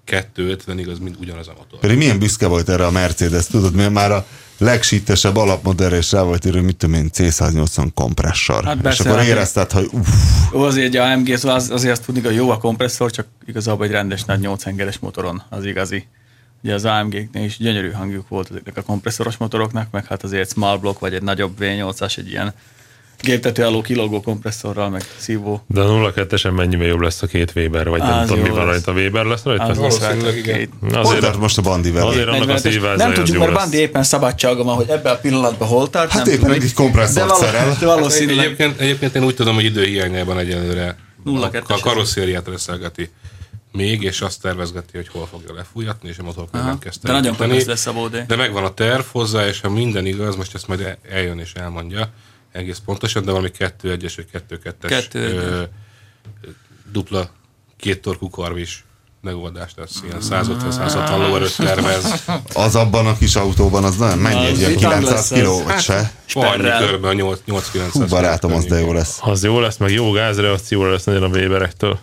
250-ig 0.07 0.91
az 0.91 0.99
mind 0.99 1.15
ugyanaz 1.19 1.47
a 1.47 1.53
motor. 1.57 1.79
Pedig 1.79 1.97
milyen 1.97 2.19
büszke 2.19 2.47
volt 2.47 2.69
erre 2.69 2.85
a 2.85 2.91
Mercedes, 2.91 3.47
tudod, 3.47 3.73
mert 3.73 3.91
már 3.91 4.11
a 4.11 4.27
legsittesebb 4.57 5.35
alapmodellre 5.35 5.97
is 5.97 6.11
rá 6.11 6.21
volt 6.21 6.45
írva, 6.45 6.61
mit 6.61 6.75
tudom 6.75 6.95
én, 6.95 7.09
C180 7.13 7.87
kompresszor. 7.93 8.63
Hát 8.63 8.85
és 8.85 8.99
akkor 8.99 9.17
hát- 9.17 9.27
érezted, 9.27 9.71
hogy 9.71 9.89
uff, 9.91 10.07
azért 10.53 10.85
egy 10.85 10.95
AMG, 10.95 11.35
szóval 11.35 11.57
az, 11.57 11.69
azért 11.69 11.91
azt 11.91 12.05
tudni, 12.05 12.21
hogy 12.21 12.35
jó 12.35 12.49
a 12.49 12.57
kompresszor, 12.57 13.11
csak 13.11 13.27
igazából 13.45 13.85
egy 13.85 13.91
rendes 13.91 14.23
nagy 14.23 14.39
8 14.39 14.63
hengeres 14.63 14.99
motoron 14.99 15.43
az 15.49 15.65
igazi. 15.65 16.07
Ugye 16.63 16.73
az 16.73 16.85
AMG-knél 16.85 17.43
is 17.43 17.57
gyönyörű 17.57 17.91
hangjuk 17.91 18.27
volt 18.27 18.49
ezeknek 18.49 18.77
a 18.77 18.81
kompresszoros 18.81 19.37
motoroknak, 19.37 19.91
meg 19.91 20.05
hát 20.05 20.23
azért 20.23 20.51
small 20.51 20.77
block, 20.77 20.99
vagy 20.99 21.13
egy 21.13 21.23
nagyobb 21.23 21.57
V8-as, 21.59 22.17
egy 22.17 22.29
ilyen 22.29 22.53
géptető 23.23 23.63
álló 23.63 23.81
kilógó 23.81 24.21
kompresszorral, 24.21 24.89
meg 24.89 25.01
szívó. 25.17 25.61
De 25.67 25.81
a 25.81 26.13
02-esen 26.13 26.55
mennyivel 26.55 26.87
jobb 26.87 26.99
lesz 26.99 27.21
a 27.21 27.27
két 27.27 27.51
Weber, 27.55 27.89
vagy 27.89 28.01
nem 28.01 28.25
tudom, 28.25 28.41
mi 28.43 28.49
van 28.49 28.65
lesz. 28.65 28.83
rajta. 28.85 29.01
Weber 29.01 29.25
lesz 29.25 29.43
rajta? 29.43 29.63
Az 29.63 29.77
lesz 29.79 29.97
valószínűleg 29.99 30.37
igen. 30.37 30.69
Azért, 30.93 31.21
tart 31.21 31.37
most 31.39 31.57
a 31.57 31.61
Bandi 31.61 31.91
vele? 31.91 32.05
azért 32.05 32.27
annak 32.27 32.49
a 32.49 32.53
45-ös. 32.53 32.57
szívázza, 32.71 33.03
Nem 33.03 33.13
tudjuk, 33.13 33.37
mert. 33.37 33.53
Bandi 33.53 33.77
éppen 33.77 34.03
szabadsága 34.03 34.63
van, 34.63 34.75
hogy 34.75 34.89
ebben 34.89 35.13
a 35.13 35.17
pillanatban 35.17 35.67
hol 35.67 35.89
tart. 35.89 36.11
Hát 36.11 36.27
éppen 36.27 36.51
egy 36.51 36.73
kompresszort 36.73 37.29
de, 37.29 37.35
szerel. 37.35 37.75
de 37.79 37.85
valószínűleg 37.85 38.45
Egyébként, 38.45 38.79
egyébként 38.79 39.15
én 39.15 39.23
úgy 39.23 39.35
tudom, 39.35 39.55
hogy 39.55 39.63
időhiányában 39.63 40.37
egyelőre 40.37 40.97
Nulla 41.23 41.49
a, 41.67 41.79
karosszériát 41.81 42.47
reszelgeti 42.47 43.09
még, 43.71 44.01
és 44.01 44.21
azt 44.21 44.41
tervezgeti, 44.41 44.97
hogy 44.97 45.07
hol 45.07 45.27
fogja 45.31 45.53
lefújatni, 45.53 46.09
és 46.09 46.17
a 46.17 46.23
motor 46.23 46.47
még 46.51 46.61
Aha. 46.61 46.69
nem 46.69 46.79
kezdte. 46.79 47.07
De 47.07 47.13
nagyon 47.13 47.35
lesz 47.65 47.85
a. 47.85 47.93
De 48.27 48.35
megvan 48.35 48.63
a 48.63 48.73
terv 48.73 49.03
hozzá, 49.11 49.47
és 49.47 49.61
ha 49.61 49.69
minden 49.69 50.05
igaz, 50.05 50.35
most 50.35 50.55
ezt 50.55 50.67
majd 50.67 50.81
el- 50.81 50.97
eljön 51.11 51.39
és 51.39 51.53
elmondja 51.53 52.09
egész 52.53 52.81
pontosan, 52.85 53.23
de 53.25 53.31
valami 53.31 53.49
2-1-es 53.59 54.13
vagy 54.15 54.43
2-2-es 54.49 54.85
Kettő 54.87 55.25
egyes. 55.25 55.43
ö, 55.43 55.63
dupla 56.91 57.29
két 57.77 58.01
torkú 58.01 58.29
karvis 58.29 58.83
megoldás 59.21 59.71
lesz, 59.75 60.01
ilyen 60.03 60.19
150-160 60.21 61.17
lóerőt 61.27 61.55
tervez. 61.57 62.23
Az 62.53 62.75
abban 62.75 63.07
a 63.07 63.17
kis 63.17 63.35
autóban, 63.35 63.83
az 63.83 63.95
nagyon 63.97 64.17
mennyi, 64.17 64.45
egy 64.45 64.57
ilyen 64.57 64.71
vitang 64.71 64.93
900 64.93 65.13
lesz 65.15 65.31
ez. 65.31 65.37
kiló, 65.37 65.63
vagy 65.63 65.79
se? 65.79 65.97
Annyi 65.97 66.11
Sperrel. 66.25 66.79
körben 66.87 67.09
a 67.09 67.13
8 67.13 67.39
8-900 67.47 67.89
Hú, 67.91 68.05
barátom, 68.05 68.53
az 68.53 68.65
de 68.65 68.79
jó 68.79 68.93
lesz. 68.93 69.17
Az 69.21 69.43
jó 69.43 69.59
lesz, 69.59 69.77
meg 69.77 69.91
jó 69.91 70.11
gázreakcióra 70.11 70.91
lesz 70.91 71.03
nagyon 71.03 71.23
a 71.23 71.27
Weberektől. 71.27 71.99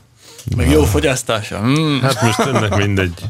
Meg 0.56 0.70
jó 0.70 0.84
fogyasztása. 0.84 1.60
Mm. 1.60 2.00
Hát 2.00 2.22
most 2.22 2.38
ennek 2.38 2.76
mindegy. 2.76 3.12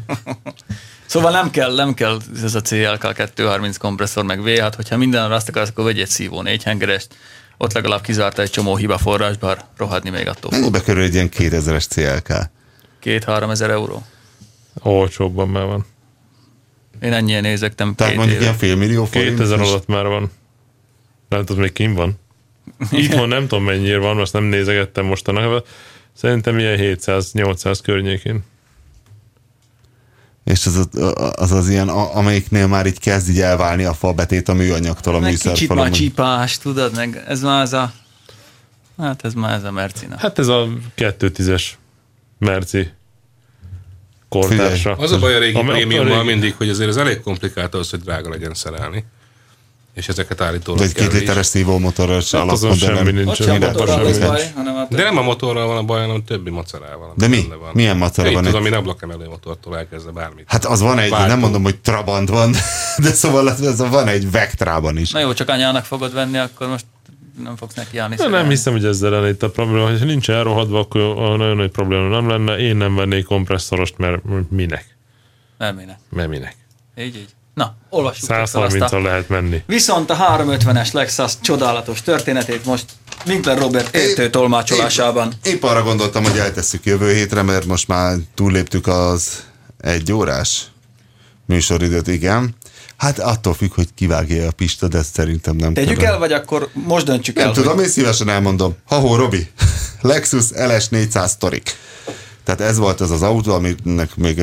Szóval 1.10 1.30
nem 1.30 1.50
kell, 1.50 1.74
nem 1.74 1.94
kell 1.94 2.18
ez 2.42 2.54
a 2.54 2.60
CLK 2.60 3.12
230 3.34 3.76
kompresszor, 3.76 4.24
meg 4.24 4.40
V6, 4.44 4.72
hogyha 4.76 4.96
minden 4.96 5.32
azt 5.32 5.48
akarsz, 5.48 5.68
akkor 5.68 5.84
vegyél 5.84 6.02
egy 6.02 6.08
szívó 6.08 6.42
négy 6.42 6.62
hengerest, 6.62 7.14
ott 7.58 7.72
legalább 7.72 8.00
kizárta 8.02 8.42
egy 8.42 8.50
csomó 8.50 8.76
hiba 8.76 8.98
forrás, 8.98 9.36
bár 9.36 9.64
rohadni 9.76 10.10
még 10.10 10.28
attól. 10.28 10.50
Mennyibe 10.50 10.80
kerül 10.80 11.02
egy 11.02 11.14
ilyen 11.14 11.28
2000-es 11.36 11.88
CLK? 11.88 12.50
Két-három 13.00 13.50
ezer 13.50 13.70
euró. 13.70 14.02
Olcsóbban 14.82 15.48
már 15.48 15.64
van. 15.64 15.86
Én 17.02 17.12
ennyien 17.12 17.42
nézektem 17.42 17.94
Tehát 17.94 18.14
mondjuk 18.14 18.36
éve. 18.36 18.44
ilyen 18.46 18.56
félmillió 18.58 19.04
forint? 19.04 19.36
2000 19.36 19.60
és- 19.60 19.68
alatt 19.68 19.86
már 19.86 20.06
van. 20.06 20.30
Nem 21.28 21.44
tudom, 21.44 21.62
még 21.62 21.72
kim 21.72 21.94
van. 21.94 22.18
Itthon 22.90 23.28
nem 23.28 23.46
tudom 23.46 23.64
mennyire 23.64 23.98
van, 23.98 24.16
most 24.16 24.32
nem 24.32 24.44
nézegettem 24.44 25.04
mostanában. 25.04 25.62
Szerintem 26.16 26.58
ilyen 26.58 26.78
700-800 26.78 27.78
környékén. 27.82 28.44
És 30.50 30.66
az 30.66 30.76
az, 30.76 30.88
az, 31.36 31.52
az 31.52 31.68
ilyen, 31.68 31.88
a- 31.88 32.16
amelyiknél 32.16 32.66
már 32.66 32.86
így 32.86 32.98
kezd 32.98 33.28
így 33.28 33.40
elválni 33.40 33.84
a 33.84 33.92
falbetét 33.94 34.48
a 34.48 34.52
műanyagtól 34.54 35.14
a 35.14 35.18
Meg 35.18 35.30
kicsit 35.30 35.50
műszerfalon. 35.50 35.82
már 35.82 35.92
csípás, 35.92 36.58
tudod, 36.58 36.94
meg 36.96 37.24
ez 37.28 37.40
már 37.42 37.62
ez 37.62 37.72
a... 37.72 37.92
Hát 38.98 39.24
ez 39.24 39.34
már 39.34 39.52
ez 39.52 39.64
a 39.64 39.70
Mercina. 39.70 40.16
Hát 40.18 40.38
ez 40.38 40.48
a 40.48 40.68
210-es 40.96 41.62
Merci 42.38 42.88
kortársa. 44.28 44.92
Az 44.94 45.12
a 45.12 45.18
baj 45.18 45.34
a 45.34 45.38
régi 45.38 45.60
prémiummal 45.62 46.24
mindig, 46.24 46.54
hogy 46.54 46.68
azért 46.68 46.88
ez 46.88 46.96
elég 46.96 47.20
komplikált 47.20 47.74
ahhoz, 47.74 47.90
hogy 47.90 48.00
drága 48.00 48.28
legyen 48.30 48.54
szerelni. 48.54 49.04
És 49.94 50.08
ezeket 50.08 50.40
állítólag 50.40 50.80
De 50.80 50.86
egy 50.86 50.92
két 50.92 51.12
literes 51.12 51.46
szívómotoros 51.46 52.30
Hát 52.32 52.50
azon 52.50 52.70
alapmodellen. 52.70 53.04
semmi 53.06 53.22
nincs. 53.22 53.40
A 53.40 53.50
minden 53.50 53.70
motorral 53.70 53.96
semmi 53.96 54.10
nincs. 54.10 54.24
baj, 54.26 54.50
hanem 54.54 54.76
a 54.76 54.86
De 54.90 55.02
nem 55.02 55.16
a 55.18 55.22
motorral 55.22 55.66
van 55.66 55.76
a 55.76 55.82
baj, 55.82 56.00
hanem 56.00 56.24
többi 56.24 56.50
macerával. 56.50 57.12
De 57.16 57.28
mi? 57.28 57.46
Van. 57.60 57.70
Milyen 57.72 57.96
macera 57.96 58.28
Én 58.28 58.34
van 58.34 58.44
tudom, 58.44 58.60
egy- 58.66 58.72
én 58.72 58.78
ablakemelő 58.78 59.26
motortól 59.28 59.76
elkezdve 59.78 60.10
bármit. 60.10 60.44
Hát 60.46 60.64
az 60.64 60.80
van 60.80 60.98
egy, 60.98 61.10
Váltó. 61.10 61.26
nem 61.26 61.38
mondom, 61.38 61.62
hogy 61.62 61.78
Trabant 61.78 62.28
van, 62.28 62.50
de 63.04 63.12
szóval 63.12 63.46
az, 63.46 63.60
az 63.60 63.78
van 63.90 64.08
egy 64.08 64.30
Vectrában 64.30 64.96
is. 64.98 65.10
Na 65.10 65.20
jó, 65.20 65.32
csak 65.32 65.48
anyának 65.48 65.84
fogod 65.84 66.12
venni, 66.12 66.38
akkor 66.38 66.68
most 66.68 66.84
nem 67.42 67.56
fogsz 67.56 67.74
neki 67.74 67.98
állni. 67.98 68.14
Na, 68.18 68.28
nem 68.28 68.48
hiszem, 68.48 68.72
hogy 68.72 68.84
ezzel 68.84 69.10
lenne 69.10 69.28
itt 69.28 69.42
a 69.42 69.50
probléma. 69.50 69.86
Ha 69.98 70.04
nincs 70.04 70.30
elrohadva, 70.30 70.78
akkor 70.78 71.00
a 71.00 71.36
nagyon 71.36 71.56
nagy 71.56 71.70
probléma 71.70 72.08
nem 72.08 72.28
lenne. 72.28 72.56
Én 72.58 72.76
nem 72.76 72.94
vennék 72.94 73.24
kompresszorost, 73.24 73.98
mert 73.98 74.22
minek? 74.50 74.96
Nem, 75.58 75.76
minek. 75.76 75.98
Mert 76.10 76.28
minek? 76.28 76.56
Így, 76.98 77.16
így. 77.16 77.28
Na, 77.60 77.74
olvassuk 77.88 78.28
csak 78.28 78.30
fel 78.30 78.40
azt 78.40 78.54
a... 78.54 78.88
130-al 78.88 79.02
lehet 79.02 79.28
menni. 79.28 79.62
Viszont 79.66 80.10
a 80.10 80.16
350-es 80.16 80.92
Lexus 80.92 81.32
csodálatos 81.40 82.02
történetét 82.02 82.64
most 82.64 82.84
Winkler 83.26 83.58
Robert 83.58 83.96
értő 83.96 84.30
tolmácsolásában. 84.30 85.32
Épp, 85.42 85.54
épp 85.54 85.62
arra 85.62 85.82
gondoltam, 85.82 86.22
hogy 86.22 86.38
eltesszük 86.38 86.84
jövő 86.84 87.12
hétre, 87.14 87.42
mert 87.42 87.66
most 87.66 87.88
már 87.88 88.16
túlléptük 88.34 88.86
az 88.86 89.44
egy 89.80 90.12
órás 90.12 90.62
műsoridőt, 91.46 92.06
igen. 92.06 92.54
Hát 92.96 93.18
attól 93.18 93.54
függ, 93.54 93.74
hogy 93.74 93.88
kivágja 93.94 94.46
a 94.48 94.52
Pista, 94.52 94.88
de 94.88 94.98
ezt 94.98 95.14
szerintem 95.14 95.56
nem 95.56 95.74
Tegyük 95.74 95.98
kell. 95.98 96.12
el, 96.12 96.18
vagy 96.18 96.32
akkor 96.32 96.68
most 96.72 97.06
döntsük 97.06 97.36
Nem 97.36 97.46
el, 97.46 97.52
tudom, 97.52 97.74
hogy 97.74 97.84
én 97.84 97.90
szívesen 97.90 98.28
elmondom. 98.28 98.76
Ha-hó, 98.86 99.16
Robi, 99.16 99.50
Lexus 100.00 100.44
LS 100.50 100.88
400 100.88 101.36
Torik. 101.36 101.76
Tehát 102.44 102.60
ez 102.60 102.78
volt 102.78 103.00
az 103.00 103.10
az 103.10 103.22
autó, 103.22 103.54
aminek 103.54 104.16
még 104.16 104.42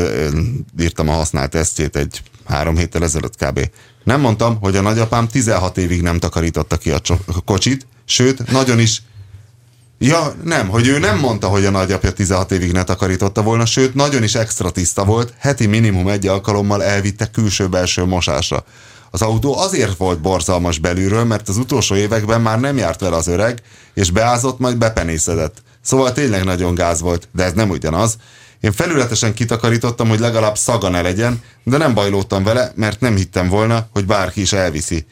írtam 0.80 1.09
a 1.09 1.13
használt 1.13 1.49
tesztjét 1.49 1.95
egy 1.95 2.22
három 2.48 2.78
héttel 2.78 3.04
ezelőtt 3.04 3.36
kb. 3.36 3.70
Nem 4.04 4.20
mondtam, 4.20 4.58
hogy 4.60 4.76
a 4.76 4.82
nagyapám 4.82 5.28
16 5.28 5.78
évig 5.78 6.02
nem 6.02 6.20
takarította 6.20 6.78
ki 6.78 6.91
a, 6.91 7.00
a 7.26 7.41
kocsit, 7.45 7.88
sőt, 8.06 8.52
nagyon 8.52 8.80
is 8.80 9.02
Ja, 10.00 10.36
nem, 10.43 10.70
hogy 10.70 10.88
ő 10.88 11.00
nem 11.00 11.20
mondta, 11.20 11.48
hogy 11.48 11.66
a 11.66 11.70
nagyapja 11.70 12.12
16 12.12 12.52
évig 12.52 12.72
ne 12.72 12.84
takarította 12.84 13.41
volna, 13.41 13.66
sőt, 13.66 13.93
nagyon 13.93 14.24
is 14.24 14.36
extra 14.36 14.70
tiszta 14.70 15.06
volt, 15.06 15.34
heti 15.38 15.66
minimum 15.66 16.08
egy 16.08 16.28
alkalommal 16.28 16.84
elvitte 16.84 17.26
külső-belső 17.26 18.04
mosásra. 18.04 18.64
Az 19.12 19.22
autó 19.22 19.58
azért 19.58 19.98
volt 19.98 20.22
borzalmas 20.22 20.80
belülről, 20.80 21.24
mert 21.24 21.50
az 21.50 21.58
utolsó 21.58 21.95
években 21.95 22.41
már 22.41 22.60
nem 22.60 22.78
járt 22.78 23.00
vele 23.00 23.16
az 23.16 23.28
öreg, 23.28 23.62
és 23.93 24.12
beázott, 24.12 24.60
majd 24.60 24.78
bepenészedett. 24.78 25.62
Szóval 25.82 26.12
tényleg 26.12 26.43
nagyon 26.43 26.76
gáz 26.76 27.02
volt, 27.02 27.28
de 27.32 27.43
ez 27.43 27.54
nem 27.54 27.70
ugyanaz. 27.70 28.18
Én 28.60 28.72
felületesen 28.72 29.34
kitakarítottam, 29.34 30.10
hogy 30.10 30.20
legalább 30.20 30.58
szaga 30.58 30.89
ne 30.89 31.01
legyen, 31.01 31.41
de 31.64 31.78
nem 31.78 31.93
bajlódtam 31.93 32.43
vele, 32.43 32.72
mert 32.76 32.99
nem 32.99 33.16
hittem 33.16 33.47
volna, 33.49 33.88
hogy 33.91 34.05
bárki 34.05 34.41
is 34.41 34.53
elviszi. 34.53 35.05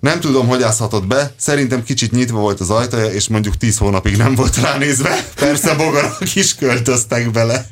Nem 0.00 0.20
tudom, 0.20 0.46
hogy 0.46 0.62
ázhatott 0.62 1.06
be, 1.06 1.34
szerintem 1.36 1.82
kicsit 1.82 2.12
nyitva 2.12 2.38
volt 2.38 2.60
az 2.60 2.70
ajtaja, 2.70 3.06
és 3.06 3.28
mondjuk 3.28 3.56
10 3.56 3.78
hónapig 3.78 4.16
nem 4.16 4.34
volt 4.34 4.56
ránézve. 4.56 5.26
Persze 5.34 5.74
bogarak 5.74 6.34
is 6.34 6.54
költöztek 6.54 7.30
bele. 7.30 7.66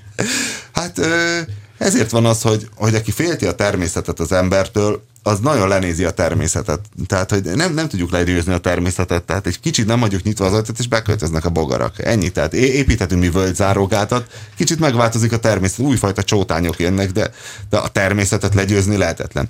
Hát 0.73 0.99
ö, 0.99 1.39
ezért 1.83 2.11
van 2.11 2.27
az, 2.27 2.43
hogy, 2.43 2.69
hogy 2.75 2.95
aki 2.95 3.11
félti 3.11 3.47
a 3.47 3.53
természetet 3.53 4.21
az 4.21 4.33
embertől, 4.33 5.03
az 5.23 5.39
nagyon 5.39 5.69
lenézi 5.69 6.05
a 6.05 6.11
természetet. 6.11 6.81
Tehát, 7.07 7.31
hogy 7.31 7.43
nem, 7.43 7.75
nem 7.75 7.89
tudjuk 7.89 8.11
legyőzni 8.11 8.53
a 8.53 8.59
természetet, 8.59 9.23
tehát 9.23 9.47
egy 9.47 9.61
kicsit 9.61 9.87
nem 9.87 10.01
hagyjuk 10.01 10.23
nyitva 10.23 10.45
az 10.45 10.53
ajtót, 10.53 10.79
és 10.79 10.89
beköltöznek 10.89 11.45
a 11.45 11.51
bogarak. 11.51 12.05
Ennyi, 12.05 12.29
tehát 12.29 12.55
építhetünk 12.55 13.21
mi 13.21 13.31
völgyzárógátat, 13.31 14.27
kicsit 14.57 14.81
megváltozik 14.81 15.33
a 15.33 15.39
természet, 15.39 15.79
újfajta 15.79 16.23
csótányok 16.23 16.79
jönnek, 16.79 17.11
de, 17.11 17.31
de 17.71 17.77
a 17.77 17.89
természetet 17.89 18.55
legyőzni 18.55 18.97
lehetetlen. 18.97 19.49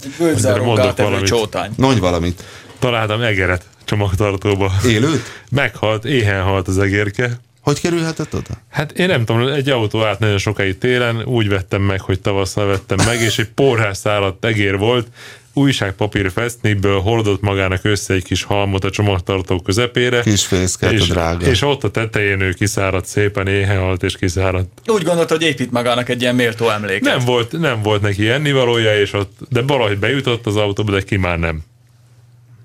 Gátevő 0.85 1.09
valamit. 1.09 1.27
csótány. 1.27 1.71
Mondj 1.77 2.01
valamit. 2.01 2.45
Találtam 2.79 3.21
egeret 3.21 3.65
csomagtartóba. 3.85 4.73
Élőt? 4.87 5.23
Meghalt, 5.51 6.05
éhen 6.05 6.43
halt 6.43 6.69
az 6.69 6.79
egérke. 6.79 7.41
Hogy 7.63 7.81
kerülhetett 7.81 8.35
oda? 8.35 8.55
Hát 8.71 8.93
én 8.93 9.07
nem 9.07 9.25
tudom, 9.25 9.47
egy 9.47 9.71
autó 9.71 10.05
át 10.05 10.19
nagyon 10.19 10.39
sokáig 10.39 10.79
télen, 10.79 11.25
úgy 11.25 11.49
vettem 11.49 11.83
meg, 11.83 12.01
hogy 12.01 12.21
tavasszal 12.21 12.67
vettem 12.67 12.99
meg, 13.07 13.21
és 13.21 13.39
egy 13.39 13.49
porhás 13.49 13.97
száradt 13.97 14.45
egér 14.45 14.79
volt, 14.79 15.07
újságpapír 15.53 16.31
festnéből 16.31 17.01
hordott 17.01 17.41
magának 17.41 17.85
össze 17.85 18.15
egy 18.15 18.25
kis 18.25 18.43
halmot 18.43 18.85
a 18.85 18.91
csomagtartó 18.91 19.61
közepére. 19.61 20.21
Kis 20.21 20.47
fészket, 20.47 20.93
és, 20.93 21.01
a 21.01 21.13
drága. 21.13 21.47
és 21.47 21.63
ott 21.63 21.85
a 21.85 21.91
tetején 21.91 22.41
ő 22.41 22.53
kiszáradt 22.53 23.07
szépen, 23.07 23.47
éhen 23.47 23.81
halt 23.81 24.03
és 24.03 24.17
kiszáradt. 24.17 24.81
Úgy 24.87 25.03
gondolt, 25.03 25.31
hogy 25.31 25.43
épít 25.43 25.71
magának 25.71 26.09
egy 26.09 26.21
ilyen 26.21 26.35
méltó 26.35 26.69
emléket. 26.69 27.17
Nem 27.17 27.25
volt, 27.25 27.53
nem 27.59 27.83
volt 27.83 28.03
neki 28.03 28.29
ennivalója, 28.29 29.01
és 29.01 29.13
ott, 29.13 29.39
de 29.49 29.63
valahogy 29.63 29.99
bejutott 29.99 30.47
az 30.47 30.57
autóba, 30.57 30.93
de 30.93 31.03
ki 31.03 31.17
már 31.17 31.39
nem. 31.39 31.63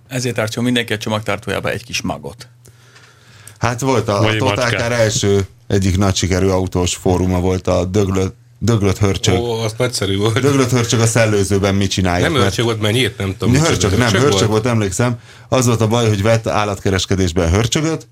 Ezért 0.08 0.36
tartson 0.36 0.64
mindenki 0.64 0.94
a 0.94 0.98
csomagtartójába 0.98 1.70
egy 1.70 1.84
kis 1.84 2.02
magot. 2.02 2.48
Hát 3.58 3.82
volt 3.82 4.08
a, 4.08 4.20
a. 4.20 4.54
Car 4.56 4.92
első 4.92 5.48
egyik 5.68 5.98
nagy 5.98 6.16
sikerű 6.16 6.48
autós 6.48 6.96
fóruma 6.96 7.40
volt 7.40 7.68
a 7.68 7.86
Döglött 7.86 8.36
döglött 8.60 8.98
hörcsög. 8.98 9.40
Ó, 9.40 9.52
az 9.52 9.74
nagyszerű 9.78 10.18
volt. 10.18 10.40
Döglött 10.40 10.70
hörcsög 10.70 11.00
a 11.00 11.06
szellőzőben 11.06 11.76
mit 11.76 11.90
csinálja? 11.90 12.24
Nem 12.24 12.32
mert- 12.32 12.44
hörcsög 12.44 12.66
volt, 12.66 12.82
mert 12.82 12.94
nyílt, 12.94 13.18
nem 13.18 13.36
tudom. 13.38 13.54
micsoda. 13.54 13.70
Hörcsög, 13.70 13.98
nem, 13.98 14.12
hörcsög 14.12 14.50
volt, 14.50 14.66
emlékszem. 14.66 15.20
Az 15.50 15.66
volt 15.66 15.82
a 15.82 15.88
baj, 15.88 16.08
hogy 16.08 16.22
vett 16.22 16.48
állatkereskedésben 16.48 17.50
hörcsögöt, 17.50 18.08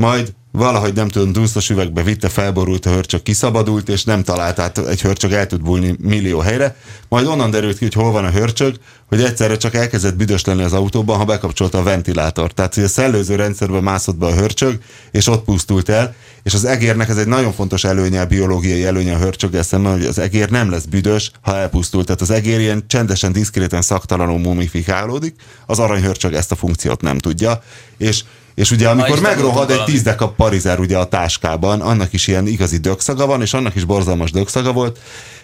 majd 0.00 0.32
valahogy 0.52 0.94
nem 0.94 1.08
tudom, 1.08 1.32
dusztos 1.32 1.70
üvegbe 1.70 2.02
vitte, 2.02 2.28
felborult 2.28 2.86
a 2.86 2.90
hörcsög, 2.90 3.22
kiszabadult, 3.22 3.88
és 3.88 4.04
nem 4.04 4.22
talált 4.22 4.58
át, 4.58 4.78
egy 4.78 5.00
hörcsög 5.00 5.32
el 5.32 5.46
tud 5.46 5.62
bújni 5.62 5.96
millió 5.98 6.38
helyre. 6.38 6.76
Majd 7.08 7.26
onnan 7.26 7.50
derült 7.50 7.78
ki, 7.78 7.84
hogy 7.84 7.94
hol 7.94 8.12
van 8.12 8.24
a 8.24 8.30
hörcsög, 8.30 8.76
hogy 9.08 9.22
egyszerre 9.22 9.56
csak 9.56 9.74
elkezdett 9.74 10.16
büdös 10.16 10.44
lenni 10.44 10.62
az 10.62 10.72
autóban, 10.72 11.16
ha 11.16 11.24
bekapcsolta 11.24 11.78
a 11.78 11.82
ventilátort. 11.82 12.54
Tehát, 12.54 12.74
hogy 12.74 12.84
a 12.84 12.88
szellőző 12.88 13.34
rendszerbe 13.34 13.80
mászott 13.80 14.16
be 14.16 14.26
a 14.26 14.34
hörcsög, 14.34 14.78
és 15.10 15.26
ott 15.26 15.44
pusztult 15.44 15.88
el, 15.88 16.14
és 16.42 16.54
az 16.54 16.64
egérnek 16.64 17.08
ez 17.08 17.16
egy 17.16 17.26
nagyon 17.26 17.52
fontos 17.52 17.84
előnye, 17.84 18.20
a 18.20 18.26
biológiai 18.26 18.84
előnye 18.84 19.14
a 19.14 19.18
hörcsöggel 19.18 19.62
szemben, 19.62 19.92
hogy 19.92 20.04
az 20.04 20.18
egér 20.18 20.50
nem 20.50 20.70
lesz 20.70 20.84
büdös, 20.84 21.30
ha 21.40 21.56
elpusztult. 21.56 22.06
Tehát 22.06 22.20
az 22.20 22.30
egér 22.30 22.60
ilyen 22.60 22.84
csendesen, 22.86 23.32
diszkréten, 23.32 23.82
szaktalanul 23.82 24.38
mumifikálódik, 24.38 25.34
az 25.66 25.78
aranyhörcsög 25.78 26.32
ezt 26.32 26.52
a 26.52 26.56
funkciót 26.56 27.00
nem 27.00 27.18
tudja, 27.18 27.62
és 27.98 28.24
és 28.54 28.70
ugye 28.70 28.88
amikor 28.88 29.20
megrohad 29.20 29.70
egy 29.70 29.84
tíz 29.84 30.02
dekap 30.02 30.36
parizer 30.36 30.78
ugye 30.78 30.98
a 30.98 31.04
táskában, 31.04 31.80
annak 31.80 32.12
is 32.12 32.26
ilyen 32.26 32.46
igazi 32.46 32.76
dögszaga 32.76 33.26
van, 33.26 33.40
és 33.40 33.54
annak 33.54 33.74
is 33.74 33.84
borzalmas 33.84 34.30
dögszaga 34.30 34.72
volt, 34.72 34.98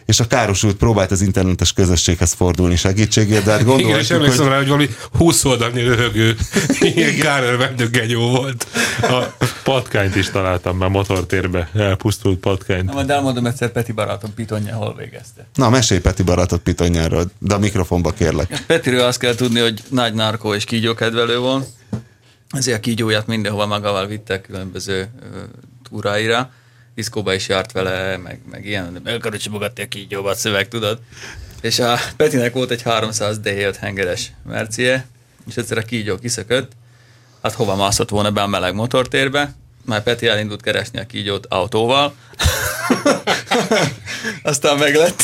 és 0.06 0.20
a 0.20 0.26
károsult 0.26 0.76
próbált 0.76 1.10
az 1.10 1.20
internetes 1.20 1.72
közösséghez 1.72 2.32
fordulni 2.32 2.76
segítségért, 2.76 3.44
de 3.44 3.50
hát 3.50 3.60
Igen, 3.60 3.98
és 3.98 4.10
emlékszem 4.10 4.42
hogy 4.42 4.52
rá, 4.52 4.56
hogy 4.56 4.66
valami 4.66 4.88
20 5.12 5.44
oldalnyi 5.44 5.82
röhögő, 5.82 6.36
ilyen 6.80 7.18
kárörvendő 7.18 7.88
genyó 7.88 8.30
volt. 8.30 8.66
A 9.02 9.46
patkányt 9.64 10.16
is 10.16 10.30
találtam 10.30 10.76
már 10.76 10.88
motortérbe, 10.88 11.70
elpusztult 11.74 12.38
patkányt. 12.38 12.84
Na, 12.84 12.92
majd 12.92 13.10
elmondom 13.10 13.46
egyszer 13.46 13.68
Peti 13.72 13.92
barátom 13.92 14.34
Pitonja 14.34 14.74
hol 14.74 14.94
végezte. 14.98 15.46
Na, 15.54 15.70
mesélj 15.70 16.00
Peti 16.00 16.22
barátot 16.22 16.60
Pitonyáról, 16.60 17.24
de 17.38 17.54
a 17.54 17.58
mikrofonba 17.58 18.10
kérlek. 18.10 18.64
Petiről 18.66 19.04
azt 19.04 19.18
kell 19.18 19.34
tudni, 19.34 19.60
hogy 19.60 19.82
nagy 19.88 20.14
narkó 20.14 20.54
és 20.54 20.64
kígyókedvelő 20.64 21.38
volt, 21.38 21.66
ezért 22.56 22.76
a 22.76 22.80
kígyóját 22.80 23.26
mindenhova 23.26 23.66
magával 23.66 24.06
vitte 24.06 24.40
különböző 24.40 25.08
túráira. 25.88 26.50
Diszkóba 26.94 27.34
is 27.34 27.48
járt 27.48 27.72
vele, 27.72 28.16
meg, 28.16 28.40
meg 28.50 28.66
ilyen, 28.66 29.02
csibogatni 29.38 29.82
a 29.82 29.88
kígyóba, 29.88 30.30
a 30.30 30.34
szöveg, 30.34 30.68
tudod? 30.68 30.98
És 31.60 31.78
a 31.78 31.98
Petinek 32.16 32.52
volt 32.52 32.70
egy 32.70 32.82
300 32.82 33.40
D7 33.42 33.76
hengeres 33.80 34.32
mercie, 34.48 35.06
és 35.46 35.56
egyszer 35.56 35.78
a 35.78 35.82
kígyó 35.82 36.16
kiszökött, 36.16 36.72
hát 37.42 37.52
hova 37.52 37.76
mászott 37.76 38.08
volna 38.08 38.30
be 38.30 38.42
a 38.42 38.46
meleg 38.46 38.74
motortérbe, 38.74 39.54
már 39.84 40.02
Peti 40.02 40.26
elindult 40.26 40.62
keresni 40.62 40.98
a 40.98 41.06
kígyót 41.06 41.46
autóval, 41.46 42.14
aztán 44.42 44.78
meglett. 44.78 45.22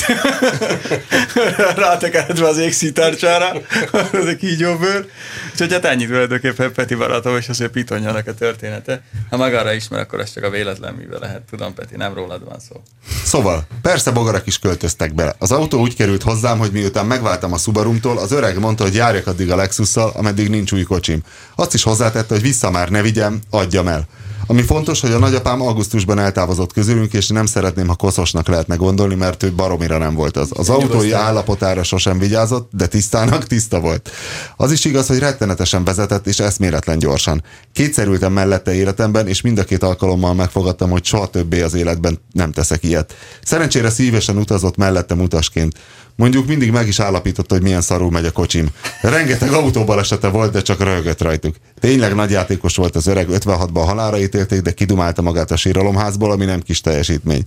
Rátekeredve 1.76 2.46
az 2.46 2.58
égszítárcsára, 2.58 3.52
az 3.92 4.26
a 4.32 4.36
kígyóbőr. 4.38 5.06
Úgyhogy 5.52 5.72
hát 5.72 5.84
ennyit 5.84 6.08
tulajdonképpen 6.08 6.72
Peti 6.72 6.94
barátom, 6.94 7.36
és 7.36 7.48
azért 7.48 7.70
Pitonyának 7.70 8.26
a 8.26 8.34
története. 8.34 9.02
Ha 9.30 9.36
magára 9.36 9.72
ismer, 9.72 10.00
akkor 10.00 10.20
ez 10.20 10.32
csak 10.32 10.44
a 10.44 10.50
véletlen 10.50 10.94
mivel 10.94 11.18
lehet. 11.18 11.42
Tudom, 11.50 11.74
Peti, 11.74 11.96
nem 11.96 12.14
rólad 12.14 12.44
van 12.44 12.58
szó. 12.68 12.82
Szóval, 13.24 13.66
persze 13.82 14.10
bogarak 14.10 14.46
is 14.46 14.58
költöztek 14.58 15.14
bele. 15.14 15.34
Az 15.38 15.52
autó 15.52 15.80
úgy 15.80 15.96
került 15.96 16.22
hozzám, 16.22 16.58
hogy 16.58 16.72
miután 16.72 17.06
megváltam 17.06 17.52
a 17.52 17.58
Subarumtól, 17.58 18.18
az 18.18 18.32
öreg 18.32 18.58
mondta, 18.58 18.82
hogy 18.82 18.94
járjak 18.94 19.26
addig 19.26 19.50
a 19.50 19.56
Lexusszal, 19.56 20.12
ameddig 20.16 20.48
nincs 20.48 20.72
új 20.72 20.82
kocsim. 20.82 21.22
Azt 21.54 21.74
is 21.74 21.82
hozzátette, 21.82 22.34
hogy 22.34 22.42
vissza 22.42 22.70
már 22.70 22.88
ne 22.88 23.02
vigyem, 23.02 23.40
adjam 23.50 23.88
el. 23.88 24.06
Ami 24.52 24.62
fontos, 24.62 25.00
hogy 25.00 25.10
a 25.10 25.18
nagyapám 25.18 25.60
augusztusban 25.60 26.18
eltávozott 26.18 26.72
közülünk, 26.72 27.12
és 27.12 27.28
nem 27.28 27.46
szeretném, 27.46 27.88
ha 27.88 27.94
koszosnak 27.94 28.48
lehetne 28.48 28.74
gondolni, 28.74 29.14
mert 29.14 29.42
ő 29.42 29.52
baromira 29.52 29.98
nem 29.98 30.14
volt 30.14 30.36
az. 30.36 30.50
Az 30.54 30.68
autói 30.68 31.12
állapotára 31.12 31.82
sosem 31.82 32.18
vigyázott, 32.18 32.70
de 32.72 32.86
tisztának 32.86 33.46
tiszta 33.46 33.80
volt. 33.80 34.10
Az 34.56 34.72
is 34.72 34.84
igaz, 34.84 35.06
hogy 35.06 35.18
rettenetesen 35.18 35.84
vezetett, 35.84 36.26
és 36.26 36.38
eszméletlen 36.38 36.98
gyorsan. 36.98 37.42
Kétszer 37.72 38.06
ültem 38.06 38.32
mellette 38.32 38.74
életemben, 38.74 39.28
és 39.28 39.40
mind 39.40 39.58
a 39.58 39.64
két 39.64 39.82
alkalommal 39.82 40.34
megfogadtam, 40.34 40.90
hogy 40.90 41.04
soha 41.04 41.26
többé 41.26 41.62
az 41.62 41.74
életben 41.74 42.18
nem 42.32 42.52
teszek 42.52 42.84
ilyet. 42.84 43.14
Szerencsére 43.44 43.90
szívesen 43.90 44.36
utazott 44.36 44.76
mellettem 44.76 45.20
utasként. 45.20 45.74
Mondjuk 46.22 46.46
mindig 46.46 46.70
meg 46.70 46.86
is 46.86 47.00
állapította, 47.00 47.54
hogy 47.54 47.62
milyen 47.62 47.80
szarul 47.80 48.10
megy 48.10 48.24
a 48.24 48.30
kocsim. 48.30 48.68
Rengeteg 49.00 49.52
autóbalesete 49.52 50.28
volt, 50.28 50.52
de 50.52 50.62
csak 50.62 50.82
röhögött 50.82 51.22
rajtuk. 51.22 51.56
Tényleg 51.80 52.14
nagy 52.14 52.30
játékos 52.30 52.76
volt 52.76 52.96
az 52.96 53.06
öreg, 53.06 53.26
56-ban 53.30 53.82
halára 53.86 54.20
ítélték, 54.20 54.60
de 54.60 54.72
kidumálta 54.72 55.22
magát 55.22 55.50
a 55.50 55.56
síralomházból, 55.56 56.30
ami 56.30 56.44
nem 56.44 56.60
kis 56.60 56.80
teljesítmény. 56.80 57.42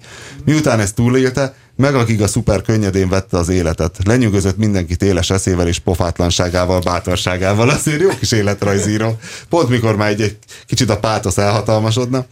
Miután 0.46 0.80
ezt 0.80 0.96
túlélte, 0.96 1.56
meg 1.76 1.96
akik 1.96 2.22
a 2.22 2.28
szuper 2.28 2.62
könnyedén 2.62 3.10
vette 3.10 3.38
az 3.38 3.50
életet. 3.50 3.98
Lenyűgözött 4.04 4.58
mindenkit 4.58 5.04
éles 5.04 5.30
eszével 5.30 5.68
és 5.68 5.80
pofátlanságával, 5.80 6.80
bátorságával. 6.80 7.70
Azért 7.70 8.02
jó 8.02 8.10
kis 8.20 8.32
életrajzíró. 8.32 9.18
Pont 9.50 9.70
mikor 9.70 9.96
már 9.96 10.10
egy, 10.10 10.22
egy 10.22 10.38
kicsit 10.66 10.90
a 10.90 11.00
pátosz 11.00 11.38
elhatalmasodna. 11.38 12.26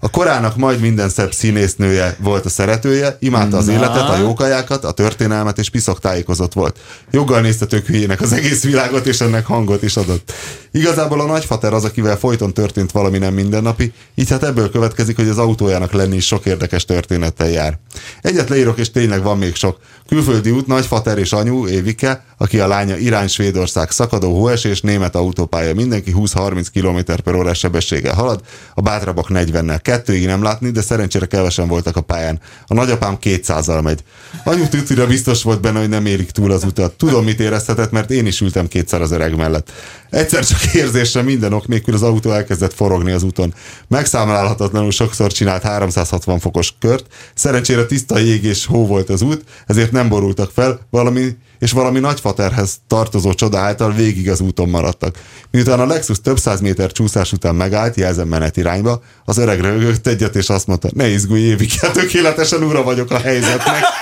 A 0.00 0.10
korának 0.10 0.56
majd 0.56 0.80
minden 0.80 1.08
szebb 1.08 1.32
színésznője 1.32 2.16
volt 2.20 2.44
a 2.44 2.48
szeretője, 2.48 3.16
imádta 3.20 3.56
az 3.56 3.68
életet, 3.68 4.08
a 4.08 4.16
jókajákat, 4.16 4.84
a 4.84 4.92
történelmet 4.92 5.58
és 5.58 5.70
piszok 5.70 6.00
tájékozott 6.00 6.52
volt. 6.52 6.78
Joggal 7.10 7.40
nézte 7.40 7.66
tök 7.66 7.86
hülyének 7.86 8.20
az 8.20 8.32
egész 8.32 8.62
világot, 8.62 9.06
és 9.06 9.20
ennek 9.20 9.46
hangot 9.46 9.82
is 9.82 9.96
adott. 9.96 10.32
Igazából 10.70 11.20
a 11.20 11.26
nagyfater 11.26 11.72
az, 11.72 11.84
akivel 11.84 12.16
folyton 12.16 12.54
történt 12.54 12.92
valami 12.92 13.18
nem 13.18 13.34
mindennapi, 13.34 13.92
így 14.14 14.30
hát 14.30 14.42
ebből 14.42 14.70
következik, 14.70 15.16
hogy 15.16 15.28
az 15.28 15.38
autójának 15.38 15.92
lenni 15.92 16.16
is 16.16 16.26
sok 16.26 16.46
érdekes 16.46 16.84
történettel 16.84 17.48
jár. 17.48 17.78
Egyet 18.22 18.48
leírok, 18.48 18.78
és 18.78 18.87
tényleg 18.90 19.22
van 19.22 19.38
még 19.38 19.54
sok. 19.54 19.78
Külföldi 20.08 20.50
út, 20.50 20.66
nagyfater 20.66 21.18
és 21.18 21.32
anyu, 21.32 21.66
Évike, 21.66 22.24
aki 22.36 22.60
a 22.60 22.66
lánya 22.66 22.96
irány 22.96 23.28
Svédország, 23.28 23.90
szakadó 23.90 24.34
hóesés, 24.34 24.80
német 24.80 25.14
autópálya, 25.14 25.74
mindenki 25.74 26.14
20-30 26.16 26.66
km 26.72 27.12
per 27.24 27.34
órás 27.34 27.58
sebességgel 27.58 28.14
halad, 28.14 28.40
a 28.74 28.80
bátrabbak 28.80 29.26
40-nel. 29.28 29.78
Kettőig 29.82 30.26
nem 30.26 30.42
látni, 30.42 30.70
de 30.70 30.82
szerencsére 30.82 31.26
kevesen 31.26 31.68
voltak 31.68 31.96
a 31.96 32.00
pályán. 32.00 32.40
A 32.66 32.74
nagyapám 32.74 33.18
200-al 33.22 33.82
megy. 33.82 34.02
Anyu 34.44 34.68
tutira 34.68 35.06
biztos 35.06 35.42
volt 35.42 35.60
benne, 35.60 35.78
hogy 35.78 35.88
nem 35.88 36.06
érik 36.06 36.30
túl 36.30 36.52
az 36.52 36.64
utat. 36.64 36.92
Tudom, 36.92 37.24
mit 37.24 37.40
érezhetett, 37.40 37.90
mert 37.90 38.10
én 38.10 38.26
is 38.26 38.40
ültem 38.40 38.68
kétszer 38.68 39.00
az 39.00 39.10
öreg 39.10 39.36
mellett. 39.36 39.72
Egyszer 40.10 40.46
csak 40.46 40.74
érzésre 40.74 41.22
minden 41.22 41.52
ok 41.52 41.66
nélkül 41.66 41.94
az 41.94 42.02
autó 42.02 42.30
elkezdett 42.30 42.74
forogni 42.74 43.12
az 43.12 43.22
úton. 43.22 43.54
Megszámlálhatatlanul 43.88 44.90
sokszor 44.90 45.32
csinált 45.32 45.62
360 45.62 46.38
fokos 46.38 46.74
kört, 46.80 47.06
szerencsére 47.34 47.86
tiszta 47.86 48.18
jég 48.18 48.44
és 48.44 48.66
hó 48.66 48.77
volt 48.86 49.10
az 49.10 49.22
út, 49.22 49.44
ezért 49.66 49.92
nem 49.92 50.08
borultak 50.08 50.50
fel, 50.54 50.80
valami, 50.90 51.36
és 51.58 51.72
valami 51.72 51.98
nagyfaterhez 51.98 52.76
tartozó 52.86 53.34
csoda 53.34 53.58
által 53.58 53.92
végig 53.92 54.30
az 54.30 54.40
úton 54.40 54.68
maradtak. 54.68 55.18
Miután 55.50 55.80
a 55.80 55.86
Lexus 55.86 56.20
több 56.20 56.38
száz 56.38 56.60
méter 56.60 56.92
csúszás 56.92 57.32
után 57.32 57.54
megállt, 57.54 57.96
jelzem 57.96 58.28
menet 58.28 58.56
irányba, 58.56 59.02
az 59.24 59.38
öreg 59.38 59.60
rögött 59.60 60.06
egyet, 60.06 60.36
és 60.36 60.48
azt 60.48 60.66
mondta, 60.66 60.88
ne 60.94 61.08
izgulj 61.08 61.40
évig, 61.40 61.72
hát 61.80 61.92
tökéletesen 61.92 62.62
ura 62.62 62.82
vagyok 62.82 63.10
a 63.10 63.18
helyzetnek. 63.18 63.82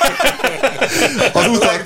Az 1.32 1.46
utat, 1.46 1.82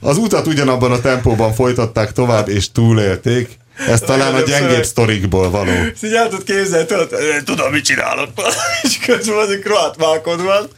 az 0.00 0.16
utat 0.16 0.46
ugyanabban 0.46 0.92
a 0.92 1.00
tempóban 1.00 1.52
folytatták 1.52 2.12
tovább, 2.12 2.48
és 2.48 2.72
túlélték. 2.72 3.58
Ez 3.86 4.00
talán 4.00 4.34
a 4.34 4.40
gyengébb 4.40 4.84
sztorikból 4.84 5.50
való. 5.50 5.72
Így 6.02 6.12
el 6.12 6.28
tudod 6.28 6.44
képzelni, 6.44 6.86
tudod, 6.86 7.08
tudom, 7.44 7.70
mit 7.70 7.84
csinálok. 7.84 8.28
És 8.82 8.98
közben 9.06 9.38
az 9.38 9.50
egy 9.50 9.58
kroát 9.58 9.96
mákod 9.96 10.42
van. 10.42 10.68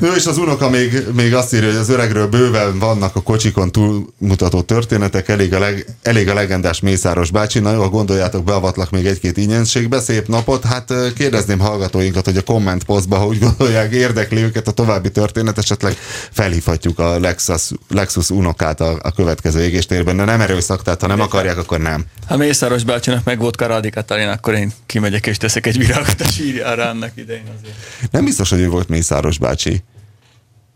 Ő 0.00 0.14
és 0.14 0.26
az 0.26 0.38
unoka 0.38 0.70
még, 0.70 1.04
még 1.12 1.34
azt 1.34 1.54
írja, 1.54 1.68
hogy 1.68 1.76
az 1.76 1.88
öregről 1.88 2.26
bőven 2.26 2.78
vannak 2.78 3.16
a 3.16 3.22
kocsikon 3.22 3.72
túlmutató 3.72 4.62
történetek, 4.62 5.28
elég 5.28 5.54
a, 5.54 5.58
leg, 5.58 5.86
elég 6.02 6.28
a 6.28 6.34
legendás 6.34 6.80
Mészáros 6.80 7.30
bácsi. 7.30 7.58
Na 7.58 7.72
jó, 7.72 7.80
ha 7.80 7.88
gondoljátok, 7.88 8.44
beavatlak 8.44 8.90
még 8.90 9.06
egy-két 9.06 9.36
ingyenségbe. 9.36 10.00
Szép 10.00 10.28
napot. 10.28 10.64
Hát 10.64 10.92
kérdezném 11.16 11.58
hallgatóinkat, 11.58 12.24
hogy 12.24 12.36
a 12.36 12.42
komment 12.42 12.84
posztba, 12.84 13.16
ha 13.16 13.26
úgy 13.26 13.38
gondolják, 13.38 13.92
érdekli 13.92 14.42
őket 14.42 14.68
a 14.68 14.72
további 14.72 15.10
történet, 15.10 15.58
esetleg 15.58 15.96
felhívhatjuk 16.30 16.98
a 16.98 17.18
Lexus, 17.18 17.70
Lexus 17.88 18.30
unokát 18.30 18.80
a, 18.80 18.98
a 19.02 19.12
következő 19.12 19.62
égéstérben, 19.62 20.16
de 20.16 20.24
nem 20.24 20.40
erőszak, 20.40 20.82
tehát 20.82 21.00
ha 21.00 21.06
nem 21.06 21.20
akarják, 21.20 21.58
akkor 21.58 21.78
nem. 21.78 21.93
Ha 22.26 22.36
Mészáros 22.36 22.84
bácsinak 22.84 23.24
meg 23.24 23.38
volt 23.38 23.56
Karadi 23.56 23.90
Katalin, 23.90 24.28
akkor 24.28 24.54
én 24.54 24.72
kimegyek 24.86 25.26
és 25.26 25.36
teszek 25.36 25.66
egy 25.66 25.78
virágot 25.78 26.20
a 26.20 26.24
sírjára 26.24 26.88
annak 26.88 27.10
idején 27.14 27.46
azért. 27.58 27.74
Nem 28.10 28.24
biztos, 28.24 28.50
hogy 28.50 28.60
ő 28.60 28.68
volt 28.68 28.88
Mészáros 28.88 29.38
bácsi. 29.38 29.82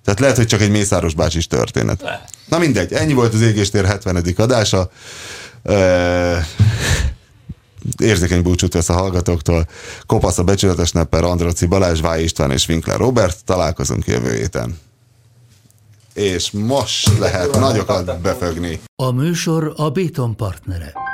Tehát 0.05 0.21
lehet, 0.21 0.37
hogy 0.37 0.47
csak 0.47 0.61
egy 0.61 0.71
Mészáros 0.71 1.15
bácsis 1.15 1.47
történet. 1.47 2.03
Lehet. 2.03 2.31
Na 2.49 2.59
mindegy, 2.59 2.93
ennyi 2.93 3.13
volt 3.13 3.35
az 3.35 3.41
Égéstér 3.41 3.85
70. 3.85 4.25
adása. 4.37 4.91
Ö, 5.63 6.37
érzékeny 8.03 8.43
búcsút 8.43 8.73
vesz 8.73 8.89
a 8.89 8.93
hallgatóktól. 8.93 9.69
Kopasz 10.07 10.39
a 10.39 10.45
becsületes 10.45 10.93
nepper, 10.93 11.25
Androci 11.25 11.67
Balázs, 11.67 12.01
Váj 12.01 12.23
István 12.23 12.51
és 12.51 12.69
Winkler 12.69 12.99
Robert. 12.99 13.45
Találkozunk 13.45 14.07
jövő 14.07 14.35
héten. 14.35 14.79
És 16.15 16.51
most 16.51 17.19
lehet 17.19 17.59
nagyokat 17.59 18.21
befögni. 18.21 18.81
A 18.97 19.11
műsor 19.11 19.73
a 19.77 19.91
Béton 19.91 20.37
partnere. 20.37 21.08